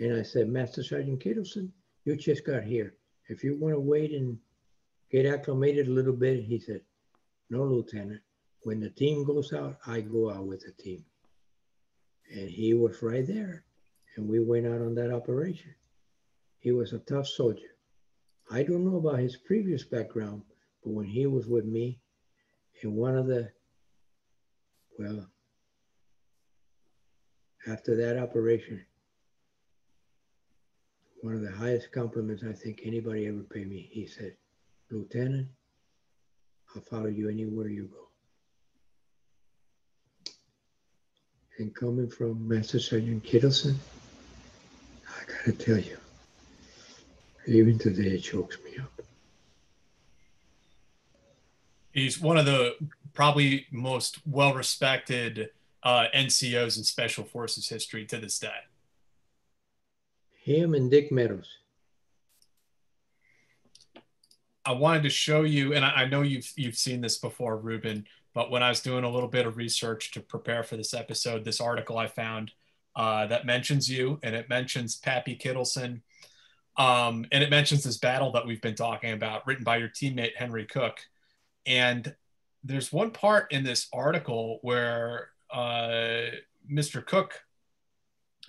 And 0.00 0.16
I 0.16 0.22
said, 0.22 0.48
Master 0.48 0.82
Sergeant 0.82 1.22
Kittleson, 1.22 1.70
you 2.04 2.16
just 2.16 2.46
got 2.46 2.64
here. 2.64 2.94
If 3.28 3.44
you 3.44 3.56
want 3.58 3.74
to 3.74 3.80
wait 3.80 4.12
and 4.12 4.38
get 5.10 5.26
acclimated 5.26 5.86
a 5.86 5.92
little 5.92 6.12
bit, 6.12 6.42
he 6.42 6.58
said, 6.58 6.80
No, 7.50 7.64
Lieutenant. 7.64 8.22
When 8.62 8.80
the 8.80 8.90
team 8.90 9.24
goes 9.24 9.52
out, 9.52 9.78
I 9.86 10.00
go 10.00 10.30
out 10.30 10.46
with 10.46 10.60
the 10.60 10.72
team. 10.82 11.04
And 12.30 12.48
he 12.48 12.74
was 12.74 13.02
right 13.02 13.26
there. 13.26 13.64
And 14.16 14.28
we 14.28 14.40
went 14.40 14.66
out 14.66 14.82
on 14.82 14.94
that 14.96 15.12
operation. 15.12 15.74
He 16.58 16.72
was 16.72 16.92
a 16.92 16.98
tough 16.98 17.26
soldier. 17.26 17.74
I 18.50 18.62
don't 18.62 18.84
know 18.84 18.96
about 18.96 19.20
his 19.20 19.36
previous 19.36 19.84
background, 19.84 20.42
but 20.84 20.90
when 20.90 21.06
he 21.06 21.26
was 21.26 21.46
with 21.46 21.64
me 21.64 22.00
in 22.82 22.94
one 22.94 23.16
of 23.16 23.26
the, 23.26 23.50
well, 24.98 25.26
after 27.66 27.96
that 27.96 28.18
operation, 28.18 28.84
one 31.22 31.34
of 31.34 31.42
the 31.42 31.52
highest 31.52 31.92
compliments 31.92 32.42
I 32.42 32.52
think 32.52 32.80
anybody 32.84 33.26
ever 33.26 33.42
paid 33.42 33.68
me, 33.68 33.88
he 33.92 34.06
said, 34.06 34.36
Lieutenant, 34.90 35.48
I'll 36.74 36.82
follow 36.82 37.06
you 37.06 37.28
anywhere 37.28 37.68
you 37.68 37.84
go. 37.84 38.09
And 41.60 41.74
coming 41.74 42.08
from 42.08 42.48
Master 42.48 42.80
Sergeant 42.80 43.22
Kittleson, 43.22 43.74
I 45.06 45.30
gotta 45.30 45.52
tell 45.52 45.76
you, 45.76 45.98
even 47.46 47.78
today 47.78 48.14
it 48.14 48.22
chokes 48.22 48.56
me 48.64 48.78
up. 48.78 49.02
He's 51.92 52.18
one 52.18 52.38
of 52.38 52.46
the 52.46 52.76
probably 53.12 53.66
most 53.70 54.20
well 54.26 54.54
respected 54.54 55.50
uh, 55.82 56.06
NCOs 56.14 56.78
in 56.78 56.84
Special 56.84 57.24
Forces 57.24 57.68
history 57.68 58.06
to 58.06 58.16
this 58.16 58.38
day. 58.38 58.48
Him 60.42 60.72
and 60.72 60.90
Dick 60.90 61.12
Meadows. 61.12 61.58
I 64.64 64.72
wanted 64.72 65.02
to 65.02 65.10
show 65.10 65.42
you, 65.42 65.74
and 65.74 65.84
I, 65.84 65.90
I 65.90 66.04
know 66.06 66.22
you've 66.22 66.50
you've 66.56 66.78
seen 66.78 67.02
this 67.02 67.18
before, 67.18 67.58
Ruben. 67.58 68.06
But 68.34 68.50
when 68.50 68.62
I 68.62 68.68
was 68.68 68.80
doing 68.80 69.04
a 69.04 69.10
little 69.10 69.28
bit 69.28 69.46
of 69.46 69.56
research 69.56 70.12
to 70.12 70.20
prepare 70.20 70.62
for 70.62 70.76
this 70.76 70.94
episode, 70.94 71.44
this 71.44 71.60
article 71.60 71.98
I 71.98 72.06
found 72.06 72.52
uh, 72.94 73.26
that 73.26 73.46
mentions 73.46 73.90
you, 73.90 74.18
and 74.22 74.34
it 74.34 74.48
mentions 74.48 74.96
Pappy 74.96 75.36
Kittleson, 75.36 76.02
um, 76.76 77.26
and 77.32 77.42
it 77.42 77.50
mentions 77.50 77.84
this 77.84 77.98
battle 77.98 78.32
that 78.32 78.46
we've 78.46 78.62
been 78.62 78.74
talking 78.74 79.12
about, 79.12 79.46
written 79.46 79.64
by 79.64 79.76
your 79.78 79.88
teammate 79.88 80.36
Henry 80.36 80.64
Cook. 80.64 80.98
And 81.66 82.14
there's 82.62 82.92
one 82.92 83.10
part 83.10 83.52
in 83.52 83.64
this 83.64 83.88
article 83.92 84.58
where 84.62 85.30
uh, 85.52 86.30
Mr. 86.70 87.04
Cook 87.04 87.40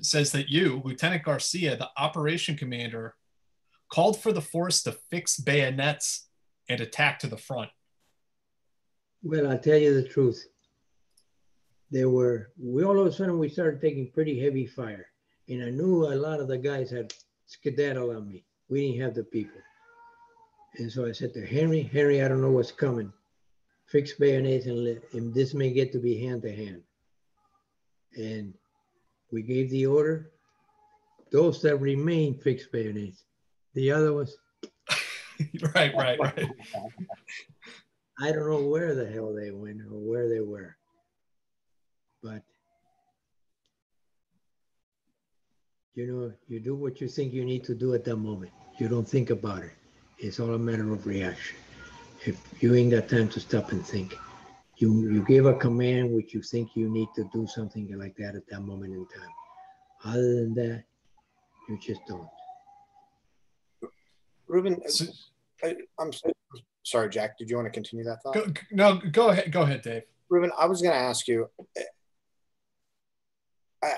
says 0.02 0.32
that 0.32 0.50
you, 0.50 0.82
Lieutenant 0.84 1.24
Garcia, 1.24 1.76
the 1.76 1.90
operation 1.98 2.56
commander, 2.56 3.16
called 3.92 4.22
for 4.22 4.32
the 4.32 4.42
force 4.42 4.84
to 4.84 4.92
fix 4.92 5.38
bayonets 5.40 6.28
and 6.70 6.80
attack 6.80 7.20
to 7.20 7.28
the 7.28 7.38
front. 7.38 7.70
Well, 9.24 9.52
I'll 9.52 9.60
tell 9.60 9.78
you 9.78 9.94
the 9.94 10.08
truth. 10.08 10.46
There 11.92 12.10
were, 12.10 12.52
we 12.60 12.84
all 12.84 13.00
of 13.00 13.08
a 13.08 13.12
sudden 13.12 13.38
we 13.38 13.50
started 13.50 13.82
taking 13.82 14.12
pretty 14.12 14.40
heavy 14.40 14.66
fire. 14.66 15.08
And 15.50 15.64
I 15.64 15.70
knew 15.70 16.06
a 16.06 16.16
lot 16.16 16.40
of 16.40 16.48
the 16.48 16.58
guys 16.58 16.90
had 16.90 17.14
skedaddle 17.46 18.16
on 18.16 18.28
me. 18.28 18.46
We 18.70 18.88
didn't 18.88 19.02
have 19.02 19.14
the 19.14 19.24
people. 19.24 19.60
And 20.78 20.92
so 20.92 21.06
I 21.06 21.12
said 21.12 21.34
to 21.34 21.46
Henry, 21.46 21.84
Henry, 21.84 22.24
I 22.24 22.28
don't 22.28 22.42
know 22.42 22.52
what's 22.52 22.72
coming. 22.72 23.12
Fix 23.88 24.14
bayonets 24.14 24.66
and, 24.68 24.86
let, 24.86 25.04
and 25.14 25.34
this 25.34 25.54
may 25.54 25.72
get 25.72 25.92
to 25.92 26.00
be 26.00 26.18
hand 26.18 26.42
to 26.44 26.56
hand. 26.56 26.82
And 28.16 28.54
we 29.32 29.42
gave 29.42 29.70
the 29.70 29.86
order. 29.86 30.32
Those 31.32 31.62
that 31.62 31.78
remain 31.78 32.40
fixed 32.40 32.72
bayonets. 32.72 33.26
The 33.74 33.92
other 33.92 34.14
ones, 34.14 34.36
right, 35.76 35.94
right, 35.96 36.20
right. 36.20 36.50
I 38.22 38.32
don't 38.32 38.48
know 38.48 38.68
where 38.68 38.94
the 38.94 39.10
hell 39.10 39.34
they 39.34 39.50
went 39.50 39.82
or 39.82 39.98
where 39.98 40.30
they 40.30 40.42
were. 40.42 40.76
But 42.22 42.44
you 45.96 46.06
know, 46.06 46.32
you 46.48 46.60
do 46.60 46.76
what 46.76 47.02
you 47.02 47.08
think 47.08 47.34
you 47.34 47.44
need 47.44 47.64
to 47.64 47.74
do 47.74 47.96
at 47.96 48.04
that 48.06 48.18
moment. 48.18 48.52
You 48.78 48.88
don't 48.88 49.08
think 49.08 49.32
about 49.32 49.64
it. 49.64 49.72
It's 50.20 50.40
all 50.40 50.54
a 50.54 50.60
matter 50.60 50.94
of 50.94 51.08
reaction. 51.08 51.58
If 52.24 52.40
you 52.62 52.76
ain't 52.76 52.92
got 52.92 53.10
time 53.10 53.28
to 53.30 53.40
stop 53.40 53.72
and 53.72 53.84
think, 53.84 54.16
you 54.78 55.10
you 55.10 55.26
give 55.26 55.48
a 55.48 55.56
command 55.56 56.12
which 56.12 56.36
you 56.36 56.44
think 56.44 56.76
you 56.76 56.90
need 56.90 57.08
to 57.16 57.24
do 57.34 57.48
something 57.48 57.98
like 57.98 58.16
that 58.18 58.36
at 58.36 58.48
that 58.50 58.62
moment 58.62 58.94
in 58.94 59.08
time. 59.08 59.34
Other 60.06 60.36
than 60.36 60.54
that, 60.56 60.84
you 61.68 61.80
just 61.80 62.02
don't. 62.08 62.28
Ruben, 64.48 64.80
I, 65.64 65.76
I'm 65.98 66.14
sorry, 66.14 66.34
Jack. 66.84 67.38
Did 67.38 67.50
you 67.50 67.56
want 67.56 67.68
to 67.68 67.72
continue 67.72 68.04
that 68.06 68.22
thought? 68.24 68.34
Go, 68.34 68.46
no, 68.72 69.00
go 69.12 69.30
ahead. 69.30 69.52
Go 69.52 69.62
ahead, 69.62 69.82
Dave. 69.82 70.04
Ruben, 70.30 70.52
I 70.58 70.66
was 70.66 70.82
going 70.82 70.94
to 70.94 71.00
ask 71.00 71.28
you. 71.28 71.50
I, 73.84 73.92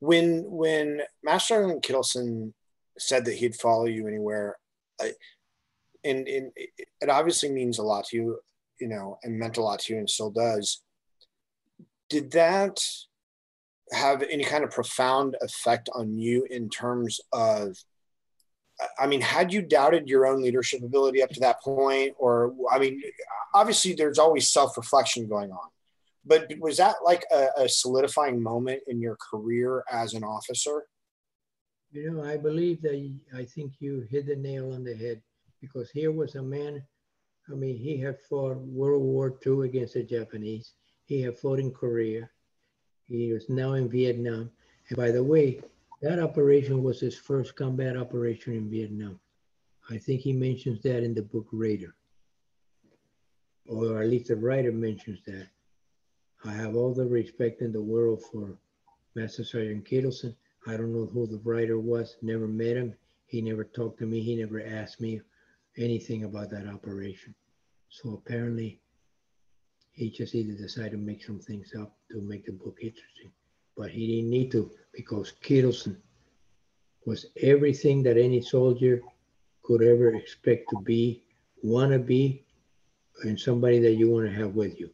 when 0.00 0.44
when 0.46 1.02
Master 1.22 1.62
and 1.62 1.82
Kittleson 1.82 2.52
said 2.98 3.24
that 3.24 3.34
he'd 3.34 3.56
follow 3.56 3.86
you 3.86 4.06
anywhere, 4.06 4.56
I, 5.00 5.12
and, 6.04 6.26
and 6.28 6.52
it 6.56 7.08
obviously 7.08 7.50
means 7.50 7.78
a 7.78 7.82
lot 7.82 8.06
to 8.06 8.16
you, 8.16 8.38
you 8.80 8.88
know, 8.88 9.18
and 9.22 9.38
meant 9.38 9.56
a 9.56 9.62
lot 9.62 9.80
to 9.80 9.92
you 9.92 9.98
and 9.98 10.08
still 10.08 10.30
does. 10.30 10.82
Did 12.08 12.32
that 12.32 12.78
have 13.92 14.22
any 14.22 14.44
kind 14.44 14.64
of 14.64 14.70
profound 14.70 15.36
effect 15.40 15.88
on 15.94 16.18
you 16.18 16.46
in 16.50 16.68
terms 16.68 17.20
of 17.32 17.76
I 18.98 19.06
mean, 19.06 19.20
had 19.20 19.52
you 19.52 19.62
doubted 19.62 20.08
your 20.08 20.26
own 20.26 20.42
leadership 20.42 20.82
ability 20.82 21.22
up 21.22 21.30
to 21.30 21.40
that 21.40 21.60
point? 21.60 22.14
Or, 22.18 22.54
I 22.70 22.78
mean, 22.78 23.02
obviously 23.54 23.94
there's 23.94 24.18
always 24.18 24.48
self 24.48 24.76
reflection 24.76 25.28
going 25.28 25.50
on, 25.50 25.68
but 26.24 26.52
was 26.60 26.76
that 26.76 26.96
like 27.04 27.24
a, 27.32 27.48
a, 27.56 27.68
solidifying 27.68 28.42
moment 28.42 28.82
in 28.86 29.00
your 29.00 29.16
career 29.16 29.84
as 29.90 30.14
an 30.14 30.24
officer? 30.24 30.84
You 31.90 32.12
know, 32.12 32.24
I 32.24 32.36
believe 32.36 32.82
that 32.82 33.12
I 33.34 33.44
think 33.44 33.72
you 33.80 34.06
hit 34.10 34.26
the 34.26 34.36
nail 34.36 34.74
on 34.74 34.84
the 34.84 34.94
head 34.94 35.22
because 35.60 35.90
here 35.90 36.12
was 36.12 36.34
a 36.34 36.42
man, 36.42 36.82
I 37.50 37.54
mean, 37.54 37.76
he 37.76 37.98
had 37.98 38.20
fought 38.28 38.58
World 38.58 39.02
War 39.02 39.34
II 39.44 39.66
against 39.66 39.94
the 39.94 40.02
Japanese, 40.02 40.74
he 41.06 41.22
had 41.22 41.38
fought 41.38 41.58
in 41.58 41.72
Korea, 41.72 42.28
he 43.06 43.32
was 43.32 43.48
now 43.48 43.72
in 43.72 43.88
Vietnam. 43.88 44.50
And 44.88 44.96
by 44.96 45.10
the 45.10 45.24
way, 45.24 45.60
that 46.00 46.20
operation 46.20 46.82
was 46.82 47.00
his 47.00 47.18
first 47.18 47.56
combat 47.56 47.96
operation 47.96 48.52
in 48.54 48.70
Vietnam. 48.70 49.18
I 49.90 49.98
think 49.98 50.20
he 50.20 50.32
mentions 50.32 50.80
that 50.82 51.02
in 51.02 51.14
the 51.14 51.22
book 51.22 51.46
Raider, 51.50 51.94
or 53.66 54.02
at 54.02 54.08
least 54.08 54.28
the 54.28 54.36
writer 54.36 54.70
mentions 54.70 55.20
that. 55.26 55.48
I 56.44 56.52
have 56.52 56.76
all 56.76 56.94
the 56.94 57.06
respect 57.06 57.62
in 57.62 57.72
the 57.72 57.82
world 57.82 58.22
for 58.22 58.56
Master 59.16 59.42
Sergeant 59.42 59.84
Kittleson. 59.84 60.36
I 60.68 60.76
don't 60.76 60.92
know 60.92 61.06
who 61.06 61.26
the 61.26 61.40
writer 61.42 61.80
was, 61.80 62.16
never 62.22 62.46
met 62.46 62.76
him. 62.76 62.94
He 63.26 63.40
never 63.40 63.64
talked 63.64 63.98
to 63.98 64.06
me. 64.06 64.20
He 64.20 64.36
never 64.36 64.64
asked 64.64 65.00
me 65.00 65.20
anything 65.76 66.24
about 66.24 66.50
that 66.50 66.68
operation. 66.68 67.34
So 67.88 68.14
apparently, 68.14 68.80
he 69.92 70.10
just 70.10 70.34
either 70.34 70.54
decided 70.54 70.92
to 70.92 70.98
make 70.98 71.24
some 71.24 71.40
things 71.40 71.72
up 71.74 71.96
to 72.12 72.20
make 72.20 72.44
the 72.44 72.52
book 72.52 72.78
interesting 72.80 73.32
but 73.78 73.90
he 73.90 74.08
didn't 74.08 74.30
need 74.30 74.50
to 74.50 74.70
because 74.92 75.32
Kittleson 75.40 75.96
was 77.06 77.26
everything 77.40 78.02
that 78.02 78.18
any 78.18 78.42
soldier 78.42 79.00
could 79.62 79.82
ever 79.82 80.14
expect 80.14 80.68
to 80.70 80.80
be, 80.82 81.22
want 81.62 81.92
to 81.92 82.00
be, 82.00 82.44
and 83.22 83.38
somebody 83.38 83.78
that 83.78 83.94
you 83.94 84.10
want 84.10 84.26
to 84.26 84.32
have 84.32 84.56
with 84.56 84.80
you. 84.80 84.90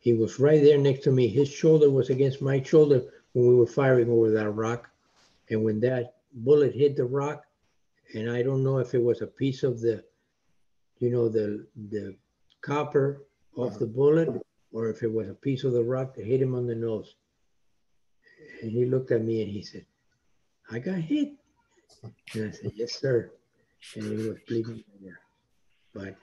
He 0.00 0.12
was 0.12 0.40
right 0.40 0.60
there 0.60 0.78
next 0.78 1.04
to 1.04 1.12
me. 1.12 1.28
His 1.28 1.48
shoulder 1.48 1.90
was 1.90 2.10
against 2.10 2.42
my 2.42 2.60
shoulder 2.60 3.02
when 3.32 3.46
we 3.46 3.54
were 3.54 3.66
firing 3.66 4.10
over 4.10 4.30
that 4.32 4.50
rock. 4.50 4.90
And 5.50 5.62
when 5.62 5.78
that 5.80 6.16
bullet 6.32 6.74
hit 6.74 6.96
the 6.96 7.04
rock, 7.04 7.44
and 8.14 8.28
I 8.28 8.42
don't 8.42 8.64
know 8.64 8.78
if 8.78 8.94
it 8.94 9.02
was 9.02 9.22
a 9.22 9.26
piece 9.26 9.62
of 9.62 9.80
the, 9.80 10.04
you 10.98 11.10
know, 11.10 11.28
the 11.28 11.66
the 11.90 12.16
copper 12.60 13.22
off 13.56 13.78
the 13.78 13.84
uh-huh. 13.84 13.94
bullet, 13.94 14.28
or 14.72 14.88
if 14.90 15.02
it 15.02 15.12
was 15.12 15.28
a 15.28 15.34
piece 15.34 15.64
of 15.64 15.72
the 15.72 15.82
rock 15.82 16.14
that 16.14 16.26
hit 16.26 16.42
him 16.42 16.54
on 16.54 16.66
the 16.66 16.74
nose. 16.74 17.14
And 18.64 18.72
he 18.72 18.86
looked 18.86 19.10
at 19.10 19.22
me 19.22 19.42
and 19.42 19.50
he 19.52 19.60
said, 19.60 19.84
I 20.70 20.78
got 20.78 20.94
hit. 20.94 21.32
And 22.32 22.48
I 22.48 22.50
said, 22.50 22.72
Yes, 22.74 22.98
sir. 22.98 23.30
And 23.94 24.04
he 24.04 24.26
was 24.26 24.38
bleeding 24.48 24.82
there. 25.02 25.20
But 25.92 26.16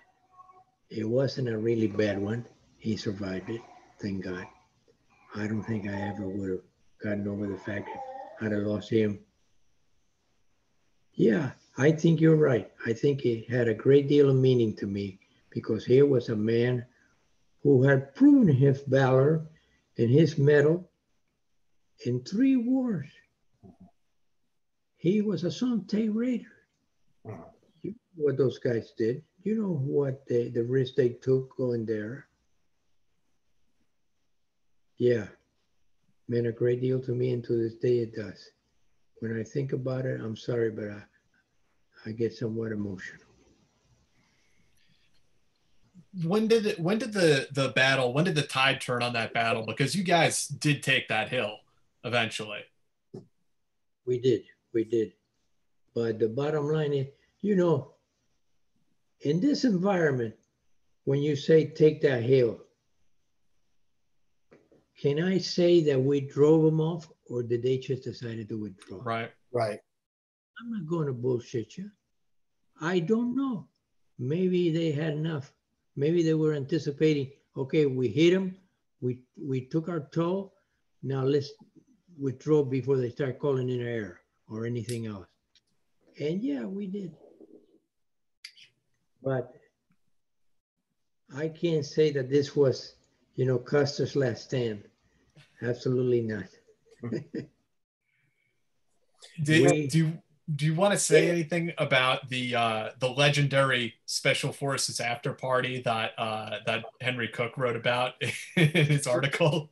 it 0.89 1.07
wasn't 1.07 1.49
a 1.49 1.57
really 1.59 1.85
bad 1.85 2.17
one. 2.17 2.47
He 2.79 2.97
survived 2.97 3.51
it, 3.51 3.61
thank 4.01 4.23
God. 4.23 4.47
I 5.35 5.45
don't 5.45 5.61
think 5.61 5.87
I 5.87 5.93
ever 5.93 6.27
would 6.27 6.49
have 6.49 6.61
gotten 7.03 7.27
over 7.27 7.45
the 7.45 7.59
fact 7.59 7.87
that 7.93 8.43
I'd 8.43 8.53
have 8.53 8.63
lost 8.63 8.89
him. 8.89 9.19
Yeah, 11.13 11.51
I 11.77 11.91
think 11.91 12.19
you're 12.19 12.37
right. 12.37 12.71
I 12.87 12.93
think 12.93 13.23
it 13.23 13.51
had 13.51 13.67
a 13.67 13.75
great 13.75 14.07
deal 14.07 14.31
of 14.31 14.35
meaning 14.35 14.75
to 14.77 14.87
me 14.87 15.19
because 15.51 15.85
here 15.85 16.07
was 16.07 16.29
a 16.29 16.35
man 16.35 16.87
who 17.61 17.83
had 17.83 18.15
proven 18.15 18.47
his 18.47 18.81
valor 18.87 19.45
and 19.99 20.09
his 20.09 20.39
mettle 20.39 20.89
in 22.05 22.23
three 22.23 22.55
wars. 22.55 23.09
He 24.97 25.21
was 25.21 25.43
a 25.43 25.51
Son-Tay 25.51 26.09
Raider. 26.09 26.45
Uh-huh. 27.27 27.43
You 27.81 27.91
know 27.91 28.25
what 28.25 28.37
those 28.37 28.59
guys 28.59 28.93
did. 28.97 29.23
You 29.43 29.61
know 29.61 29.73
what 29.73 30.27
they, 30.27 30.49
the 30.49 30.63
risk 30.63 30.95
they 30.95 31.09
took 31.09 31.55
going 31.57 31.85
there. 31.85 32.27
Yeah, 34.97 35.27
meant 36.27 36.45
a 36.45 36.51
great 36.51 36.81
deal 36.81 36.99
to 37.01 37.11
me, 37.11 37.33
and 37.33 37.43
to 37.45 37.53
this 37.53 37.75
day 37.75 37.99
it 37.99 38.15
does. 38.15 38.51
When 39.19 39.39
I 39.39 39.43
think 39.43 39.73
about 39.73 40.05
it, 40.05 40.21
I'm 40.21 40.37
sorry, 40.37 40.69
but 40.69 40.89
I, 40.89 41.01
I 42.05 42.11
get 42.11 42.33
somewhat 42.33 42.71
emotional 42.71 43.25
when 46.23 46.47
did 46.47 46.65
it 46.65 46.79
when 46.79 46.97
did 46.97 47.13
the 47.13 47.47
the 47.51 47.69
battle 47.69 48.13
when 48.13 48.25
did 48.25 48.35
the 48.35 48.41
tide 48.41 48.81
turn 48.81 49.01
on 49.01 49.13
that 49.13 49.33
battle 49.33 49.65
because 49.65 49.95
you 49.95 50.03
guys 50.03 50.47
did 50.47 50.83
take 50.83 51.07
that 51.07 51.29
hill 51.29 51.60
eventually. 52.03 52.61
We 54.05 54.19
did, 54.19 54.43
we 54.73 54.83
did. 54.83 55.13
But 55.93 56.19
the 56.19 56.29
bottom 56.29 56.67
line 56.67 56.93
is, 56.93 57.07
you 57.41 57.55
know, 57.55 57.93
in 59.21 59.39
this 59.39 59.65
environment, 59.65 60.35
when 61.03 61.21
you 61.21 61.35
say 61.35 61.67
take 61.67 62.01
that 62.01 62.23
hill, 62.23 62.61
can 64.99 65.21
I 65.21 65.37
say 65.39 65.81
that 65.85 65.99
we 65.99 66.21
drove 66.21 66.63
them 66.63 66.79
off 66.79 67.09
or 67.29 67.43
did 67.43 67.63
they 67.63 67.77
just 67.77 68.03
decide 68.03 68.47
to 68.47 68.57
withdraw? 68.57 68.99
Right, 69.03 69.31
right. 69.51 69.79
I'm 70.59 70.71
not 70.71 70.87
going 70.87 71.07
to 71.07 71.13
bullshit 71.13 71.77
you. 71.77 71.89
I 72.79 72.99
don't 72.99 73.35
know. 73.35 73.67
Maybe 74.19 74.71
they 74.71 74.91
had 74.91 75.13
enough. 75.13 75.53
Maybe 75.95 76.23
they 76.23 76.35
were 76.35 76.53
anticipating, 76.53 77.31
okay, 77.57 77.85
we 77.85 78.07
hit 78.07 78.33
them, 78.33 78.55
we 79.01 79.19
we 79.35 79.61
took 79.65 79.89
our 79.89 80.07
toll. 80.13 80.53
Now 81.01 81.23
let's 81.23 81.51
withdraw 82.19 82.63
before 82.63 82.97
they 82.97 83.09
start 83.09 83.39
calling 83.39 83.69
in 83.69 83.81
air 83.81 84.21
or 84.49 84.65
anything 84.65 85.07
else. 85.07 85.27
And 86.19 86.41
yeah, 86.41 86.63
we 86.65 86.87
did. 86.87 87.13
But 89.23 89.53
I 91.35 91.47
can't 91.47 91.85
say 91.85 92.11
that 92.11 92.29
this 92.29 92.55
was, 92.55 92.95
you 93.35 93.45
know, 93.45 93.57
Custer's 93.57 94.15
last 94.15 94.43
stand. 94.45 94.83
Absolutely 95.61 96.21
not. 96.21 96.47
Did, 99.43 99.71
we, 99.71 99.87
do 99.87 100.13
do 100.53 100.65
you 100.65 100.75
want 100.75 100.93
to 100.93 100.99
say 100.99 101.29
anything 101.29 101.73
about 101.77 102.29
the 102.29 102.55
uh, 102.55 102.89
the 102.99 103.09
legendary 103.09 103.95
Special 104.05 104.51
Forces 104.51 104.99
after 104.99 105.33
party 105.33 105.81
that 105.83 106.11
uh, 106.17 106.57
that 106.65 106.85
Henry 106.99 107.27
Cook 107.27 107.57
wrote 107.57 107.75
about 107.75 108.13
in 108.55 108.85
his 108.85 109.07
article? 109.07 109.69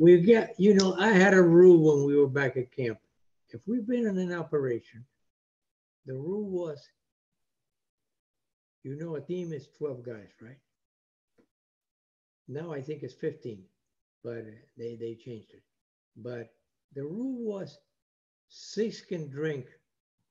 We 0.00 0.18
get, 0.18 0.54
you 0.56 0.72
know, 0.72 0.94
I 0.98 1.08
had 1.08 1.34
a 1.34 1.42
rule 1.42 1.94
when 1.94 2.06
we 2.06 2.16
were 2.16 2.26
back 2.26 2.56
at 2.56 2.74
camp. 2.74 2.98
If 3.50 3.60
we've 3.66 3.86
been 3.86 4.06
in 4.06 4.16
an 4.16 4.32
operation, 4.32 5.04
the 6.06 6.14
rule 6.14 6.48
was, 6.48 6.88
you 8.82 8.96
know, 8.96 9.16
a 9.16 9.20
team 9.20 9.52
is 9.52 9.68
12 9.76 10.02
guys, 10.02 10.30
right? 10.40 10.56
Now 12.48 12.72
I 12.72 12.80
think 12.80 13.02
it's 13.02 13.12
15, 13.12 13.62
but 14.24 14.46
they, 14.78 14.96
they 14.96 15.18
changed 15.22 15.52
it. 15.52 15.62
But 16.16 16.50
the 16.94 17.02
rule 17.02 17.44
was 17.44 17.78
six 18.48 19.02
can 19.02 19.28
drink, 19.28 19.66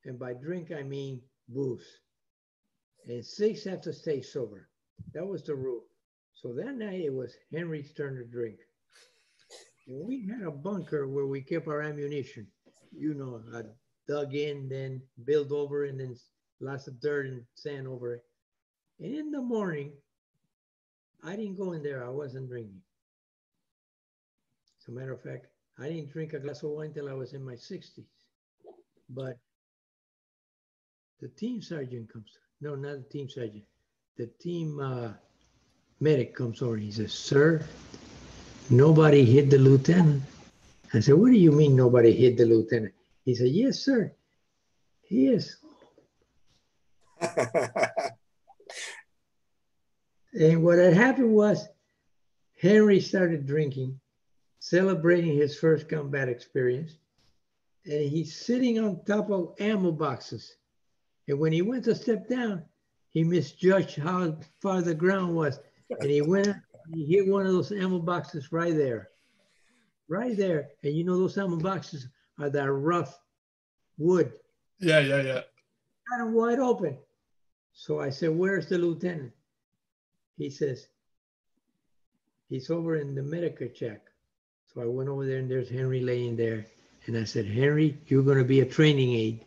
and 0.03 0.17
by 0.17 0.33
drink 0.33 0.71
I 0.71 0.81
mean 0.81 1.21
booze. 1.47 1.99
And 3.07 3.23
six 3.23 3.65
have 3.65 3.81
to 3.81 3.93
stay 3.93 4.23
sober. 4.23 4.67
That 5.13 5.27
was 5.27 5.43
the 5.43 5.53
rule. 5.53 5.83
So 6.33 6.53
that 6.53 6.73
night 6.73 7.01
it 7.01 7.13
was 7.13 7.35
Henry's 7.53 7.93
turn 7.93 8.15
to 8.15 8.25
drink 8.25 8.57
we 9.89 10.27
had 10.27 10.43
a 10.43 10.51
bunker 10.51 11.07
where 11.07 11.25
we 11.25 11.41
kept 11.41 11.67
our 11.67 11.81
ammunition. 11.81 12.45
You 12.95 13.15
know, 13.15 13.41
I 13.55 13.63
dug 14.07 14.35
in, 14.35 14.69
then 14.69 15.01
built 15.25 15.51
over, 15.51 15.85
and 15.85 15.99
then 15.99 16.15
lots 16.59 16.87
of 16.87 17.01
dirt 17.01 17.25
and 17.25 17.43
sand 17.55 17.87
over 17.87 18.13
it. 18.13 18.23
And 18.99 19.15
in 19.15 19.31
the 19.31 19.41
morning, 19.41 19.91
I 21.23 21.35
didn't 21.35 21.57
go 21.57 21.73
in 21.73 21.81
there. 21.81 22.05
I 22.05 22.09
wasn't 22.09 22.49
drinking. 22.49 22.81
As 24.81 24.87
a 24.87 24.91
matter 24.91 25.13
of 25.13 25.21
fact, 25.21 25.47
I 25.79 25.87
didn't 25.89 26.11
drink 26.11 26.33
a 26.33 26.39
glass 26.39 26.63
of 26.63 26.71
wine 26.71 26.93
till 26.93 27.09
I 27.09 27.13
was 27.13 27.33
in 27.33 27.43
my 27.43 27.53
60s. 27.53 28.05
But 29.09 29.37
the 31.19 31.29
team 31.29 31.61
sergeant 31.61 32.11
comes. 32.13 32.31
No, 32.61 32.75
not 32.75 32.97
the 32.97 33.09
team 33.09 33.29
sergeant. 33.29 33.63
The 34.17 34.27
team 34.39 34.79
uh, 34.79 35.13
medic 35.99 36.35
comes 36.35 36.61
over. 36.61 36.77
He 36.77 36.91
says, 36.91 37.13
"Sir, 37.13 37.65
nobody 38.69 39.25
hit 39.25 39.49
the 39.49 39.57
lieutenant. 39.57 40.23
I 40.93 40.99
said, 40.99 41.15
what 41.15 41.31
do 41.31 41.37
you 41.37 41.51
mean 41.51 41.75
nobody 41.75 42.11
hit 42.11 42.37
the 42.37 42.45
lieutenant? 42.45 42.93
He 43.25 43.35
said, 43.35 43.49
yes, 43.49 43.79
sir. 43.79 44.11
He 45.01 45.27
is. 45.27 45.57
and 50.33 50.63
what 50.63 50.77
had 50.77 50.93
happened 50.93 51.33
was 51.33 51.67
Henry 52.55 52.99
started 52.99 53.45
drinking 53.45 53.99
celebrating 54.59 55.35
his 55.35 55.57
first 55.57 55.89
combat 55.89 56.29
experience. 56.29 56.97
And 57.85 58.09
he's 58.09 58.35
sitting 58.35 58.79
on 58.79 59.03
top 59.05 59.31
of 59.31 59.55
ammo 59.59 59.91
boxes. 59.91 60.55
And 61.27 61.39
when 61.39 61.51
he 61.51 61.61
went 61.61 61.85
to 61.85 61.95
step 61.95 62.27
down, 62.27 62.63
he 63.09 63.23
misjudged 63.23 63.97
how 63.97 64.37
far 64.61 64.81
the 64.81 64.93
ground 64.93 65.35
was. 65.35 65.59
And 65.89 66.09
he 66.09 66.21
went, 66.21 66.55
he 66.93 67.05
hit 67.05 67.27
one 67.27 67.45
of 67.45 67.53
those 67.53 67.71
ammo 67.71 67.99
boxes 67.99 68.51
right 68.51 68.75
there. 68.75 69.09
Right 70.07 70.35
there. 70.35 70.69
And 70.83 70.95
you 70.95 71.03
know, 71.03 71.17
those 71.17 71.37
ammo 71.37 71.57
boxes 71.57 72.07
are 72.39 72.49
that 72.49 72.71
rough 72.71 73.19
wood. 73.97 74.33
Yeah, 74.79 74.99
yeah, 74.99 75.21
yeah. 75.21 75.41
Kind 76.09 76.27
of 76.27 76.33
wide 76.33 76.59
open. 76.59 76.97
So 77.73 77.99
I 77.99 78.09
said, 78.09 78.31
Where's 78.31 78.67
the 78.67 78.77
lieutenant? 78.77 79.33
He 80.37 80.49
says, 80.49 80.87
He's 82.47 82.69
over 82.69 82.95
in 82.95 83.13
the 83.13 83.21
medical 83.21 83.67
check. 83.67 84.01
So 84.73 84.81
I 84.81 84.85
went 84.85 85.09
over 85.09 85.25
there 85.25 85.37
and 85.37 85.49
there's 85.49 85.69
Henry 85.69 86.01
laying 86.01 86.35
there. 86.35 86.65
And 87.05 87.17
I 87.17 87.23
said, 87.23 87.45
Henry, 87.45 87.97
you're 88.07 88.23
going 88.23 88.37
to 88.37 88.43
be 88.43 88.61
a 88.61 88.65
training 88.65 89.13
aide. 89.13 89.45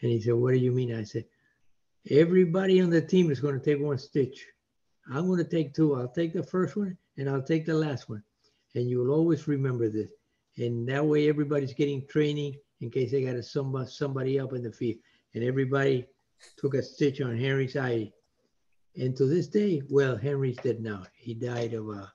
And 0.00 0.10
he 0.10 0.20
said, 0.20 0.34
What 0.34 0.52
do 0.52 0.58
you 0.58 0.70
mean? 0.70 0.94
I 0.94 1.04
said, 1.04 1.24
Everybody 2.08 2.80
on 2.80 2.90
the 2.90 3.02
team 3.02 3.30
is 3.30 3.40
going 3.40 3.58
to 3.58 3.64
take 3.64 3.82
one 3.82 3.98
stitch. 3.98 4.46
I'm 5.08 5.26
going 5.26 5.38
to 5.38 5.48
take 5.48 5.74
two. 5.74 5.96
I'll 5.96 6.08
take 6.08 6.32
the 6.32 6.42
first 6.42 6.76
one 6.76 6.96
and 7.16 7.28
I'll 7.28 7.42
take 7.42 7.66
the 7.66 7.74
last 7.74 8.08
one. 8.08 8.22
And 8.74 8.88
you'll 8.88 9.12
always 9.12 9.48
remember 9.48 9.88
this. 9.88 10.10
And 10.56 10.88
that 10.88 11.04
way, 11.04 11.28
everybody's 11.28 11.74
getting 11.74 12.06
training 12.06 12.56
in 12.80 12.90
case 12.90 13.10
they 13.10 13.24
got 13.24 13.36
a, 13.36 13.42
somebody, 13.42 13.90
somebody 13.90 14.40
up 14.40 14.52
in 14.52 14.62
the 14.62 14.72
field. 14.72 14.98
And 15.34 15.44
everybody 15.44 16.06
took 16.56 16.74
a 16.74 16.82
stitch 16.82 17.20
on 17.20 17.36
Henry's 17.36 17.76
eye. 17.76 18.12
And 18.96 19.16
to 19.16 19.26
this 19.26 19.46
day, 19.46 19.82
well, 19.90 20.16
Henry's 20.16 20.56
dead 20.56 20.80
now. 20.80 21.04
He 21.14 21.34
died 21.34 21.74
of 21.74 21.88
a, 21.88 22.12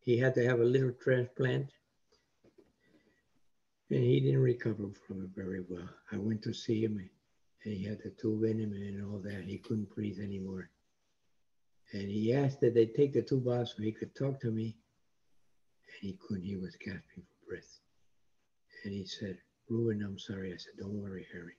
he 0.00 0.18
had 0.18 0.34
to 0.34 0.46
have 0.46 0.60
a 0.60 0.64
liver 0.64 0.92
transplant. 0.92 1.70
And 3.90 4.02
he 4.02 4.20
didn't 4.20 4.42
recover 4.42 4.88
from 5.06 5.24
it 5.24 5.30
very 5.34 5.64
well. 5.68 5.88
I 6.12 6.16
went 6.16 6.42
to 6.42 6.52
see 6.52 6.84
him 6.84 6.98
and 6.98 7.74
he 7.74 7.84
had 7.84 7.98
the 8.02 8.10
tube 8.10 8.44
in 8.44 8.60
him 8.60 8.72
and 8.72 9.04
all 9.04 9.18
that. 9.20 9.44
He 9.46 9.58
couldn't 9.58 9.94
breathe 9.94 10.20
anymore. 10.20 10.70
And 11.92 12.10
he 12.10 12.34
asked 12.34 12.60
that 12.60 12.74
they 12.74 12.86
take 12.86 13.14
the 13.14 13.22
two 13.22 13.42
out 13.52 13.68
so 13.68 13.82
he 13.82 13.92
could 13.92 14.14
talk 14.14 14.40
to 14.40 14.50
me. 14.50 14.76
And 15.86 16.10
he 16.10 16.18
couldn't. 16.20 16.44
He 16.44 16.56
was 16.56 16.76
gasping 16.76 17.24
for 17.24 17.50
breath. 17.50 17.78
And 18.84 18.92
he 18.92 19.06
said, 19.06 19.38
Ruben, 19.68 20.02
I'm 20.02 20.18
sorry. 20.18 20.52
I 20.52 20.56
said, 20.56 20.74
don't 20.78 21.00
worry, 21.00 21.26
Harry. 21.32 21.54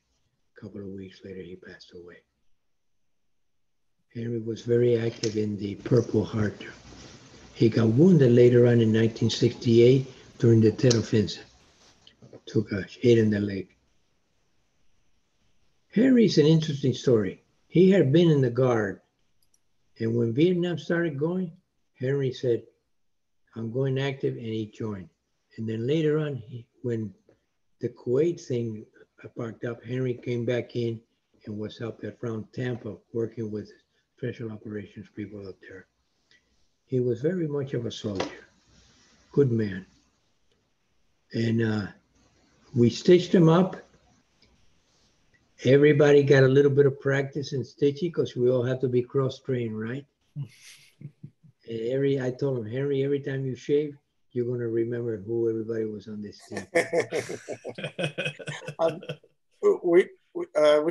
A 0.57 0.61
couple 0.61 0.81
of 0.81 0.87
weeks 0.87 1.21
later, 1.23 1.41
he 1.41 1.55
passed 1.55 1.91
away. 1.95 2.17
Henry 4.13 4.39
was 4.39 4.63
very 4.63 4.99
active 4.99 5.37
in 5.37 5.57
the 5.57 5.75
Purple 5.75 6.25
Heart. 6.25 6.65
He 7.53 7.69
got 7.69 7.89
wounded 7.89 8.31
later 8.31 8.65
on 8.65 8.81
in 8.81 8.93
1968 8.93 10.39
during 10.39 10.61
the 10.61 10.71
Tet 10.71 10.95
Offensive. 10.95 11.45
Took 12.45 12.71
a 12.71 12.81
hit 12.83 13.17
in 13.17 13.29
the 13.29 13.39
leg. 13.39 13.67
Henry's 15.93 16.37
an 16.37 16.45
interesting 16.45 16.93
story. 16.93 17.43
He 17.67 17.91
had 17.91 18.11
been 18.11 18.31
in 18.31 18.41
the 18.41 18.49
Guard, 18.49 19.01
and 19.99 20.15
when 20.15 20.33
Vietnam 20.33 20.77
started 20.77 21.17
going, 21.17 21.51
Henry 21.99 22.31
said, 22.31 22.63
I'm 23.55 23.71
going 23.71 23.99
active, 23.99 24.35
and 24.35 24.45
he 24.45 24.71
joined. 24.73 25.09
And 25.57 25.67
then 25.67 25.85
later 25.85 26.19
on, 26.19 26.35
he, 26.35 26.65
when 26.83 27.13
the 27.81 27.89
Kuwait 27.89 28.39
thing 28.39 28.85
popped 29.37 29.65
up, 29.65 29.83
Henry 29.83 30.13
came 30.13 30.45
back 30.45 30.75
in 30.75 31.01
and 31.45 31.57
was 31.57 31.81
up 31.81 32.03
at 32.03 32.17
around 32.23 32.45
Tampa 32.53 32.95
working 33.13 33.51
with 33.51 33.71
special 34.17 34.51
operations 34.51 35.07
people 35.15 35.47
up 35.47 35.55
there. 35.67 35.87
He 36.85 36.99
was 36.99 37.21
very 37.21 37.47
much 37.47 37.73
of 37.73 37.85
a 37.85 37.91
soldier, 37.91 38.47
good 39.31 39.51
man. 39.51 39.85
And 41.33 41.61
uh, 41.61 41.87
we 42.75 42.89
stitched 42.89 43.33
him 43.33 43.49
up. 43.49 43.75
Everybody 45.65 46.23
got 46.23 46.43
a 46.43 46.47
little 46.47 46.71
bit 46.71 46.85
of 46.85 46.99
practice 46.99 47.53
in 47.53 47.65
stitching 47.65 48.09
because 48.09 48.35
we 48.35 48.49
all 48.49 48.63
have 48.63 48.79
to 48.79 48.87
be 48.87 49.01
cross 49.01 49.39
trained, 49.39 49.77
right? 49.77 50.05
and 50.35 50.47
every 51.69 52.21
I 52.21 52.31
told 52.31 52.59
him, 52.59 52.71
Henry, 52.71 53.03
every 53.03 53.19
time 53.19 53.45
you 53.45 53.55
shave, 53.55 53.97
you're 54.31 54.45
going 54.45 54.59
to 54.59 54.67
remember 54.67 55.17
who 55.17 55.49
everybody 55.49 55.85
was 55.85 56.07
on 56.07 56.21
this 56.21 56.39
team. 56.47 56.65
um, 58.79 59.01
we, 59.83 60.07
uh, 60.55 60.81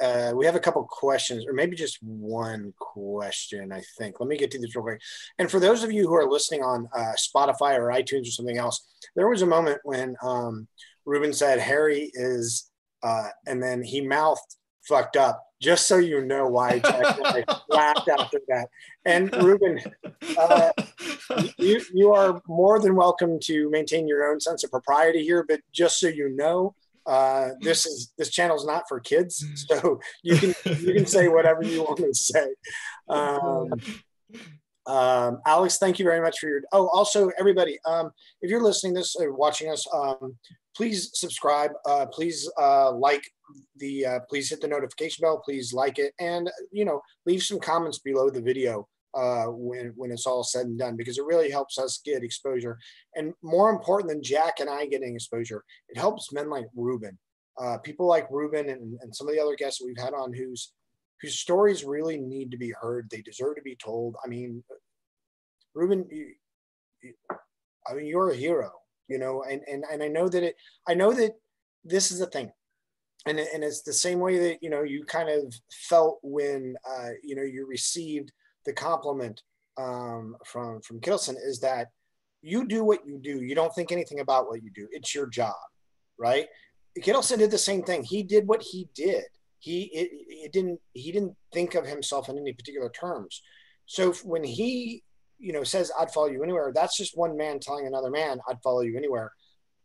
uh, 0.00 0.32
we 0.34 0.46
have 0.46 0.54
a 0.54 0.60
couple 0.60 0.84
questions, 0.84 1.46
or 1.46 1.52
maybe 1.52 1.74
just 1.74 2.00
one 2.02 2.72
question, 2.78 3.72
I 3.72 3.82
think. 3.98 4.20
Let 4.20 4.28
me 4.28 4.36
get 4.36 4.52
to 4.52 4.60
this 4.60 4.76
real 4.76 4.84
quick. 4.84 5.00
And 5.38 5.50
for 5.50 5.58
those 5.58 5.82
of 5.82 5.90
you 5.90 6.06
who 6.06 6.14
are 6.14 6.28
listening 6.28 6.62
on 6.62 6.88
uh, 6.94 7.14
Spotify 7.16 7.76
or 7.78 7.90
iTunes 7.90 8.28
or 8.28 8.32
something 8.32 8.58
else, 8.58 8.86
there 9.16 9.28
was 9.28 9.42
a 9.42 9.46
moment 9.46 9.80
when 9.84 10.14
um, 10.22 10.68
Ruben 11.04 11.32
said 11.32 11.58
Harry 11.58 12.12
is, 12.14 12.70
uh, 13.02 13.28
and 13.46 13.62
then 13.62 13.82
he 13.82 14.00
mouthed 14.00 14.56
fucked 14.86 15.16
up 15.16 15.42
just 15.60 15.86
so 15.86 15.98
you 15.98 16.24
know 16.24 16.46
why 16.48 16.78
Jack 16.78 17.18
laughed 17.68 18.08
after 18.08 18.40
that. 18.48 18.68
And 19.04 19.34
Ruben, 19.42 19.80
uh, 20.38 20.70
you, 21.58 21.80
you 21.94 22.12
are 22.12 22.40
more 22.46 22.78
than 22.78 22.94
welcome 22.94 23.38
to 23.44 23.70
maintain 23.70 24.06
your 24.06 24.30
own 24.30 24.40
sense 24.40 24.64
of 24.64 24.70
propriety 24.70 25.22
here, 25.24 25.44
but 25.48 25.60
just 25.72 25.98
so 25.98 26.08
you 26.08 26.34
know, 26.36 26.74
uh, 27.06 27.50
this 27.60 27.86
is 27.86 28.12
this 28.18 28.30
channel 28.30 28.56
is 28.56 28.66
not 28.66 28.82
for 28.88 28.98
kids, 28.98 29.44
so 29.68 30.00
you 30.24 30.36
can 30.36 30.54
you 30.80 30.92
can 30.92 31.06
say 31.06 31.28
whatever 31.28 31.62
you 31.62 31.82
want 31.84 31.98
to 31.98 32.12
say. 32.12 32.48
Um, 33.08 33.70
um, 34.86 35.40
Alex, 35.46 35.78
thank 35.78 35.98
you 35.98 36.04
very 36.04 36.20
much 36.20 36.40
for 36.40 36.48
your. 36.48 36.62
Oh, 36.72 36.88
also 36.88 37.30
everybody, 37.38 37.78
um, 37.86 38.10
if 38.40 38.50
you're 38.50 38.62
listening 38.62 38.94
this 38.94 39.14
or 39.14 39.32
watching 39.32 39.70
us, 39.70 39.86
um, 39.94 40.36
please 40.76 41.10
subscribe. 41.14 41.72
Uh, 41.86 42.06
please 42.06 42.50
uh, 42.60 42.92
like 42.92 43.24
the. 43.76 44.06
Uh, 44.06 44.20
please 44.28 44.50
hit 44.50 44.60
the 44.60 44.68
notification 44.68 45.22
bell. 45.22 45.42
Please 45.44 45.72
like 45.72 45.98
it, 45.98 46.12
and 46.20 46.50
you 46.72 46.84
know, 46.84 47.00
leave 47.24 47.42
some 47.42 47.58
comments 47.58 47.98
below 47.98 48.30
the 48.30 48.40
video 48.40 48.86
uh, 49.14 49.46
when 49.46 49.92
when 49.96 50.10
it's 50.10 50.26
all 50.26 50.44
said 50.44 50.66
and 50.66 50.78
done 50.78 50.96
because 50.96 51.18
it 51.18 51.24
really 51.24 51.50
helps 51.50 51.78
us 51.78 52.00
get 52.04 52.22
exposure. 52.22 52.78
And 53.14 53.32
more 53.42 53.70
important 53.70 54.10
than 54.10 54.22
Jack 54.22 54.60
and 54.60 54.68
I 54.68 54.86
getting 54.86 55.14
exposure, 55.14 55.64
it 55.88 55.98
helps 55.98 56.32
men 56.32 56.50
like 56.50 56.66
Ruben, 56.76 57.18
uh, 57.58 57.78
people 57.78 58.06
like 58.06 58.30
Ruben 58.30 58.68
and, 58.68 58.98
and 59.00 59.14
some 59.14 59.28
of 59.28 59.34
the 59.34 59.40
other 59.40 59.56
guests 59.56 59.82
we've 59.82 59.98
had 59.98 60.12
on 60.12 60.32
whose 60.32 60.72
whose 61.22 61.38
stories 61.38 61.84
really 61.84 62.18
need 62.18 62.50
to 62.50 62.58
be 62.58 62.74
heard. 62.78 63.08
They 63.10 63.22
deserve 63.22 63.56
to 63.56 63.62
be 63.62 63.76
told. 63.76 64.16
I 64.22 64.28
mean, 64.28 64.62
Ruben, 65.74 66.06
you, 66.10 66.34
I 67.88 67.94
mean, 67.94 68.06
you're 68.06 68.30
a 68.30 68.36
hero, 68.36 68.72
you 69.08 69.18
know, 69.18 69.42
and 69.42 69.62
and 69.70 69.84
and 69.90 70.02
I 70.02 70.08
know 70.08 70.28
that 70.28 70.42
it. 70.42 70.56
I 70.88 70.94
know 70.94 71.12
that 71.12 71.32
this 71.84 72.10
is 72.10 72.18
the 72.18 72.26
thing 72.26 72.50
and, 73.26 73.38
and 73.38 73.64
it's 73.64 73.82
the 73.82 73.92
same 73.92 74.20
way 74.20 74.38
that 74.38 74.62
you 74.62 74.70
know 74.70 74.82
you 74.82 75.04
kind 75.04 75.28
of 75.28 75.52
felt 75.70 76.18
when 76.22 76.76
uh, 76.88 77.10
you 77.22 77.34
know 77.34 77.42
you 77.42 77.66
received 77.66 78.32
the 78.64 78.72
compliment 78.72 79.42
um, 79.76 80.36
from 80.46 80.80
from 80.80 81.00
Kittleson 81.00 81.34
is 81.44 81.60
that 81.60 81.88
you 82.42 82.66
do 82.66 82.84
what 82.84 83.06
you 83.06 83.18
do. 83.18 83.42
You 83.42 83.54
don't 83.54 83.74
think 83.74 83.90
anything 83.90 84.20
about 84.20 84.48
what 84.48 84.62
you 84.62 84.70
do. 84.74 84.86
It's 84.92 85.14
your 85.14 85.26
job, 85.26 85.54
right? 86.18 86.46
Kittleson 87.00 87.38
did 87.38 87.50
the 87.50 87.58
same 87.58 87.82
thing. 87.82 88.04
He 88.04 88.22
did 88.22 88.46
what 88.46 88.62
he 88.62 88.88
did. 88.94 89.24
He 89.58 89.90
it, 89.92 90.08
it 90.12 90.52
didn't 90.52 90.80
he 90.92 91.10
didn't 91.10 91.34
think 91.52 91.74
of 91.74 91.86
himself 91.86 92.28
in 92.28 92.38
any 92.38 92.52
particular 92.52 92.90
terms. 92.90 93.42
So 93.86 94.12
when 94.24 94.44
he 94.44 95.02
you 95.38 95.52
know 95.52 95.64
says 95.64 95.92
I'd 95.98 96.12
follow 96.12 96.28
you 96.28 96.42
anywhere, 96.42 96.72
that's 96.74 96.96
just 96.96 97.16
one 97.16 97.36
man 97.36 97.58
telling 97.60 97.86
another 97.86 98.10
man 98.10 98.38
I'd 98.48 98.62
follow 98.62 98.80
you 98.80 98.96
anywhere. 98.96 99.32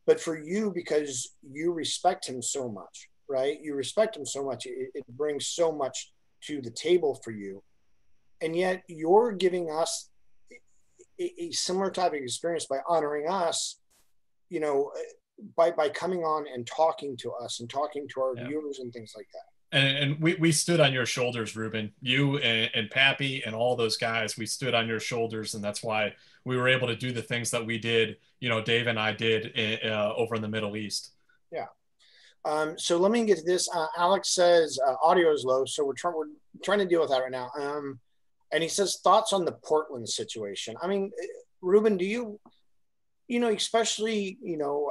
But 0.07 0.19
for 0.19 0.38
you, 0.38 0.72
because 0.73 1.36
you 1.44 1.72
respect 1.73 2.28
him 2.28 2.41
so 2.41 2.69
much, 2.69 3.10
right? 3.30 3.57
You 3.61 3.76
respect 3.76 4.18
him 4.18 4.26
so 4.26 4.44
much, 4.44 4.65
it, 4.65 4.90
it 4.95 5.07
brings 5.10 5.48
so 5.48 5.72
much 5.72 6.11
to 6.48 6.60
the 6.61 6.72
table 6.72 7.19
for 7.23 7.32
you 7.32 7.61
and 8.41 8.56
yet 8.56 8.84
you're 8.88 9.32
giving 9.32 9.69
us 9.69 10.10
a, 11.19 11.44
a, 11.44 11.52
similar 11.52 11.91
type 11.91 12.14
of 12.14 12.19
experience 12.19 12.65
by 12.65 12.80
honoring 12.88 13.30
us 13.30 13.80
you 14.49 14.60
know 14.60 14.91
by 15.56 15.72
by 15.72 15.88
coming 15.88 16.23
on 16.23 16.45
and 16.53 16.68
talking 16.68 17.15
to 17.18 17.32
us 17.32 17.60
and 17.60 17.69
talking 17.69 18.07
to 18.14 18.22
our 18.22 18.36
yeah. 18.36 18.48
viewers 18.48 18.80
and 18.80 18.91
things 18.91 19.14
like 19.15 19.28
that 19.32 19.51
and, 19.72 19.98
and 19.98 20.22
we, 20.22 20.35
we 20.35 20.52
stood 20.52 20.80
on 20.80 20.93
your 20.93 21.06
shoulders 21.06 21.56
ruben 21.56 21.91
you 22.02 22.38
and, 22.38 22.69
and 22.73 22.89
pappy 22.89 23.43
and 23.45 23.56
all 23.56 23.76
those 23.76 23.98
guys 23.98 24.38
we 24.38 24.45
stood 24.45 24.73
on 24.73 24.88
your 24.88 24.99
shoulders 24.99 25.53
and 25.53 25.64
that's 25.64 25.84
why 25.84 26.14
we 26.45 26.57
were 26.57 26.68
able 26.68 26.88
to 26.88 26.95
do 26.95 27.11
the 27.11 27.22
things 27.22 27.52
that 27.52 27.65
we 27.65 27.77
did 27.77 28.18
you 28.39 28.49
know 28.49 28.61
dave 28.61 28.88
and 28.88 28.99
i 28.99 29.11
did 29.11 29.48
in, 29.57 29.91
uh, 29.91 30.14
over 30.15 30.35
in 30.35 30.41
the 30.41 30.48
middle 30.48 30.76
east 30.76 31.11
yeah 31.52 31.65
um, 32.43 32.77
so 32.77 32.98
let 32.98 33.11
me 33.11 33.23
get 33.26 33.38
to 33.38 33.43
this. 33.43 33.69
Uh, 33.73 33.88
Alex 33.98 34.34
says 34.34 34.80
uh, 34.85 34.95
audio 35.03 35.31
is 35.31 35.43
low, 35.43 35.65
so 35.65 35.85
we're 35.85 35.93
trying 35.93 36.15
we're 36.15 36.26
trying 36.64 36.80
to 36.80 36.85
deal 36.85 37.02
with 37.02 37.11
that 37.11 37.19
right 37.19 37.31
now. 37.31 37.52
Um, 37.60 37.99
and 38.52 38.64
he 38.64 38.69
says 38.69 38.99
thoughts 39.03 39.31
on 39.31 39.45
the 39.45 39.52
Portland 39.52 40.10
situation. 40.10 40.76
I 40.81 40.88
mean, 40.88 41.11
Ruben, 41.61 41.98
do 41.98 42.06
you, 42.06 42.39
you 43.27 43.39
know, 43.39 43.49
especially 43.49 44.39
you 44.41 44.57
know, 44.57 44.89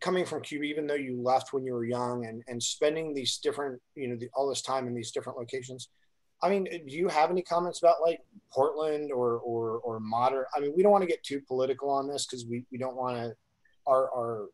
coming 0.00 0.24
from 0.24 0.42
Cuba, 0.42 0.64
even 0.64 0.86
though 0.86 0.94
you 0.94 1.20
left 1.20 1.52
when 1.52 1.64
you 1.64 1.72
were 1.72 1.84
young, 1.84 2.26
and 2.26 2.42
and 2.48 2.62
spending 2.62 3.14
these 3.14 3.38
different, 3.38 3.80
you 3.94 4.08
know, 4.08 4.16
the, 4.16 4.28
all 4.34 4.48
this 4.48 4.62
time 4.62 4.86
in 4.86 4.94
these 4.94 5.10
different 5.10 5.38
locations. 5.38 5.88
I 6.42 6.50
mean, 6.50 6.64
do 6.64 6.94
you 6.94 7.08
have 7.08 7.30
any 7.30 7.42
comments 7.42 7.80
about 7.80 7.96
like 8.00 8.20
Portland 8.52 9.10
or 9.12 9.38
or 9.38 9.78
or 9.78 10.00
modern. 10.00 10.44
I 10.56 10.60
mean, 10.60 10.72
we 10.76 10.82
don't 10.82 10.92
want 10.92 11.02
to 11.02 11.08
get 11.08 11.22
too 11.22 11.40
political 11.46 11.90
on 11.90 12.08
this 12.08 12.26
because 12.26 12.46
we 12.46 12.64
we 12.70 12.78
don't 12.78 12.96
want 12.96 13.16
to 13.16 13.34
our 13.86 14.10
our 14.14 14.46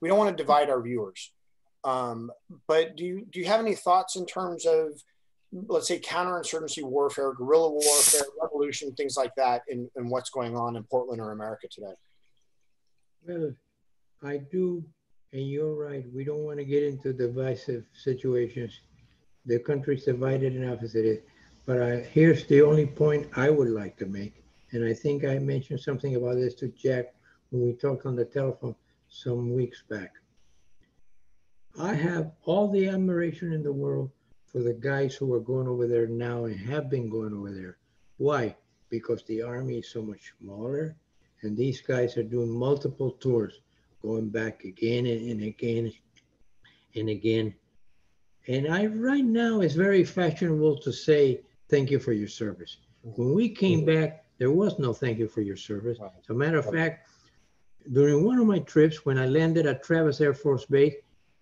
we 0.00 0.08
don't 0.08 0.18
want 0.18 0.36
to 0.36 0.42
divide 0.42 0.70
our 0.70 0.82
viewers. 0.82 1.32
Um, 1.84 2.30
but 2.66 2.96
do 2.96 3.04
you 3.04 3.26
do 3.30 3.40
you 3.40 3.46
have 3.46 3.60
any 3.60 3.74
thoughts 3.74 4.16
in 4.16 4.26
terms 4.26 4.66
of 4.66 5.02
let's 5.68 5.88
say 5.88 5.98
counterinsurgency 5.98 6.82
warfare, 6.82 7.32
guerrilla 7.32 7.70
warfare, 7.70 8.22
revolution, 8.42 8.92
things 8.94 9.16
like 9.16 9.34
that, 9.36 9.62
in, 9.68 9.88
in 9.96 10.08
what's 10.10 10.28
going 10.28 10.56
on 10.56 10.76
in 10.76 10.82
Portland 10.84 11.20
or 11.20 11.30
America 11.32 11.68
today? 11.70 11.94
Well, 13.26 13.52
I 14.26 14.38
do, 14.38 14.84
and 15.32 15.48
you're 15.48 15.76
right. 15.76 16.04
We 16.12 16.24
don't 16.24 16.42
want 16.42 16.58
to 16.58 16.64
get 16.64 16.82
into 16.82 17.12
divisive 17.12 17.84
situations. 17.94 18.80
The 19.44 19.60
country's 19.60 20.04
divided 20.04 20.56
enough 20.56 20.82
as 20.82 20.96
it 20.96 21.04
is. 21.04 21.20
But 21.64 21.80
I, 21.80 21.96
here's 22.00 22.44
the 22.46 22.60
only 22.62 22.86
point 22.86 23.28
I 23.36 23.50
would 23.50 23.68
like 23.68 23.96
to 23.98 24.06
make, 24.06 24.42
and 24.72 24.84
I 24.84 24.94
think 24.94 25.24
I 25.24 25.38
mentioned 25.38 25.78
something 25.78 26.16
about 26.16 26.34
this 26.34 26.54
to 26.56 26.68
Jack 26.68 27.14
when 27.50 27.64
we 27.64 27.74
talked 27.74 28.04
on 28.04 28.16
the 28.16 28.24
telephone 28.24 28.74
some 29.08 29.54
weeks 29.54 29.84
back. 29.88 30.12
I 31.78 31.94
have 31.94 32.32
all 32.46 32.68
the 32.68 32.88
admiration 32.88 33.52
in 33.52 33.62
the 33.62 33.72
world 33.72 34.10
for 34.44 34.60
the 34.60 34.74
guys 34.74 35.14
who 35.14 35.32
are 35.34 35.40
going 35.40 35.68
over 35.68 35.86
there 35.86 36.08
now 36.08 36.46
and 36.46 36.58
have 36.58 36.90
been 36.90 37.08
going 37.08 37.32
over 37.32 37.52
there. 37.52 37.78
Why? 38.16 38.56
Because 38.90 39.22
the 39.24 39.42
army 39.42 39.78
is 39.78 39.88
so 39.88 40.02
much 40.02 40.32
smaller, 40.40 40.96
and 41.42 41.56
these 41.56 41.80
guys 41.80 42.16
are 42.16 42.24
doing 42.24 42.50
multiple 42.50 43.12
tours, 43.20 43.60
going 44.06 44.28
back 44.28 44.62
again 44.64 45.04
and 45.06 45.42
again 45.42 45.92
and 46.94 47.08
again. 47.08 47.52
And 48.46 48.72
I 48.72 48.86
right 48.86 49.24
now 49.24 49.60
it's 49.60 49.74
very 49.74 50.04
fashionable 50.04 50.78
to 50.78 50.92
say 50.92 51.40
thank 51.68 51.90
you 51.90 51.98
for 51.98 52.12
your 52.12 52.28
service. 52.28 52.76
When 53.02 53.34
we 53.34 53.48
came 53.48 53.80
mm-hmm. 53.80 54.00
back, 54.00 54.24
there 54.38 54.52
was 54.52 54.78
no 54.78 54.92
thank 54.92 55.18
you 55.18 55.26
for 55.26 55.40
your 55.40 55.56
service. 55.56 55.98
As 56.00 56.30
a 56.30 56.34
matter 56.34 56.58
of 56.58 56.70
fact, 56.70 57.08
during 57.92 58.24
one 58.24 58.38
of 58.38 58.46
my 58.46 58.60
trips, 58.60 59.04
when 59.04 59.18
I 59.18 59.26
landed 59.26 59.66
at 59.66 59.82
Travis 59.82 60.20
Air 60.20 60.34
Force 60.34 60.66
Base, 60.66 60.94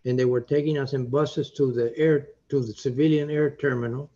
and 0.07 0.19
they 0.19 0.25
were 0.25 0.41
taking 0.41 0.79
us 0.79 0.93
in 0.93 1.07
buses 1.07 1.51
to 1.53 1.73
the 1.73 1.97
air 1.99 2.29
to 2.51 2.61
the 2.61 2.75
civilian 2.75 3.31
air 3.31 3.57
terminal, 3.57 4.11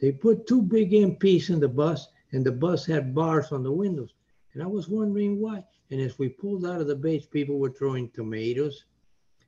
they 0.00 0.12
put 0.12 0.46
two 0.46 0.62
big 0.62 0.90
MPs 0.92 1.50
in 1.50 1.60
the 1.60 1.68
bus, 1.68 2.08
and 2.32 2.44
the 2.44 2.52
bus 2.52 2.86
had 2.86 3.14
bars 3.14 3.52
on 3.52 3.62
the 3.62 3.72
windows. 3.72 4.14
And 4.56 4.62
I 4.62 4.66
was 4.66 4.88
wondering 4.88 5.38
why. 5.38 5.62
And 5.90 6.00
as 6.00 6.18
we 6.18 6.30
pulled 6.30 6.64
out 6.64 6.80
of 6.80 6.86
the 6.86 6.96
base, 6.96 7.26
people 7.26 7.58
were 7.58 7.68
throwing 7.70 8.08
tomatoes 8.08 8.86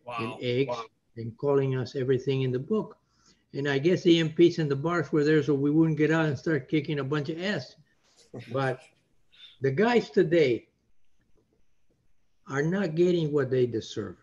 Wow. 0.04 0.16
and 0.20 0.44
eggs 0.44 0.68
Wow. 0.68 0.84
and 1.16 1.34
calling 1.38 1.76
us 1.76 1.96
everything 1.96 2.42
in 2.42 2.52
the 2.52 2.58
book. 2.58 2.98
And 3.54 3.66
I 3.66 3.78
guess 3.78 4.02
the 4.02 4.20
MPs 4.20 4.58
and 4.58 4.70
the 4.70 4.76
bars 4.76 5.10
were 5.10 5.24
there 5.24 5.42
so 5.42 5.54
we 5.54 5.70
wouldn't 5.70 5.96
get 5.96 6.10
out 6.10 6.26
and 6.26 6.38
start 6.38 6.68
kicking 6.68 6.98
a 6.98 7.04
bunch 7.04 7.30
of 7.30 7.40
ass. 7.40 7.74
But 8.52 8.80
the 9.62 9.70
guys 9.70 10.10
today 10.10 10.68
are 12.46 12.60
not 12.62 12.94
getting 12.94 13.32
what 13.32 13.50
they 13.50 13.64
deserve. 13.64 14.18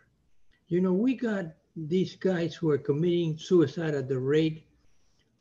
You 0.68 0.82
know, 0.82 0.94
we 0.94 1.16
got 1.16 1.46
these 1.76 2.16
guys 2.16 2.54
who 2.54 2.70
are 2.70 2.78
committing 2.78 3.40
suicide 3.40 3.96
at 3.96 4.08
the 4.08 4.20
rate 4.20 4.68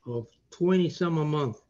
of 0.07 0.27
20 0.53 0.89
some 0.89 1.19
a 1.19 1.25
month, 1.25 1.61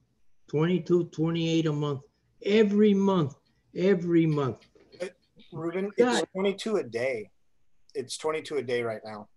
22, 0.47 1.07
28 1.07 1.67
a 1.67 1.73
month, 1.73 2.03
every 2.45 2.95
month, 2.95 3.35
every 3.77 4.27
month. 4.27 4.59
Ruben, 5.53 5.91
God. 5.97 6.23
it's 6.23 6.33
22 6.33 6.77
a 6.77 6.83
day. 6.83 7.31
It's 7.95 8.17
22 8.17 8.57
a 8.57 8.63
day 8.63 8.83
right 8.83 9.01
now. 9.05 9.29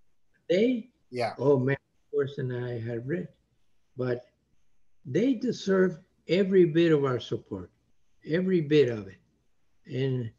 They, 0.49 0.89
Yeah. 1.11 1.33
oh 1.37 1.59
man, 1.59 1.77
worse 2.11 2.35
than 2.37 2.51
I 2.51 2.79
had 2.79 3.07
read. 3.07 3.27
But 3.97 4.25
they 5.05 5.33
deserve 5.33 5.99
every 6.27 6.65
bit 6.65 6.91
of 6.91 7.05
our 7.05 7.19
support, 7.19 7.71
every 8.25 8.61
bit 8.61 8.89
of 8.89 9.07
it. 9.07 9.17
And 9.85 10.31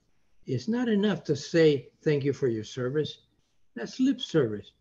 it's 0.46 0.68
not 0.68 0.88
enough 0.88 1.22
to 1.24 1.36
say 1.36 1.90
thank 2.02 2.24
you 2.24 2.32
for 2.32 2.48
your 2.48 2.64
service. 2.64 3.18
That's 3.76 4.00
lip 4.00 4.20
service. 4.20 4.72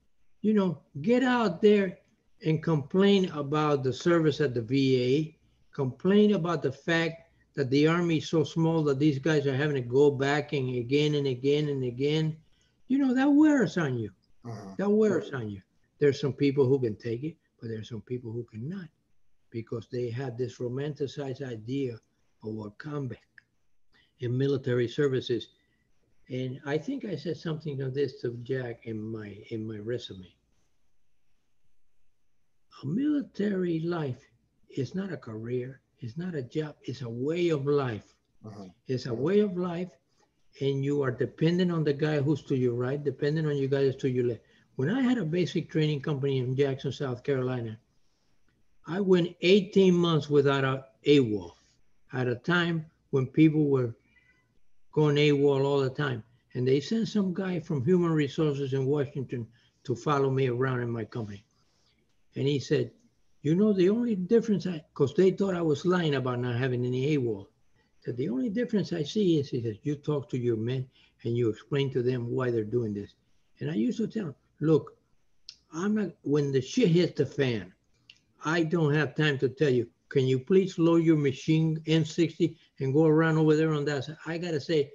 You 0.42 0.54
know, 0.54 0.80
get 1.02 1.24
out 1.24 1.62
there 1.62 2.00
and 2.46 2.62
complain 2.62 3.30
about 3.32 3.84
the 3.84 3.94
service 3.94 4.42
at 4.42 4.54
the 4.54 4.62
VA, 4.62 5.34
complain 5.74 6.34
about 6.34 6.64
the 6.64 6.72
fact 6.72 7.27
that 7.58 7.72
the 7.72 7.88
army 7.88 8.18
is 8.18 8.30
so 8.30 8.44
small 8.44 8.84
that 8.84 9.00
these 9.00 9.18
guys 9.18 9.48
are 9.48 9.56
having 9.56 9.74
to 9.74 9.82
go 9.82 10.12
back 10.12 10.54
and 10.54 10.76
again 10.76 11.16
and 11.16 11.26
again 11.26 11.70
and 11.70 11.84
again. 11.84 12.38
You 12.88 13.00
know, 13.00 13.16
that 13.16 13.30
wears 13.30 13.78
on 13.80 13.98
you. 13.98 14.12
Uh-huh. 14.46 14.76
That 14.78 14.90
wears 14.90 15.32
on 15.34 15.50
you. 15.50 15.62
There's 15.98 16.22
some 16.22 16.34
people 16.34 16.68
who 16.68 16.80
can 16.80 16.96
take 16.96 17.24
it, 17.24 17.36
but 17.60 17.70
there's 17.70 17.90
some 17.90 18.02
people 18.02 18.32
who 18.32 18.44
cannot 18.44 18.88
because 19.50 19.88
they 19.92 20.12
have 20.12 20.38
this 20.38 20.60
romanticized 20.60 21.42
idea 21.42 21.94
of 22.44 22.54
what 22.54 22.78
combat 22.78 23.18
in 24.20 24.38
military 24.38 24.88
services. 24.88 25.48
And 26.30 26.60
I 26.64 26.78
think 26.78 27.06
I 27.06 27.16
said 27.16 27.38
something 27.38 27.82
of 27.82 27.96
this 27.96 28.22
to 28.22 28.38
Jack 28.44 28.82
in 28.84 29.02
my 29.02 29.36
in 29.50 29.68
my 29.68 29.80
resume. 29.80 30.32
A 32.84 32.86
military 32.86 33.80
life 33.80 34.24
is 34.70 34.94
not 34.94 35.12
a 35.12 35.18
career, 35.18 35.82
it's 36.00 36.18
not 36.18 36.36
a 36.36 36.42
job, 36.42 36.76
it's 36.84 37.02
a 37.02 37.10
way 37.10 37.50
of 37.50 37.66
life. 37.66 38.16
Uh-huh. 38.46 38.66
It's 38.88 39.08
a 39.08 39.14
way 39.14 39.40
of 39.40 39.58
life, 39.58 39.90
and 40.62 40.84
you 40.84 41.02
are 41.04 41.12
dependent 41.12 41.72
on 41.72 41.84
the 41.84 41.94
guy 41.94 42.20
who's 42.20 42.44
to 42.44 42.56
your 42.56 42.76
right, 42.76 43.04
dependent 43.04 43.48
on 43.48 43.58
you 43.58 43.68
guys 43.68 43.96
to 43.98 44.10
your 44.10 44.28
left. 44.28 44.42
When 44.76 44.90
I 44.90 45.02
had 45.02 45.18
a 45.18 45.26
basic 45.26 45.70
training 45.70 46.02
company 46.02 46.38
in 46.38 46.56
Jackson, 46.56 46.92
South 46.92 47.24
Carolina, 47.24 47.80
I 48.86 49.02
went 49.02 49.36
18 49.42 49.94
months 49.94 50.30
without 50.30 50.64
a 50.64 50.86
AWOL 51.06 51.52
at 52.14 52.28
a 52.28 52.36
time 52.36 52.86
when 53.10 53.26
people 53.26 53.66
were 53.66 53.96
going 54.92 55.16
AWOL 55.16 55.66
all 55.66 55.80
the 55.80 55.90
time. 55.90 56.24
And 56.54 56.68
they 56.68 56.80
sent 56.80 57.08
some 57.08 57.34
guy 57.34 57.60
from 57.60 57.84
Human 57.84 58.12
Resources 58.12 58.74
in 58.74 58.86
Washington 58.86 59.48
to 59.84 59.96
follow 59.96 60.30
me 60.30 60.48
around 60.48 60.82
in 60.82 60.90
my 60.90 61.06
company. 61.06 61.44
And 62.36 62.48
he 62.48 62.60
said, 62.60 62.92
You 63.42 63.56
know, 63.56 63.72
the 63.72 63.90
only 63.90 64.16
difference, 64.16 64.66
because 64.66 65.14
they 65.14 65.32
thought 65.32 65.56
I 65.56 65.62
was 65.62 65.86
lying 65.86 66.16
about 66.16 66.40
not 66.40 66.56
having 66.56 66.86
any 66.86 67.18
AWOL. 67.18 67.48
Said, 68.02 68.18
The 68.18 68.30
only 68.30 68.50
difference 68.50 68.94
I 68.94 69.04
see 69.04 69.40
is, 69.40 69.50
says, 69.50 69.78
you 69.84 69.96
talk 69.96 70.30
to 70.30 70.38
your 70.38 70.58
men 70.58 70.88
and 71.24 71.38
you 71.38 71.50
explain 71.50 71.92
to 71.92 72.02
them 72.02 72.32
why 72.32 72.52
they're 72.52 72.64
doing 72.64 72.94
this. 72.94 73.14
And 73.60 73.70
I 73.70 73.76
used 73.76 73.98
to 74.00 74.08
tell 74.08 74.26
them, 74.26 74.36
Look, 74.60 74.98
I'm 75.74 75.96
not, 75.96 76.12
when 76.24 76.52
the 76.52 76.62
shit 76.62 76.90
hits 76.90 77.18
the 77.18 77.26
fan, 77.26 77.74
I 78.44 78.64
don't 78.64 78.94
have 78.94 79.16
time 79.16 79.38
to 79.40 79.50
tell 79.50 79.70
you, 79.70 79.88
can 80.10 80.26
you 80.26 80.40
please 80.40 80.80
load 80.80 81.04
your 81.04 81.18
machine 81.18 81.80
M60 81.86 82.56
and 82.80 82.94
go 82.94 83.06
around 83.06 83.38
over 83.38 83.56
there 83.56 83.74
on 83.74 83.86
that 83.86 84.06
side? 84.06 84.18
I 84.26 84.38
gotta 84.38 84.62
say, 84.62 84.92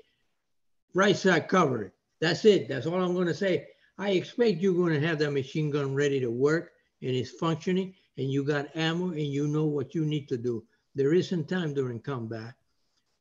right 0.94 1.16
side 1.16 1.48
covered. 1.48 1.93
That's 2.20 2.44
it. 2.44 2.69
That's 2.69 2.86
all 2.86 3.02
I'm 3.02 3.14
gonna 3.14 3.35
say. 3.35 3.69
I 3.98 4.10
expect 4.10 4.60
you're 4.60 4.74
gonna 4.74 5.06
have 5.06 5.19
that 5.19 5.32
machine 5.32 5.70
gun 5.70 5.94
ready 5.94 6.19
to 6.20 6.31
work 6.31 6.73
and 7.02 7.10
it's 7.10 7.31
functioning 7.31 7.94
and 8.18 8.30
you 8.30 8.44
got 8.44 8.74
ammo 8.76 9.10
and 9.10 9.26
you 9.26 9.48
know 9.48 9.64
what 9.64 9.94
you 9.94 10.05
need 10.05 10.28
to 10.28 10.36
do. 10.36 10.64
There 10.94 11.14
isn't 11.14 11.48
time 11.48 11.74
during 11.74 12.01
combat 12.01 12.55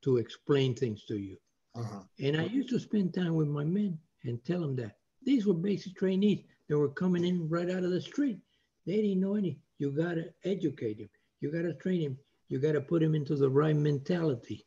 to 0.04 0.18
explain 0.18 0.76
things 0.76 1.06
to 1.06 1.18
you. 1.18 1.38
Uh-huh. 1.76 2.02
And 2.20 2.38
I 2.38 2.46
used 2.46 2.70
to 2.70 2.80
spend 2.80 3.14
time 3.14 3.36
with 3.36 3.48
my 3.48 3.64
men 3.64 3.98
and 4.24 4.44
tell 4.44 4.60
them 4.60 4.76
that. 4.78 4.98
These 5.24 5.46
were 5.46 5.54
basic 5.54 5.96
trainees. 5.96 6.44
They 6.68 6.76
were 6.76 6.90
coming 6.90 7.26
in 7.26 7.48
right 7.48 7.70
out 7.70 7.84
of 7.84 7.92
the 7.92 8.02
street. 8.02 8.40
They 8.86 8.98
didn't 8.98 9.22
know 9.22 9.36
any. 9.36 9.60
You 9.78 9.92
got 9.92 10.16
to 10.16 10.34
educate 10.44 11.00
him. 11.00 11.10
You 11.40 11.52
got 11.52 11.64
to 11.64 11.74
train 11.74 12.02
him. 12.02 12.18
You 12.50 12.60
got 12.60 12.74
to 12.74 12.82
put 12.82 13.02
him 13.02 13.16
into 13.16 13.36
the 13.36 13.50
right 13.50 13.76
mentality. 13.76 14.66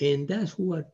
And 0.00 0.28
that's 0.28 0.58
what 0.58 0.92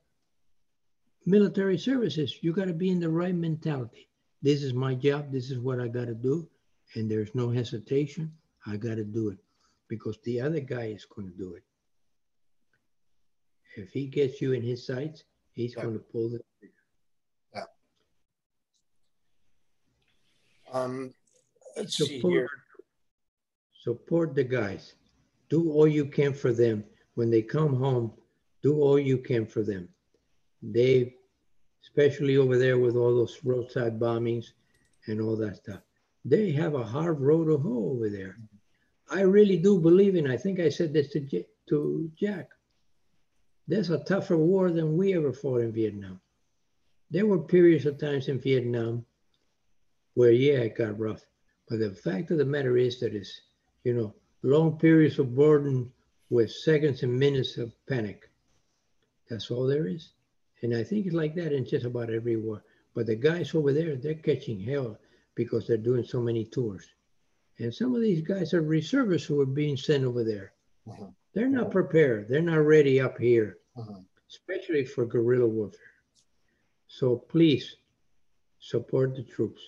military 1.27 1.79
service 1.79 2.19
is. 2.19 2.43
You 2.43 2.53
got 2.53 2.67
to 2.67 2.75
be 2.75 2.91
in 2.91 3.01
the 3.01 3.09
right 3.09 3.35
mentality. 3.35 4.09
This 4.43 4.63
is 4.63 4.75
my 4.75 4.95
job. 4.95 5.33
This 5.33 5.51
is 5.51 5.59
what 5.59 5.81
I 5.81 5.89
got 5.89 6.07
to 6.07 6.15
do. 6.15 6.49
And 6.95 7.11
there's 7.11 7.35
no 7.35 7.51
hesitation. 7.51 8.33
I 8.67 8.77
got 8.77 8.97
to 8.97 9.05
do 9.05 9.31
it 9.31 9.39
because 9.89 10.19
the 10.25 10.41
other 10.41 10.61
guy 10.61 10.87
is 10.87 11.05
going 11.05 11.31
to 11.31 11.37
do 11.37 11.55
it. 11.55 11.63
If 13.77 13.91
he 13.93 14.07
gets 14.07 14.41
you 14.41 14.53
in 14.53 14.63
his 14.63 14.87
sights, 14.87 15.25
he's 15.55 15.75
going 15.75 15.95
to 15.95 15.99
pull 15.99 16.29
the 16.29 16.41
trigger. 16.59 16.75
Um, 20.73 21.13
let's 21.77 21.97
see 21.97 22.19
here. 22.21 22.49
support 23.83 24.35
the 24.35 24.45
guys. 24.45 24.95
Do 25.51 25.71
all 25.73 25.87
you 25.87 26.07
can 26.07 26.33
for 26.33 26.53
them. 26.53 26.85
When 27.15 27.31
they 27.31 27.43
come 27.43 27.77
home, 27.77 28.13
do 28.63 28.81
all 28.81 28.99
you 28.99 29.19
can 29.19 29.45
for 29.45 29.63
them. 29.63 29.89
They, 30.63 31.15
especially 31.83 32.39
over 32.39 32.57
there 32.57 32.79
with 32.79 32.97
all 32.97 33.15
those 33.15 33.39
roadside 33.45 33.99
bombings 34.01 34.53
and 35.07 35.21
all 35.21 35.37
that 35.37 35.57
stuff, 35.57 35.81
they 36.25 36.53
have 36.53 36.75
a 36.75 36.85
hard 36.85 37.21
road 37.21 37.47
to 37.47 37.59
hoe 37.59 37.91
over 37.95 38.09
there. 38.09 38.37
I 39.11 39.23
really 39.23 39.57
do 39.57 39.79
believe 39.79 40.17
in. 40.17 40.31
I 40.31 40.37
think 40.37 40.61
I 40.61 40.69
said 40.69 40.93
this 40.93 41.09
to 41.11 41.21
J- 41.21 41.49
to 41.69 42.11
Jack. 42.17 42.49
There's 43.69 43.91
a 43.91 44.05
tougher 44.05 44.37
war 44.37 44.71
than 44.71 44.97
we 44.97 45.15
ever 45.15 45.33
fought 45.33 45.61
in 45.61 45.73
Vietnam. 45.73 46.21
There 47.11 47.27
were 47.27 47.41
periods 47.41 47.87
of 47.87 47.99
times 47.99 48.29
in 48.29 48.41
Vietnam 48.41 49.05
where, 50.15 50.33
yeah, 50.33 50.61
it 50.61 50.77
got 50.77 50.99
rough. 50.99 51.25
But 51.69 51.79
the 51.79 51.95
fact 51.95 52.31
of 52.31 52.39
the 52.39 52.45
matter 52.45 52.77
is 52.77 53.01
that 53.01 53.15
is, 53.15 53.41
you 53.85 53.95
know, 53.95 54.15
long 54.43 54.79
periods 54.79 55.19
of 55.19 55.35
boredom 55.35 55.93
with 56.31 56.51
seconds 56.51 57.03
and 57.03 57.19
minutes 57.19 57.57
of 57.59 57.73
panic. 57.87 58.29
That's 59.29 59.51
all 59.51 59.67
there 59.67 59.87
is. 59.87 60.13
And 60.63 60.75
I 60.75 60.85
think 60.85 61.07
it's 61.07 61.15
like 61.15 61.35
that 61.35 61.53
in 61.53 61.65
just 61.65 61.85
about 61.85 62.11
every 62.11 62.37
war. 62.37 62.63
But 62.95 63.07
the 63.07 63.17
guys 63.17 63.55
over 63.55 63.73
there, 63.73 63.97
they're 63.97 64.15
catching 64.15 64.61
hell 64.61 64.99
because 65.35 65.67
they're 65.67 65.77
doing 65.77 66.05
so 66.05 66.21
many 66.21 66.45
tours. 66.45 66.87
And 67.59 67.73
some 67.75 67.95
of 67.95 68.01
these 68.03 68.23
guys 68.23 68.55
are 68.55 68.63
reservists 68.63 69.27
who 69.27 69.41
are 69.41 69.47
being 69.47 69.77
sent 69.77 70.05
over 70.05 70.25
there. 70.25 70.53
Uh-huh. 70.91 71.07
They're 71.35 71.49
not 71.49 71.71
prepared. 71.71 72.29
They're 72.29 72.43
not 72.43 72.67
ready 72.67 73.01
up 73.01 73.19
here, 73.19 73.59
Uh-huh. 73.77 74.01
especially 74.29 74.85
for 74.85 75.07
guerrilla 75.07 75.47
warfare. 75.47 75.81
So 76.89 77.17
please 77.17 77.77
support 78.59 79.15
the 79.17 79.23
troops. 79.23 79.61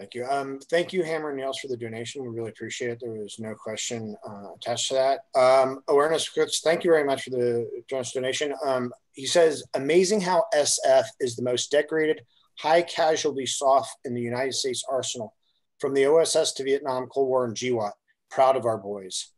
Thank 0.00 0.14
you. 0.14 0.24
Um, 0.24 0.58
thank 0.70 0.94
you, 0.94 1.02
Hammer 1.02 1.28
and 1.28 1.36
Nails, 1.36 1.58
for 1.58 1.68
the 1.68 1.76
donation. 1.76 2.22
We 2.22 2.28
really 2.30 2.48
appreciate 2.48 2.90
it. 2.90 3.00
There 3.02 3.10
was 3.10 3.38
no 3.38 3.54
question 3.54 4.16
uh, 4.26 4.54
attached 4.54 4.88
to 4.88 4.94
that. 4.94 5.38
Um, 5.38 5.82
awareness, 5.88 6.26
Chris, 6.26 6.60
thank 6.60 6.84
you 6.84 6.90
very 6.90 7.04
much 7.04 7.24
for 7.24 7.30
the 7.30 7.68
generous 7.86 8.12
donation. 8.12 8.54
Um, 8.64 8.94
he 9.12 9.26
says, 9.26 9.62
amazing 9.74 10.22
how 10.22 10.44
SF 10.54 11.04
is 11.20 11.36
the 11.36 11.42
most 11.42 11.70
decorated 11.70 12.22
high 12.58 12.80
casualty 12.80 13.44
SOF 13.44 13.86
in 14.06 14.14
the 14.14 14.22
United 14.22 14.54
States 14.54 14.82
arsenal, 14.90 15.34
from 15.80 15.92
the 15.92 16.06
OSS 16.06 16.52
to 16.52 16.64
Vietnam, 16.64 17.06
Cold 17.08 17.28
War, 17.28 17.44
and 17.44 17.54
GWOT. 17.54 17.92
Proud 18.30 18.56
of 18.56 18.64
our 18.64 18.78
boys. 18.78 19.28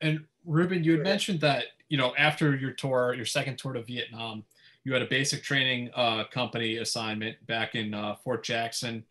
And 0.00 0.24
Ruben, 0.46 0.82
you 0.82 0.92
had 0.92 1.02
mentioned 1.02 1.42
that 1.42 1.64
you 1.90 1.98
know 1.98 2.14
after 2.16 2.56
your 2.56 2.72
tour, 2.72 3.12
your 3.12 3.26
second 3.26 3.58
tour 3.58 3.74
to 3.74 3.82
Vietnam, 3.82 4.44
you 4.86 4.92
had 4.92 5.02
a 5.02 5.06
basic 5.06 5.42
training 5.42 5.90
uh, 5.96 6.22
company 6.30 6.76
assignment 6.76 7.44
back 7.48 7.74
in 7.74 7.92
uh, 7.92 8.14
Fort 8.22 8.44
Jackson. 8.44 9.04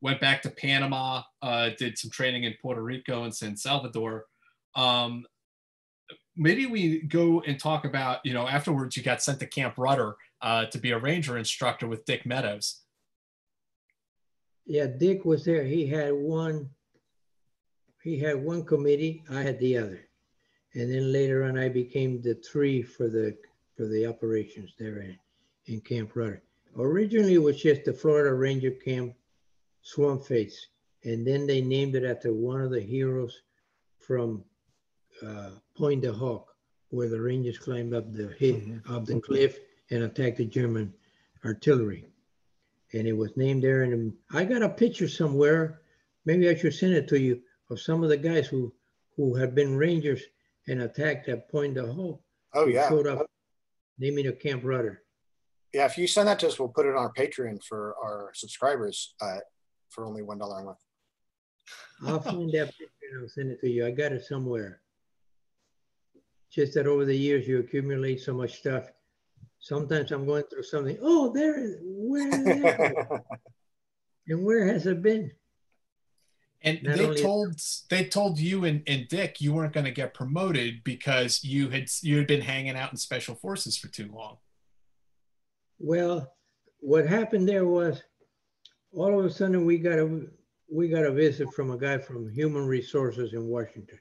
Went 0.00 0.20
back 0.20 0.40
to 0.42 0.50
Panama, 0.50 1.22
uh, 1.42 1.70
did 1.76 1.98
some 1.98 2.12
training 2.12 2.44
in 2.44 2.54
Puerto 2.62 2.80
Rico 2.80 3.24
and 3.24 3.34
San 3.34 3.56
Salvador. 3.56 4.26
Um, 4.76 5.26
maybe 6.36 6.66
we 6.66 7.02
go 7.02 7.40
and 7.40 7.58
talk 7.58 7.84
about 7.84 8.20
you 8.24 8.34
know 8.34 8.46
afterwards 8.46 8.96
you 8.96 9.02
got 9.02 9.20
sent 9.20 9.40
to 9.40 9.48
Camp 9.48 9.74
Rudder 9.76 10.14
uh, 10.42 10.66
to 10.66 10.78
be 10.78 10.92
a 10.92 10.98
ranger 10.98 11.36
instructor 11.36 11.88
with 11.88 12.04
Dick 12.04 12.24
Meadows. 12.24 12.82
Yeah, 14.64 14.86
Dick 14.86 15.24
was 15.24 15.44
there. 15.44 15.64
He 15.64 15.88
had 15.88 16.12
one. 16.12 16.70
He 18.00 18.16
had 18.20 18.36
one 18.36 18.64
committee. 18.64 19.24
I 19.28 19.42
had 19.42 19.58
the 19.58 19.76
other, 19.78 20.00
and 20.74 20.88
then 20.88 21.12
later 21.12 21.42
on, 21.42 21.58
I 21.58 21.68
became 21.68 22.22
the 22.22 22.34
three 22.34 22.80
for 22.80 23.08
the 23.08 23.36
for 23.76 23.86
the 23.86 24.06
operations 24.06 24.72
there 24.78 24.98
in, 24.98 25.18
in 25.66 25.80
Camp 25.80 26.10
Rudder. 26.14 26.42
Originally, 26.78 27.34
it 27.34 27.42
was 27.42 27.60
just 27.60 27.84
the 27.84 27.92
Florida 27.92 28.34
Ranger 28.34 28.70
Camp 28.70 29.14
Swamp 29.82 30.24
Face, 30.24 30.68
and 31.04 31.26
then 31.26 31.46
they 31.46 31.60
named 31.60 31.94
it 31.94 32.04
after 32.04 32.32
one 32.32 32.60
of 32.60 32.70
the 32.70 32.80
heroes 32.80 33.42
from 33.98 34.44
uh, 35.24 35.50
Pointe 35.76 36.02
du 36.02 36.12
Hoc, 36.12 36.46
where 36.90 37.08
the 37.08 37.20
Rangers 37.20 37.58
climbed 37.58 37.94
up 37.94 38.12
the 38.12 38.28
hit 38.38 38.62
up 38.88 39.04
the 39.04 39.20
cliff 39.20 39.58
and 39.90 40.02
attacked 40.02 40.38
the 40.38 40.44
German 40.44 40.92
artillery. 41.44 42.06
And 42.92 43.06
it 43.06 43.12
was 43.12 43.36
named 43.36 43.62
there. 43.62 43.82
And 43.82 44.12
I 44.32 44.44
got 44.44 44.62
a 44.62 44.68
picture 44.68 45.08
somewhere. 45.08 45.80
Maybe 46.24 46.48
I 46.48 46.54
should 46.54 46.74
send 46.74 46.94
it 46.94 47.08
to 47.08 47.20
you 47.20 47.40
of 47.70 47.80
some 47.80 48.02
of 48.02 48.08
the 48.08 48.16
guys 48.16 48.46
who 48.46 48.72
who 49.16 49.34
had 49.34 49.54
been 49.54 49.76
Rangers 49.76 50.22
and 50.68 50.82
attacked 50.82 51.28
at 51.28 51.48
Pointe 51.48 51.74
du 51.74 51.92
Hoc. 51.92 52.20
Oh, 52.54 52.66
yeah. 52.66 52.88
Showed 52.88 53.06
up 53.06 53.26
naming 53.98 54.26
a 54.26 54.32
Camp 54.32 54.62
Rudder. 54.64 55.02
Yeah, 55.72 55.86
if 55.86 55.98
you 55.98 56.06
send 56.06 56.28
that 56.28 56.38
to 56.40 56.48
us, 56.48 56.58
we'll 56.58 56.68
put 56.68 56.86
it 56.86 56.90
on 56.90 56.96
our 56.96 57.12
Patreon 57.12 57.62
for 57.64 57.94
our 58.02 58.30
subscribers 58.34 59.14
uh, 59.20 59.38
for 59.90 60.06
only 60.06 60.22
$1 60.22 60.32
a 60.34 60.64
month. 60.64 60.78
I'll 62.06 62.20
find 62.20 62.50
that 62.52 62.68
picture 62.68 62.90
and 63.12 63.22
I'll 63.22 63.28
send 63.28 63.50
it 63.50 63.60
to 63.60 63.70
you. 63.70 63.86
I 63.86 63.90
got 63.90 64.12
it 64.12 64.24
somewhere. 64.24 64.80
Just 66.50 66.74
that 66.74 66.86
over 66.86 67.04
the 67.04 67.16
years 67.16 67.46
you 67.46 67.58
accumulate 67.58 68.20
so 68.20 68.32
much 68.32 68.58
stuff. 68.58 68.90
Sometimes 69.58 70.12
I'm 70.12 70.26
going 70.26 70.44
through 70.44 70.62
something. 70.62 70.98
Oh, 71.02 71.32
there 71.32 71.58
is 71.58 71.76
where 71.82 72.28
is 72.28 72.44
that? 72.44 73.22
and 74.28 74.44
where 74.44 74.64
has 74.66 74.86
it 74.86 75.02
been? 75.02 75.32
And 76.66 76.82
Not 76.82 76.98
they 76.98 77.14
told 77.14 77.60
they 77.88 78.04
told 78.04 78.40
you 78.40 78.64
and, 78.64 78.82
and 78.88 79.06
Dick 79.06 79.40
you 79.40 79.52
weren't 79.52 79.72
going 79.72 79.86
to 79.86 79.92
get 79.92 80.14
promoted 80.14 80.82
because 80.82 81.44
you 81.44 81.70
had 81.70 81.88
you 82.02 82.18
had 82.18 82.26
been 82.26 82.40
hanging 82.40 82.76
out 82.76 82.90
in 82.90 82.98
special 82.98 83.36
forces 83.36 83.78
for 83.78 83.86
too 83.86 84.10
long. 84.12 84.38
Well, 85.78 86.32
what 86.80 87.06
happened 87.06 87.48
there 87.48 87.66
was 87.66 88.02
all 88.92 89.16
of 89.18 89.24
a 89.24 89.30
sudden 89.30 89.64
we 89.64 89.78
got 89.78 90.00
a 90.00 90.26
we 90.68 90.88
got 90.88 91.04
a 91.04 91.12
visit 91.12 91.52
from 91.54 91.70
a 91.70 91.78
guy 91.78 91.98
from 91.98 92.28
Human 92.30 92.66
Resources 92.66 93.32
in 93.32 93.46
Washington, 93.46 94.00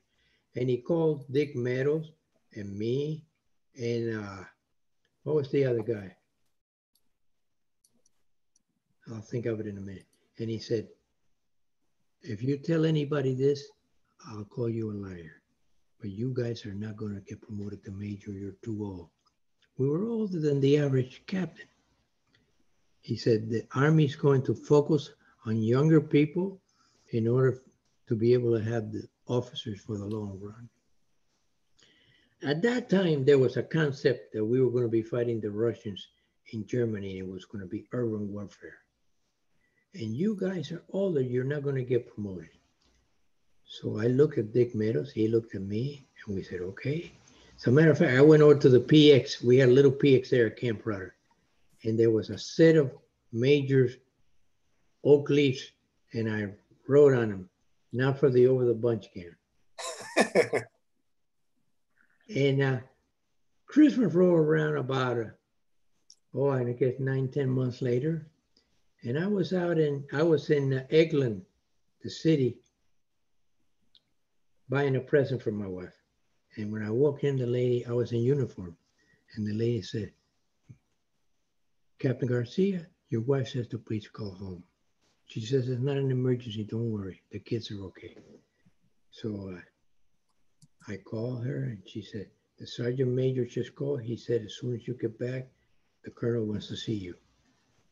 and 0.56 0.68
he 0.68 0.78
called 0.78 1.32
Dick 1.32 1.56
Meadows 1.56 2.12
and 2.56 2.76
me, 2.76 3.24
and 3.80 4.24
uh, 4.24 4.44
what 5.22 5.36
was 5.36 5.52
the 5.52 5.66
other 5.66 5.84
guy? 5.84 6.16
I'll 9.14 9.22
think 9.22 9.46
of 9.46 9.60
it 9.60 9.68
in 9.68 9.78
a 9.78 9.82
minute. 9.82 10.08
And 10.40 10.50
he 10.50 10.58
said, 10.58 10.88
"If 12.28 12.42
you 12.42 12.58
tell 12.58 12.86
anybody 12.86 13.36
this, 13.36 13.70
I'll 14.28 14.46
call 14.46 14.68
you 14.68 14.92
a 14.92 14.94
liar. 14.94 15.44
But 16.00 16.10
you 16.10 16.34
guys 16.34 16.66
are 16.66 16.74
not 16.74 16.98
going 16.98 17.14
to 17.14 17.22
get 17.22 17.42
promoted 17.42 17.84
to 17.84 17.92
major. 17.92 18.32
You're 18.32 18.58
too 18.64 18.84
old." 18.84 19.10
We 19.78 19.88
were 19.88 20.04
older 20.06 20.40
than 20.40 20.60
the 20.60 20.78
average 20.78 21.24
captain. 21.28 21.68
He 23.02 23.16
said 23.16 23.50
the 23.50 23.68
Army's 23.76 24.16
going 24.16 24.42
to 24.46 24.56
focus 24.56 25.12
on 25.46 25.62
younger 25.62 26.02
people 26.02 26.60
in 27.12 27.28
order 27.28 27.62
to 28.08 28.16
be 28.16 28.34
able 28.34 28.58
to 28.58 28.64
have 28.64 28.92
the 28.92 29.08
officers 29.28 29.82
for 29.82 29.98
the 29.98 30.06
long 30.06 30.40
run. 30.40 30.68
At 32.42 32.64
that 32.64 32.90
time, 32.90 33.24
there 33.24 33.38
was 33.38 33.56
a 33.56 33.64
concept 33.64 34.34
that 34.34 34.44
we 34.44 34.62
were 34.62 34.72
going 34.72 34.84
to 34.86 34.90
be 34.90 35.04
fighting 35.04 35.42
the 35.42 35.52
Russians 35.52 36.08
in 36.54 36.66
Germany. 36.66 37.20
It 37.20 37.28
was 37.28 37.46
going 37.46 37.62
to 37.62 37.70
be 37.70 37.88
urban 37.92 38.32
warfare. 38.32 38.85
And 39.96 40.14
you 40.14 40.38
guys 40.40 40.74
are 40.74 40.84
older, 40.92 41.22
you're 41.22 41.46
not 41.46 41.64
going 41.64 41.76
to 41.76 41.84
get 41.84 42.14
promoted. 42.14 42.50
So 43.66 44.00
I 44.00 44.08
looked 44.08 44.38
at 44.38 44.52
Dick 44.52 44.76
Meadows, 44.76 45.12
he 45.12 45.30
looked 45.30 45.56
at 45.56 45.62
me, 45.62 46.06
and 46.26 46.36
we 46.36 46.44
said, 46.44 46.60
okay. 46.60 47.14
As 47.58 47.68
a 47.68 47.72
matter 47.72 47.92
of 47.92 47.98
fact, 47.98 48.18
I 48.18 48.22
went 48.22 48.44
over 48.44 48.56
to 48.56 48.70
the 48.70 48.82
PX. 48.82 49.42
We 49.42 49.58
had 49.58 49.70
a 49.70 49.72
little 49.72 49.92
PX 49.92 50.30
there 50.30 50.48
at 50.48 50.58
Camp 50.58 50.86
Rudder. 50.86 51.16
And 51.84 51.98
there 51.98 52.12
was 52.12 52.30
a 52.30 52.38
set 52.38 52.76
of 52.76 52.92
majors, 53.32 53.96
oak 55.06 55.30
leaves, 55.30 55.72
and 56.14 56.30
I 56.30 56.50
wrote 56.90 57.14
on 57.14 57.30
them, 57.30 57.50
not 57.94 58.20
for 58.20 58.30
the 58.30 58.48
over 58.48 58.66
the 58.66 58.74
bunch 58.74 59.08
can. 59.14 59.34
and 62.36 62.62
uh, 62.62 62.80
Christmas 63.66 64.14
rolled 64.14 64.40
around 64.40 64.76
about, 64.76 65.18
uh, 65.20 65.30
oh, 66.34 66.50
I 66.50 66.64
guess 66.74 66.96
nine, 67.00 67.30
ten 67.30 67.50
months 67.50 67.82
later. 67.82 68.28
And 69.04 69.20
I 69.20 69.28
was 69.28 69.54
out 69.54 69.78
in, 69.78 70.04
I 70.14 70.24
was 70.24 70.50
in 70.50 70.74
uh, 70.74 70.86
Eglin, 70.92 71.42
the 72.04 72.10
city, 72.10 72.58
buying 74.70 74.96
a 74.96 75.00
present 75.00 75.42
for 75.42 75.52
my 75.52 75.68
wife. 75.68 75.94
And 76.58 76.72
when 76.72 76.84
I 76.84 76.90
walked 76.90 77.24
in, 77.24 77.38
the 77.38 77.46
lady, 77.46 77.86
I 77.86 77.92
was 77.92 78.12
in 78.14 78.20
uniform, 78.20 78.76
and 79.36 79.46
the 79.46 79.54
lady 79.54 79.82
said, 79.82 80.12
Captain 82.00 82.28
Garcia, 82.28 82.88
your 83.10 83.22
wife 83.22 83.50
says 83.50 83.68
to 83.68 83.78
please 83.78 84.08
call 84.08 84.34
home. 84.36 84.64
She 85.28 85.42
says 85.42 85.70
it's 85.70 85.82
not 85.82 85.98
an 85.98 86.12
emergency, 86.12 86.64
don't 86.64 86.92
worry, 86.92 87.22
the 87.32 87.40
kids 87.40 87.72
are 87.72 87.82
okay. 87.86 88.16
So 89.12 89.56
uh, 89.56 90.92
I 90.92 90.98
called 90.98 91.46
her, 91.46 91.64
and 91.64 91.82
she 91.86 92.02
said, 92.02 92.30
the 92.58 92.68
sergeant 92.68 93.12
major 93.12 93.46
just 93.46 93.76
called. 93.76 94.02
He 94.02 94.16
said, 94.16 94.42
as 94.44 94.56
soon 94.56 94.76
as 94.76 94.88
you 94.88 94.94
get 94.94 95.20
back, 95.20 95.48
the 96.04 96.12
colonel 96.12 96.46
wants 96.46 96.68
to 96.68 96.78
see 96.78 96.94
you. 96.94 97.16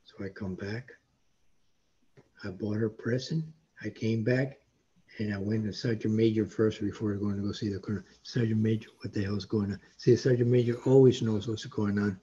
So 0.05 0.23
I 0.23 0.30
come 0.30 0.55
back. 0.55 0.89
I 2.43 2.49
bought 2.49 2.77
her 2.77 2.89
present. 2.89 3.45
I 3.84 3.89
came 3.89 4.23
back 4.23 4.59
and 5.19 5.34
I 5.34 5.38
went 5.38 5.65
to 5.65 5.73
Sergeant 5.73 6.13
Major 6.13 6.45
first 6.45 6.81
before 6.81 7.13
going 7.15 7.38
to 7.38 7.41
go 7.41 7.51
see 7.51 7.69
the 7.69 7.80
colonel. 7.80 8.03
Sergeant 8.23 8.59
Major, 8.59 8.89
what 8.99 9.13
the 9.13 9.23
hell's 9.23 9.45
going 9.45 9.71
on? 9.71 9.80
See, 9.97 10.15
Sergeant 10.15 10.49
Major 10.49 10.77
always 10.85 11.21
knows 11.21 11.47
what's 11.47 11.65
going 11.65 11.99
on. 11.99 12.19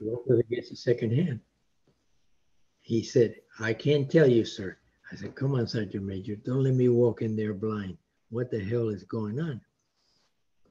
Because 0.00 0.40
it 0.40 0.50
gets 0.50 0.70
a 0.70 0.76
second 0.76 1.12
hand. 1.12 1.40
He 2.82 3.02
said, 3.02 3.36
I 3.60 3.72
can't 3.72 4.10
tell 4.10 4.28
you, 4.28 4.44
sir. 4.44 4.76
I 5.12 5.16
said, 5.16 5.34
come 5.34 5.54
on, 5.54 5.66
Sergeant 5.66 6.04
Major, 6.04 6.36
don't 6.36 6.64
let 6.64 6.74
me 6.74 6.88
walk 6.88 7.22
in 7.22 7.36
there 7.36 7.54
blind. 7.54 7.96
What 8.30 8.50
the 8.50 8.62
hell 8.62 8.88
is 8.88 9.04
going 9.04 9.40
on? 9.40 9.60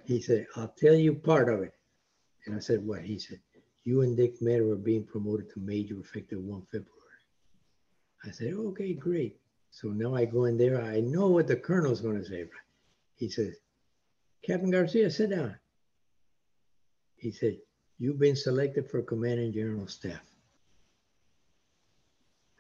He 0.06 0.22
said, 0.22 0.46
I'll 0.56 0.74
tell 0.78 0.94
you 0.94 1.14
part 1.14 1.50
of 1.50 1.62
it. 1.62 1.74
And 2.46 2.56
I 2.56 2.60
said, 2.60 2.86
what? 2.86 3.02
He 3.02 3.18
said, 3.18 3.40
you 3.84 4.02
and 4.02 4.16
Dick 4.16 4.42
Meadow 4.42 4.72
are 4.72 4.76
being 4.76 5.04
promoted 5.04 5.50
to 5.52 5.60
major 5.60 6.00
effective 6.00 6.40
1 6.40 6.62
February. 6.72 6.90
I 8.26 8.32
said, 8.32 8.54
okay, 8.54 8.94
great. 8.94 9.38
So 9.72 9.90
now 9.90 10.16
I 10.16 10.26
go 10.26 10.46
in 10.46 10.58
there. 10.58 10.82
I 10.82 11.02
know 11.02 11.28
what 11.28 11.48
the 11.48 11.56
colonel's 11.56 12.00
going 12.00 12.18
to 12.18 12.26
say. 12.26 12.46
He 13.16 13.30
says, 13.30 13.56
Captain 14.46 14.72
Garcia, 14.72 15.10
sit 15.10 15.32
down. 15.32 15.56
He 17.18 17.32
said, 17.32 17.58
you've 18.00 18.20
been 18.20 18.36
selected 18.36 18.90
for 18.90 19.02
commanding 19.02 19.54
general 19.54 19.88
staff. 19.88 20.22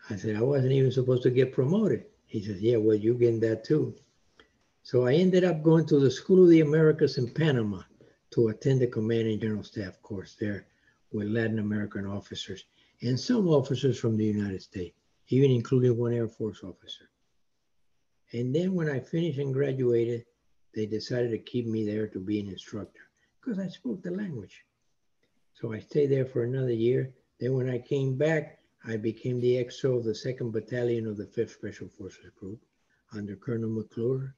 I 0.10 0.18
said, 0.18 0.36
I 0.36 0.42
wasn't 0.42 0.74
even 0.74 0.92
supposed 0.92 1.24
to 1.24 1.30
get 1.30 1.54
promoted. 1.54 2.06
He 2.28 2.42
says, 2.44 2.62
Yeah, 2.62 2.78
well, 2.78 2.96
you're 2.96 3.16
getting 3.16 3.40
that 3.42 3.64
too. 3.64 3.96
So 4.82 5.06
I 5.06 5.14
ended 5.14 5.46
up 5.46 5.64
going 5.64 5.86
to 5.86 6.00
the 6.00 6.12
School 6.12 6.44
of 6.44 6.50
the 6.50 6.60
Americas 6.60 7.18
in 7.18 7.30
Panama 7.30 7.84
to 8.32 8.50
attend 8.50 8.82
the 8.82 8.88
Command 8.88 9.28
and 9.28 9.40
General 9.40 9.64
Staff 9.64 10.02
course 10.02 10.36
there 10.40 10.66
with 11.14 11.28
Latin 11.28 11.60
American 11.60 12.06
officers 12.06 12.66
and 13.02 13.20
some 13.20 13.48
officers 13.48 14.00
from 14.00 14.18
the 14.18 14.26
United 14.26 14.62
States, 14.62 14.98
even 15.30 15.52
including 15.52 15.98
one 15.98 16.14
Air 16.14 16.28
Force 16.28 16.64
officer. 16.64 17.10
And 18.34 18.54
then 18.54 18.74
when 18.74 18.90
I 18.90 19.00
finished 19.00 19.40
and 19.40 19.54
graduated, 19.54 20.26
they 20.74 20.86
decided 20.88 21.32
to 21.32 21.38
keep 21.38 21.68
me 21.68 21.86
there 21.86 22.08
to 22.08 22.20
be 22.20 22.40
an 22.40 22.48
instructor 22.48 23.02
because 23.40 23.60
I 23.60 23.68
spoke 23.68 24.02
the 24.02 24.12
language. 24.12 24.66
So 25.54 25.72
I 25.72 25.80
stayed 25.80 26.08
there 26.08 26.26
for 26.26 26.44
another 26.44 26.74
year. 26.74 27.14
Then 27.40 27.54
when 27.54 27.70
I 27.70 27.78
came 27.78 28.18
back, 28.18 28.60
I 28.86 28.98
became 28.98 29.40
the 29.40 29.64
XO 29.64 29.98
of 29.98 30.04
the 30.04 30.12
2nd 30.12 30.52
Battalion 30.52 31.06
of 31.06 31.18
the 31.18 31.26
5th 31.26 31.52
Special 31.52 31.88
Forces 31.88 32.32
Group 32.40 32.60
under 33.14 33.36
Colonel 33.36 33.70
McClure. 33.70 34.36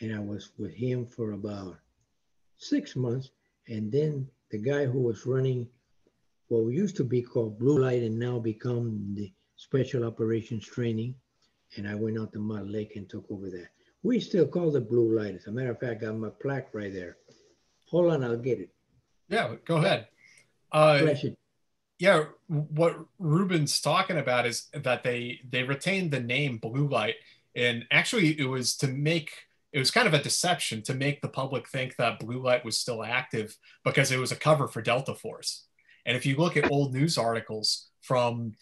And 0.00 0.14
I 0.14 0.20
was 0.20 0.50
with 0.58 0.74
him 0.74 1.06
for 1.06 1.32
about 1.32 1.78
six 2.56 2.94
months. 2.94 3.30
And 3.68 3.90
then 3.90 4.28
the 4.50 4.58
guy 4.58 4.84
who 4.84 5.00
was 5.00 5.26
running 5.26 5.66
what 6.48 6.72
used 6.72 6.96
to 6.96 7.04
be 7.04 7.22
called 7.22 7.58
Blue 7.58 7.78
Light 7.78 8.02
and 8.02 8.18
now 8.18 8.38
become 8.38 9.14
the 9.14 9.32
Special 9.56 10.04
Operations 10.04 10.66
Training. 10.66 11.14
And 11.76 11.86
I 11.86 11.94
went 11.94 12.18
out 12.18 12.32
to 12.32 12.38
Mott 12.38 12.66
Lake 12.66 12.96
and 12.96 13.08
took 13.08 13.26
over 13.30 13.50
that. 13.50 13.68
We 14.02 14.20
still 14.20 14.46
call 14.46 14.74
it 14.74 14.88
Blue 14.88 15.18
Light. 15.18 15.34
As 15.34 15.46
a 15.46 15.52
matter 15.52 15.72
of 15.72 15.80
fact, 15.80 16.02
I 16.02 16.06
got 16.06 16.16
my 16.16 16.30
plaque 16.30 16.70
right 16.72 16.92
there. 16.92 17.16
Hold 17.90 18.12
on, 18.12 18.24
I'll 18.24 18.36
get 18.36 18.60
it. 18.60 18.70
Yeah, 19.28 19.56
go 19.64 19.76
ahead. 19.76 20.08
Uh, 20.72 21.14
yeah, 21.98 22.24
what 22.46 22.96
Ruben's 23.18 23.80
talking 23.80 24.18
about 24.18 24.46
is 24.46 24.68
that 24.72 25.02
they 25.02 25.40
they 25.48 25.64
retained 25.64 26.10
the 26.10 26.20
name 26.20 26.58
Blue 26.58 26.88
Light, 26.88 27.16
and 27.56 27.84
actually 27.90 28.38
it 28.38 28.46
was 28.46 28.76
to 28.78 28.88
make 28.88 29.30
it 29.72 29.78
was 29.78 29.90
kind 29.90 30.06
of 30.06 30.14
a 30.14 30.22
deception 30.22 30.82
to 30.82 30.94
make 30.94 31.20
the 31.20 31.28
public 31.28 31.68
think 31.68 31.96
that 31.96 32.20
Blue 32.20 32.42
Light 32.42 32.64
was 32.64 32.78
still 32.78 33.02
active 33.02 33.56
because 33.84 34.10
it 34.10 34.18
was 34.18 34.32
a 34.32 34.36
cover 34.36 34.68
for 34.68 34.80
Delta 34.80 35.14
Force. 35.14 35.67
And 36.08 36.16
if 36.16 36.24
you 36.24 36.36
look 36.36 36.56
at 36.56 36.70
old 36.70 36.94
news 36.94 37.18
articles 37.18 37.90
from 38.00 38.54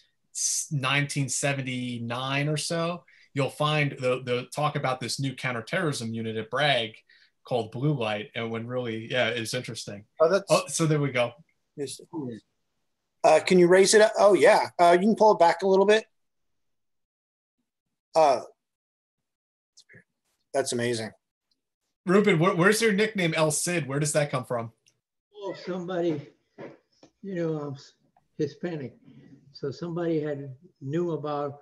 1979 0.71 2.49
or 2.49 2.57
so, 2.57 3.05
you'll 3.35 3.51
find 3.51 3.93
the, 3.93 4.21
the 4.25 4.49
talk 4.53 4.75
about 4.75 4.99
this 4.99 5.21
new 5.21 5.33
counterterrorism 5.33 6.13
unit 6.13 6.37
at 6.37 6.51
Bragg 6.51 6.97
called 7.45 7.71
Blue 7.71 7.95
Light. 7.95 8.31
And 8.35 8.51
when 8.51 8.67
really, 8.67 9.07
yeah, 9.09 9.29
it's 9.29 9.55
interesting. 9.55 10.05
Oh, 10.21 10.29
that's, 10.29 10.45
oh 10.51 10.65
so 10.67 10.87
there 10.87 10.99
we 10.99 11.13
go. 11.13 11.35
Yes. 11.77 12.01
Uh, 13.23 13.39
can 13.47 13.61
you 13.61 13.69
raise 13.69 13.95
it 13.95 14.01
up? 14.01 14.13
Oh, 14.19 14.35
yeah. 14.35 14.71
Uh, 14.77 14.99
you 15.01 15.07
can 15.07 15.15
pull 15.15 15.33
it 15.33 15.39
back 15.39 15.63
a 15.63 15.69
little 15.69 15.87
bit. 15.87 16.05
Uh, 18.17 18.41
that's 20.53 20.73
amazing. 20.73 21.13
Ruben, 22.07 22.41
where, 22.41 22.57
where's 22.57 22.83
your 22.83 22.93
nickname 22.93 23.35
El 23.35 23.53
Cid? 23.53 23.87
Where 23.87 24.01
does 24.01 24.15
that 24.15 24.33
come 24.33 24.45
from? 24.45 24.73
Oh, 25.37 25.55
somebody, 25.65 26.29
you 27.23 27.35
know, 27.35 27.59
I'm 27.59 27.77
Hispanic. 28.39 28.97
So 29.53 29.71
somebody 29.71 30.21
had 30.21 30.55
knew 30.81 31.13
about 31.13 31.61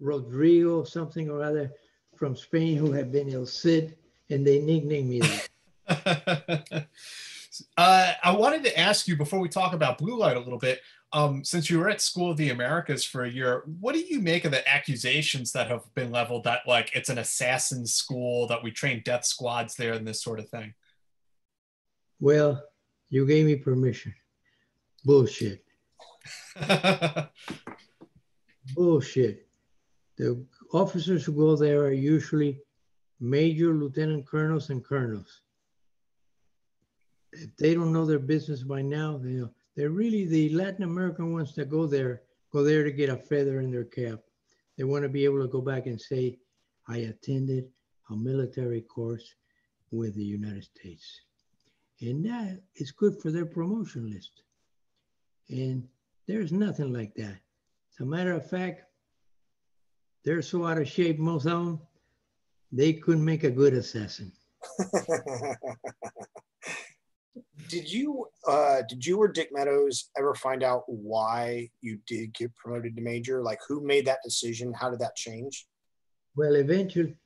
Rodrigo 0.00 0.84
something 0.84 1.30
or 1.30 1.42
other 1.42 1.72
from 2.16 2.36
Spain 2.36 2.76
who 2.76 2.92
had 2.92 3.12
been 3.12 3.32
El 3.32 3.46
Cid, 3.46 3.96
and 4.30 4.46
they 4.46 4.60
nicknamed 4.60 5.08
me 5.08 5.20
that. 5.20 5.48
uh, 7.76 8.12
I 8.22 8.32
wanted 8.32 8.64
to 8.64 8.78
ask 8.78 9.06
you 9.06 9.16
before 9.16 9.38
we 9.38 9.48
talk 9.48 9.72
about 9.72 9.98
Blue 9.98 10.18
Light 10.18 10.36
a 10.36 10.40
little 10.40 10.58
bit. 10.58 10.80
Um, 11.12 11.42
since 11.42 11.70
you 11.70 11.78
were 11.78 11.88
at 11.88 12.02
School 12.02 12.30
of 12.30 12.36
the 12.36 12.50
Americas 12.50 13.02
for 13.04 13.24
a 13.24 13.30
year, 13.30 13.62
what 13.80 13.94
do 13.94 14.00
you 14.00 14.20
make 14.20 14.44
of 14.44 14.50
the 14.50 14.68
accusations 14.68 15.52
that 15.52 15.68
have 15.68 15.82
been 15.94 16.10
leveled 16.10 16.44
that 16.44 16.62
like 16.66 16.94
it's 16.94 17.08
an 17.08 17.16
assassin 17.16 17.86
school 17.86 18.46
that 18.48 18.62
we 18.62 18.70
train 18.70 19.00
death 19.04 19.24
squads 19.24 19.74
there 19.74 19.94
and 19.94 20.06
this 20.06 20.22
sort 20.22 20.38
of 20.38 20.50
thing? 20.50 20.74
Well, 22.20 22.62
you 23.08 23.26
gave 23.26 23.46
me 23.46 23.56
permission. 23.56 24.14
Bullshit. 25.08 25.64
Bullshit. 28.74 29.48
The 30.18 30.44
officers 30.74 31.24
who 31.24 31.32
go 31.32 31.56
there 31.56 31.80
are 31.84 31.92
usually 31.92 32.60
major, 33.18 33.72
lieutenant 33.72 34.26
colonels, 34.26 34.68
and 34.68 34.84
colonels. 34.84 35.40
If 37.32 37.56
they 37.56 37.72
don't 37.72 37.94
know 37.94 38.04
their 38.04 38.18
business 38.18 38.62
by 38.62 38.82
now, 38.82 39.16
they 39.16 39.30
know. 39.30 39.48
They're 39.74 39.88
really 40.02 40.26
the 40.26 40.50
Latin 40.50 40.84
American 40.84 41.32
ones 41.32 41.54
that 41.54 41.70
go 41.70 41.86
there, 41.86 42.20
go 42.52 42.62
there 42.62 42.84
to 42.84 42.92
get 42.92 43.08
a 43.08 43.16
feather 43.16 43.60
in 43.60 43.70
their 43.70 43.84
cap. 43.84 44.18
They 44.76 44.84
want 44.84 45.04
to 45.04 45.08
be 45.08 45.24
able 45.24 45.40
to 45.40 45.48
go 45.48 45.62
back 45.62 45.86
and 45.86 45.98
say, 45.98 46.36
I 46.86 46.98
attended 46.98 47.64
a 48.10 48.14
military 48.14 48.82
course 48.82 49.36
with 49.90 50.16
the 50.16 50.30
United 50.38 50.64
States. 50.64 51.22
And 52.02 52.26
that 52.26 52.60
is 52.74 52.90
good 52.90 53.22
for 53.22 53.30
their 53.30 53.46
promotion 53.46 54.10
list. 54.10 54.42
And 55.50 55.88
there's 56.26 56.52
nothing 56.52 56.92
like 56.92 57.14
that. 57.14 57.38
As 57.92 58.00
a 58.00 58.04
matter 58.04 58.32
of 58.32 58.48
fact, 58.48 58.82
they're 60.24 60.42
so 60.42 60.66
out 60.66 60.78
of 60.78 60.88
shape, 60.88 61.18
most 61.18 61.46
of 61.46 61.52
them, 61.52 61.80
they 62.70 62.92
couldn't 62.92 63.24
make 63.24 63.44
a 63.44 63.50
good 63.50 63.72
assassin. 63.74 64.32
did 67.68 67.90
you 67.90 68.26
uh, 68.46 68.82
did 68.88 69.04
you 69.06 69.18
or 69.18 69.28
Dick 69.28 69.50
Meadows 69.52 70.10
ever 70.18 70.34
find 70.34 70.62
out 70.62 70.82
why 70.86 71.70
you 71.80 71.98
did 72.06 72.34
get 72.34 72.54
promoted 72.54 72.96
to 72.96 73.02
major? 73.02 73.42
Like 73.42 73.60
who 73.68 73.80
made 73.80 74.06
that 74.06 74.18
decision? 74.24 74.72
How 74.72 74.90
did 74.90 75.00
that 75.00 75.16
change? 75.16 75.66
Well, 76.36 76.54
eventually, 76.56 77.16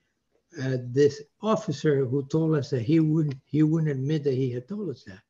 uh, 0.63 0.79
this 0.83 1.23
officer 1.43 2.05
who 2.05 2.25
told 2.27 2.55
us 2.57 2.71
that 2.71 2.83
he 2.83 3.01
wouldn't 3.01 3.37
he 3.47 3.63
wouldn't 3.63 3.91
admit 3.91 4.25
that 4.25 4.35
he 4.35 4.51
had 4.51 4.69
told 4.69 4.91
us 4.91 5.05
that. 5.07 5.21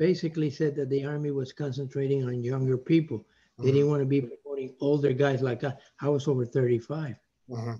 Basically, 0.00 0.50
said 0.50 0.74
that 0.76 0.90
the 0.90 1.04
army 1.04 1.30
was 1.30 1.52
concentrating 1.52 2.24
on 2.24 2.42
younger 2.42 2.76
people. 2.76 3.18
Mm-hmm. 3.18 3.64
They 3.64 3.72
didn't 3.72 3.90
want 3.90 4.02
to 4.02 4.06
be 4.06 4.22
promoting 4.22 4.74
older 4.80 5.12
guys 5.12 5.42
like 5.42 5.62
I. 5.62 5.74
I 6.00 6.08
was 6.08 6.26
over 6.26 6.44
35. 6.44 7.14
Mm-hmm. 7.48 7.70
I 7.70 7.76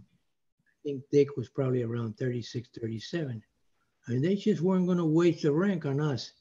think 0.85 1.03
Dick 1.11 1.37
was 1.37 1.49
probably 1.49 1.83
around 1.83 2.17
36, 2.17 2.69
37 2.81 3.43
and 4.07 4.25
they 4.25 4.35
just 4.35 4.61
weren't 4.61 4.87
going 4.87 4.99
to 4.99 5.05
waste 5.05 5.43
the 5.43 5.53
rank 5.53 5.87
on 5.87 6.01
us. 6.01 6.33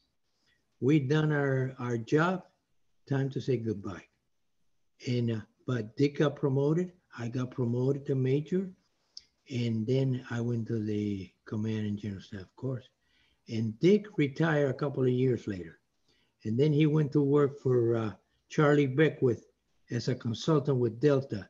We'd 0.80 1.08
done 1.08 1.32
our, 1.32 1.74
our 1.78 1.98
job, 1.98 2.44
time 3.08 3.30
to 3.30 3.40
say 3.40 3.58
goodbye. 3.58 4.04
And 5.06 5.30
uh, 5.30 5.40
but 5.66 5.96
Dick 5.96 6.18
got 6.18 6.36
promoted. 6.36 6.92
I 7.18 7.28
got 7.28 7.50
promoted 7.50 8.06
to 8.06 8.14
major, 8.14 8.68
and 9.50 9.86
then 9.86 10.24
I 10.30 10.40
went 10.40 10.66
to 10.68 10.82
the 10.82 11.30
command 11.44 11.86
and 11.86 11.98
general 11.98 12.22
staff 12.22 12.46
course. 12.56 12.88
And 13.50 13.78
Dick 13.80 14.06
retired 14.16 14.70
a 14.70 14.74
couple 14.74 15.02
of 15.02 15.08
years 15.08 15.48
later, 15.48 15.80
and 16.44 16.58
then 16.58 16.72
he 16.72 16.86
went 16.86 17.10
to 17.12 17.20
work 17.20 17.58
for 17.58 17.96
uh, 17.96 18.12
Charlie 18.48 18.86
Beckwith 18.86 19.44
as 19.90 20.06
a 20.06 20.14
consultant 20.14 20.78
with 20.78 21.00
Delta 21.00 21.48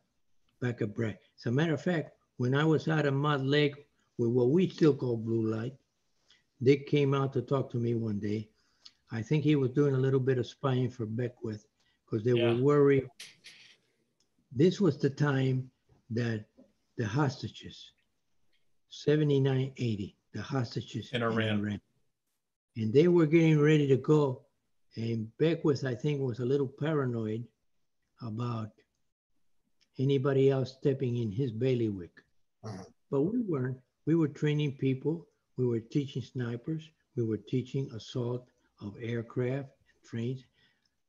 back 0.62 0.81
at 0.81 0.94
Bragg. 0.94 1.18
As 1.39 1.47
a 1.47 1.52
matter 1.52 1.74
of 1.74 1.82
fact, 1.82 2.12
when 2.39 2.55
I 2.55 2.64
was 2.64 2.89
out 2.89 3.05
of 3.05 3.12
Mott 3.12 3.44
Lake 3.44 3.74
with 4.16 4.31
what 4.31 4.48
we 4.48 4.68
still 4.68 4.94
call 4.94 5.18
Blue 5.18 5.47
Light, 5.47 5.74
Dick 6.62 6.86
came 6.86 7.12
out 7.12 7.35
to 7.35 7.43
talk 7.43 7.70
to 7.72 7.77
me 7.77 7.94
one 7.94 8.18
day. 8.18 8.48
I 9.12 9.20
think 9.20 9.44
he 9.44 9.56
was 9.56 9.70
doing 9.72 9.94
a 9.94 9.98
little 9.98 10.20
bit 10.20 10.39
of 10.39 10.47
spying 10.47 10.89
for 10.89 11.05
Beckwith 11.05 11.66
because 12.05 12.24
they 12.24 12.32
yeah. 12.32 12.55
were 12.55 12.62
worried. 12.62 13.09
This 14.52 14.81
was 14.81 14.97
the 14.98 15.10
time 15.10 15.70
that 16.10 16.47
the 16.97 17.06
hostages, 17.06 17.93
79, 18.89 19.72
80, 19.77 20.16
the 20.32 20.43
hostages 20.43 21.10
in 21.12 21.22
Iran. 21.22 21.40
in 21.40 21.60
Iran. 21.60 21.81
And 22.81 22.93
they 22.93 23.09
were 23.09 23.27
getting 23.27 23.61
ready 23.61 23.86
to 23.89 23.97
go. 23.97 24.43
And 24.97 25.28
Beckwith, 25.39 25.85
I 25.85 25.94
think, 25.94 26.20
was 26.20 26.40
a 26.40 26.44
little 26.44 26.66
paranoid 26.66 27.44
about 28.23 28.70
anybody 29.98 30.51
else 30.51 30.73
stepping 30.73 31.19
in 31.19 31.31
his 31.31 31.52
bailiwick. 31.52 32.23
Uh-huh. 32.65 32.85
But 33.11 33.23
we 33.23 33.40
weren't. 33.40 33.78
We 34.07 34.15
were 34.15 34.28
training 34.28 34.73
people 34.73 35.27
we 35.61 35.66
were 35.66 35.81
teaching 35.81 36.23
snipers. 36.23 36.89
We 37.16 37.23
were 37.23 37.36
teaching 37.36 37.90
assault 37.94 38.48
of 38.81 38.97
aircraft 38.98 39.69
and 39.69 40.09
trains, 40.09 40.43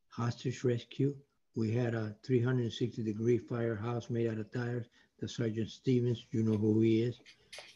hostage 0.09 0.65
rescue. 0.65 1.15
We 1.55 1.71
had 1.71 1.95
a 1.95 2.17
360 2.25 3.01
degree 3.01 3.37
firehouse 3.37 4.09
made 4.09 4.27
out 4.27 4.39
of 4.39 4.51
tires. 4.51 4.87
The 5.21 5.29
Sergeant 5.29 5.69
Stevens, 5.69 6.25
you 6.31 6.43
know 6.43 6.57
who 6.57 6.81
he 6.81 7.01
is, 7.01 7.21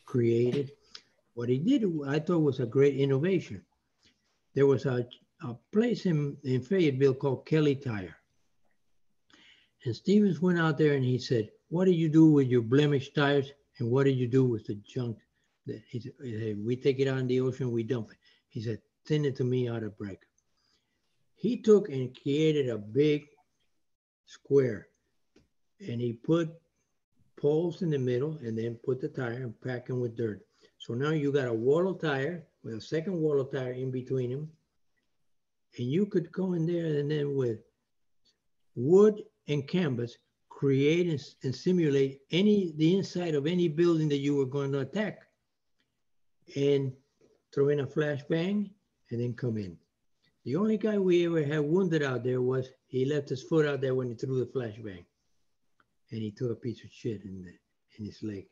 created. 0.06 0.72
What 1.36 1.48
he 1.48 1.60
did, 1.60 1.86
I 2.06 2.20
thought 2.20 2.40
was 2.40 2.60
a 2.60 2.66
great 2.66 2.98
innovation. 2.98 3.62
There 4.56 4.66
was 4.66 4.86
a, 4.86 5.06
a 5.44 5.56
place 5.72 6.06
in, 6.06 6.38
in 6.44 6.62
Fayetteville 6.62 7.14
called 7.14 7.46
Kelly 7.46 7.76
Tire. 7.76 8.16
And 9.84 9.96
Stevens 9.96 10.42
went 10.42 10.58
out 10.58 10.78
there 10.78 10.94
and 10.94 11.04
he 11.04 11.20
said, 11.20 11.50
What 11.70 11.86
do 11.86 11.92
you 11.92 12.10
do 12.10 12.26
with 12.32 12.48
your 12.48 12.62
blemished 12.62 13.14
tires? 13.14 13.52
And 13.78 13.92
what 13.92 14.06
do 14.06 14.12
you 14.12 14.28
do 14.28 14.46
with 14.46 14.66
the 14.66 14.76
junk 14.76 15.18
That 15.68 15.82
he 15.90 16.00
said, 16.00 16.58
we 16.66 16.76
take 16.78 17.00
it 17.00 17.08
out 17.08 17.20
in 17.20 17.28
the 17.28 17.42
ocean, 17.42 17.72
we 17.72 17.84
dump 17.84 18.12
it. 18.12 18.18
He 18.48 18.62
said, 18.62 18.80
send 19.06 19.26
it 19.26 19.36
to 19.36 19.44
me 19.44 19.68
out 19.68 19.84
of 19.84 19.98
break. 19.98 20.20
He 21.36 21.62
took 21.62 21.90
and 21.90 22.18
created 22.20 22.70
a 22.70 22.78
big 22.78 23.26
square 24.26 24.88
and 25.80 26.00
he 26.00 26.14
put 26.14 26.50
poles 27.38 27.82
in 27.82 27.90
the 27.90 28.00
middle 28.00 28.38
and 28.42 28.58
then 28.58 28.80
put 28.84 29.02
the 29.02 29.10
tire 29.10 29.44
and 29.44 29.62
pack 29.62 29.88
them 29.88 30.00
with 30.00 30.16
dirt. 30.16 30.42
So 30.78 30.94
now 30.94 31.12
you 31.12 31.32
got 31.32 31.50
a 31.50 31.54
wall 31.54 31.94
tire 31.94 32.48
with 32.66 32.74
a 32.74 32.82
second 32.82 33.16
wall 33.16 33.40
of 33.40 33.52
tire 33.52 33.74
in 33.74 33.92
between 33.92 34.32
them. 34.32 34.50
And 35.78 35.90
you 35.90 36.08
could 36.08 36.32
go 36.32 36.54
in 36.54 36.66
there 36.66 36.86
and 37.00 37.10
then 37.12 37.36
with 37.36 37.60
wood 38.76 39.22
and 39.48 39.68
canvas, 39.68 40.18
create 40.50 41.08
and, 41.08 41.24
and 41.44 41.56
simulate 41.56 42.22
any 42.32 42.74
the 42.78 42.98
inside 42.98 43.36
of 43.36 43.46
any 43.46 43.68
building 43.68 44.10
that 44.10 44.18
you 44.18 44.36
were 44.36 44.46
going 44.46 44.72
to 44.72 44.80
attack. 44.80 45.20
And 46.56 46.92
throw 47.54 47.70
in 47.70 47.82
a 47.82 47.88
flashbang 47.88 48.70
and 49.12 49.22
then 49.22 49.34
come 49.34 49.58
in. 49.58 49.78
The 50.44 50.56
only 50.56 50.78
guy 50.78 50.98
we 50.98 51.26
ever 51.26 51.44
had 51.44 51.60
wounded 51.60 52.04
out 52.04 52.24
there 52.24 52.42
was 52.42 52.68
he 52.88 53.06
left 53.06 53.30
his 53.30 53.44
foot 53.44 53.66
out 53.66 53.82
there 53.82 53.96
when 53.96 54.10
he 54.10 54.16
threw 54.16 54.40
the 54.40 54.46
flashbang 54.52 55.06
and 56.12 56.22
he 56.22 56.32
took 56.32 56.52
a 56.52 56.56
piece 56.56 56.84
of 56.84 56.90
shit 56.92 57.24
in 57.24 57.44
the, 57.44 57.54
in 57.98 58.06
his 58.06 58.22
leg. 58.24 58.48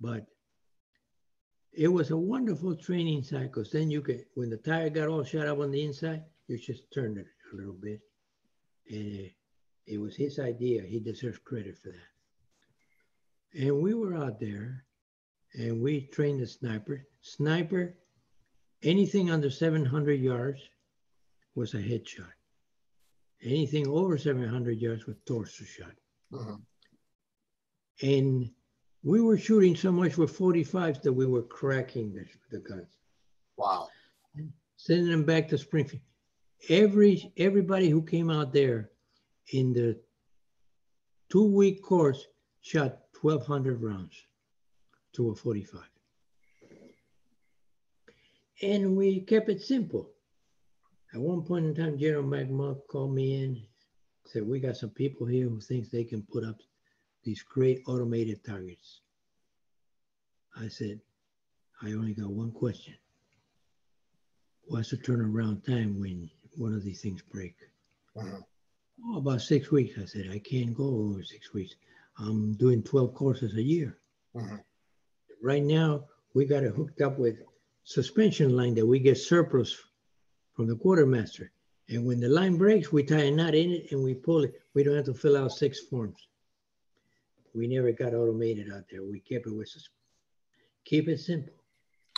But 0.00 0.26
it 1.72 1.88
was 1.88 2.10
a 2.10 2.16
wonderful 2.16 2.76
training 2.76 3.22
cycle. 3.22 3.64
Then 3.70 3.90
you 3.90 4.02
could, 4.02 4.26
when 4.34 4.50
the 4.50 4.58
tire 4.58 4.90
got 4.90 5.08
all 5.08 5.24
shot 5.24 5.46
up 5.46 5.58
on 5.58 5.70
the 5.70 5.82
inside, 5.82 6.22
you 6.46 6.58
just 6.58 6.92
turned 6.92 7.18
it 7.18 7.26
a 7.52 7.56
little 7.56 7.72
bit. 7.72 8.00
And 8.90 9.16
it, 9.16 9.32
it 9.86 9.98
was 9.98 10.14
his 10.16 10.38
idea. 10.38 10.82
He 10.82 11.00
deserves 11.00 11.38
credit 11.38 11.78
for 11.78 11.88
that. 11.88 13.62
And 13.66 13.82
we 13.82 13.94
were 13.94 14.14
out 14.16 14.38
there 14.38 14.84
and 15.54 15.80
we 15.80 16.02
trained 16.08 16.40
the 16.40 16.46
sniper. 16.46 17.06
Sniper, 17.22 17.94
anything 18.82 19.30
under 19.30 19.50
700 19.50 20.20
yards 20.20 20.60
was 21.54 21.74
a 21.74 21.78
headshot. 21.78 22.32
Anything 23.42 23.88
over 23.88 24.16
700 24.18 24.78
yards 24.78 25.06
was 25.06 25.16
torso 25.26 25.64
shot. 25.64 25.92
Uh-huh. 26.32 26.56
And 28.02 28.50
we 29.02 29.20
were 29.20 29.36
shooting 29.36 29.74
so 29.74 29.90
much 29.90 30.16
with 30.16 30.36
45s 30.36 31.02
that 31.02 31.12
we 31.12 31.26
were 31.26 31.42
cracking 31.42 32.12
the, 32.12 32.24
the 32.50 32.62
guns. 32.62 32.96
Wow. 33.56 33.88
Sending 34.76 35.10
them 35.10 35.24
back 35.24 35.48
to 35.48 35.58
Springfield. 35.58 36.02
Every 36.68 37.32
everybody 37.36 37.88
who 37.88 38.02
came 38.02 38.30
out 38.30 38.52
there 38.52 38.90
in 39.52 39.72
the 39.72 39.98
two 41.30 41.44
week 41.44 41.82
course 41.82 42.26
shot 42.60 42.98
1,200 43.20 43.82
rounds 43.82 44.14
to 45.14 45.30
a 45.30 45.34
45. 45.34 45.80
And 48.62 48.96
we 48.96 49.20
kept 49.20 49.48
it 49.48 49.60
simple. 49.60 50.10
At 51.12 51.20
one 51.20 51.42
point 51.42 51.66
in 51.66 51.74
time, 51.74 51.98
General 51.98 52.22
McMullen 52.22 52.78
called 52.88 53.14
me 53.14 53.42
in, 53.42 53.62
said, 54.24 54.46
we 54.46 54.60
got 54.60 54.76
some 54.76 54.90
people 54.90 55.26
here 55.26 55.48
who 55.48 55.60
thinks 55.60 55.88
they 55.88 56.04
can 56.04 56.22
put 56.22 56.44
up 56.44 56.56
these 57.24 57.42
great 57.42 57.82
automated 57.86 58.44
targets. 58.44 59.00
I 60.58 60.68
said, 60.68 61.00
I 61.82 61.92
only 61.92 62.14
got 62.14 62.30
one 62.30 62.52
question. 62.52 62.94
What's 64.64 64.90
the 64.90 64.96
turnaround 64.96 65.64
time 65.64 65.98
when 65.98 66.30
one 66.56 66.74
of 66.74 66.84
these 66.84 67.00
things 67.00 67.22
break? 67.22 67.56
Uh-huh. 68.16 68.38
Oh, 69.06 69.18
about 69.18 69.40
six 69.40 69.70
weeks. 69.70 69.98
I 70.00 70.04
said, 70.04 70.28
I 70.30 70.38
can't 70.38 70.74
go 70.74 70.84
over 70.84 71.22
six 71.22 71.52
weeks. 71.52 71.74
I'm 72.18 72.54
doing 72.54 72.82
12 72.82 73.14
courses 73.14 73.56
a 73.56 73.62
year. 73.62 73.98
Uh-huh. 74.36 74.58
Right 75.42 75.62
now, 75.62 76.04
we 76.34 76.44
got 76.44 76.62
it 76.62 76.74
hooked 76.74 77.00
up 77.00 77.18
with 77.18 77.36
suspension 77.84 78.56
line 78.56 78.74
that 78.74 78.86
we 78.86 78.98
get 78.98 79.18
surplus 79.18 79.76
from 80.54 80.66
the 80.66 80.76
quartermaster. 80.76 81.50
And 81.88 82.06
when 82.06 82.20
the 82.20 82.28
line 82.28 82.56
breaks, 82.56 82.92
we 82.92 83.02
tie 83.02 83.24
a 83.24 83.30
knot 83.30 83.54
in 83.54 83.70
it 83.70 83.92
and 83.92 84.02
we 84.02 84.14
pull 84.14 84.44
it. 84.44 84.54
We 84.74 84.84
don't 84.84 84.96
have 84.96 85.06
to 85.06 85.14
fill 85.14 85.36
out 85.36 85.52
six 85.52 85.80
forms. 85.80 86.28
We 87.54 87.66
never 87.66 87.92
got 87.92 88.14
automated 88.14 88.72
out 88.72 88.84
there. 88.90 89.02
We 89.02 89.20
kept 89.20 89.46
it 89.46 89.54
with 89.54 89.68
sus- 89.68 89.88
keep 90.84 91.08
it 91.08 91.20
simple. 91.20 91.52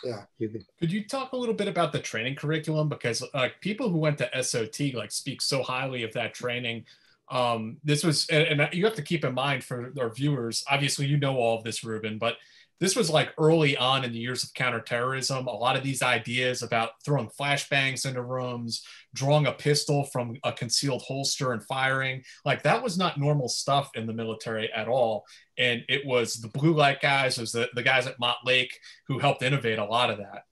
Yeah. 0.04 0.24
You 0.38 0.48
could 0.48 0.64
Could 0.78 0.92
you 0.92 1.06
talk 1.06 1.32
a 1.32 1.36
little 1.36 1.54
bit 1.54 1.68
about 1.68 1.92
the 1.92 1.98
training 1.98 2.36
curriculum? 2.36 2.88
Because 2.88 3.22
uh, 3.32 3.48
people 3.60 3.88
who 3.88 3.98
went 3.98 4.18
to 4.18 4.42
SOT 4.42 4.94
like 4.94 5.10
speak 5.10 5.40
so 5.40 5.62
highly 5.62 6.02
of 6.02 6.12
that 6.12 6.34
training. 6.34 6.84
Um, 7.30 7.78
this 7.82 8.04
was, 8.04 8.26
and, 8.28 8.60
and 8.60 8.74
you 8.74 8.84
have 8.84 8.96
to 8.96 9.02
keep 9.02 9.24
in 9.24 9.34
mind 9.34 9.64
for 9.64 9.92
our 9.98 10.10
viewers. 10.10 10.62
Obviously, 10.70 11.06
you 11.06 11.16
know 11.16 11.36
all 11.36 11.56
of 11.56 11.64
this, 11.64 11.82
Ruben, 11.82 12.18
but 12.18 12.36
this 12.84 12.94
was 12.94 13.08
like 13.08 13.32
early 13.38 13.78
on 13.78 14.04
in 14.04 14.12
the 14.12 14.18
years 14.18 14.44
of 14.44 14.52
counterterrorism. 14.52 15.46
A 15.46 15.50
lot 15.50 15.74
of 15.74 15.82
these 15.82 16.02
ideas 16.02 16.62
about 16.62 16.90
throwing 17.02 17.30
flashbangs 17.30 18.04
into 18.04 18.22
rooms, 18.22 18.84
drawing 19.14 19.46
a 19.46 19.52
pistol 19.52 20.04
from 20.04 20.36
a 20.44 20.52
concealed 20.52 21.00
holster 21.00 21.52
and 21.52 21.64
firing, 21.64 22.22
like 22.44 22.62
that 22.62 22.82
was 22.82 22.98
not 22.98 23.18
normal 23.18 23.48
stuff 23.48 23.90
in 23.94 24.06
the 24.06 24.12
military 24.12 24.70
at 24.70 24.86
all. 24.86 25.24
And 25.56 25.82
it 25.88 26.04
was 26.04 26.34
the 26.34 26.48
blue 26.48 26.74
light 26.74 27.00
guys, 27.00 27.38
it 27.38 27.40
was 27.40 27.52
the, 27.52 27.70
the 27.74 27.82
guys 27.82 28.06
at 28.06 28.20
Mott 28.20 28.36
Lake 28.44 28.78
who 29.06 29.18
helped 29.18 29.42
innovate 29.42 29.78
a 29.78 29.84
lot 29.86 30.10
of 30.10 30.18
that. 30.18 30.44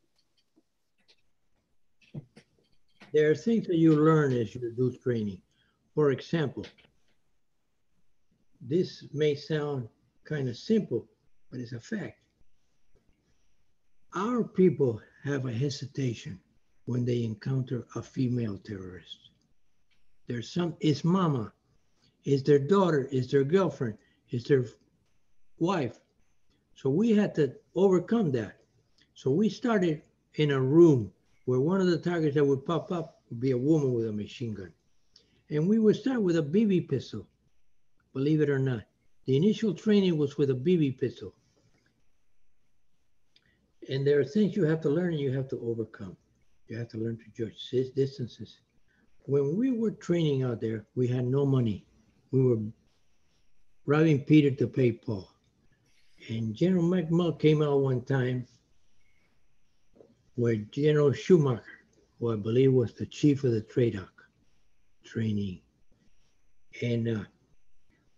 there 3.13 3.31
are 3.31 3.35
things 3.35 3.67
that 3.67 3.77
you 3.77 3.95
learn 3.95 4.33
as 4.33 4.55
you 4.55 4.73
do 4.75 4.91
training. 5.05 5.43
For 5.95 6.13
example, 6.13 6.65
this 8.63 9.05
may 9.13 9.35
sound 9.35 9.87
kind 10.25 10.49
of 10.49 10.57
simple, 10.57 11.07
but 11.51 11.61
it's 11.61 11.73
a 11.73 11.81
fact. 11.81 12.22
Our 14.14 14.44
people 14.44 15.01
have 15.24 15.47
a 15.47 15.52
hesitation 15.52 16.39
when 16.84 17.06
they 17.06 17.24
encounter 17.24 17.86
a 17.94 18.02
female 18.02 18.59
terrorist. 18.59 19.30
There's 20.26 20.52
some, 20.52 20.76
it's 20.80 21.02
mama, 21.02 21.52
it's 22.24 22.43
their 22.43 22.59
daughter, 22.59 23.09
it's 23.10 23.32
their 23.32 23.44
girlfriend, 23.44 23.97
it's 24.28 24.47
their 24.47 24.66
wife. 25.59 25.98
So 26.74 26.90
we 26.90 27.12
had 27.12 27.34
to 27.36 27.55
overcome 27.74 28.30
that. 28.32 28.59
So 29.14 29.30
we 29.30 29.48
started 29.48 30.02
in 30.34 30.51
a 30.51 30.60
room 30.60 31.10
where 31.47 31.60
one 31.60 31.80
of 31.80 31.86
the 31.86 31.97
targets 31.97 32.34
that 32.34 32.44
would 32.44 32.66
pop 32.66 32.93
up 32.93 33.22
would 33.30 33.40
be 33.40 33.52
a 33.52 33.59
woman 33.59 33.94
with 33.94 34.09
a 34.09 34.12
machine 34.12 34.52
gun. 34.52 34.72
And 35.48 35.66
we 35.66 35.78
would 35.78 35.97
start 35.97 36.20
with 36.20 36.36
a 36.36 36.43
BB 36.43 36.89
pistol, 36.89 37.26
believe 38.12 38.43
it 38.43 38.51
or 38.51 38.59
not. 38.59 38.84
The 39.24 39.39
initial 39.39 39.72
training 39.72 40.18
was 40.18 40.36
with 40.36 40.51
a 40.51 40.55
BB 40.55 40.98
pistol. 40.98 41.32
And 43.93 44.06
there 44.06 44.19
are 44.19 44.24
things 44.24 44.56
you 44.56 44.64
have 44.64 44.81
to 44.82 44.89
learn 44.89 45.12
and 45.12 45.20
you 45.20 45.32
have 45.36 45.48
to 45.48 45.60
overcome. 45.60 46.16
You 46.66 46.78
have 46.78 46.89
to 46.89 46.97
learn 46.97 47.19
to 47.19 47.28
judge 47.36 47.93
distances. 47.94 48.60
When 49.24 49.55
we 49.55 49.70
were 49.70 49.90
training 49.90 50.43
out 50.44 50.62
there, 50.62 50.86
we 50.94 51.06
had 51.06 51.27
no 51.27 51.44
money. 51.44 51.85
We 52.31 52.43
were 52.43 52.60
robbing 53.85 54.20
Peter 54.20 54.51
to 54.51 54.66
pay 54.66 54.93
Paul. 54.93 55.28
And 56.31 56.55
General 56.55 56.85
McMullen 56.85 57.39
came 57.39 57.60
out 57.60 57.81
one 57.81 58.01
time 58.01 58.47
where 60.36 60.56
General 60.56 61.12
Schumacher, 61.12 61.85
who 62.19 62.32
I 62.32 62.36
believe 62.36 62.73
was 62.73 62.94
the 62.94 63.05
chief 63.05 63.44
of 63.44 63.52
the 63.52 63.60
TRADOC 63.60 64.09
training, 65.05 65.60
and 66.81 67.09
uh, 67.09 67.24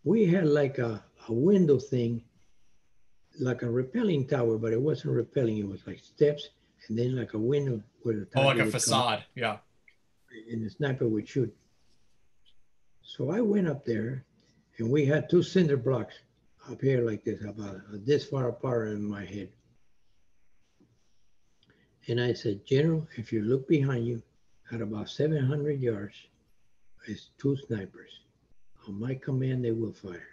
we 0.05 0.25
had 0.25 0.47
like 0.47 0.79
a, 0.79 1.03
a 1.29 1.33
window 1.33 1.81
thing, 1.81 2.23
like 3.41 3.63
a 3.63 3.71
repelling 3.71 4.27
tower, 4.27 4.59
but 4.59 4.73
it 4.73 4.81
wasn't 4.81 5.15
repelling. 5.15 5.59
It 5.59 5.69
was 5.69 5.87
like 5.87 5.99
steps, 6.01 6.51
and 6.89 6.99
then 6.99 7.17
like 7.17 7.35
a 7.35 7.39
window 7.39 7.83
where 8.03 8.17
the 8.17 8.29
Oh, 8.37 8.43
like 8.47 8.57
a 8.57 8.61
come, 8.61 8.71
facade. 8.71 9.25
Yeah. 9.35 9.59
and 10.51 10.65
the 10.65 10.71
sniper 10.71 11.09
would 11.09 11.29
shoot. 11.29 11.55
So 13.03 13.31
I 13.31 13.41
went 13.41 13.69
up 13.69 13.85
there, 13.85 14.25
and 14.79 14.91
we 14.91 15.05
had 15.07 15.29
two 15.31 15.43
cinder 15.43 15.77
blocks 15.77 16.15
up 16.71 16.81
here 16.81 17.05
like 17.05 17.25
this, 17.25 17.43
about 17.45 17.81
this 18.05 18.25
far 18.27 18.49
apart 18.49 18.89
in 18.89 19.05
my 19.05 19.25
head. 19.25 19.51
And 22.09 22.21
I 22.21 22.33
said, 22.35 22.67
General, 22.67 23.07
if 23.17 23.33
you 23.33 23.43
look 23.43 23.67
behind 23.69 24.07
you, 24.07 24.23
at 24.73 24.81
about 24.81 25.09
700 25.11 25.81
yards, 25.81 26.15
is 27.07 27.31
two 27.39 27.57
snipers. 27.57 28.21
On 28.89 28.99
my 28.99 29.15
command, 29.15 29.65
they 29.65 29.73
will 29.73 29.93
fire. 29.93 30.27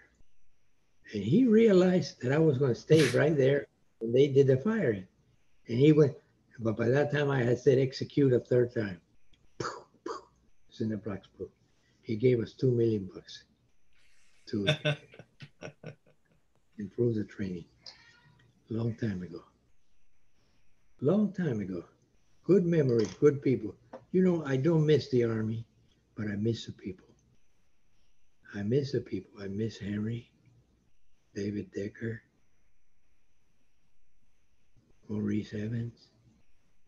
And 1.14 1.24
he 1.24 1.46
realized 1.46 2.22
that 2.22 2.32
I 2.32 2.38
was 2.38 2.58
going 2.58 2.74
to 2.74 2.80
stay 2.80 3.08
right 3.18 3.36
there 3.36 3.68
when 4.00 4.12
they 4.12 4.28
did 4.28 4.48
the 4.48 4.58
firing. 4.58 5.06
And 5.68 5.78
he 5.78 5.92
went, 5.92 6.16
but 6.60 6.78
by 6.78 6.88
that 6.90 7.12
time 7.12 7.30
I 7.30 7.44
had 7.44 7.60
said 7.60 7.78
execute 7.78 8.34
a 8.34 8.40
third 8.40 8.74
time. 8.74 9.00
Cinder 10.70 10.98
blocks 10.98 11.28
poof. 11.38 11.50
He 12.02 12.16
gave 12.16 12.40
us 12.40 12.54
two 12.54 12.72
million 12.72 13.10
bucks 13.14 13.44
to 14.48 14.68
improve 16.80 17.16
the 17.16 17.26
training. 17.26 17.66
Long 18.70 18.96
time 18.96 19.22
ago. 19.22 19.44
Long 21.02 21.34
time 21.34 21.60
ago. 21.60 21.84
Good 22.44 22.66
memory, 22.66 23.08
good 23.20 23.42
people. 23.42 23.76
You 24.12 24.24
know, 24.24 24.46
I 24.46 24.56
don't 24.58 24.86
miss 24.86 25.10
the 25.10 25.26
army, 25.26 25.66
but 26.16 26.28
I 26.28 26.36
miss 26.36 26.66
the 26.66 26.72
people. 26.72 27.08
I 28.56 28.64
miss 28.64 28.94
the 28.94 29.02
people. 29.02 29.42
I 29.42 29.48
miss 29.48 29.78
Henry, 29.78 30.31
David 31.36 31.72
Decker, 31.74 32.22
Maurice 35.10 35.54
Evans, 35.54 36.10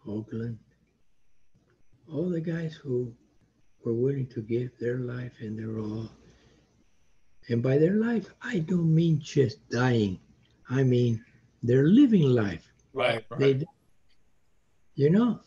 Oakland, 0.08 0.60
all 2.12 2.30
the 2.30 2.42
guys 2.42 2.76
who 2.76 3.14
were 3.86 3.94
willing 3.94 4.28
to 4.28 4.42
give 4.42 4.72
their 4.80 4.98
life 5.00 5.34
and 5.40 5.58
their 5.58 5.80
all 5.80 6.10
And 7.50 7.62
by 7.62 7.78
their 7.78 7.96
life, 7.96 8.28
I 8.42 8.60
don't 8.60 8.94
mean 8.94 9.20
just 9.20 9.70
dying. 9.70 10.20
I 10.70 10.84
mean 10.84 11.24
they're 11.62 11.88
living 11.88 12.24
life. 12.24 12.72
Right. 12.94 13.26
right. 13.30 13.40
They, 13.40 13.66
you 14.96 15.10
know, 15.10 15.40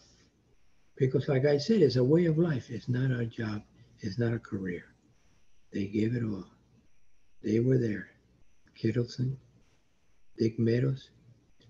because 0.96 1.28
like 1.28 1.44
I 1.46 1.58
said, 1.58 1.82
it's 1.82 1.96
a 1.96 2.04
way 2.04 2.26
of 2.26 2.38
life. 2.38 2.70
It's 2.70 2.88
not 2.88 3.10
a 3.10 3.26
job. 3.26 3.62
It's 4.00 4.18
not 4.18 4.34
a 4.34 4.38
career. 4.38 4.84
They 5.72 5.86
gave 5.86 6.14
it 6.14 6.24
all. 6.24 6.44
They 7.42 7.60
were 7.60 7.78
there. 7.78 8.08
Kittleson, 8.80 9.36
Dick 10.38 10.58
Meadows. 10.58 11.10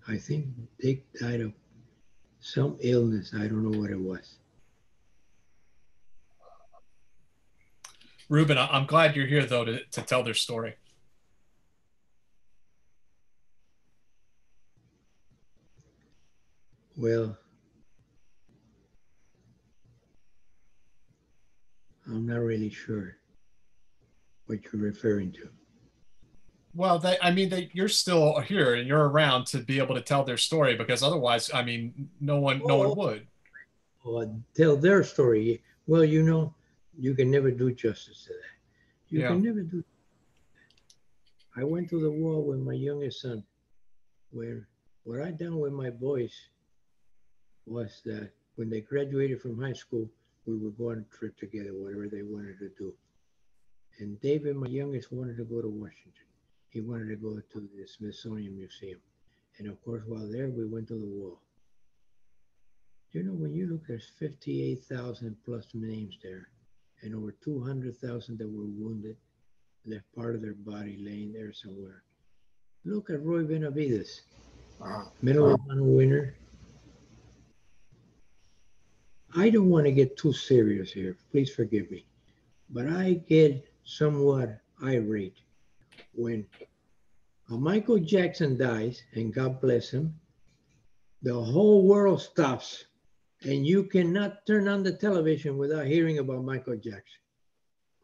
I 0.07 0.17
think 0.17 0.47
Dick 0.79 1.05
died 1.13 1.41
of 1.41 1.53
some 2.39 2.77
illness. 2.81 3.33
I 3.33 3.47
don't 3.47 3.69
know 3.69 3.79
what 3.79 3.91
it 3.91 3.99
was. 3.99 4.37
Ruben, 8.29 8.57
I'm 8.57 8.85
glad 8.85 9.15
you're 9.15 9.27
here 9.27 9.45
though 9.45 9.63
to, 9.63 9.83
to 9.85 10.01
tell 10.01 10.23
their 10.23 10.33
story. 10.33 10.75
Well, 16.97 17.37
I'm 22.07 22.25
not 22.25 22.39
really 22.39 22.69
sure 22.69 23.17
what 24.47 24.59
you're 24.63 24.81
referring 24.81 25.31
to. 25.33 25.49
Well, 26.77 26.99
they, 26.99 27.17
I 27.23 27.31
mean, 27.31 27.49
they, 27.49 27.71
you're 27.73 27.89
still 27.89 28.39
here 28.39 28.75
and 28.75 28.87
you're 28.87 29.09
around 29.09 29.47
to 29.47 29.57
be 29.57 29.79
able 29.79 29.95
to 29.95 30.01
tell 30.01 30.23
their 30.23 30.37
story 30.37 30.75
because 30.75 31.01
otherwise, 31.01 31.49
I 31.51 31.63
mean, 31.63 32.07
no 32.21 32.39
one, 32.39 32.61
no 32.63 32.77
one 32.77 32.87
oh. 32.89 32.93
would. 32.93 33.27
Well, 34.05 34.39
tell 34.53 34.77
their 34.77 35.03
story. 35.03 35.63
Well, 35.87 36.03
you 36.03 36.21
know, 36.21 36.53
you 36.95 37.15
can 37.15 37.31
never 37.31 37.49
do 37.49 37.73
justice 37.73 38.25
to 38.25 38.33
that. 38.33 38.55
You 39.09 39.21
Yeah. 39.21 39.29
can 39.29 39.41
never 39.41 39.61
do. 39.61 39.83
I 41.55 41.63
went 41.63 41.89
to 41.89 41.99
the 41.99 42.11
war 42.11 42.43
with 42.43 42.59
my 42.59 42.73
youngest 42.73 43.21
son. 43.21 43.43
Where 44.29 44.67
what 45.03 45.21
I 45.23 45.31
done 45.31 45.57
with 45.59 45.73
my 45.73 45.89
boys 45.89 46.35
was 47.65 48.01
that 48.05 48.29
when 48.55 48.69
they 48.69 48.81
graduated 48.81 49.41
from 49.41 49.59
high 49.59 49.73
school, 49.73 50.07
we 50.45 50.53
would 50.53 50.77
go 50.77 50.91
on 50.91 50.99
a 50.99 51.17
trip 51.17 51.35
together, 51.39 51.73
whatever 51.73 52.07
they 52.07 52.21
wanted 52.21 52.59
to 52.59 52.69
do. 52.77 52.93
And 53.97 54.21
David, 54.21 54.55
my 54.57 54.67
youngest, 54.67 55.11
wanted 55.11 55.37
to 55.37 55.43
go 55.43 55.59
to 55.59 55.67
Washington. 55.67 56.26
He 56.69 56.81
wanted 56.81 57.09
to 57.09 57.15
go 57.15 57.39
to 57.39 57.59
the 57.59 57.87
Smithsonian 57.87 58.55
Museum. 58.55 58.99
And 59.57 59.67
of 59.67 59.83
course, 59.83 60.03
while 60.05 60.29
there, 60.31 60.49
we 60.49 60.65
went 60.65 60.87
to 60.89 60.99
the 60.99 61.05
wall. 61.05 61.39
You 63.11 63.23
know, 63.23 63.33
when 63.33 63.53
you 63.53 63.67
look, 63.67 63.87
there's 63.87 64.11
58,000 64.19 65.35
plus 65.45 65.67
names 65.73 66.17
there, 66.21 66.49
and 67.01 67.15
over 67.15 67.31
200,000 67.31 68.37
that 68.37 68.47
were 68.47 68.65
wounded, 68.65 69.17
left 69.85 70.05
part 70.13 70.35
of 70.35 70.41
their 70.41 70.53
body 70.53 70.97
laying 70.99 71.31
there 71.33 71.53
somewhere. 71.53 72.03
Look 72.85 73.09
at 73.09 73.23
Roy 73.23 73.43
Benavidez, 73.43 74.21
Medal 75.21 75.53
of 75.53 75.61
Honor 75.69 75.83
winner. 75.83 76.35
I 79.35 79.49
don't 79.49 79.69
want 79.69 79.85
to 79.85 79.91
get 79.91 80.17
too 80.17 80.33
serious 80.33 80.91
here. 80.91 81.17
Please 81.31 81.49
forgive 81.53 81.89
me. 81.89 82.05
But 82.69 82.87
I 82.87 83.13
get 83.27 83.65
somewhat 83.85 84.59
irate 84.83 85.39
when 86.13 86.45
uh, 87.49 87.57
Michael 87.57 87.99
Jackson 87.99 88.57
dies, 88.57 89.01
and 89.13 89.33
God 89.33 89.61
bless 89.61 89.89
him, 89.89 90.15
the 91.21 91.33
whole 91.33 91.87
world 91.87 92.21
stops, 92.21 92.85
and 93.43 93.65
you 93.65 93.83
cannot 93.83 94.45
turn 94.45 94.67
on 94.67 94.83
the 94.83 94.93
television 94.93 95.57
without 95.57 95.87
hearing 95.87 96.19
about 96.19 96.43
Michael 96.43 96.75
Jackson. 96.75 97.21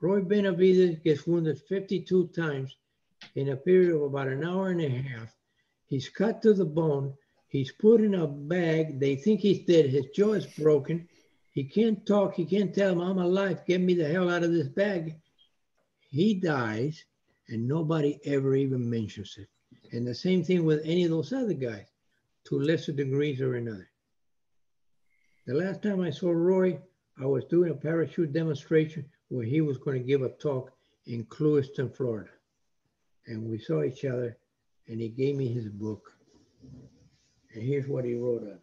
Roy 0.01 0.21
Benavidez 0.21 1.01
gets 1.03 1.25
wounded 1.25 1.59
52 1.69 2.27
times 2.35 2.75
in 3.35 3.49
a 3.49 3.55
period 3.55 3.95
of 3.95 4.01
about 4.01 4.27
an 4.27 4.43
hour 4.43 4.69
and 4.69 4.81
a 4.81 4.89
half. 4.89 5.33
He's 5.87 6.09
cut 6.09 6.41
to 6.41 6.53
the 6.53 6.65
bone. 6.65 7.13
He's 7.47 7.71
put 7.71 8.01
in 8.01 8.15
a 8.15 8.27
bag. 8.27 8.99
They 8.99 9.15
think 9.15 9.39
he's 9.39 9.65
dead. 9.65 9.89
His 9.89 10.07
jaw 10.07 10.33
is 10.33 10.45
broken. 10.45 11.07
He 11.51 11.63
can't 11.63 12.05
talk. 12.05 12.33
He 12.33 12.45
can't 12.45 12.73
tell 12.73 12.89
them, 12.89 13.01
I'm 13.01 13.19
alive. 13.19 13.65
Get 13.65 13.79
me 13.79 13.93
the 13.93 14.07
hell 14.07 14.29
out 14.29 14.43
of 14.43 14.51
this 14.51 14.67
bag. 14.67 15.15
He 16.09 16.33
dies, 16.33 17.05
and 17.49 17.67
nobody 17.67 18.19
ever 18.25 18.55
even 18.55 18.89
mentions 18.89 19.37
it. 19.37 19.47
And 19.91 20.07
the 20.07 20.15
same 20.15 20.43
thing 20.43 20.65
with 20.65 20.81
any 20.83 21.03
of 21.03 21.11
those 21.11 21.33
other 21.33 21.53
guys, 21.53 21.87
to 22.45 22.59
lesser 22.59 22.91
degrees 22.91 23.41
or 23.41 23.55
another. 23.55 23.89
The 25.45 25.53
last 25.53 25.81
time 25.81 26.01
I 26.01 26.09
saw 26.09 26.31
Roy, 26.31 26.79
I 27.21 27.25
was 27.25 27.45
doing 27.45 27.71
a 27.71 27.75
parachute 27.75 28.33
demonstration 28.33 29.05
where 29.29 29.45
he 29.45 29.61
was 29.61 29.77
going 29.77 30.01
to 30.01 30.07
give 30.07 30.21
a 30.21 30.29
talk 30.29 30.71
in 31.05 31.25
Clewiston, 31.25 31.95
Florida. 31.95 32.29
And 33.27 33.49
we 33.49 33.57
saw 33.59 33.83
each 33.83 34.05
other, 34.05 34.37
and 34.87 34.99
he 34.99 35.09
gave 35.09 35.35
me 35.35 35.47
his 35.47 35.69
book. 35.69 36.13
And 37.53 37.63
here's 37.63 37.87
what 37.87 38.05
he 38.05 38.15
wrote 38.15 38.43
on. 38.43 38.47
it. 38.49 38.61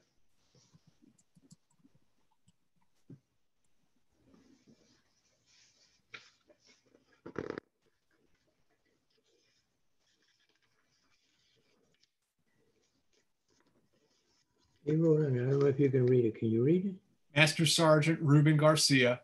I 14.90 14.94
don't 14.94 15.58
know 15.60 15.66
if 15.66 15.78
you 15.78 15.90
can 15.90 16.06
read 16.06 16.24
it. 16.24 16.38
Can 16.38 16.50
you 16.50 16.64
read 16.64 16.86
it? 16.86 16.94
Master 17.36 17.64
Sergeant 17.66 18.18
Ruben 18.20 18.56
Garcia, 18.56 19.20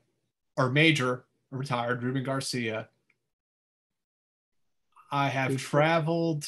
or 0.56 0.70
Major, 0.70 1.24
retired 1.50 2.02
Ruben 2.02 2.22
Garcia. 2.22 2.88
I 5.10 5.28
have 5.28 5.56
traveled 5.56 6.46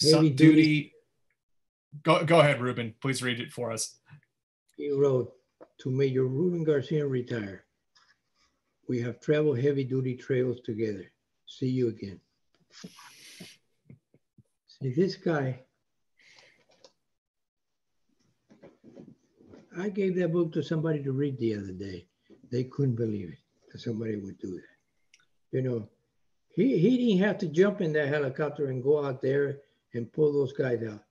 some 0.00 0.34
duty. 0.34 0.34
duty. 0.34 0.92
Go, 2.02 2.24
go 2.24 2.40
ahead, 2.40 2.60
Ruben. 2.60 2.94
Please 3.00 3.22
read 3.22 3.40
it 3.40 3.52
for 3.52 3.70
us. 3.70 3.98
He 4.76 4.90
wrote 4.90 5.32
to 5.78 5.90
Major 5.90 6.24
Ruben 6.24 6.64
Garcia 6.64 7.06
retire. 7.06 7.64
We 8.88 9.00
have 9.02 9.20
traveled 9.20 9.58
heavy 9.58 9.84
duty 9.84 10.16
trails 10.16 10.60
together. 10.64 11.10
See 11.46 11.68
you 11.68 11.88
again. 11.88 12.20
See, 14.66 14.92
this 14.92 15.16
guy, 15.16 15.60
I 19.78 19.88
gave 19.88 20.16
that 20.16 20.32
book 20.32 20.52
to 20.52 20.62
somebody 20.62 21.02
to 21.02 21.12
read 21.12 21.38
the 21.38 21.54
other 21.54 21.72
day. 21.72 22.06
They 22.50 22.64
couldn't 22.64 22.96
believe 22.96 23.30
it 23.30 23.38
that 23.72 23.80
somebody 23.80 24.16
would 24.16 24.38
do 24.38 24.50
that. 24.50 25.56
You 25.56 25.62
know, 25.62 25.88
he, 26.54 26.78
he 26.78 26.96
didn't 26.96 27.24
have 27.26 27.38
to 27.38 27.46
jump 27.46 27.80
in 27.80 27.92
that 27.94 28.08
helicopter 28.08 28.66
and 28.66 28.82
go 28.82 29.04
out 29.04 29.22
there 29.22 29.58
and 29.94 30.12
pull 30.12 30.32
those 30.32 30.52
guys 30.52 30.82
out. 30.82 31.02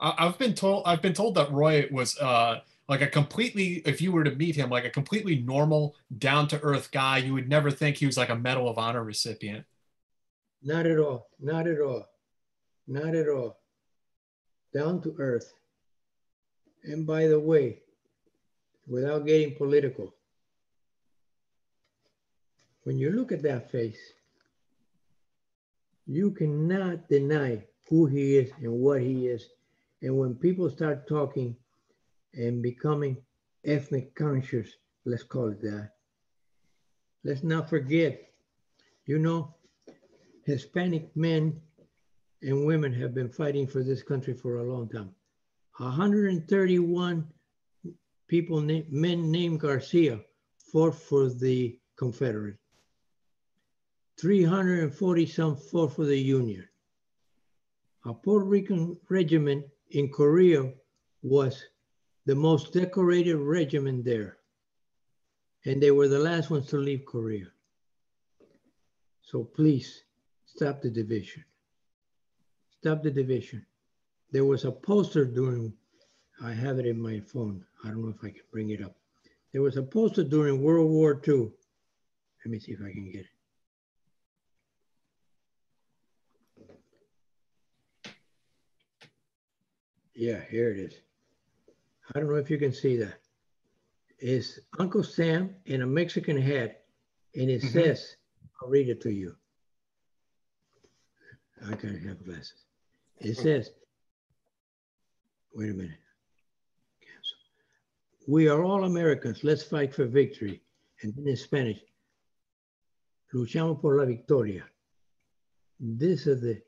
I've 0.00 0.38
been 0.38 0.54
told 0.54 0.84
I've 0.86 1.02
been 1.02 1.12
told 1.12 1.34
that 1.34 1.52
Roy 1.52 1.86
was 1.90 2.18
uh 2.18 2.60
like 2.88 3.02
a 3.02 3.06
completely 3.06 3.82
if 3.84 4.00
you 4.00 4.12
were 4.12 4.24
to 4.24 4.30
meet 4.30 4.56
him 4.56 4.70
like 4.70 4.86
a 4.86 4.90
completely 4.90 5.36
normal 5.36 5.94
down 6.16 6.48
to 6.48 6.60
earth 6.62 6.90
guy 6.90 7.18
you 7.18 7.34
would 7.34 7.50
never 7.50 7.70
think 7.70 7.96
he 7.96 8.06
was 8.06 8.16
like 8.16 8.30
a 8.30 8.34
medal 8.34 8.66
of 8.66 8.78
honor 8.78 9.04
recipient 9.04 9.66
Not 10.62 10.86
at 10.86 10.98
all. 10.98 11.28
Not 11.38 11.66
at 11.66 11.80
all. 11.80 12.08
Not 12.86 13.14
at 13.14 13.28
all. 13.28 13.58
Down 14.72 15.00
to 15.02 15.14
earth. 15.18 15.52
And 16.84 17.06
by 17.06 17.26
the 17.26 17.38
way, 17.38 17.80
without 18.86 19.26
getting 19.26 19.54
political, 19.56 20.14
when 22.84 22.98
you 22.98 23.10
look 23.10 23.32
at 23.32 23.42
that 23.42 23.70
face, 23.70 23.98
you 26.06 26.30
cannot 26.30 27.08
deny 27.08 27.62
who 27.88 28.06
he 28.06 28.36
is 28.38 28.50
and 28.62 28.72
what 28.72 29.00
he 29.00 29.28
is. 29.28 29.46
And 30.02 30.16
when 30.16 30.34
people 30.34 30.70
start 30.70 31.06
talking 31.06 31.56
and 32.34 32.62
becoming 32.62 33.18
ethnic 33.64 34.14
conscious, 34.14 34.70
let's 35.04 35.22
call 35.22 35.48
it 35.48 35.60
that, 35.62 35.90
let's 37.22 37.42
not 37.42 37.68
forget, 37.68 38.32
you 39.04 39.18
know, 39.18 39.54
Hispanic 40.44 41.14
men 41.14 41.60
and 42.42 42.64
women 42.64 42.92
have 42.94 43.14
been 43.14 43.28
fighting 43.28 43.66
for 43.66 43.82
this 43.82 44.02
country 44.02 44.32
for 44.32 44.56
a 44.56 44.64
long 44.64 44.88
time. 44.88 45.14
131 45.80 47.26
people, 48.28 48.60
men 48.60 49.30
named 49.30 49.60
Garcia, 49.60 50.20
fought 50.70 50.94
for 50.94 51.30
the 51.30 51.78
Confederate. 51.96 52.58
340 54.20 55.26
some 55.26 55.56
fought 55.56 55.94
for 55.94 56.04
the 56.04 56.18
Union. 56.18 56.68
A 58.04 58.12
Puerto 58.12 58.44
Rican 58.44 58.98
regiment 59.08 59.64
in 59.92 60.10
Korea 60.10 60.70
was 61.22 61.64
the 62.26 62.34
most 62.34 62.74
decorated 62.74 63.36
regiment 63.36 64.04
there. 64.04 64.36
And 65.64 65.82
they 65.82 65.90
were 65.90 66.08
the 66.08 66.18
last 66.18 66.50
ones 66.50 66.66
to 66.68 66.76
leave 66.76 67.06
Korea. 67.06 67.46
So 69.22 69.44
please 69.44 70.04
stop 70.44 70.82
the 70.82 70.90
division. 70.90 71.44
Stop 72.80 73.02
the 73.02 73.10
division. 73.10 73.64
There 74.32 74.44
was 74.44 74.64
a 74.64 74.70
poster 74.72 75.24
during, 75.24 75.72
I 76.42 76.52
have 76.52 76.78
it 76.78 76.86
in 76.86 77.00
my 77.00 77.20
phone. 77.20 77.64
I 77.84 77.88
don't 77.88 78.02
know 78.02 78.10
if 78.10 78.22
I 78.22 78.30
can 78.30 78.42
bring 78.52 78.70
it 78.70 78.82
up. 78.82 78.96
There 79.52 79.62
was 79.62 79.76
a 79.76 79.82
poster 79.82 80.22
during 80.22 80.62
World 80.62 80.88
War 80.90 81.20
II, 81.26 81.50
Let 82.44 82.52
me 82.52 82.58
see 82.60 82.72
if 82.72 82.80
I 82.80 82.92
can 82.92 83.10
get 83.10 83.26
it. 83.26 83.26
Yeah, 90.14 90.40
here 90.50 90.70
it 90.70 90.78
is. 90.78 90.94
I 92.14 92.18
don't 92.20 92.28
know 92.28 92.36
if 92.36 92.50
you 92.50 92.58
can 92.58 92.72
see 92.72 92.96
that. 92.98 93.20
It's 94.18 94.58
Uncle 94.78 95.02
Sam 95.02 95.54
in 95.66 95.82
a 95.82 95.86
Mexican 95.86 96.36
hat, 96.40 96.84
and 97.34 97.50
it 97.50 97.62
Mhm. 97.62 97.72
says, 97.72 98.16
I'll 98.60 98.68
read 98.68 98.88
it 98.88 99.00
to 99.02 99.10
you. 99.10 99.36
I 101.62 101.70
gotta 101.74 101.98
have 101.98 102.24
glasses. 102.24 102.64
It 103.18 103.34
says, 103.36 103.70
wait 105.54 105.70
a 105.70 105.74
minute. 105.74 105.98
Cancel. 107.00 107.38
We 108.26 108.48
are 108.48 108.62
all 108.62 108.84
Americans. 108.84 109.44
Let's 109.44 109.62
fight 109.62 109.94
for 109.94 110.06
victory. 110.06 110.62
And 111.02 111.14
then 111.16 111.28
in 111.28 111.36
Spanish, 111.36 111.78
luchamos 113.34 113.80
por 113.80 113.96
la 113.96 114.04
victoria. 114.04 114.64
This 115.78 116.26
is 116.26 116.42
the 116.42 116.60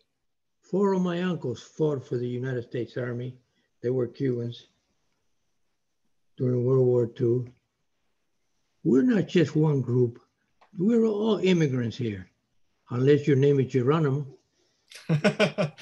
four 0.62 0.94
of 0.94 1.02
my 1.02 1.22
uncles 1.22 1.62
fought 1.62 2.06
for 2.06 2.16
the 2.16 2.26
United 2.26 2.64
States 2.64 2.96
Army. 2.96 3.36
They 3.82 3.90
were 3.90 4.06
Cubans 4.06 4.68
during 6.36 6.64
World 6.64 6.86
War 6.86 7.10
II. 7.20 7.52
We're 8.84 9.02
not 9.02 9.28
just 9.28 9.54
one 9.54 9.80
group. 9.80 10.20
We're 10.78 11.04
all 11.04 11.38
immigrants 11.38 11.96
here, 11.96 12.30
unless 12.90 13.26
your 13.26 13.36
name 13.36 13.60
is 13.60 13.70
Geronimo. 13.70 14.26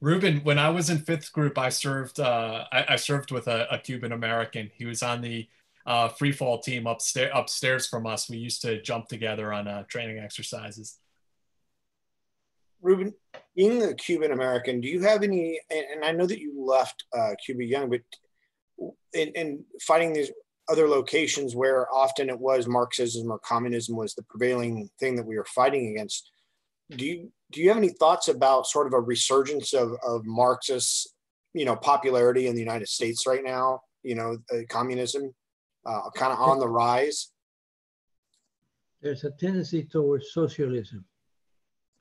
Ruben, 0.00 0.38
when 0.38 0.58
I 0.58 0.70
was 0.70 0.90
in 0.90 0.98
fifth 0.98 1.32
group, 1.32 1.58
I 1.58 1.68
served. 1.68 2.20
Uh, 2.20 2.64
I, 2.72 2.84
I 2.90 2.96
served 2.96 3.30
with 3.30 3.48
a, 3.48 3.66
a 3.72 3.78
Cuban 3.78 4.12
American. 4.12 4.70
He 4.74 4.84
was 4.84 5.02
on 5.02 5.20
the 5.20 5.48
uh, 5.86 6.08
free 6.08 6.32
fall 6.32 6.58
team 6.60 6.86
upstairs. 6.86 7.30
Upstairs 7.34 7.86
from 7.86 8.06
us, 8.06 8.28
we 8.28 8.36
used 8.36 8.62
to 8.62 8.80
jump 8.82 9.08
together 9.08 9.52
on 9.52 9.66
uh, 9.66 9.84
training 9.84 10.18
exercises. 10.18 10.98
Ruben, 12.80 13.14
being 13.56 13.82
a 13.82 13.94
Cuban 13.94 14.32
American, 14.32 14.80
do 14.80 14.88
you 14.88 15.00
have 15.02 15.22
any? 15.22 15.60
And, 15.70 15.84
and 15.94 16.04
I 16.04 16.12
know 16.12 16.26
that 16.26 16.38
you 16.38 16.64
left 16.64 17.04
uh, 17.16 17.30
Cuba 17.44 17.64
young, 17.64 17.90
but 17.90 18.02
in, 19.12 19.28
in 19.28 19.64
fighting 19.80 20.12
these 20.12 20.30
other 20.68 20.88
locations 20.88 21.56
where 21.56 21.92
often 21.92 22.28
it 22.28 22.38
was 22.38 22.66
Marxism 22.66 23.30
or 23.30 23.38
communism 23.38 23.96
was 23.96 24.14
the 24.14 24.22
prevailing 24.24 24.88
thing 25.00 25.16
that 25.16 25.26
we 25.26 25.36
were 25.36 25.46
fighting 25.46 25.88
against, 25.88 26.30
do 26.90 27.04
you 27.04 27.32
do 27.50 27.60
you 27.60 27.68
have 27.68 27.78
any 27.78 27.90
thoughts 27.90 28.28
about 28.28 28.66
sort 28.66 28.86
of 28.86 28.92
a 28.92 29.00
resurgence 29.00 29.72
of, 29.72 29.92
of 30.06 30.26
Marxist, 30.26 31.14
you 31.54 31.64
know, 31.64 31.76
popularity 31.76 32.46
in 32.46 32.54
the 32.54 32.60
United 32.60 32.88
States 32.88 33.26
right 33.26 33.42
now? 33.42 33.80
You 34.02 34.14
know, 34.14 34.38
uh, 34.52 34.58
communism 34.68 35.34
uh, 35.86 36.10
kind 36.14 36.32
of 36.32 36.38
on 36.38 36.58
the 36.58 36.68
rise. 36.68 37.30
There's 39.00 39.24
a 39.24 39.30
tendency 39.30 39.84
towards 39.84 40.32
socialism. 40.32 41.04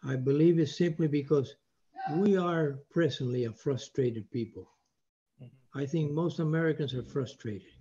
I 0.03 0.15
believe 0.15 0.59
it's 0.59 0.77
simply 0.77 1.07
because 1.07 1.55
we 2.11 2.37
are 2.37 2.79
presently 2.91 3.45
a 3.45 3.51
frustrated 3.51 4.29
people. 4.31 4.69
I 5.75 5.85
think 5.85 6.11
most 6.11 6.39
Americans 6.39 6.93
are 6.93 7.03
frustrated. 7.03 7.71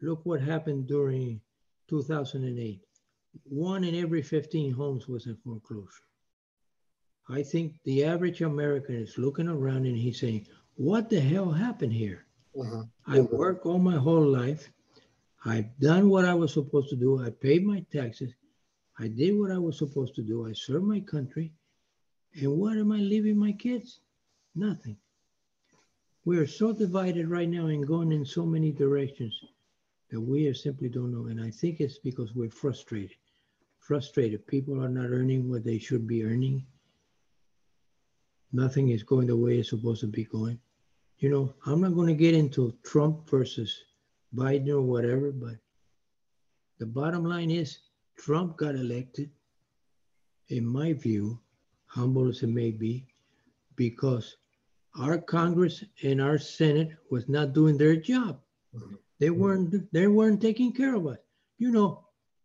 Look 0.00 0.24
what 0.24 0.40
happened 0.40 0.86
during 0.86 1.40
2008. 1.88 2.80
One 3.44 3.84
in 3.84 3.94
every 3.94 4.22
15 4.22 4.72
homes 4.72 5.08
was 5.08 5.26
in 5.26 5.36
foreclosure. 5.36 6.05
I 7.28 7.42
think 7.42 7.74
the 7.84 8.04
average 8.04 8.40
American 8.42 8.94
is 8.94 9.18
looking 9.18 9.48
around 9.48 9.86
and 9.86 9.96
he's 9.96 10.20
saying, 10.20 10.46
What 10.76 11.10
the 11.10 11.20
hell 11.20 11.50
happened 11.50 11.92
here? 11.92 12.24
Mm-hmm. 12.56 12.82
I 13.06 13.18
mm-hmm. 13.18 13.36
worked 13.36 13.66
all 13.66 13.78
my 13.78 13.96
whole 13.96 14.26
life. 14.26 14.70
I've 15.44 15.76
done 15.78 16.08
what 16.08 16.24
I 16.24 16.34
was 16.34 16.52
supposed 16.52 16.88
to 16.90 16.96
do. 16.96 17.22
I 17.22 17.30
paid 17.30 17.64
my 17.64 17.84
taxes. 17.92 18.32
I 18.98 19.08
did 19.08 19.38
what 19.38 19.50
I 19.50 19.58
was 19.58 19.78
supposed 19.78 20.14
to 20.16 20.22
do. 20.22 20.46
I 20.46 20.52
served 20.52 20.84
my 20.84 21.00
country. 21.00 21.52
And 22.34 22.56
what 22.56 22.76
am 22.76 22.92
I 22.92 22.98
leaving 22.98 23.36
my 23.36 23.52
kids? 23.52 24.00
Nothing. 24.54 24.96
We 26.24 26.38
are 26.38 26.46
so 26.46 26.72
divided 26.72 27.28
right 27.28 27.48
now 27.48 27.66
and 27.66 27.86
going 27.86 28.10
in 28.12 28.24
so 28.24 28.44
many 28.44 28.72
directions 28.72 29.38
that 30.10 30.20
we 30.20 30.46
are 30.48 30.54
simply 30.54 30.88
don't 30.88 31.12
know. 31.12 31.26
And 31.26 31.40
I 31.40 31.50
think 31.50 31.80
it's 31.80 31.98
because 31.98 32.34
we're 32.34 32.50
frustrated. 32.50 33.16
Frustrated. 33.78 34.46
People 34.46 34.82
are 34.82 34.88
not 34.88 35.10
earning 35.10 35.48
what 35.48 35.64
they 35.64 35.78
should 35.78 36.06
be 36.06 36.24
earning. 36.24 36.64
Nothing 38.52 38.90
is 38.90 39.02
going 39.02 39.26
the 39.26 39.36
way 39.36 39.58
it's 39.58 39.70
supposed 39.70 40.00
to 40.00 40.06
be 40.06 40.24
going. 40.24 40.58
You 41.18 41.30
know, 41.30 41.54
I'm 41.64 41.80
not 41.80 41.94
going 41.94 42.08
to 42.08 42.14
get 42.14 42.34
into 42.34 42.74
Trump 42.84 43.28
versus 43.28 43.84
Biden 44.34 44.68
or 44.68 44.82
whatever, 44.82 45.32
but 45.32 45.56
the 46.78 46.86
bottom 46.86 47.24
line 47.24 47.50
is 47.50 47.78
Trump 48.16 48.56
got 48.56 48.74
elected, 48.74 49.30
in 50.48 50.66
my 50.66 50.92
view, 50.92 51.40
humble 51.86 52.28
as 52.28 52.42
it 52.42 52.48
may 52.48 52.70
be, 52.70 53.06
because 53.76 54.36
our 54.98 55.18
Congress 55.18 55.84
and 56.02 56.20
our 56.20 56.38
Senate 56.38 56.90
was 57.10 57.28
not 57.28 57.52
doing 57.52 57.76
their 57.76 57.96
job. 57.96 58.40
They 59.18 59.28
mm-hmm. 59.28 59.40
weren't 59.40 59.92
they 59.92 60.06
weren't 60.06 60.40
taking 60.40 60.72
care 60.72 60.94
of 60.94 61.06
us. 61.06 61.18
You 61.58 61.70
know, 61.70 62.04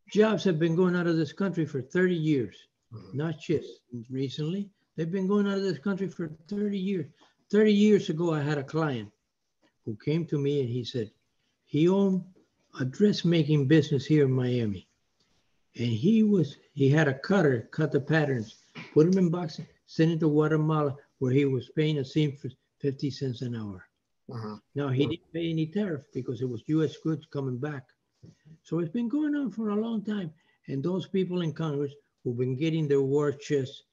jobs 0.09 0.43
have 0.45 0.59
been 0.59 0.75
going 0.75 0.95
out 0.95 1.07
of 1.07 1.17
this 1.17 1.33
country 1.33 1.65
for 1.65 1.81
30 1.81 2.15
years, 2.15 2.55
mm-hmm. 2.93 3.17
not 3.17 3.39
just 3.39 3.67
recently. 4.09 4.69
They've 5.01 5.11
been 5.11 5.25
going 5.25 5.47
out 5.47 5.57
of 5.57 5.63
this 5.63 5.79
country 5.79 6.07
for 6.07 6.29
30 6.47 6.77
years. 6.77 7.07
30 7.49 7.73
years 7.73 8.09
ago, 8.09 8.35
I 8.35 8.39
had 8.39 8.59
a 8.59 8.63
client 8.63 9.09
who 9.83 9.97
came 10.05 10.27
to 10.27 10.37
me 10.37 10.59
and 10.59 10.69
he 10.69 10.83
said 10.83 11.09
he 11.65 11.89
owned 11.89 12.23
a 12.79 12.85
dressmaking 12.85 13.67
business 13.67 14.05
here 14.05 14.25
in 14.25 14.31
Miami. 14.31 14.87
And 15.75 15.87
he 15.87 16.21
was 16.21 16.57
he 16.75 16.87
had 16.87 17.07
a 17.07 17.15
cutter 17.15 17.67
cut 17.71 17.91
the 17.91 17.99
patterns, 17.99 18.57
put 18.93 19.09
them 19.09 19.17
in 19.17 19.31
boxes, 19.31 19.65
send 19.87 20.11
it 20.11 20.19
to 20.19 20.29
Guatemala 20.29 20.95
where 21.17 21.31
he 21.33 21.45
was 21.45 21.71
paying 21.75 21.97
a 21.97 22.05
seam 22.05 22.37
for 22.37 22.51
50 22.81 23.09
cents 23.09 23.41
an 23.41 23.55
hour. 23.55 23.83
Uh-huh. 24.31 24.57
Now 24.75 24.89
he 24.89 25.07
didn't 25.07 25.33
pay 25.33 25.49
any 25.49 25.65
tariff 25.65 26.03
because 26.13 26.43
it 26.43 26.47
was 26.47 26.61
U.S. 26.67 26.97
goods 26.97 27.25
coming 27.25 27.57
back. 27.57 27.87
So 28.61 28.77
it's 28.77 28.93
been 28.93 29.09
going 29.09 29.33
on 29.33 29.49
for 29.49 29.69
a 29.69 29.75
long 29.75 30.03
time. 30.03 30.31
And 30.67 30.83
those 30.83 31.07
people 31.07 31.41
in 31.41 31.53
Congress 31.53 31.91
who've 32.23 32.37
been 32.37 32.55
getting 32.55 32.87
their 32.87 33.01
war 33.01 33.31
chest 33.31 33.85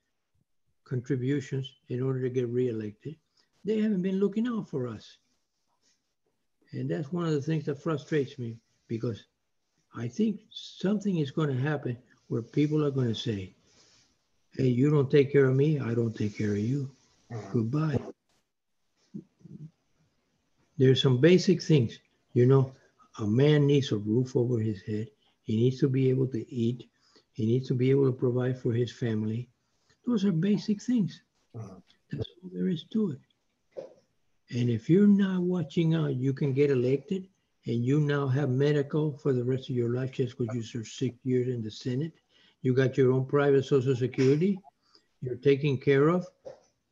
contributions 0.89 1.71
in 1.89 2.03
order 2.03 2.21
to 2.23 2.31
get 2.31 2.49
reelected, 2.49 3.17
they 3.65 3.81
haven't 3.81 4.03
been 4.03 4.21
looking 4.21 4.47
out 4.47 4.69
for 4.69 4.89
us. 4.89 5.19
And 6.73 6.91
that's 6.91 7.13
one 7.13 7.27
of 7.27 7.33
the 7.33 7.43
things 7.43 7.65
that 7.67 7.83
frustrates 7.83 8.39
me 8.39 8.57
because 8.89 9.25
I 9.95 10.09
think 10.09 10.41
something 10.51 11.19
is 11.19 11.31
going 11.31 11.49
to 11.49 11.61
happen 11.61 11.97
where 12.29 12.43
people 12.43 12.85
are 12.85 12.91
going 12.91 13.09
to 13.09 13.15
say, 13.15 13.55
hey, 14.57 14.69
you 14.69 14.91
don't 14.91 15.11
take 15.11 15.33
care 15.33 15.47
of 15.47 15.57
me, 15.57 15.81
I 15.81 15.95
don't 15.95 16.15
take 16.15 16.37
care 16.37 16.53
of 16.53 16.59
you. 16.59 16.91
Uh-huh. 17.33 17.41
Goodbye. 17.53 18.01
There's 20.77 21.03
some 21.03 21.21
basic 21.21 21.63
things, 21.63 21.99
you 22.35 22.47
know, 22.47 22.73
a 23.19 23.27
man 23.27 23.67
needs 23.67 23.91
a 23.91 23.97
roof 23.97 24.37
over 24.37 24.61
his 24.61 24.81
head. 24.83 25.09
He 25.43 25.57
needs 25.57 25.81
to 25.81 25.89
be 25.89 26.09
able 26.11 26.29
to 26.29 26.55
eat. 26.55 26.89
He 27.33 27.47
needs 27.47 27.67
to 27.69 27.75
be 27.75 27.91
able 27.91 28.07
to 28.07 28.13
provide 28.13 28.59
for 28.59 28.73
his 28.73 28.93
family. 28.93 29.49
Those 30.09 30.25
are 30.25 30.33
basic 30.33 30.81
things. 30.81 31.21
Uh-huh. 31.55 31.81
That's 32.11 32.27
all 32.43 32.49
there 32.51 32.69
is 32.69 32.85
to 32.95 33.11
it. 33.11 33.21
And 34.59 34.71
if 34.71 34.89
you're 34.89 35.07
not 35.07 35.43
watching 35.43 35.95
out, 35.95 36.15
you 36.15 36.33
can 36.33 36.55
get 36.55 36.71
elected 36.71 37.29
and 37.67 37.85
you 37.85 38.01
now 38.01 38.27
have 38.27 38.49
medical 38.49 39.19
for 39.19 39.35
the 39.35 39.45
rest 39.45 39.69
of 39.69 39.77
your 39.77 39.91
life 39.91 40.13
just 40.13 40.39
because 40.39 40.55
you 40.55 40.63
served 40.63 40.87
six 40.87 41.15
years 41.25 41.49
in 41.49 41.63
the 41.63 41.71
Senate. 41.71 42.15
You 42.63 42.73
got 42.73 42.97
your 42.97 43.13
own 43.13 43.27
private 43.27 43.67
Social 43.67 43.95
Security. 43.95 44.59
You're 45.21 45.37
taken 45.37 45.77
care 45.77 46.09
of. 46.09 46.27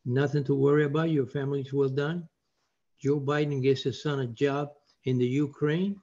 Nothing 0.05 0.44
to 0.44 0.55
worry 0.55 0.84
about. 0.84 1.09
Your 1.09 1.26
family's 1.26 1.72
well 1.72 1.88
done. 1.88 2.28
Joe 2.98 3.18
Biden 3.18 3.62
gives 3.62 3.82
his 3.82 4.02
son 4.02 4.20
a 4.20 4.26
job 4.26 4.72
in 5.05 5.16
the 5.16 5.26
Ukraine. 5.26 5.98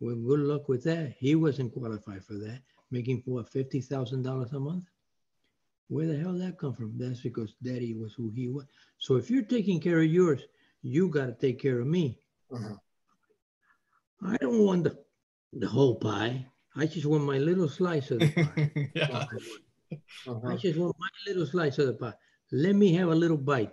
Well, 0.00 0.16
good 0.16 0.40
luck 0.40 0.68
with 0.68 0.84
that. 0.84 1.14
He 1.18 1.34
wasn't 1.34 1.72
qualified 1.72 2.26
for 2.26 2.34
that, 2.34 2.60
making 2.90 3.22
thousand 3.22 4.22
dollars 4.22 4.52
a 4.52 4.60
month. 4.60 4.84
Where 5.88 6.06
the 6.06 6.18
hell 6.18 6.32
did 6.32 6.42
that 6.42 6.58
come 6.58 6.74
from? 6.74 6.92
That's 6.96 7.20
because 7.20 7.54
Daddy 7.62 7.94
was 7.94 8.12
who 8.14 8.30
he 8.30 8.48
was. 8.48 8.66
So 8.98 9.16
if 9.16 9.30
you're 9.30 9.42
taking 9.42 9.80
care 9.80 10.00
of 10.00 10.06
yours, 10.06 10.42
you 10.82 11.08
got 11.08 11.26
to 11.26 11.32
take 11.32 11.60
care 11.60 11.80
of 11.80 11.86
me. 11.86 12.18
I 14.22 14.36
don't 14.36 14.64
want 14.64 14.84
the, 14.84 14.98
the 15.52 15.66
whole 15.66 15.96
pie. 15.96 16.46
I 16.76 16.86
just 16.86 17.06
want 17.06 17.24
my 17.24 17.38
little 17.38 17.68
slice 17.68 18.10
of 18.10 18.20
the 18.20 18.30
pie. 18.30 18.90
yeah. 18.94 19.24
I 20.46 20.56
just 20.56 20.78
want 20.78 20.96
my 20.98 21.08
little 21.26 21.46
slice 21.46 21.78
of 21.78 21.86
the 21.86 21.94
pie. 21.94 22.14
Let 22.52 22.74
me 22.74 22.92
have 22.94 23.08
a 23.08 23.14
little 23.14 23.38
bite. 23.38 23.72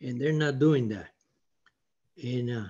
And 0.00 0.20
they're 0.20 0.32
not 0.32 0.58
doing 0.58 0.88
that. 0.88 1.10
And 2.22 2.50
uh, 2.50 2.68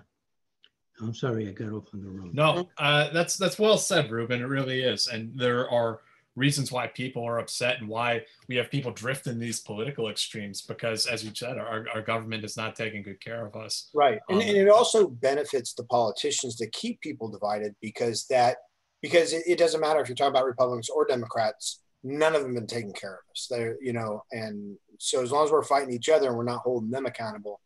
I'm 1.01 1.15
sorry 1.15 1.49
I 1.49 1.53
got 1.53 1.73
off 1.73 1.89
on 1.93 2.03
the 2.03 2.09
wrong. 2.09 2.31
No, 2.33 2.69
uh, 2.79 3.11
that's 3.11 3.37
that's 3.37 3.59
well 3.59 3.79
said, 3.79 4.11
Ruben. 4.11 4.41
It 4.41 4.47
really 4.47 4.83
is, 4.83 5.09
and 5.09 5.37
there 5.39 5.69
are 5.69 6.01
reasons 6.37 6.73
why 6.73 6.87
people 6.89 7.25
are 7.25 7.39
upset 7.39 7.79
and 7.81 7.89
why 7.89 8.23
we 8.49 8.57
have 8.57 8.71
people 8.71 8.91
drift 8.91 9.27
in 9.27 9.39
these 9.39 9.61
political 9.61 10.09
extremes 10.09 10.63
because, 10.63 11.07
as 11.07 11.25
you 11.25 11.31
said, 11.35 11.59
our, 11.59 11.87
our 11.95 12.03
government 12.03 12.45
is 12.45 12.57
not 12.57 12.75
taking 12.75 13.03
good 13.03 13.21
care 13.21 13.47
of 13.47 13.55
us. 13.55 13.91
Right. 13.95 14.19
And, 14.29 14.39
Um, 14.43 14.49
and 14.49 14.57
it 14.57 14.69
also 14.69 15.09
benefits 15.09 15.75
the 15.75 15.85
politicians 15.85 16.57
to 16.57 16.69
keep 16.71 17.01
people 17.01 17.29
divided 17.29 17.75
because 17.81 18.27
that 18.27 18.57
because 19.01 19.33
it, 19.33 19.43
it 19.47 19.59
doesn't 19.59 19.81
matter 19.81 20.01
if 20.01 20.09
you're 20.09 20.17
talking 20.17 20.31
about 20.31 20.47
Republicans 20.47 20.89
or 20.89 21.07
Democrats. 21.07 21.81
none 22.05 22.35
of 22.35 22.43
them 22.43 22.55
been 22.55 22.67
taking 22.67 22.93
care 22.93 23.15
of 23.15 23.31
us. 23.33 23.47
They're, 23.51 23.77
you 23.81 23.93
know, 23.93 24.23
and 24.31 24.77
so 24.99 25.23
as 25.23 25.33
long 25.33 25.45
as 25.45 25.51
we're 25.51 25.63
fighting 25.63 25.93
each 25.93 26.09
other 26.09 26.29
and 26.29 26.37
we're 26.37 26.45
not 26.45 26.61
holding 26.61 26.91
them 26.91 27.07
accountable, 27.07 27.61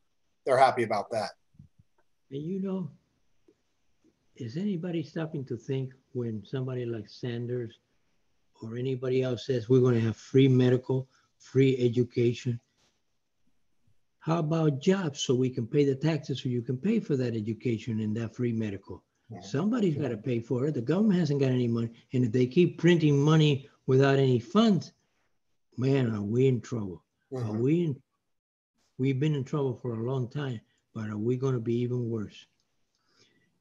they're 0.46 0.56
happy 0.58 0.84
about 0.84 1.10
that. 1.10 1.30
And 2.30 2.42
you 2.42 2.60
know, 2.60 2.88
is 4.36 4.56
anybody 4.56 5.02
stopping 5.02 5.44
to 5.46 5.56
think 5.56 5.92
when 6.12 6.44
somebody 6.46 6.84
like 6.86 7.08
Sanders 7.08 7.74
or 8.62 8.76
anybody 8.76 9.22
else 9.22 9.46
says 9.46 9.68
we're 9.68 9.80
going 9.80 9.94
to 9.94 10.00
have 10.00 10.16
free 10.16 10.48
medical, 10.48 11.08
free 11.38 11.76
education? 11.78 12.60
How 14.20 14.40
about 14.40 14.80
jobs 14.80 15.20
so 15.20 15.34
we 15.34 15.50
can 15.50 15.66
pay 15.66 15.84
the 15.84 15.94
taxes 15.94 16.42
so 16.42 16.48
you 16.48 16.62
can 16.62 16.76
pay 16.76 17.00
for 17.00 17.16
that 17.16 17.34
education 17.34 18.00
and 18.00 18.16
that 18.16 18.34
free 18.34 18.52
medical? 18.52 19.02
Yeah. 19.30 19.40
Somebody's 19.40 19.96
got 19.96 20.08
to 20.08 20.16
pay 20.16 20.40
for 20.40 20.66
it. 20.66 20.74
The 20.74 20.80
government 20.80 21.20
hasn't 21.20 21.40
got 21.40 21.50
any 21.50 21.68
money. 21.68 21.90
And 22.12 22.24
if 22.24 22.32
they 22.32 22.46
keep 22.46 22.78
printing 22.78 23.18
money 23.18 23.68
without 23.86 24.18
any 24.18 24.38
funds, 24.38 24.92
man, 25.76 26.14
are 26.14 26.22
we 26.22 26.46
in 26.46 26.60
trouble? 26.60 27.02
Mm-hmm. 27.32 27.48
Are 27.48 27.60
we 27.60 27.84
in? 27.84 28.02
We've 28.98 29.20
been 29.20 29.34
in 29.34 29.44
trouble 29.44 29.74
for 29.74 29.92
a 29.92 30.02
long 30.02 30.28
time, 30.28 30.60
but 30.94 31.08
are 31.08 31.18
we 31.18 31.36
going 31.36 31.54
to 31.54 31.60
be 31.60 31.76
even 31.76 32.10
worse? 32.10 32.46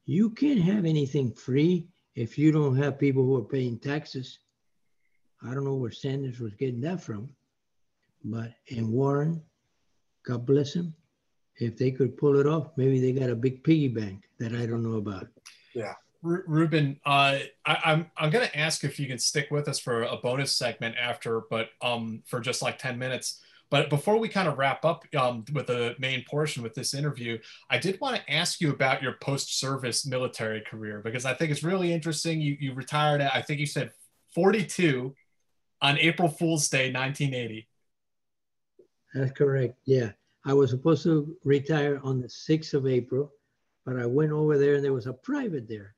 You 0.04 0.30
can't 0.30 0.60
have 0.60 0.84
anything 0.84 1.32
free 1.32 1.86
if 2.14 2.36
you 2.36 2.50
don't 2.50 2.76
have 2.76 2.98
people 2.98 3.24
who 3.24 3.36
are 3.36 3.44
paying 3.44 3.78
taxes. 3.78 4.38
I 5.42 5.54
don't 5.54 5.64
know 5.64 5.74
where 5.74 5.90
Sanders 5.90 6.40
was 6.40 6.54
getting 6.54 6.80
that 6.82 7.00
from, 7.00 7.30
but 8.24 8.52
in 8.66 8.90
Warren, 8.90 9.42
God 10.24 10.44
bless 10.46 10.74
him, 10.74 10.94
if 11.56 11.76
they 11.76 11.90
could 11.90 12.16
pull 12.16 12.38
it 12.38 12.46
off, 12.46 12.70
maybe 12.76 13.00
they 13.00 13.18
got 13.18 13.30
a 13.30 13.36
big 13.36 13.64
piggy 13.64 13.88
bank 13.88 14.28
that 14.38 14.52
I 14.52 14.66
don't 14.66 14.82
know 14.82 14.98
about. 14.98 15.28
Yeah. 15.74 15.94
Ruben, 16.22 16.98
uh, 17.06 17.38
I, 17.64 17.72
am 17.74 17.78
I'm, 17.84 18.10
I'm 18.16 18.30
gonna 18.30 18.50
ask 18.54 18.82
if 18.82 18.98
you 18.98 19.06
can 19.06 19.18
stick 19.18 19.48
with 19.52 19.68
us 19.68 19.78
for 19.78 20.02
a 20.02 20.16
bonus 20.16 20.54
segment 20.54 20.96
after, 21.00 21.42
but 21.48 21.68
um, 21.80 22.22
for 22.26 22.40
just 22.40 22.60
like 22.60 22.78
10 22.78 22.98
minutes. 22.98 23.40
But 23.70 23.90
before 23.90 24.18
we 24.18 24.28
kind 24.28 24.48
of 24.48 24.58
wrap 24.58 24.84
up 24.84 25.04
um, 25.14 25.44
with 25.52 25.66
the 25.66 25.94
main 25.98 26.24
portion 26.28 26.62
with 26.62 26.74
this 26.74 26.94
interview, 26.94 27.38
I 27.70 27.78
did 27.78 28.00
want 28.00 28.16
to 28.16 28.32
ask 28.32 28.60
you 28.60 28.70
about 28.70 29.02
your 29.02 29.14
post-service 29.20 30.06
military 30.06 30.62
career 30.62 31.02
because 31.04 31.24
I 31.24 31.34
think 31.34 31.50
it's 31.50 31.62
really 31.62 31.92
interesting. 31.92 32.40
You 32.40 32.56
you 32.58 32.74
retired 32.74 33.20
at 33.20 33.34
I 33.34 33.42
think 33.42 33.60
you 33.60 33.66
said 33.66 33.92
42 34.34 35.14
on 35.80 35.98
April 35.98 36.28
Fool's 36.28 36.68
Day, 36.68 36.92
1980. 36.92 37.68
That's 39.14 39.32
correct. 39.32 39.78
Yeah, 39.84 40.12
I 40.44 40.54
was 40.54 40.70
supposed 40.70 41.02
to 41.04 41.36
retire 41.44 42.00
on 42.02 42.20
the 42.20 42.28
6th 42.28 42.74
of 42.74 42.86
April, 42.86 43.32
but 43.84 43.98
I 43.98 44.06
went 44.06 44.32
over 44.32 44.58
there 44.58 44.74
and 44.74 44.84
there 44.84 44.92
was 44.92 45.06
a 45.06 45.12
private 45.12 45.68
there. 45.68 45.94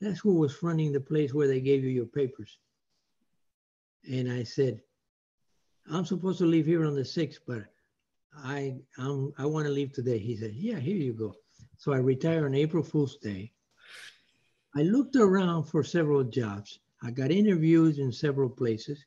That's 0.00 0.20
who 0.20 0.34
was 0.34 0.62
running 0.62 0.92
the 0.92 1.00
place 1.00 1.32
where 1.32 1.48
they 1.48 1.60
gave 1.60 1.84
you 1.84 1.90
your 1.90 2.06
papers. 2.06 2.58
And 4.10 4.30
I 4.30 4.42
said, 4.42 4.80
I'm 5.90 6.04
supposed 6.04 6.38
to 6.38 6.46
leave 6.46 6.66
here 6.66 6.84
on 6.84 6.94
the 6.94 7.02
6th, 7.02 7.38
but 7.46 7.64
I 8.36 8.76
I'm, 8.98 9.32
I 9.38 9.46
want 9.46 9.66
to 9.66 9.72
leave 9.72 9.92
today. 9.92 10.18
He 10.18 10.36
said, 10.36 10.52
Yeah, 10.54 10.78
here 10.78 10.96
you 10.96 11.12
go. 11.12 11.34
So 11.78 11.92
I 11.92 11.98
retired 11.98 12.44
on 12.44 12.54
April 12.54 12.82
Fool's 12.82 13.16
Day. 13.16 13.52
I 14.76 14.82
looked 14.82 15.16
around 15.16 15.64
for 15.64 15.84
several 15.84 16.24
jobs. 16.24 16.80
I 17.02 17.10
got 17.10 17.30
interviews 17.30 17.98
in 17.98 18.10
several 18.10 18.48
places, 18.48 19.04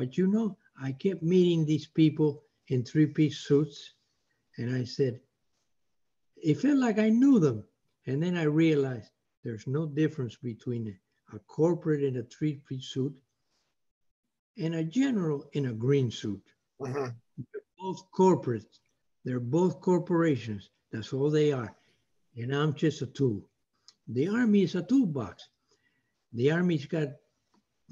but 0.00 0.16
you 0.16 0.26
know, 0.26 0.56
I 0.82 0.92
kept 0.92 1.22
meeting 1.22 1.66
these 1.66 1.86
people 1.86 2.42
in 2.68 2.82
three 2.82 3.04
piece 3.04 3.36
suits. 3.40 3.96
And 4.56 4.74
I 4.74 4.82
said, 4.84 5.20
it 6.42 6.54
felt 6.54 6.78
like 6.78 6.98
I 6.98 7.10
knew 7.10 7.38
them. 7.38 7.64
And 8.06 8.22
then 8.22 8.34
I 8.34 8.44
realized 8.44 9.10
there's 9.44 9.66
no 9.66 9.84
difference 9.84 10.36
between 10.36 10.96
a 11.34 11.38
corporate 11.40 12.02
in 12.02 12.16
a 12.16 12.22
three 12.22 12.62
piece 12.66 12.86
suit 12.86 13.12
and 14.56 14.74
a 14.76 14.82
general 14.82 15.44
in 15.52 15.66
a 15.66 15.72
green 15.74 16.10
suit. 16.10 16.44
Uh-huh. 16.82 17.10
They're 17.36 17.62
both 17.78 18.10
corporates. 18.10 18.78
They're 19.26 19.38
both 19.38 19.82
corporations. 19.82 20.70
That's 20.90 21.12
all 21.12 21.28
they 21.28 21.52
are. 21.52 21.74
And 22.38 22.54
I'm 22.54 22.72
just 22.72 23.02
a 23.02 23.06
tool. 23.06 23.42
The 24.08 24.28
Army 24.28 24.62
is 24.62 24.76
a 24.76 24.82
toolbox. 24.82 25.46
The 26.32 26.52
Army's 26.52 26.86
got 26.86 27.08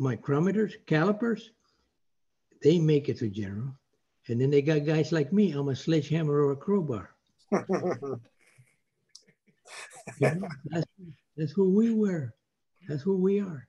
micrometers, 0.01 0.73
calipers. 0.87 1.51
They 2.63 2.79
make 2.79 3.09
it 3.09 3.19
to 3.19 3.29
general. 3.29 3.75
And 4.29 4.41
then 4.41 4.51
they 4.51 4.63
got 4.63 4.85
guys 4.85 5.13
like 5.13 5.33
me. 5.33 5.53
I'm 5.53 5.69
a 5.69 5.77
sledgehammer 5.77 6.33
or 6.33 6.53
a 6.53 6.57
crowbar. 6.57 7.11
you 7.53 7.61
know, 10.21 10.49
that's, 10.67 10.87
that's 11.37 11.53
who 11.53 11.71
we 11.71 11.95
were. 11.95 12.35
That's 12.89 13.03
who 13.03 13.17
we 13.17 13.41
are. 13.41 13.67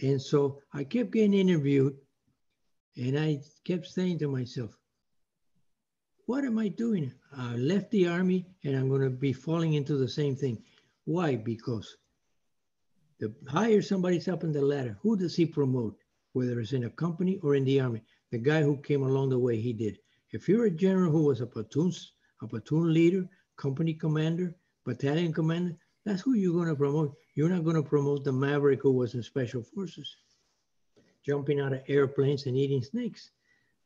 And 0.00 0.20
so 0.20 0.60
I 0.72 0.84
kept 0.84 1.12
getting 1.12 1.34
interviewed 1.34 1.96
and 2.96 3.18
I 3.18 3.40
kept 3.64 3.86
saying 3.86 4.18
to 4.18 4.28
myself, 4.28 4.76
what 6.26 6.44
am 6.44 6.58
I 6.58 6.68
doing? 6.68 7.12
I 7.36 7.56
left 7.56 7.90
the 7.90 8.08
army 8.08 8.46
and 8.64 8.76
I'm 8.76 8.88
going 8.88 9.02
to 9.02 9.10
be 9.10 9.32
falling 9.32 9.74
into 9.74 9.96
the 9.96 10.08
same 10.08 10.36
thing. 10.36 10.62
Why? 11.04 11.36
Because 11.36 11.96
the 13.18 13.34
higher 13.48 13.82
somebody's 13.82 14.28
up 14.28 14.44
in 14.44 14.52
the 14.52 14.62
ladder, 14.62 14.98
who 15.02 15.16
does 15.16 15.36
he 15.36 15.46
promote? 15.46 16.01
Whether 16.32 16.60
it's 16.60 16.72
in 16.72 16.84
a 16.84 16.90
company 16.90 17.38
or 17.42 17.54
in 17.54 17.64
the 17.64 17.80
army, 17.80 18.02
the 18.30 18.38
guy 18.38 18.62
who 18.62 18.76
came 18.78 19.02
along 19.02 19.28
the 19.30 19.38
way 19.38 19.60
he 19.60 19.72
did. 19.72 19.98
If 20.32 20.48
you're 20.48 20.64
a 20.64 20.70
general 20.70 21.12
who 21.12 21.24
was 21.24 21.40
a 21.40 21.46
platoon, 21.46 21.92
a 22.40 22.46
platoon 22.46 22.92
leader, 22.92 23.28
company 23.56 23.92
commander, 23.94 24.54
battalion 24.86 25.32
commander, 25.32 25.76
that's 26.04 26.22
who 26.22 26.34
you're 26.34 26.54
going 26.54 26.68
to 26.68 26.74
promote. 26.74 27.14
You're 27.34 27.50
not 27.50 27.64
going 27.64 27.76
to 27.76 27.82
promote 27.82 28.24
the 28.24 28.32
maverick 28.32 28.82
who 28.82 28.92
was 28.92 29.14
in 29.14 29.22
special 29.22 29.62
forces, 29.62 30.16
jumping 31.24 31.60
out 31.60 31.74
of 31.74 31.82
airplanes 31.88 32.46
and 32.46 32.56
eating 32.56 32.82
snakes. 32.82 33.30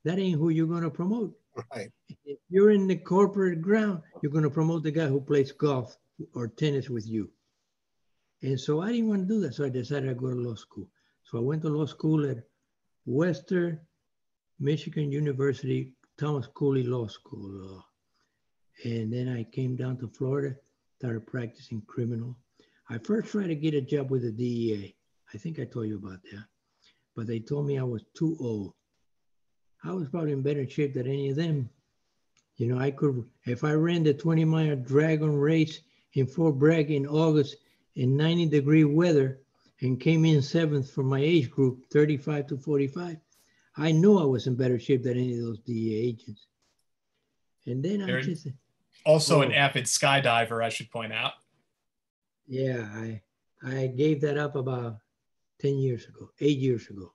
That 0.05 0.19
ain't 0.19 0.39
who 0.39 0.51
you're 0.51 0.69
going 0.69 0.83
to 0.83 0.91
promote. 0.91 1.37
Right. 1.75 1.91
If 2.25 2.39
you're 2.49 2.71
in 2.71 2.87
the 2.87 2.97
corporate 2.97 3.61
ground, 3.61 4.03
you're 4.23 4.33
going 4.33 4.45
to 4.45 4.51
promote 4.51 4.85
the 4.85 4.91
guy 4.93 5.07
who 5.07 5.21
plays 5.21 5.53
golf 5.53 5.97
or 6.33 6.49
tennis 6.49 6.89
with 6.89 7.07
you. 7.09 7.31
And 8.43 8.59
so 8.59 8.83
I 8.83 8.93
didn't 8.93 9.09
want 9.09 9.23
to 9.23 9.35
do 9.35 9.41
that. 9.41 9.55
So 9.55 9.65
I 9.65 9.69
decided 9.69 10.09
I'd 10.09 10.19
go 10.19 10.29
to 10.29 10.37
law 10.37 10.55
school. 10.55 10.87
So 11.27 11.39
I 11.39 11.41
went 11.41 11.63
to 11.63 11.69
law 11.69 11.87
school 11.87 12.29
at 12.31 12.45
Western 13.05 13.81
Michigan 14.61 15.11
University, 15.11 15.93
Thomas 16.17 16.47
Cooley 16.47 16.85
Law 16.85 17.09
School. 17.09 17.79
Uh, 17.79 18.89
and 18.89 19.13
then 19.13 19.29
I 19.29 19.43
came 19.43 19.75
down 19.75 19.99
to 19.99 20.09
Florida 20.09 20.55
started 20.99 21.27
practicing 21.27 21.83
criminal. 21.83 22.37
I 22.89 22.99
first 22.99 23.31
tried 23.31 23.49
to 23.49 23.55
get 23.55 23.75
a 23.75 23.81
job 23.81 24.11
with 24.11 24.23
the 24.23 24.33
DEA. 24.33 24.95
I 25.35 25.39
think 25.39 25.59
I 25.59 25.65
told 25.65 25.89
you 25.89 25.97
about 25.97 26.23
that. 26.33 26.45
But 27.15 27.27
they 27.27 27.41
told 27.41 27.67
me 27.67 27.79
I 27.79 27.83
was 27.83 28.05
too 28.15 28.37
old. 28.41 28.73
I 29.85 29.93
was 29.93 30.09
probably 30.09 30.33
in 30.33 30.43
better 30.43 30.69
shape 30.69 30.95
than 30.95 31.07
any 31.07 31.31
of 31.31 31.37
them. 31.37 31.69
You 32.57 32.69
know, 32.69 32.79
I 32.79 32.91
could, 32.91 33.25
if 33.45 33.65
I 33.65 33.73
ran 33.73 34.05
the 34.05 34.15
20 34.15 34.45
mile 34.45 34.77
dragon 34.77 35.37
race 35.37 35.81
in 36.15 36.27
Fort 36.27 36.59
Bragg 36.59 36.91
in 36.91 37.07
August 37.07 37.57
in 37.97 38.17
90 38.17 38.47
degree 38.47 38.85
weather 38.85 39.41
and 39.81 40.01
came 40.01 40.25
in 40.25 40.43
seventh 40.43 40.91
for 40.91 41.03
my 41.03 41.21
age 41.21 41.51
group, 41.51 41.87
35 41.93 42.47
to 42.49 42.57
45, 42.57 43.17
I 43.77 43.93
knew 43.93 44.19
I 44.19 44.25
was 44.25 44.47
in 44.47 44.55
better 44.55 44.79
shape 44.79 45.03
than 45.03 45.19
any 45.19 45.35
of 45.39 45.45
those 45.45 45.59
DEA 45.61 46.09
agents. 46.09 46.47
And 47.67 47.85
then 47.85 48.03
I 48.03 48.21
just, 48.23 48.49
also 49.05 49.43
an 49.43 49.53
avid 49.53 49.85
skydiver, 49.85 50.65
I 50.65 50.69
should 50.69 50.91
point 50.91 51.13
out. 51.13 51.33
Yeah, 52.47 52.87
I 52.95 53.23
I 53.63 53.89
gave 53.89 54.21
that 54.21 54.39
up 54.39 54.55
about 54.55 54.99
10 55.61 55.79
years 55.79 56.07
ago, 56.07 56.31
eight 56.41 56.59
years 56.59 56.89
ago. 56.89 57.13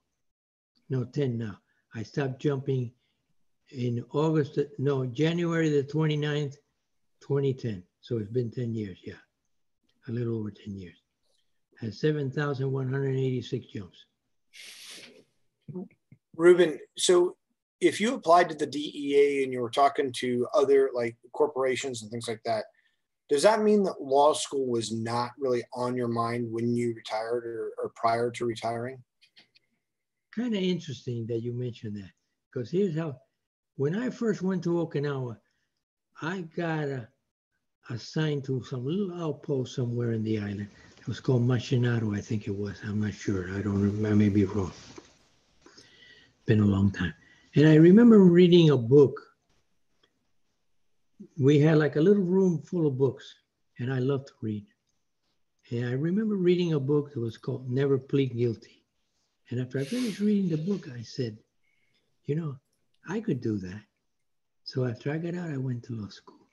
No, 0.90 1.06
10 1.06 1.38
now. 1.38 1.60
I 1.96 2.04
stopped 2.04 2.42
jumping 2.42 2.92
in 3.70 4.04
August, 4.12 4.60
no, 4.78 5.06
January 5.06 5.70
the 5.70 5.84
29th, 5.84 6.56
2010. 7.22 7.84
So 8.02 8.18
it's 8.18 8.30
been 8.30 8.52
10 8.52 8.74
years, 8.74 9.00
yeah. 9.04 9.22
A 10.08 10.12
little 10.12 10.40
over 10.40 10.52
10 10.52 10.76
years. 10.76 11.01
Had 11.82 11.96
7,186 11.96 13.66
jumps. 13.66 14.06
Ruben, 16.36 16.80
so 16.96 17.36
if 17.80 18.00
you 18.00 18.14
applied 18.14 18.50
to 18.50 18.56
the 18.56 18.68
DEA 18.68 19.44
and 19.44 19.52
you 19.52 19.62
were 19.62 19.70
talking 19.72 20.14
to 20.18 20.48
other 20.54 20.92
like 20.94 21.18
corporations 21.34 22.04
and 22.04 22.12
things 22.12 22.28
like 22.28 22.42
that, 22.46 22.66
does 23.30 23.44
that 23.44 23.64
mean 23.64 23.82
that 23.84 24.02
law 24.02 24.34
school 24.34 24.68
was 24.68 24.92
not 24.92 25.32
really 25.40 25.64
on 25.74 25.96
your 25.96 26.08
mind 26.08 26.52
when 26.52 26.76
you 26.76 26.94
retired 26.94 27.46
or, 27.46 27.72
or 27.82 27.92
prior 27.96 28.30
to 28.30 28.46
retiring? 28.46 29.02
Kind 30.36 30.54
of 30.54 30.62
interesting 30.62 31.26
that 31.28 31.42
you 31.42 31.54
mentioned 31.54 31.96
that 31.96 32.12
because 32.54 32.70
here's 32.70 32.96
how 32.96 33.18
when 33.78 33.96
I 33.96 34.10
first 34.10 34.42
went 34.42 34.64
to 34.66 34.86
Okinawa, 34.86 35.38
I 36.22 36.42
got 36.56 36.84
a, 36.84 37.08
assigned 37.90 38.44
to 38.46 38.64
some 38.64 38.86
little 38.86 39.14
outpost 39.24 39.76
somewhere 39.76 40.12
in 40.12 40.24
the 40.24 40.38
island. 40.38 40.68
It 41.02 41.08
was 41.08 41.20
called 41.20 41.42
Machinato, 41.42 42.16
I 42.16 42.22
think 42.22 42.48
it 42.48 42.56
was. 42.56 42.80
I'm 42.86 43.02
not 43.02 43.16
sure. 43.16 43.50
I 43.56 43.62
don't 43.64 43.82
remember. 43.82 44.10
I 44.10 44.14
may 44.14 44.30
be 44.30 44.46
wrong. 44.46 44.72
Been 46.46 46.60
a 46.60 46.66
long 46.66 46.92
time. 46.92 47.16
And 47.56 47.68
I 47.68 47.74
remember 47.74 48.20
reading 48.20 48.70
a 48.70 48.78
book. 48.78 49.20
We 51.40 51.60
had 51.60 51.80
like 51.80 51.96
a 51.96 52.02
little 52.02 52.24
room 52.24 52.62
full 52.62 52.86
of 52.86 53.00
books, 53.00 53.34
and 53.80 53.92
I 53.92 53.98
loved 53.98 54.28
to 54.28 54.34
read. 54.44 54.68
And 55.72 55.88
I 55.88 55.94
remember 55.94 56.36
reading 56.36 56.74
a 56.74 56.80
book 56.80 57.14
that 57.14 57.20
was 57.20 57.36
called 57.36 57.72
Never 57.72 57.98
Plead 57.98 58.38
Guilty. 58.38 58.84
And 59.50 59.60
after 59.60 59.80
I 59.80 59.86
finished 59.86 60.20
reading 60.20 60.50
the 60.50 60.58
book, 60.58 60.88
I 60.96 61.02
said, 61.02 61.36
you 62.26 62.36
know, 62.36 62.58
I 63.10 63.22
could 63.22 63.42
do 63.42 63.58
that. 63.58 63.82
So 64.66 64.86
after 64.86 65.12
I 65.12 65.18
got 65.18 65.34
out, 65.34 65.50
I 65.50 65.58
went 65.58 65.82
to 65.86 65.94
law 65.94 66.10
school. 66.10 66.46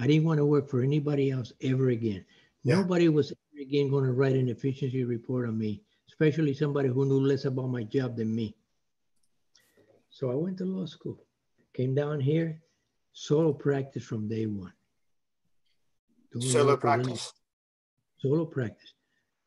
I 0.00 0.08
didn't 0.08 0.24
want 0.24 0.38
to 0.38 0.44
work 0.44 0.68
for 0.68 0.82
anybody 0.82 1.30
else 1.30 1.52
ever 1.62 1.90
again. 1.90 2.24
Yeah. 2.64 2.76
Nobody 2.76 3.08
was 3.08 3.32
again 3.62 3.88
going 3.88 4.04
to 4.04 4.12
write 4.12 4.36
an 4.36 4.48
efficiency 4.48 5.04
report 5.04 5.48
on 5.48 5.56
me, 5.56 5.82
especially 6.08 6.52
somebody 6.52 6.88
who 6.88 7.04
knew 7.06 7.20
less 7.20 7.44
about 7.44 7.68
my 7.68 7.84
job 7.84 8.16
than 8.16 8.34
me. 8.34 8.54
So 10.10 10.30
I 10.30 10.34
went 10.34 10.58
to 10.58 10.64
law 10.64 10.84
school, 10.86 11.18
came 11.72 11.94
down 11.94 12.20
here, 12.20 12.60
solo 13.12 13.52
practice 13.52 14.04
from 14.04 14.28
day 14.28 14.46
one. 14.46 14.72
Solo 16.40 16.66
work 16.66 16.82
with 16.82 16.92
any- 16.92 17.04
practice. 17.04 17.32
Solo 18.18 18.44
practice. 18.44 18.92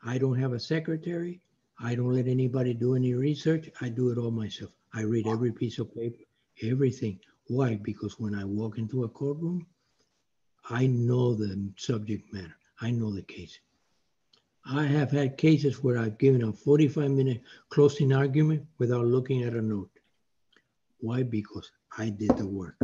I 0.03 0.17
don't 0.17 0.39
have 0.39 0.53
a 0.53 0.59
secretary. 0.59 1.41
I 1.79 1.95
don't 1.95 2.13
let 2.13 2.27
anybody 2.27 2.73
do 2.73 2.95
any 2.95 3.13
research. 3.13 3.69
I 3.81 3.89
do 3.89 4.11
it 4.11 4.17
all 4.17 4.31
myself. 4.31 4.71
I 4.93 5.01
read 5.01 5.27
every 5.27 5.51
piece 5.51 5.77
of 5.79 5.93
paper, 5.93 6.23
everything. 6.61 7.19
Why? 7.47 7.75
Because 7.75 8.19
when 8.19 8.33
I 8.33 8.45
walk 8.45 8.77
into 8.77 9.03
a 9.03 9.09
courtroom, 9.09 9.65
I 10.69 10.87
know 10.87 11.33
the 11.35 11.69
subject 11.77 12.33
matter. 12.33 12.55
I 12.81 12.91
know 12.91 13.11
the 13.11 13.23
case. 13.23 13.59
I 14.71 14.85
have 14.85 15.11
had 15.11 15.37
cases 15.37 15.83
where 15.83 15.97
I've 15.97 16.17
given 16.17 16.43
a 16.43 16.51
45 16.51 17.11
minute 17.11 17.41
closing 17.69 18.11
argument 18.11 18.65
without 18.79 19.05
looking 19.05 19.43
at 19.43 19.53
a 19.53 19.61
note. 19.61 19.91
Why? 20.99 21.23
Because 21.23 21.71
I 21.97 22.09
did 22.09 22.35
the 22.35 22.47
work. 22.47 22.77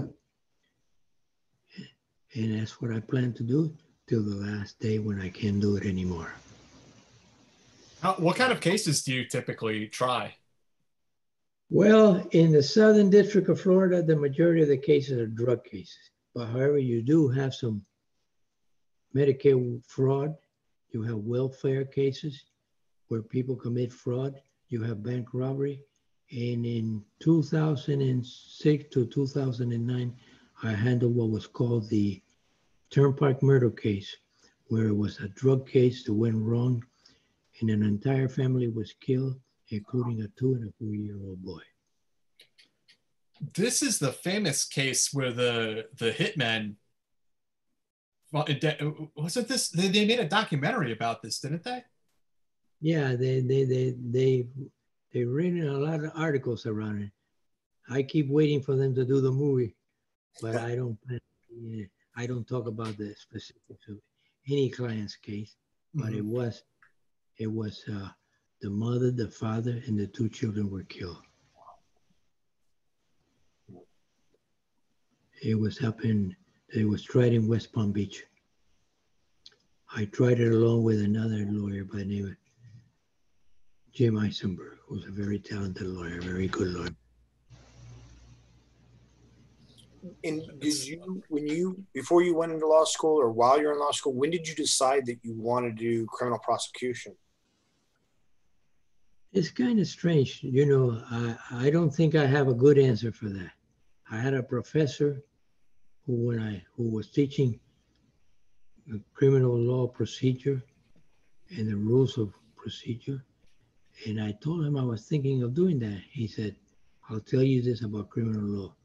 And 2.35 2.59
that's 2.59 2.81
what 2.81 2.91
I 2.91 2.99
plan 2.99 3.33
to 3.33 3.43
do 3.43 3.75
till 4.07 4.23
the 4.23 4.35
last 4.35 4.79
day 4.79 4.99
when 4.99 5.19
I 5.19 5.29
can't 5.29 5.59
do 5.59 5.75
it 5.75 5.85
anymore. 5.85 6.33
How, 8.01 8.13
what 8.13 8.35
kind 8.35 8.51
of 8.51 8.61
cases 8.61 9.03
do 9.03 9.13
you 9.13 9.25
typically 9.25 9.87
try? 9.87 10.35
Well, 11.69 12.27
in 12.31 12.51
the 12.51 12.63
Southern 12.63 13.09
District 13.09 13.47
of 13.49 13.59
Florida, 13.59 14.03
the 14.03 14.15
majority 14.15 14.61
of 14.61 14.67
the 14.67 14.77
cases 14.77 15.19
are 15.19 15.27
drug 15.27 15.63
cases. 15.63 16.11
But 16.33 16.47
however, 16.47 16.77
you 16.77 17.01
do 17.01 17.27
have 17.29 17.53
some 17.53 17.85
Medicare 19.15 19.83
fraud. 19.87 20.35
You 20.91 21.01
have 21.03 21.18
welfare 21.18 21.85
cases 21.85 22.43
where 23.07 23.22
people 23.22 23.55
commit 23.55 23.91
fraud. 23.91 24.41
You 24.69 24.81
have 24.84 25.03
bank 25.03 25.30
robbery. 25.34 25.84
And 26.31 26.65
in 26.65 27.03
2006 27.19 28.85
to 28.91 29.05
2009, 29.05 30.15
I 30.63 30.72
handled 30.72 31.15
what 31.15 31.30
was 31.30 31.47
called 31.47 31.89
the 31.89 32.22
Turnpike 32.89 33.41
murder 33.41 33.72
case, 33.72 34.15
where 34.68 34.88
it 34.88 34.95
was 34.95 35.19
a 35.19 35.30
drug 35.30 35.68
case 35.68 36.03
that 36.03 36.13
went 36.13 36.35
wrong 36.35 36.84
and 37.61 37.69
an 37.69 37.84
entire 37.84 38.27
family 38.27 38.68
was 38.68 38.93
killed, 38.99 39.39
including 39.69 40.22
a 40.22 40.27
two 40.39 40.53
and 40.53 40.68
a 40.68 40.73
four 40.77 40.95
year 40.95 41.18
old 41.23 41.41
boy. 41.41 41.61
This 43.55 43.81
is 43.81 43.97
the 43.97 44.11
famous 44.11 44.65
case 44.65 45.13
where 45.13 45.31
the 45.31 45.88
the 45.97 46.11
hitmen. 46.11 46.76
Well, 48.31 48.45
it 48.47 48.81
wasn't 49.15 49.49
this? 49.49 49.69
They, 49.69 49.89
they 49.89 50.05
made 50.05 50.19
a 50.19 50.27
documentary 50.27 50.93
about 50.93 51.21
this, 51.21 51.39
didn't 51.39 51.63
they? 51.63 51.83
Yeah, 52.79 53.15
they 53.15 53.41
they 53.41 53.65
they 53.65 53.95
they 53.99 54.47
they 55.13 55.23
written 55.25 55.67
a 55.67 55.77
lot 55.77 56.03
of 56.03 56.11
articles 56.15 56.65
around 56.65 57.03
it. 57.03 57.11
I 57.89 58.03
keep 58.03 58.29
waiting 58.29 58.61
for 58.61 58.75
them 58.75 58.95
to 58.95 59.05
do 59.05 59.19
the 59.19 59.31
movie, 59.31 59.75
but 60.41 60.55
I 60.55 60.75
don't 60.75 60.97
yeah, 61.53 61.85
I 62.15 62.25
don't 62.25 62.47
talk 62.47 62.67
about 62.67 62.97
the 62.97 63.13
specifics 63.15 63.87
of 63.89 63.97
any 64.49 64.69
client's 64.69 65.15
case. 65.17 65.55
But 65.93 66.13
it 66.13 66.23
was 66.23 66.63
it 67.37 67.51
was 67.51 67.83
uh, 67.91 68.07
the 68.61 68.69
mother, 68.69 69.11
the 69.11 69.27
father, 69.27 69.81
and 69.87 69.99
the 69.99 70.07
two 70.07 70.29
children 70.29 70.69
were 70.69 70.83
killed. 70.83 71.21
It 75.43 75.59
was 75.59 75.83
up 75.83 76.05
in 76.05 76.35
it 76.73 76.88
was 76.88 77.03
tried 77.03 77.34
in 77.34 77.48
West 77.48 77.73
Palm 77.73 77.91
Beach. 77.91 78.23
I 79.93 80.06
tried 80.06 80.39
it 80.39 80.53
along 80.53 80.84
with 80.84 81.02
another 81.02 81.45
lawyer 81.49 81.84
by 81.84 81.99
the 81.99 82.06
name 82.06 82.26
of 82.27 82.35
Jim 83.93 84.18
Eisenberg, 84.18 84.77
who's 84.88 85.06
a 85.06 85.11
very 85.11 85.38
talented 85.38 85.88
lawyer, 85.88 86.22
very 86.22 86.48
good 86.48 86.69
lawyer. 86.69 86.95
And 90.23 90.41
did 90.60 90.88
you, 90.88 91.22
when 91.27 91.45
you, 91.45 91.84
before 91.93 92.23
you 92.23 92.35
went 92.35 92.53
into 92.53 92.68
law 92.68 92.85
school 92.85 93.19
or 93.19 93.31
while 93.31 93.60
you're 93.60 93.73
in 93.73 93.80
law 93.80 93.91
school, 93.91 94.14
when 94.14 94.31
did 94.31 94.48
you 94.48 94.56
decide 94.56 95.06
that 95.07 95.18
you 95.23 95.34
wanted 95.38 95.77
to 95.77 95.84
do 95.84 96.06
criminal 96.07 96.39
prosecution? 96.39 97.15
It's 99.34 99.52
kind 99.52 99.80
of 99.80 99.88
strange, 99.88 100.41
you 100.41 100.65
know. 100.65 101.02
I, 101.10 101.65
I 101.68 101.69
don't 101.69 101.91
think 101.91 102.15
I 102.15 102.26
have 102.26 102.48
a 102.48 102.53
good 102.53 102.77
answer 102.77 103.11
for 103.11 103.30
that. 103.30 103.52
I 104.10 104.18
had 104.18 104.34
a 104.34 104.43
professor 104.43 105.23
who, 106.11 106.27
when 106.27 106.39
I 106.39 106.61
who 106.75 106.89
was 106.89 107.07
teaching 107.07 107.57
the 108.85 108.99
criminal 109.13 109.57
law 109.57 109.88
procedure 109.88 110.61
and 111.55 111.69
the 111.69 111.75
rules 111.77 112.17
of 112.17 112.33
procedure, 112.57 113.23
and 114.05 114.21
I 114.21 114.33
told 114.43 114.65
him 114.65 114.75
I 114.75 114.83
was 114.83 115.05
thinking 115.05 115.41
of 115.41 115.53
doing 115.53 115.79
that. 115.79 116.01
He 116.11 116.27
said, 116.27 116.57
"I'll 117.07 117.21
tell 117.21 117.43
you 117.43 117.61
this 117.61 117.81
about 117.81 118.09
criminal 118.09 118.45
law: 118.57 118.75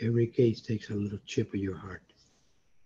every 0.00 0.28
case 0.28 0.60
takes 0.60 0.90
a 0.90 0.94
little 0.94 1.18
chip 1.26 1.52
of 1.54 1.60
your 1.60 1.76
heart." 1.76 2.04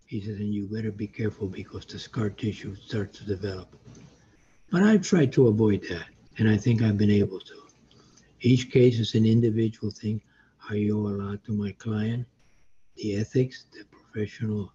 He 0.06 0.22
says, 0.22 0.40
"and 0.40 0.55
you 0.55 0.66
better 0.66 0.93
be 0.93 1.06
careful 1.06 1.48
because 1.48 1.85
the 1.85 1.98
scar 1.98 2.31
tissue 2.31 2.74
starts 2.77 3.18
to 3.18 3.27
develop." 3.27 3.68
But 4.70 4.82
I've 4.82 5.02
tried 5.02 5.31
to 5.35 5.48
avoid 5.48 5.82
that, 5.90 6.09
and 6.39 6.48
I 6.48 6.56
think 6.56 6.81
I've 6.81 6.97
been 6.97 7.10
able 7.10 7.40
to. 7.40 7.59
Each 8.40 8.70
case 8.70 8.98
is 8.98 9.14
an 9.14 9.27
individual 9.27 9.90
thing. 9.90 10.22
I 10.70 10.89
owe 10.89 11.06
a 11.09 11.16
lot 11.22 11.44
to 11.44 11.52
my 11.52 11.72
client, 11.72 12.27
the 12.97 13.16
ethics, 13.16 13.66
the 13.72 13.85
professional 14.12 14.73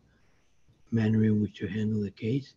manner 0.92 1.24
in 1.24 1.42
which 1.42 1.62
you 1.62 1.68
handle 1.68 2.02
the 2.02 2.12
case. 2.12 2.54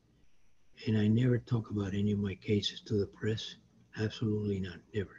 And 0.86 0.96
I 0.96 1.08
never 1.08 1.38
talk 1.38 1.70
about 1.70 1.94
any 1.94 2.12
of 2.12 2.18
my 2.18 2.34
cases 2.34 2.80
to 2.86 2.94
the 2.94 3.06
press. 3.06 3.56
Absolutely 4.00 4.60
not. 4.60 4.76
Never. 4.94 5.16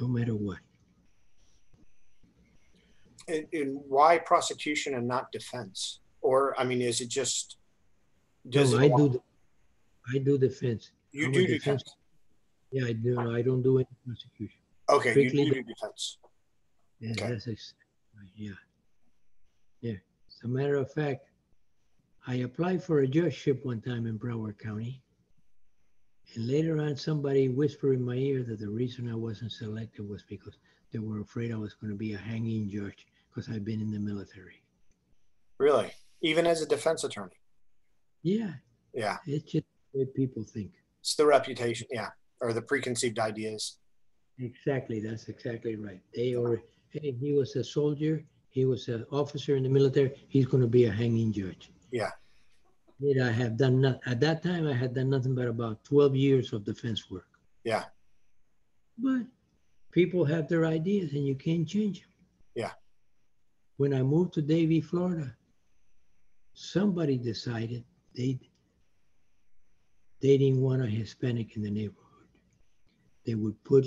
No 0.00 0.08
matter 0.08 0.34
what. 0.34 0.58
And, 3.26 3.46
and 3.52 3.80
why 3.86 4.18
prosecution 4.18 4.94
and 4.94 5.06
not 5.06 5.30
defense? 5.30 6.00
Or, 6.22 6.58
I 6.58 6.64
mean, 6.64 6.80
is 6.80 7.00
it 7.02 7.10
just, 7.10 7.58
does 8.48 8.72
no, 8.72 8.78
it 8.78 8.92
I 8.92 8.96
do. 8.96 9.08
The, 9.10 9.20
I 10.14 10.18
do 10.18 10.38
defense. 10.38 10.90
You 11.12 11.26
I'm 11.26 11.32
do 11.32 11.46
defense. 11.46 11.82
Yeah, 12.72 12.86
I 12.86 12.92
do. 12.92 13.18
I 13.20 13.42
don't 13.42 13.62
do 13.62 13.76
any 13.78 13.86
prosecution. 14.06 14.60
Okay, 14.88 15.08
you 15.08 15.28
Strictly 15.28 15.44
do 15.44 15.50
the- 15.50 15.54
do 15.56 15.62
defense. 15.64 16.18
Yeah, 17.00 17.10
Okay. 17.12 17.28
that's 17.30 17.46
ex- 17.48 17.74
yeah. 18.34 18.52
Yeah. 19.80 19.92
As 19.92 20.44
a 20.44 20.48
matter 20.48 20.76
of 20.76 20.92
fact, 20.92 21.26
I 22.26 22.36
applied 22.36 22.82
for 22.82 23.00
a 23.00 23.06
judgeship 23.08 23.64
one 23.64 23.80
time 23.80 24.06
in 24.06 24.18
Broward 24.18 24.58
County. 24.58 25.02
And 26.34 26.46
later 26.46 26.78
on, 26.78 26.96
somebody 26.96 27.48
whispered 27.48 27.94
in 27.94 28.04
my 28.04 28.14
ear 28.14 28.42
that 28.44 28.60
the 28.60 28.68
reason 28.68 29.10
I 29.10 29.14
wasn't 29.14 29.52
selected 29.52 30.06
was 30.08 30.22
because 30.28 30.56
they 30.92 30.98
were 30.98 31.20
afraid 31.20 31.52
I 31.52 31.56
was 31.56 31.74
going 31.74 31.90
to 31.92 31.96
be 31.98 32.12
a 32.14 32.18
hanging 32.18 32.68
judge 32.68 33.06
because 33.28 33.48
I've 33.48 33.64
been 33.64 33.80
in 33.80 33.90
the 33.90 33.98
military. 33.98 34.62
Really? 35.58 35.90
Even 36.22 36.46
as 36.46 36.60
a 36.60 36.66
defense 36.66 37.04
attorney? 37.04 37.36
Yeah, 38.22 38.52
Yeah. 38.94 39.18
it's 39.26 39.50
just 39.52 39.64
the 39.94 40.00
way 40.00 40.06
people 40.14 40.42
think. 40.44 40.72
It's 41.00 41.14
the 41.14 41.24
reputation. 41.26 41.86
Yeah. 41.90 42.08
Or 42.40 42.52
the 42.52 42.62
preconceived 42.62 43.18
ideas. 43.18 43.78
Exactly, 44.38 45.00
that's 45.00 45.28
exactly 45.28 45.76
right. 45.76 46.00
They 46.14 46.34
already, 46.36 46.62
hey, 46.90 47.12
he 47.18 47.32
was 47.32 47.56
a 47.56 47.64
soldier, 47.64 48.24
he 48.58 48.64
was 48.64 48.88
an 48.88 49.06
officer 49.12 49.54
in 49.54 49.62
the 49.62 49.68
military, 49.68 50.10
he's 50.26 50.46
going 50.46 50.60
to 50.60 50.68
be 50.68 50.86
a 50.86 50.90
hanging 50.90 51.32
judge. 51.32 51.70
Yeah. 51.92 52.10
Yet 52.98 53.24
I 53.24 53.30
have 53.30 53.56
done 53.56 53.80
not, 53.80 54.00
at 54.04 54.18
that 54.18 54.42
time, 54.42 54.66
I 54.66 54.74
had 54.74 54.94
done 54.94 55.10
nothing 55.10 55.36
but 55.36 55.46
about 55.46 55.84
12 55.84 56.16
years 56.16 56.52
of 56.52 56.64
defense 56.64 57.08
work. 57.08 57.28
Yeah. 57.62 57.84
But 58.98 59.26
people 59.92 60.24
have 60.24 60.48
their 60.48 60.66
ideas 60.66 61.12
and 61.12 61.24
you 61.24 61.36
can't 61.36 61.68
change 61.68 62.00
them. 62.00 62.10
Yeah. 62.56 62.72
When 63.76 63.94
I 63.94 64.02
moved 64.02 64.34
to 64.34 64.42
Davie, 64.42 64.80
Florida, 64.80 65.32
somebody 66.54 67.16
decided 67.16 67.84
they 68.16 68.40
they 70.20 70.36
didn't 70.36 70.60
want 70.60 70.82
a 70.82 70.86
Hispanic 70.86 71.54
in 71.54 71.62
the 71.62 71.70
neighborhood. 71.70 72.28
They 73.24 73.36
would 73.36 73.62
put 73.62 73.86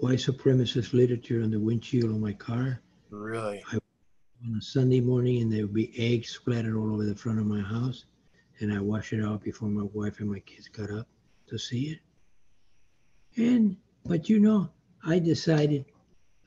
white 0.00 0.18
supremacist 0.18 0.92
literature 0.92 1.44
on 1.44 1.52
the 1.52 1.60
windshield 1.60 2.10
of 2.10 2.18
my 2.18 2.32
car 2.32 2.82
Really? 3.14 3.62
on 3.72 4.58
a 4.58 4.62
Sunday 4.62 5.00
morning, 5.00 5.40
and 5.40 5.52
there 5.52 5.62
would 5.62 5.74
be 5.74 5.94
eggs 5.96 6.30
splattered 6.30 6.76
all 6.76 6.92
over 6.92 7.04
the 7.04 7.14
front 7.14 7.38
of 7.38 7.46
my 7.46 7.60
house. 7.60 8.04
And 8.60 8.72
I 8.72 8.80
wash 8.80 9.12
it 9.12 9.24
out 9.24 9.42
before 9.42 9.68
my 9.68 9.88
wife 9.92 10.20
and 10.20 10.30
my 10.30 10.40
kids 10.40 10.68
got 10.68 10.90
up 10.90 11.06
to 11.48 11.58
see 11.58 11.90
it. 11.90 12.00
And, 13.36 13.76
but 14.04 14.28
you 14.28 14.38
know, 14.38 14.68
I 15.04 15.18
decided 15.18 15.86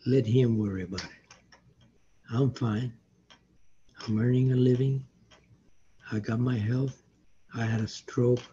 let 0.06 0.26
him 0.26 0.57
worry 0.57 0.84
about 0.84 1.03
it. 1.03 1.10
I'm 2.31 2.52
fine. 2.52 2.94
I'm 4.06 4.19
earning 4.19 4.52
a 4.52 4.56
living. 4.56 5.06
I 6.11 6.19
got 6.19 6.39
my 6.39 6.57
health. 6.57 7.02
I 7.56 7.65
had 7.65 7.81
a 7.81 7.88
stroke 7.88 8.44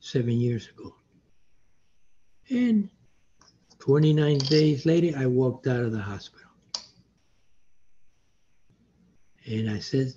seven 0.00 0.32
years 0.32 0.68
ago. 0.68 0.94
And 2.50 2.88
29 3.80 4.38
days 4.38 4.86
later, 4.86 5.18
I 5.18 5.26
walked 5.26 5.66
out 5.66 5.80
of 5.80 5.92
the 5.92 6.00
hospital. 6.00 6.51
And 9.46 9.70
I 9.70 9.78
said 9.78 10.12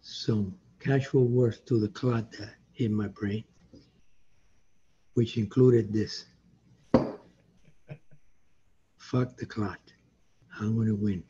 some 0.00 0.54
casual 0.80 1.26
words 1.26 1.58
to 1.66 1.78
the 1.78 1.88
clot 1.88 2.32
that 2.32 2.54
hit 2.72 2.90
my 2.90 3.08
brain, 3.08 3.44
which 5.14 5.36
included 5.36 5.92
this 5.92 6.24
fuck 8.98 9.36
the 9.36 9.46
clot. 9.46 9.78
I'm 10.58 10.74
going 10.74 10.88
to 10.88 10.94
win. 10.94 11.22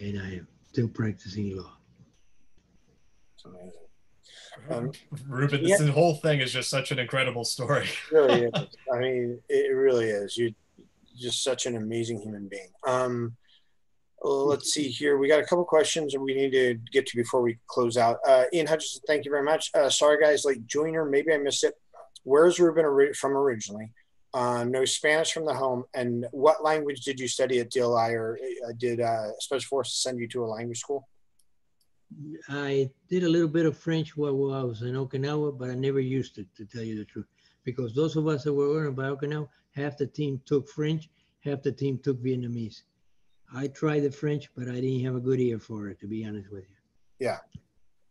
And 0.00 0.20
I 0.20 0.34
am 0.36 0.48
still 0.68 0.88
practicing 0.88 1.56
law. 1.56 1.72
It's 3.34 3.44
amazing. 3.44 3.72
Um, 4.68 4.92
Ruben, 5.28 5.64
yeah. 5.64 5.76
this 5.78 5.88
whole 5.88 6.14
thing 6.16 6.40
is 6.40 6.52
just 6.52 6.68
such 6.68 6.90
an 6.90 6.98
incredible 6.98 7.44
story. 7.44 7.84
It 7.84 8.12
really 8.12 8.42
is. 8.54 8.66
I 8.92 8.98
mean, 8.98 9.40
it 9.48 9.74
really 9.74 10.06
is. 10.06 10.36
You're 10.36 10.50
just 11.16 11.42
such 11.42 11.66
an 11.66 11.76
amazing 11.76 12.20
human 12.20 12.48
being. 12.48 12.68
Um, 12.86 13.36
let's 14.22 14.72
see 14.72 14.88
here. 14.88 15.18
We 15.18 15.28
got 15.28 15.40
a 15.40 15.44
couple 15.44 15.64
questions 15.64 16.12
that 16.12 16.20
we 16.20 16.34
need 16.34 16.52
to 16.52 16.78
get 16.92 17.06
to 17.06 17.16
before 17.16 17.42
we 17.42 17.58
close 17.66 17.96
out. 17.96 18.18
Uh, 18.26 18.44
Ian 18.52 18.66
Hutchinson, 18.66 19.02
thank 19.06 19.24
you 19.24 19.30
very 19.30 19.44
much. 19.44 19.70
Uh, 19.74 19.88
sorry, 19.88 20.20
guys, 20.20 20.44
like 20.44 20.64
joiner. 20.66 21.04
Maybe 21.04 21.32
I 21.32 21.38
missed 21.38 21.64
it. 21.64 21.74
Where's 22.24 22.60
Ruben 22.60 23.14
from 23.14 23.32
originally? 23.32 23.92
Uh, 24.32 24.64
no 24.64 24.84
Spanish 24.84 25.32
from 25.32 25.44
the 25.44 25.54
home. 25.54 25.84
And 25.94 26.26
what 26.30 26.62
language 26.62 27.00
did 27.00 27.18
you 27.18 27.26
study 27.26 27.58
at 27.60 27.70
DLI 27.70 28.12
or 28.12 28.38
uh, 28.66 28.72
did 28.78 29.00
uh, 29.00 29.32
Special 29.38 29.68
Forces 29.68 30.02
send 30.02 30.20
you 30.20 30.28
to 30.28 30.44
a 30.44 30.46
language 30.46 30.78
school? 30.78 31.08
I 32.48 32.90
did 33.08 33.24
a 33.24 33.28
little 33.28 33.48
bit 33.48 33.66
of 33.66 33.78
French 33.78 34.16
while, 34.16 34.52
I 34.52 34.62
was 34.62 34.82
in 34.82 34.94
Okinawa, 34.94 35.56
but 35.56 35.70
I 35.70 35.74
never 35.74 36.00
used 36.00 36.38
it, 36.38 36.46
to 36.56 36.64
tell 36.64 36.82
you 36.82 36.98
the 36.98 37.04
truth. 37.04 37.26
Because 37.64 37.94
those 37.94 38.16
of 38.16 38.26
us 38.26 38.44
that 38.44 38.52
were 38.52 38.66
learning 38.66 38.92
about 38.92 39.20
Okinawa, 39.20 39.48
half 39.72 39.96
the 39.96 40.06
team 40.06 40.40
took 40.44 40.68
French, 40.68 41.08
half 41.44 41.62
the 41.62 41.72
team 41.72 41.98
took 41.98 42.22
Vietnamese. 42.22 42.82
I 43.54 43.66
tried 43.68 44.00
the 44.00 44.10
French, 44.10 44.48
but 44.56 44.68
I 44.68 44.80
didn't 44.80 45.04
have 45.04 45.16
a 45.16 45.20
good 45.20 45.40
ear 45.40 45.58
for 45.58 45.88
it, 45.88 46.00
to 46.00 46.06
be 46.06 46.24
honest 46.24 46.50
with 46.52 46.64
you. 46.68 46.76
Yeah. 47.26 47.38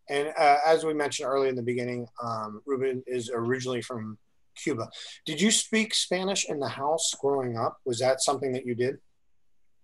And 0.10 0.34
uh, 0.38 0.58
as 0.66 0.84
we 0.84 0.94
mentioned 0.94 1.30
earlier 1.30 1.50
in 1.50 1.56
the 1.56 1.64
beginning, 1.64 2.08
um, 2.22 2.62
Ruben 2.66 3.04
is 3.08 3.32
originally 3.34 3.82
from 3.82 4.18
Cuba. 4.56 4.90
Did 5.26 5.40
you 5.40 5.52
speak 5.52 5.94
Spanish 5.94 6.50
in 6.50 6.60
the 6.60 6.68
house 6.68 7.14
growing 7.22 7.58
up? 7.58 7.78
Was 7.86 8.00
that 8.00 8.22
something 8.22 8.52
that 8.54 8.66
you 8.66 8.76
did? 8.76 8.98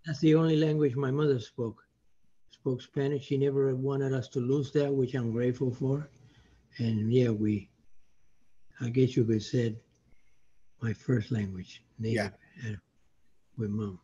That's 0.06 0.19
the 0.19 0.36
only 0.36 0.57
language 0.57 0.95
my 0.95 1.11
mother 1.11 1.40
spoke. 1.40 1.82
Spoke 2.52 2.82
Spanish. 2.82 3.26
She 3.26 3.38
never 3.38 3.76
wanted 3.76 4.14
us 4.14 4.27
to 4.30 4.40
lose 4.40 4.72
that, 4.73 4.94
which 4.94 5.14
I'm 5.14 5.32
grateful 5.32 5.72
for. 5.72 6.10
And 6.80 7.14
yeah, 7.14 7.30
we, 7.30 7.69
I 8.82 8.90
guess 8.90 9.15
you 9.15 9.23
could 9.23 9.44
say, 9.44 9.76
my 10.82 10.91
first 10.94 11.32
language, 11.32 11.82
native, 11.98 12.34
uh, 12.65 12.76
with 13.57 13.69
mom. 13.69 13.99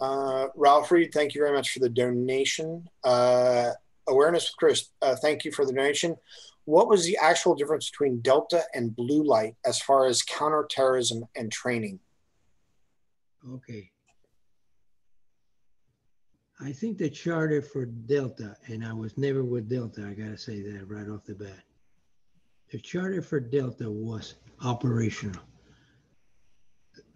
Uh, 0.00 0.46
Ralph 0.54 0.90
Reed, 0.90 1.12
thank 1.12 1.34
you 1.34 1.40
very 1.40 1.56
much 1.56 1.70
for 1.70 1.80
the 1.80 1.88
donation. 1.88 2.88
Uh, 3.04 3.70
Awareness 4.08 4.44
with 4.44 4.56
Chris, 4.56 4.88
uh, 5.02 5.16
thank 5.16 5.44
you 5.44 5.52
for 5.52 5.66
the 5.66 5.72
donation. 5.72 6.16
What 6.64 6.88
was 6.88 7.04
the 7.04 7.18
actual 7.20 7.54
difference 7.54 7.90
between 7.90 8.20
Delta 8.20 8.62
and 8.74 8.94
Blue 8.94 9.22
Light 9.22 9.56
as 9.66 9.80
far 9.80 10.06
as 10.06 10.22
counterterrorism 10.22 11.24
and 11.36 11.52
training? 11.52 11.98
Okay. 13.54 13.90
I 16.60 16.72
think 16.72 16.98
the 16.98 17.08
charter 17.08 17.62
for 17.62 17.86
Delta, 17.86 18.56
and 18.66 18.84
I 18.84 18.92
was 18.92 19.16
never 19.16 19.44
with 19.44 19.68
Delta, 19.68 20.06
I 20.08 20.14
gotta 20.14 20.36
say 20.38 20.60
that 20.62 20.88
right 20.88 21.08
off 21.08 21.24
the 21.24 21.34
bat. 21.34 21.62
The 22.70 22.78
charter 22.78 23.22
for 23.22 23.40
Delta 23.40 23.90
was 23.90 24.34
operational. 24.62 25.40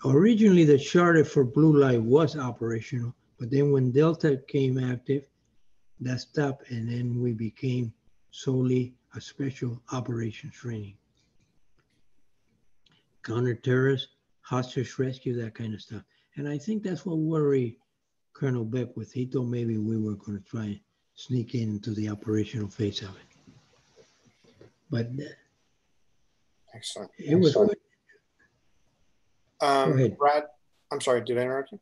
Originally, 0.05 0.65
the 0.65 0.79
charter 0.79 1.24
for 1.24 1.45
Blue 1.45 1.79
Light 1.79 2.03
was 2.03 2.37
operational, 2.37 3.15
but 3.39 3.51
then 3.51 3.70
when 3.70 3.93
Delta 3.93 4.43
came 4.49 4.79
active, 4.79 5.24
that 6.01 6.20
stopped, 6.20 6.70
and 6.70 6.89
then 6.89 7.20
we 7.20 7.33
became 7.33 7.93
solely 8.33 8.95
a 9.15 9.20
special 9.20 9.81
operations 9.93 10.55
training. 10.55 10.97
Counterterrorist, 13.23 14.07
hostage 14.41 14.99
rescue, 14.99 15.41
that 15.41 15.55
kind 15.55 15.74
of 15.74 15.81
stuff. 15.81 16.03
And 16.37 16.49
I 16.49 16.59
think 16.59 16.83
that's 16.83 17.07
what 17.07 17.19
worried 17.19 17.77
Colonel 18.33 18.65
Beckwith. 18.65 19.12
He 19.12 19.27
thought 19.27 19.45
maybe 19.45 19.79
we 19.79 19.97
were 19.97 20.16
going 20.16 20.39
to 20.39 20.45
try 20.45 20.65
and 20.65 20.81
sneak 21.15 21.55
in 21.55 21.69
into 21.69 21.93
the 21.93 22.09
operational 22.09 22.69
phase 22.69 23.03
of 23.03 23.11
it. 23.11 24.66
But 24.91 25.07
uh, 25.07 25.29
Excellent. 26.74 27.11
it 27.19 27.37
was 27.37 27.51
Excellent. 27.51 27.70
good. 27.70 27.79
Um, 29.62 30.14
Brad, 30.18 30.44
I'm 30.90 31.01
sorry, 31.01 31.22
did 31.22 31.39
I 31.39 31.43
interrupt 31.43 31.72
you? 31.72 31.80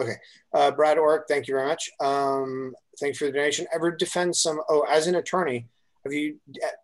Okay. 0.00 0.14
Uh, 0.52 0.70
Brad 0.70 0.98
Orrick, 0.98 1.22
thank 1.28 1.48
you 1.48 1.54
very 1.54 1.66
much. 1.66 1.90
Um, 2.00 2.74
thanks 3.00 3.18
for 3.18 3.26
the 3.26 3.32
donation. 3.32 3.66
Ever 3.74 3.90
defend 3.90 4.36
some, 4.36 4.60
oh, 4.68 4.84
as 4.90 5.06
an 5.06 5.14
attorney, 5.14 5.66
have 6.04 6.12
you 6.12 6.38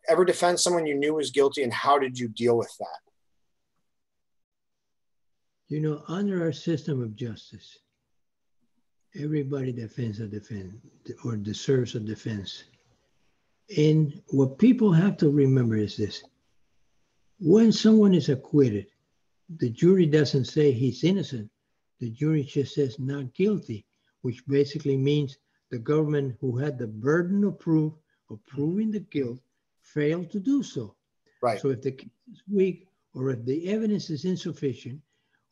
ever 0.08 0.24
defend 0.24 0.58
someone 0.58 0.86
you 0.86 0.94
knew 0.94 1.14
was 1.14 1.30
guilty 1.30 1.62
and 1.62 1.72
how 1.72 1.98
did 1.98 2.18
you 2.18 2.28
deal 2.28 2.56
with 2.56 2.74
that? 2.78 2.86
You 5.68 5.80
know, 5.80 6.02
under 6.08 6.42
our 6.42 6.52
system 6.52 7.02
of 7.02 7.14
justice, 7.14 7.78
everybody 9.14 9.72
defends 9.72 10.20
a 10.20 10.26
defense 10.26 10.74
or 11.24 11.36
deserves 11.36 11.94
a 11.94 12.00
defense. 12.00 12.64
And 13.76 14.22
what 14.28 14.58
people 14.58 14.92
have 14.92 15.16
to 15.18 15.30
remember 15.30 15.76
is 15.76 15.96
this 15.96 16.24
when 17.38 17.72
someone 17.72 18.14
is 18.14 18.28
acquitted, 18.28 18.86
the 19.58 19.70
jury 19.70 20.06
doesn't 20.06 20.44
say 20.44 20.72
he's 20.72 21.04
innocent. 21.04 21.50
The 21.98 22.10
jury 22.10 22.44
just 22.44 22.74
says 22.74 22.98
not 22.98 23.34
guilty, 23.34 23.84
which 24.22 24.46
basically 24.46 24.96
means 24.96 25.38
the 25.70 25.78
government 25.78 26.36
who 26.40 26.56
had 26.56 26.78
the 26.78 26.86
burden 26.86 27.44
of 27.44 27.58
proof 27.58 27.92
of 28.30 28.44
proving 28.46 28.90
the 28.90 29.00
guilt 29.00 29.40
failed 29.82 30.30
to 30.30 30.40
do 30.40 30.62
so. 30.62 30.94
Right. 31.42 31.60
So 31.60 31.70
if 31.70 31.82
the 31.82 31.92
case 31.92 32.10
is 32.32 32.42
weak 32.50 32.86
or 33.14 33.30
if 33.30 33.44
the 33.44 33.68
evidence 33.68 34.10
is 34.10 34.24
insufficient, 34.24 35.00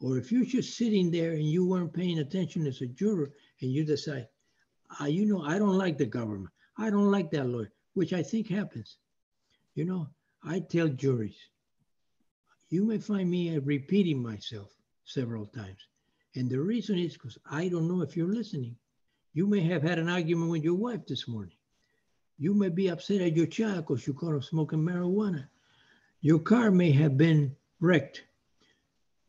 or 0.01 0.17
if 0.17 0.31
you're 0.31 0.45
just 0.45 0.77
sitting 0.77 1.11
there 1.11 1.33
and 1.33 1.45
you 1.45 1.67
weren't 1.67 1.93
paying 1.93 2.21
attention 2.21 2.67
as 2.67 2.81
a 2.83 2.87
juror 2.87 3.33
and 3.61 3.73
you 3.73 3.85
decide, 3.85 4.29
ah, 5.01 5.07
you 5.07 5.27
know, 5.27 5.43
I 5.43 5.59
don't 5.59 5.77
like 5.77 5.99
the 5.99 6.07
government. 6.07 6.53
I 6.77 6.91
don't 6.91 7.11
like 7.11 7.33
that 7.33 7.49
lawyer, 7.49 7.73
which 7.95 8.13
I 8.13 8.23
think 8.23 8.49
happens. 8.49 8.99
You 9.75 9.87
know, 9.87 10.09
I 10.45 10.61
tell 10.61 10.89
juries, 10.89 11.37
you 12.71 12.85
may 12.85 12.99
find 12.99 13.31
me 13.31 13.57
uh, 13.57 13.61
repeating 13.61 14.23
myself 14.23 14.69
several 15.05 15.47
times. 15.47 15.87
And 16.35 16.51
the 16.51 16.61
reason 16.61 16.99
is 16.99 17.15
because 17.15 17.39
I 17.51 17.69
don't 17.69 17.89
know 17.89 18.03
if 18.03 18.17
you're 18.17 18.33
listening. 18.33 18.77
You 19.33 19.47
may 19.47 19.61
have 19.61 19.83
had 19.83 19.99
an 19.99 20.09
argument 20.09 20.51
with 20.51 20.65
your 20.65 20.75
wife 20.75 21.07
this 21.07 21.27
morning. 21.27 21.57
You 22.39 22.55
may 22.55 22.69
be 22.69 22.89
upset 22.89 23.21
at 23.21 23.37
your 23.37 23.47
child 23.47 23.87
because 23.87 24.07
you 24.07 24.15
caught 24.15 24.35
him 24.35 24.43
smoking 24.43 24.81
marijuana. 24.81 25.49
Your 26.21 26.39
car 26.39 26.71
may 26.71 26.91
have 26.93 27.17
been 27.17 27.57
wrecked. 27.81 28.25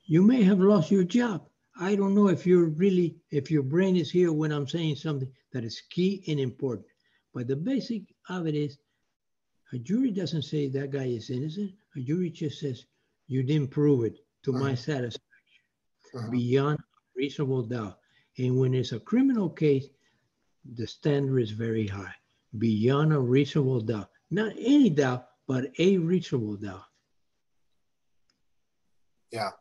You 0.05 0.21
may 0.21 0.43
have 0.43 0.59
lost 0.59 0.91
your 0.91 1.03
job. 1.03 1.47
I 1.79 1.95
don't 1.95 2.15
know 2.15 2.27
if 2.27 2.45
you're 2.45 2.65
really, 2.65 3.15
if 3.31 3.49
your 3.49 3.63
brain 3.63 3.95
is 3.95 4.11
here 4.11 4.33
when 4.33 4.51
I'm 4.51 4.67
saying 4.67 4.97
something 4.97 5.31
that 5.53 5.63
is 5.63 5.81
key 5.89 6.23
and 6.27 6.39
important. 6.39 6.87
But 7.33 7.47
the 7.47 7.55
basic 7.55 8.03
of 8.27 8.47
it 8.47 8.55
is 8.55 8.77
a 9.71 9.77
jury 9.77 10.11
doesn't 10.11 10.41
say 10.43 10.67
that 10.67 10.91
guy 10.91 11.05
is 11.05 11.29
innocent. 11.29 11.71
A 11.95 11.99
jury 12.01 12.31
just 12.31 12.59
says, 12.59 12.85
you 13.29 13.43
didn't 13.43 13.69
prove 13.69 14.03
it 14.03 14.17
to 14.43 14.51
my 14.51 14.73
uh-huh. 14.73 14.75
satisfaction 14.75 15.63
uh-huh. 16.15 16.29
beyond 16.29 16.79
reasonable 17.15 17.63
doubt. 17.63 17.99
And 18.37 18.57
when 18.57 18.73
it's 18.73 18.91
a 18.91 18.99
criminal 18.99 19.49
case, 19.49 19.87
the 20.75 20.87
standard 20.87 21.39
is 21.39 21.51
very 21.51 21.87
high, 21.87 22.13
beyond 22.57 23.13
a 23.13 23.19
reasonable 23.19 23.81
doubt. 23.81 24.09
Not 24.31 24.53
any 24.57 24.89
doubt, 24.89 25.27
but 25.47 25.71
a 25.77 25.97
reasonable 25.97 26.57
doubt. 26.57 26.83
Yeah. 29.31 29.51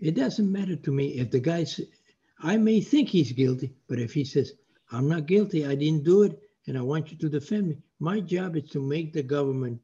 It 0.00 0.16
doesn't 0.16 0.50
matter 0.50 0.74
to 0.74 0.90
me 0.90 1.18
if 1.20 1.30
the 1.30 1.38
guy—I 1.38 2.56
may 2.56 2.80
think 2.80 3.08
he's 3.08 3.30
guilty, 3.30 3.72
but 3.88 4.00
if 4.00 4.12
he 4.12 4.24
says, 4.24 4.52
I'm 4.90 5.08
not 5.08 5.26
guilty, 5.26 5.64
I 5.64 5.76
didn't 5.76 6.02
do 6.02 6.24
it, 6.24 6.40
and 6.66 6.76
I 6.76 6.82
want 6.82 7.12
you 7.12 7.18
to 7.18 7.28
defend 7.28 7.68
me, 7.68 7.78
my 8.00 8.18
job 8.18 8.56
is 8.56 8.68
to 8.70 8.82
make 8.82 9.12
the 9.12 9.22
government 9.22 9.80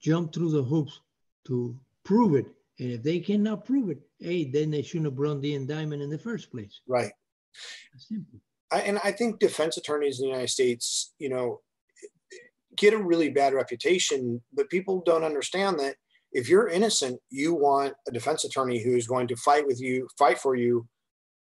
jump 0.00 0.32
through 0.32 0.50
the 0.50 0.62
hoops 0.62 1.00
to 1.46 1.78
prove 2.04 2.34
it. 2.34 2.46
And 2.78 2.92
if 2.92 3.02
they 3.02 3.18
cannot 3.20 3.64
prove 3.64 3.90
it, 3.90 3.98
hey, 4.18 4.44
then 4.44 4.70
they 4.70 4.82
shouldn't 4.82 5.06
have 5.06 5.16
brought 5.16 5.40
the 5.42 5.54
indictment 5.54 6.02
in 6.02 6.10
the 6.10 6.18
first 6.18 6.50
place. 6.50 6.80
Right. 6.86 7.12
I, 8.70 8.80
and 8.80 9.00
I 9.02 9.12
think 9.12 9.40
defense 9.40 9.76
attorneys 9.76 10.20
in 10.20 10.24
the 10.24 10.30
United 10.30 10.50
States, 10.50 11.12
you 11.18 11.28
know, 11.28 11.60
get 12.76 12.94
a 12.94 12.98
really 12.98 13.30
bad 13.30 13.54
reputation, 13.54 14.40
but 14.52 14.70
people 14.70 15.02
don't 15.04 15.24
understand 15.24 15.80
that 15.80 15.96
if 16.30 16.48
you're 16.48 16.68
innocent, 16.68 17.18
you 17.30 17.54
want 17.54 17.94
a 18.06 18.12
defense 18.12 18.44
attorney 18.44 18.82
who 18.82 18.94
is 18.94 19.08
going 19.08 19.26
to 19.28 19.36
fight 19.36 19.66
with 19.66 19.80
you, 19.80 20.06
fight 20.18 20.38
for 20.38 20.54
you 20.54 20.86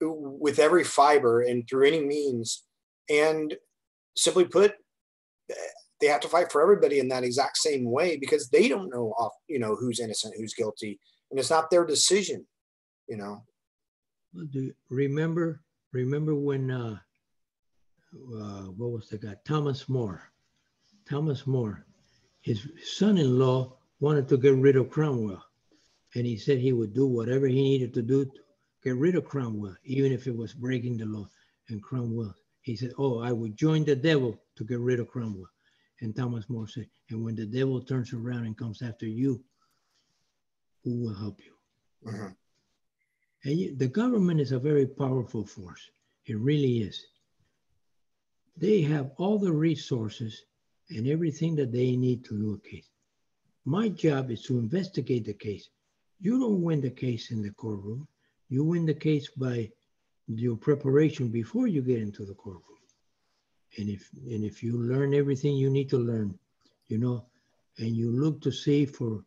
with 0.00 0.58
every 0.58 0.84
fiber 0.84 1.40
and 1.40 1.66
through 1.68 1.86
any 1.86 2.04
means. 2.04 2.64
And 3.08 3.56
simply 4.16 4.44
put, 4.44 4.74
they 6.00 6.06
have 6.06 6.20
to 6.20 6.28
fight 6.28 6.52
for 6.52 6.62
everybody 6.62 6.98
in 6.98 7.08
that 7.08 7.24
exact 7.24 7.56
same 7.58 7.90
way 7.90 8.16
because 8.16 8.48
they 8.48 8.68
don't 8.68 8.90
know 8.90 9.14
off, 9.18 9.32
you 9.48 9.58
know, 9.58 9.74
who's 9.74 10.00
innocent, 10.00 10.34
who's 10.36 10.54
guilty, 10.54 10.98
and 11.30 11.40
it's 11.40 11.50
not 11.50 11.70
their 11.70 11.84
decision, 11.84 12.46
you 13.08 13.16
know. 13.16 13.42
Do 14.52 14.72
remember 14.90 15.62
remember 15.92 16.34
when 16.34 16.70
uh, 16.70 16.98
uh, 18.14 18.64
what 18.76 18.90
was 18.90 19.08
the 19.08 19.18
guy 19.18 19.34
Thomas 19.44 19.88
More? 19.88 20.22
Thomas 21.08 21.46
More, 21.46 21.86
his 22.42 22.68
son-in-law 22.84 23.72
wanted 24.00 24.28
to 24.28 24.36
get 24.36 24.54
rid 24.54 24.76
of 24.76 24.90
Cromwell, 24.90 25.42
and 26.14 26.26
he 26.26 26.36
said 26.36 26.58
he 26.58 26.72
would 26.72 26.94
do 26.94 27.06
whatever 27.06 27.46
he 27.46 27.62
needed 27.62 27.94
to 27.94 28.02
do 28.02 28.24
to 28.24 28.30
get 28.84 28.96
rid 28.96 29.14
of 29.14 29.24
Cromwell, 29.24 29.76
even 29.84 30.12
if 30.12 30.26
it 30.26 30.36
was 30.36 30.52
breaking 30.52 30.98
the 30.98 31.06
law. 31.06 31.28
And 31.68 31.82
Cromwell, 31.82 32.34
he 32.60 32.76
said, 32.76 32.92
"Oh, 32.98 33.20
I 33.20 33.32
would 33.32 33.56
join 33.56 33.84
the 33.84 33.96
devil 33.96 34.38
to 34.56 34.64
get 34.64 34.80
rid 34.80 35.00
of 35.00 35.08
Cromwell." 35.08 35.48
And 36.00 36.14
Thomas 36.14 36.48
More 36.48 36.68
said, 36.68 36.88
"And 37.10 37.24
when 37.24 37.34
the 37.34 37.46
devil 37.46 37.80
turns 37.80 38.12
around 38.12 38.44
and 38.46 38.56
comes 38.56 38.82
after 38.82 39.06
you, 39.06 39.42
who 40.82 40.94
will 41.00 41.14
help 41.14 41.40
you?" 41.44 41.54
Mhm. 42.04 42.36
And 43.44 43.58
you, 43.58 43.74
the 43.76 43.88
government 43.88 44.40
is 44.40 44.52
a 44.52 44.58
very 44.58 44.86
powerful 44.86 45.44
force. 45.44 45.90
It 46.26 46.38
really 46.38 46.82
is. 46.82 47.06
They 48.56 48.82
have 48.82 49.12
all 49.16 49.38
the 49.38 49.52
resources 49.52 50.44
and 50.88 51.06
everything 51.06 51.56
that 51.56 51.72
they 51.72 51.96
need 51.96 52.24
to 52.24 52.38
do 52.38 52.54
a 52.54 52.58
case. 52.60 52.88
My 53.64 53.88
job 53.88 54.30
is 54.30 54.42
to 54.42 54.58
investigate 54.58 55.24
the 55.24 55.34
case. 55.34 55.68
You 56.20 56.38
don't 56.38 56.62
win 56.62 56.80
the 56.80 56.90
case 56.90 57.30
in 57.30 57.42
the 57.42 57.50
courtroom. 57.50 58.08
You 58.48 58.64
win 58.64 58.86
the 58.86 58.94
case 58.94 59.28
by 59.30 59.70
your 60.28 60.56
preparation 60.56 61.28
before 61.30 61.66
you 61.66 61.82
get 61.82 62.00
into 62.00 62.24
the 62.24 62.34
courtroom. 62.34 62.75
And 63.78 63.88
if 63.90 64.08
and 64.26 64.44
if 64.44 64.62
you 64.62 64.78
learn 64.78 65.14
everything 65.14 65.56
you 65.56 65.70
need 65.70 65.88
to 65.90 65.98
learn, 65.98 66.38
you 66.88 66.98
know, 66.98 67.26
and 67.78 67.96
you 67.96 68.10
look 68.10 68.40
to 68.42 68.52
see 68.52 68.86
for 68.86 69.24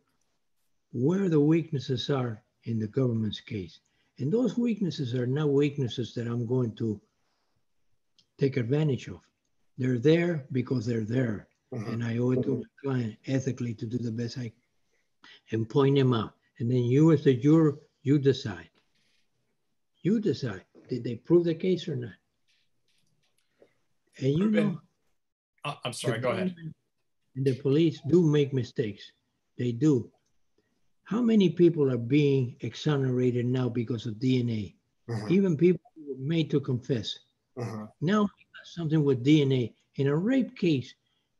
where 0.92 1.28
the 1.28 1.40
weaknesses 1.40 2.10
are 2.10 2.42
in 2.64 2.78
the 2.78 2.88
government's 2.88 3.40
case. 3.40 3.80
And 4.18 4.32
those 4.32 4.58
weaknesses 4.58 5.14
are 5.14 5.26
not 5.26 5.50
weaknesses 5.50 6.14
that 6.14 6.26
I'm 6.26 6.46
going 6.46 6.74
to 6.76 7.00
take 8.38 8.56
advantage 8.56 9.08
of. 9.08 9.20
They're 9.78 9.98
there 9.98 10.44
because 10.52 10.84
they're 10.84 11.04
there. 11.04 11.48
Mm-hmm. 11.72 11.92
And 11.92 12.04
I 12.04 12.18
owe 12.18 12.32
it 12.32 12.42
to 12.42 12.56
the 12.56 12.66
client 12.82 13.16
ethically 13.26 13.74
to 13.74 13.86
do 13.86 13.98
the 13.98 14.10
best 14.10 14.36
I 14.36 14.42
can 14.42 14.52
and 15.52 15.68
point 15.68 15.96
them 15.96 16.12
out. 16.12 16.34
And 16.58 16.70
then 16.70 16.84
you, 16.84 17.12
as 17.12 17.24
the 17.24 17.34
juror, 17.34 17.78
you 18.02 18.18
decide. 18.18 18.68
You 20.02 20.20
decide. 20.20 20.64
Did 20.88 21.04
they 21.04 21.16
prove 21.16 21.44
the 21.44 21.54
case 21.54 21.88
or 21.88 21.96
not? 21.96 22.12
And 24.18 24.38
you 24.38 24.50
know, 24.50 24.80
Uh, 25.64 25.74
I'm 25.84 25.92
sorry. 25.92 26.18
Go 26.20 26.30
ahead. 26.30 26.54
and 27.36 27.44
the 27.44 27.54
police 27.54 28.00
do 28.08 28.22
make 28.22 28.52
mistakes. 28.52 29.12
They 29.58 29.72
do. 29.72 30.10
How 31.04 31.20
many 31.20 31.50
people 31.50 31.90
are 31.90 31.98
being 31.98 32.56
exonerated 32.60 33.44
now 33.46 33.68
because 33.68 34.06
of 34.06 34.14
DNA? 34.14 34.74
Even 35.28 35.56
people 35.56 35.80
who 35.96 36.08
were 36.14 36.18
made 36.20 36.50
to 36.50 36.60
confess. 36.60 37.18
Now, 38.00 38.28
something 38.64 39.02
with 39.04 39.24
DNA. 39.24 39.74
In 39.96 40.06
a 40.06 40.16
rape 40.16 40.56
case, 40.56 40.94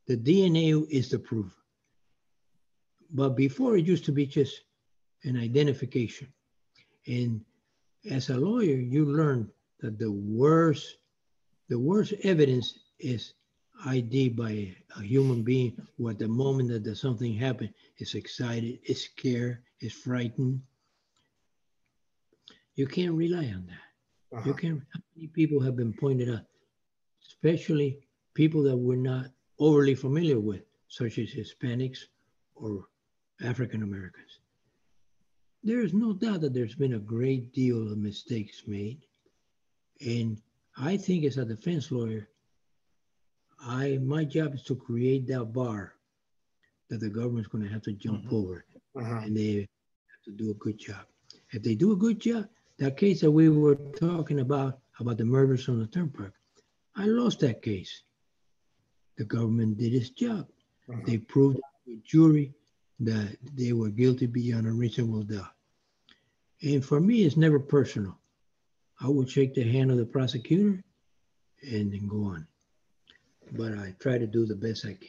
the 0.06 0.16
DNA 0.16 0.86
is 0.90 1.09
the 1.09 1.18
proof. 1.18 1.51
But 3.12 3.30
before, 3.36 3.76
it 3.76 3.86
used 3.86 4.05
to 4.06 4.12
be 4.12 4.26
just 4.26 4.60
an 5.24 5.36
identification. 5.36 6.28
And 7.06 7.44
as 8.10 8.28
a 8.30 8.36
lawyer, 8.36 8.76
you 8.76 9.05
learn 9.06 9.51
that 9.80 9.98
the 9.98 10.10
worst, 10.12 10.97
the 11.70 11.78
worst 11.78 12.12
evidence 12.24 12.80
is 12.98 13.32
ID 13.86 14.30
by 14.30 14.74
a, 14.98 15.02
human 15.02 15.42
being 15.42 15.74
who 15.97 16.10
at 16.10 16.18
the 16.18 16.28
moment 16.28 16.68
that 16.68 16.84
there's 16.84 17.01
something 17.01 17.32
happened 17.32 17.72
is 17.98 18.14
excited, 18.14 18.80
is 18.84 19.05
scared, 19.05 19.59
is 19.80 19.92
frightened. 19.92 20.60
You 22.74 22.86
can't 22.86 23.14
rely 23.14 23.47
on 23.47 23.68
that. 23.68 24.36
Uh-huh. 24.36 24.42
You 24.47 24.55
can't. 24.55 24.82
how 24.92 25.01
many 25.14 25.28
people 25.28 25.60
have 25.60 25.76
been 25.76 25.92
pointed 25.92 26.28
out, 26.28 26.44
especially 27.26 28.01
people 28.34 28.62
that 28.64 28.76
we're 28.76 28.97
not 28.97 29.26
overly 29.60 29.94
familiar 29.94 30.40
with, 30.40 30.62
such 30.88 31.18
as 31.18 31.30
Hispanics 31.30 32.01
or 32.56 32.88
African 33.42 33.84
Americans. 33.84 34.40
There 35.62 35.82
is 35.82 35.94
no 35.94 36.12
doubt 36.14 36.40
that 36.40 36.52
there's 36.52 36.74
been 36.74 36.94
a 36.94 36.98
great 36.98 37.52
deal 37.52 37.90
of 37.90 37.97
mistakes 37.97 38.62
made. 38.66 39.02
And 40.01 40.40
I 40.82 40.97
think 40.97 41.24
as 41.24 41.36
a 41.36 41.44
defense 41.44 41.93
lawyer, 41.93 42.28
I 43.61 43.98
my 44.02 44.24
job 44.24 44.55
is 44.55 44.62
to 44.65 44.74
create 44.74 45.27
that 45.28 45.52
bar 45.52 45.93
that 46.89 47.01
the 47.01 47.11
government's 47.11 47.48
going 47.48 47.65
to 47.65 47.70
have 47.70 47.82
to 47.82 47.93
jump 47.93 48.24
mm-hmm. 48.24 48.35
over, 48.35 48.65
uh-huh. 48.97 49.20
and 49.24 49.36
they 49.36 49.57
have 49.57 50.24
to 50.24 50.32
do 50.32 50.51
a 50.51 50.55
good 50.55 50.78
job. 50.78 51.05
If 51.51 51.62
they 51.62 51.74
do 51.74 51.93
a 51.93 51.97
good 51.97 52.19
job, 52.19 52.48
that 52.78 52.97
case 52.97 53.20
that 53.20 53.31
we 53.31 53.51
were 53.51 53.74
talking 53.74 54.40
about 54.40 54.78
about 54.98 55.19
the 55.19 55.24
murders 55.24 55.69
on 55.69 55.81
the 55.81 55.86
turnpike, 55.86 56.32
I 56.97 57.05
lost 57.05 57.40
that 57.40 57.62
case. 57.62 58.02
The 59.19 59.24
government 59.24 59.77
did 59.77 59.93
its 59.93 60.11
job. 60.11 60.48
Uh-huh. 60.89 61.02
They 61.05 61.19
proved 61.19 61.57
to 61.57 61.62
the 61.86 62.01
jury 62.05 62.55
that 63.01 63.36
they 63.55 63.74
were 63.74 63.90
guilty 63.90 64.27
beyond 64.27 64.66
a 64.66 64.73
reasonable 64.73 65.24
doubt. 65.24 65.52
And 66.62 66.85
for 66.85 67.01
me, 67.01 67.24
it's 67.24 67.36
never 67.36 67.59
personal. 67.59 68.19
I 69.02 69.09
would 69.09 69.31
shake 69.31 69.55
the 69.55 69.62
hand 69.62 69.90
of 69.90 69.97
the 69.97 70.05
prosecutor 70.05 70.82
and 71.62 71.93
then 71.93 72.06
go 72.06 72.24
on. 72.24 72.47
But 73.52 73.72
I 73.78 73.94
try 73.98 74.18
to 74.18 74.27
do 74.27 74.47
the 74.47 74.55
best 74.55 74.85
I 74.85 74.94
can. 74.94 75.09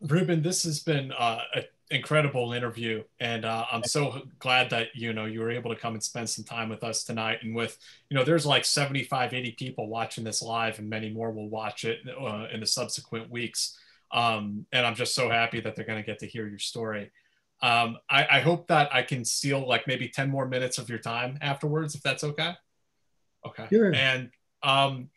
Ruben, 0.00 0.42
this 0.42 0.64
has 0.64 0.80
been 0.80 1.12
uh, 1.12 1.40
an 1.54 1.64
incredible 1.90 2.52
interview, 2.54 3.04
and 3.20 3.44
uh, 3.44 3.66
I'm 3.70 3.84
so 3.84 4.22
glad 4.40 4.70
that 4.70 4.88
you 4.94 5.12
know 5.12 5.26
you 5.26 5.38
were 5.38 5.50
able 5.50 5.72
to 5.72 5.80
come 5.80 5.94
and 5.94 6.02
spend 6.02 6.28
some 6.28 6.44
time 6.44 6.68
with 6.68 6.82
us 6.82 7.04
tonight. 7.04 7.38
And 7.42 7.54
with 7.54 7.78
you 8.10 8.16
know, 8.16 8.24
there's 8.24 8.44
like 8.44 8.64
75, 8.64 9.32
80 9.32 9.52
people 9.52 9.86
watching 9.86 10.24
this 10.24 10.42
live, 10.42 10.80
and 10.80 10.90
many 10.90 11.10
more 11.10 11.30
will 11.30 11.48
watch 11.48 11.84
it 11.84 12.00
uh, 12.08 12.48
in 12.52 12.58
the 12.58 12.66
subsequent 12.66 13.30
weeks. 13.30 13.78
Um, 14.10 14.66
and 14.72 14.84
I'm 14.84 14.96
just 14.96 15.14
so 15.14 15.30
happy 15.30 15.60
that 15.60 15.76
they're 15.76 15.86
going 15.86 16.02
to 16.02 16.06
get 16.06 16.18
to 16.18 16.26
hear 16.26 16.48
your 16.48 16.58
story. 16.58 17.12
Um, 17.62 17.96
I, 18.10 18.26
I 18.30 18.40
hope 18.40 18.66
that 18.68 18.92
I 18.92 19.02
can 19.02 19.24
steal 19.24 19.66
like 19.66 19.86
maybe 19.86 20.08
10 20.08 20.28
more 20.28 20.46
minutes 20.46 20.78
of 20.78 20.88
your 20.88 20.98
time 20.98 21.38
afterwards, 21.40 21.94
if 21.94 22.02
that's 22.02 22.24
okay. 22.24 22.54
Okay. 23.46 23.66
Sure. 23.70 23.94
And 23.94 24.30
um, 24.62 25.10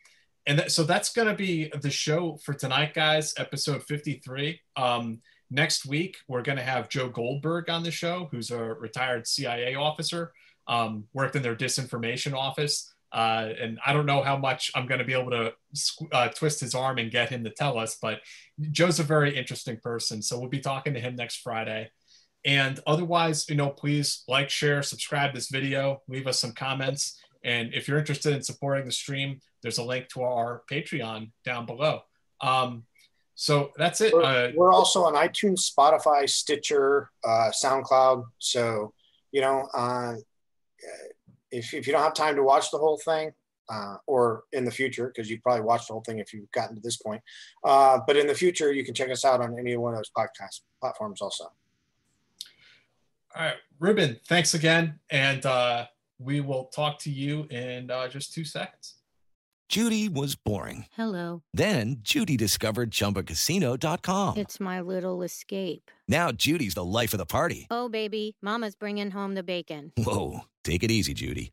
and 0.46 0.60
that, 0.60 0.72
so 0.72 0.84
that's 0.84 1.12
going 1.12 1.28
to 1.28 1.34
be 1.34 1.70
the 1.80 1.90
show 1.90 2.38
for 2.44 2.54
tonight, 2.54 2.94
guys. 2.94 3.34
Episode 3.36 3.82
53. 3.82 4.60
Um, 4.76 5.20
next 5.50 5.86
week, 5.86 6.18
we're 6.28 6.42
going 6.42 6.58
to 6.58 6.64
have 6.64 6.88
Joe 6.88 7.08
Goldberg 7.08 7.68
on 7.68 7.82
the 7.82 7.90
show, 7.90 8.28
who's 8.30 8.50
a 8.50 8.58
retired 8.58 9.26
CIA 9.26 9.74
officer, 9.74 10.32
um, 10.68 11.04
worked 11.12 11.34
in 11.34 11.42
their 11.42 11.56
disinformation 11.56 12.32
office. 12.32 12.92
Uh, 13.12 13.50
and 13.60 13.78
I 13.84 13.92
don't 13.92 14.06
know 14.06 14.22
how 14.22 14.36
much 14.36 14.70
I'm 14.74 14.86
going 14.86 14.98
to 14.98 15.04
be 15.04 15.14
able 15.14 15.30
to 15.30 15.52
uh, 16.12 16.28
twist 16.28 16.60
his 16.60 16.74
arm 16.74 16.98
and 16.98 17.10
get 17.10 17.30
him 17.30 17.42
to 17.44 17.50
tell 17.50 17.78
us, 17.78 17.96
but 18.00 18.20
Joe's 18.70 19.00
a 19.00 19.04
very 19.04 19.36
interesting 19.36 19.78
person. 19.78 20.22
So 20.22 20.38
we'll 20.38 20.48
be 20.48 20.60
talking 20.60 20.94
to 20.94 21.00
him 21.00 21.16
next 21.16 21.36
Friday. 21.36 21.90
And 22.46 22.80
otherwise, 22.86 23.48
you 23.50 23.56
know, 23.56 23.70
please 23.70 24.22
like, 24.28 24.48
share, 24.48 24.82
subscribe 24.82 25.34
this 25.34 25.48
video, 25.48 26.02
leave 26.08 26.28
us 26.28 26.38
some 26.38 26.52
comments. 26.52 27.20
And 27.42 27.74
if 27.74 27.88
you're 27.88 27.98
interested 27.98 28.34
in 28.34 28.42
supporting 28.42 28.86
the 28.86 28.92
stream, 28.92 29.40
there's 29.62 29.78
a 29.78 29.84
link 29.84 30.08
to 30.10 30.22
our 30.22 30.62
Patreon 30.70 31.32
down 31.44 31.66
below. 31.66 32.02
Um, 32.40 32.84
so 33.34 33.72
that's 33.76 34.00
it. 34.00 34.12
We're, 34.14 34.22
Uh, 34.22 34.52
we're 34.54 34.72
also 34.72 35.02
on 35.02 35.14
iTunes, 35.14 35.70
Spotify, 35.70 36.28
Stitcher, 36.28 37.10
uh, 37.24 37.50
SoundCloud. 37.50 38.24
So, 38.38 38.94
you 39.32 39.40
know, 39.40 39.68
uh, 39.74 40.14
if, 41.50 41.74
if 41.74 41.86
you 41.86 41.92
don't 41.92 42.02
have 42.02 42.14
time 42.14 42.36
to 42.36 42.42
watch 42.44 42.70
the 42.70 42.78
whole 42.78 42.98
thing, 42.98 43.32
uh, 43.68 43.96
or 44.06 44.44
in 44.52 44.64
the 44.64 44.70
future, 44.70 45.08
because 45.08 45.28
you 45.28 45.40
probably 45.40 45.62
watched 45.62 45.88
the 45.88 45.92
whole 45.92 46.02
thing 46.02 46.20
if 46.20 46.32
you've 46.32 46.50
gotten 46.52 46.76
to 46.76 46.82
this 46.82 46.98
point, 46.98 47.20
uh, 47.64 47.98
but 48.06 48.16
in 48.16 48.28
the 48.28 48.34
future, 48.34 48.72
you 48.72 48.84
can 48.84 48.94
check 48.94 49.10
us 49.10 49.24
out 49.24 49.40
on 49.40 49.58
any 49.58 49.76
one 49.76 49.92
of 49.92 49.98
those 49.98 50.10
podcast 50.16 50.60
platforms 50.80 51.20
also. 51.20 51.50
All 53.36 53.44
right, 53.44 53.56
Ruben, 53.78 54.18
thanks 54.26 54.54
again. 54.54 54.98
And 55.10 55.44
uh, 55.44 55.86
we 56.18 56.40
will 56.40 56.66
talk 56.66 56.98
to 57.00 57.10
you 57.10 57.46
in 57.50 57.90
uh, 57.90 58.08
just 58.08 58.32
two 58.32 58.44
seconds. 58.44 58.94
Judy 59.68 60.08
was 60.08 60.36
boring. 60.36 60.86
Hello. 60.92 61.42
Then 61.52 61.96
Judy 62.00 62.36
discovered 62.36 62.92
ChumbaCasino.com. 62.92 64.36
It's 64.36 64.60
my 64.60 64.80
little 64.80 65.22
escape. 65.22 65.90
Now 66.06 66.30
Judy's 66.30 66.74
the 66.74 66.84
life 66.84 67.12
of 67.12 67.18
the 67.18 67.26
party. 67.26 67.66
Oh, 67.70 67.88
baby, 67.88 68.36
Mama's 68.40 68.76
bringing 68.76 69.10
home 69.10 69.34
the 69.34 69.42
bacon. 69.42 69.92
Whoa, 69.96 70.42
take 70.62 70.84
it 70.84 70.90
easy, 70.92 71.14
Judy. 71.14 71.52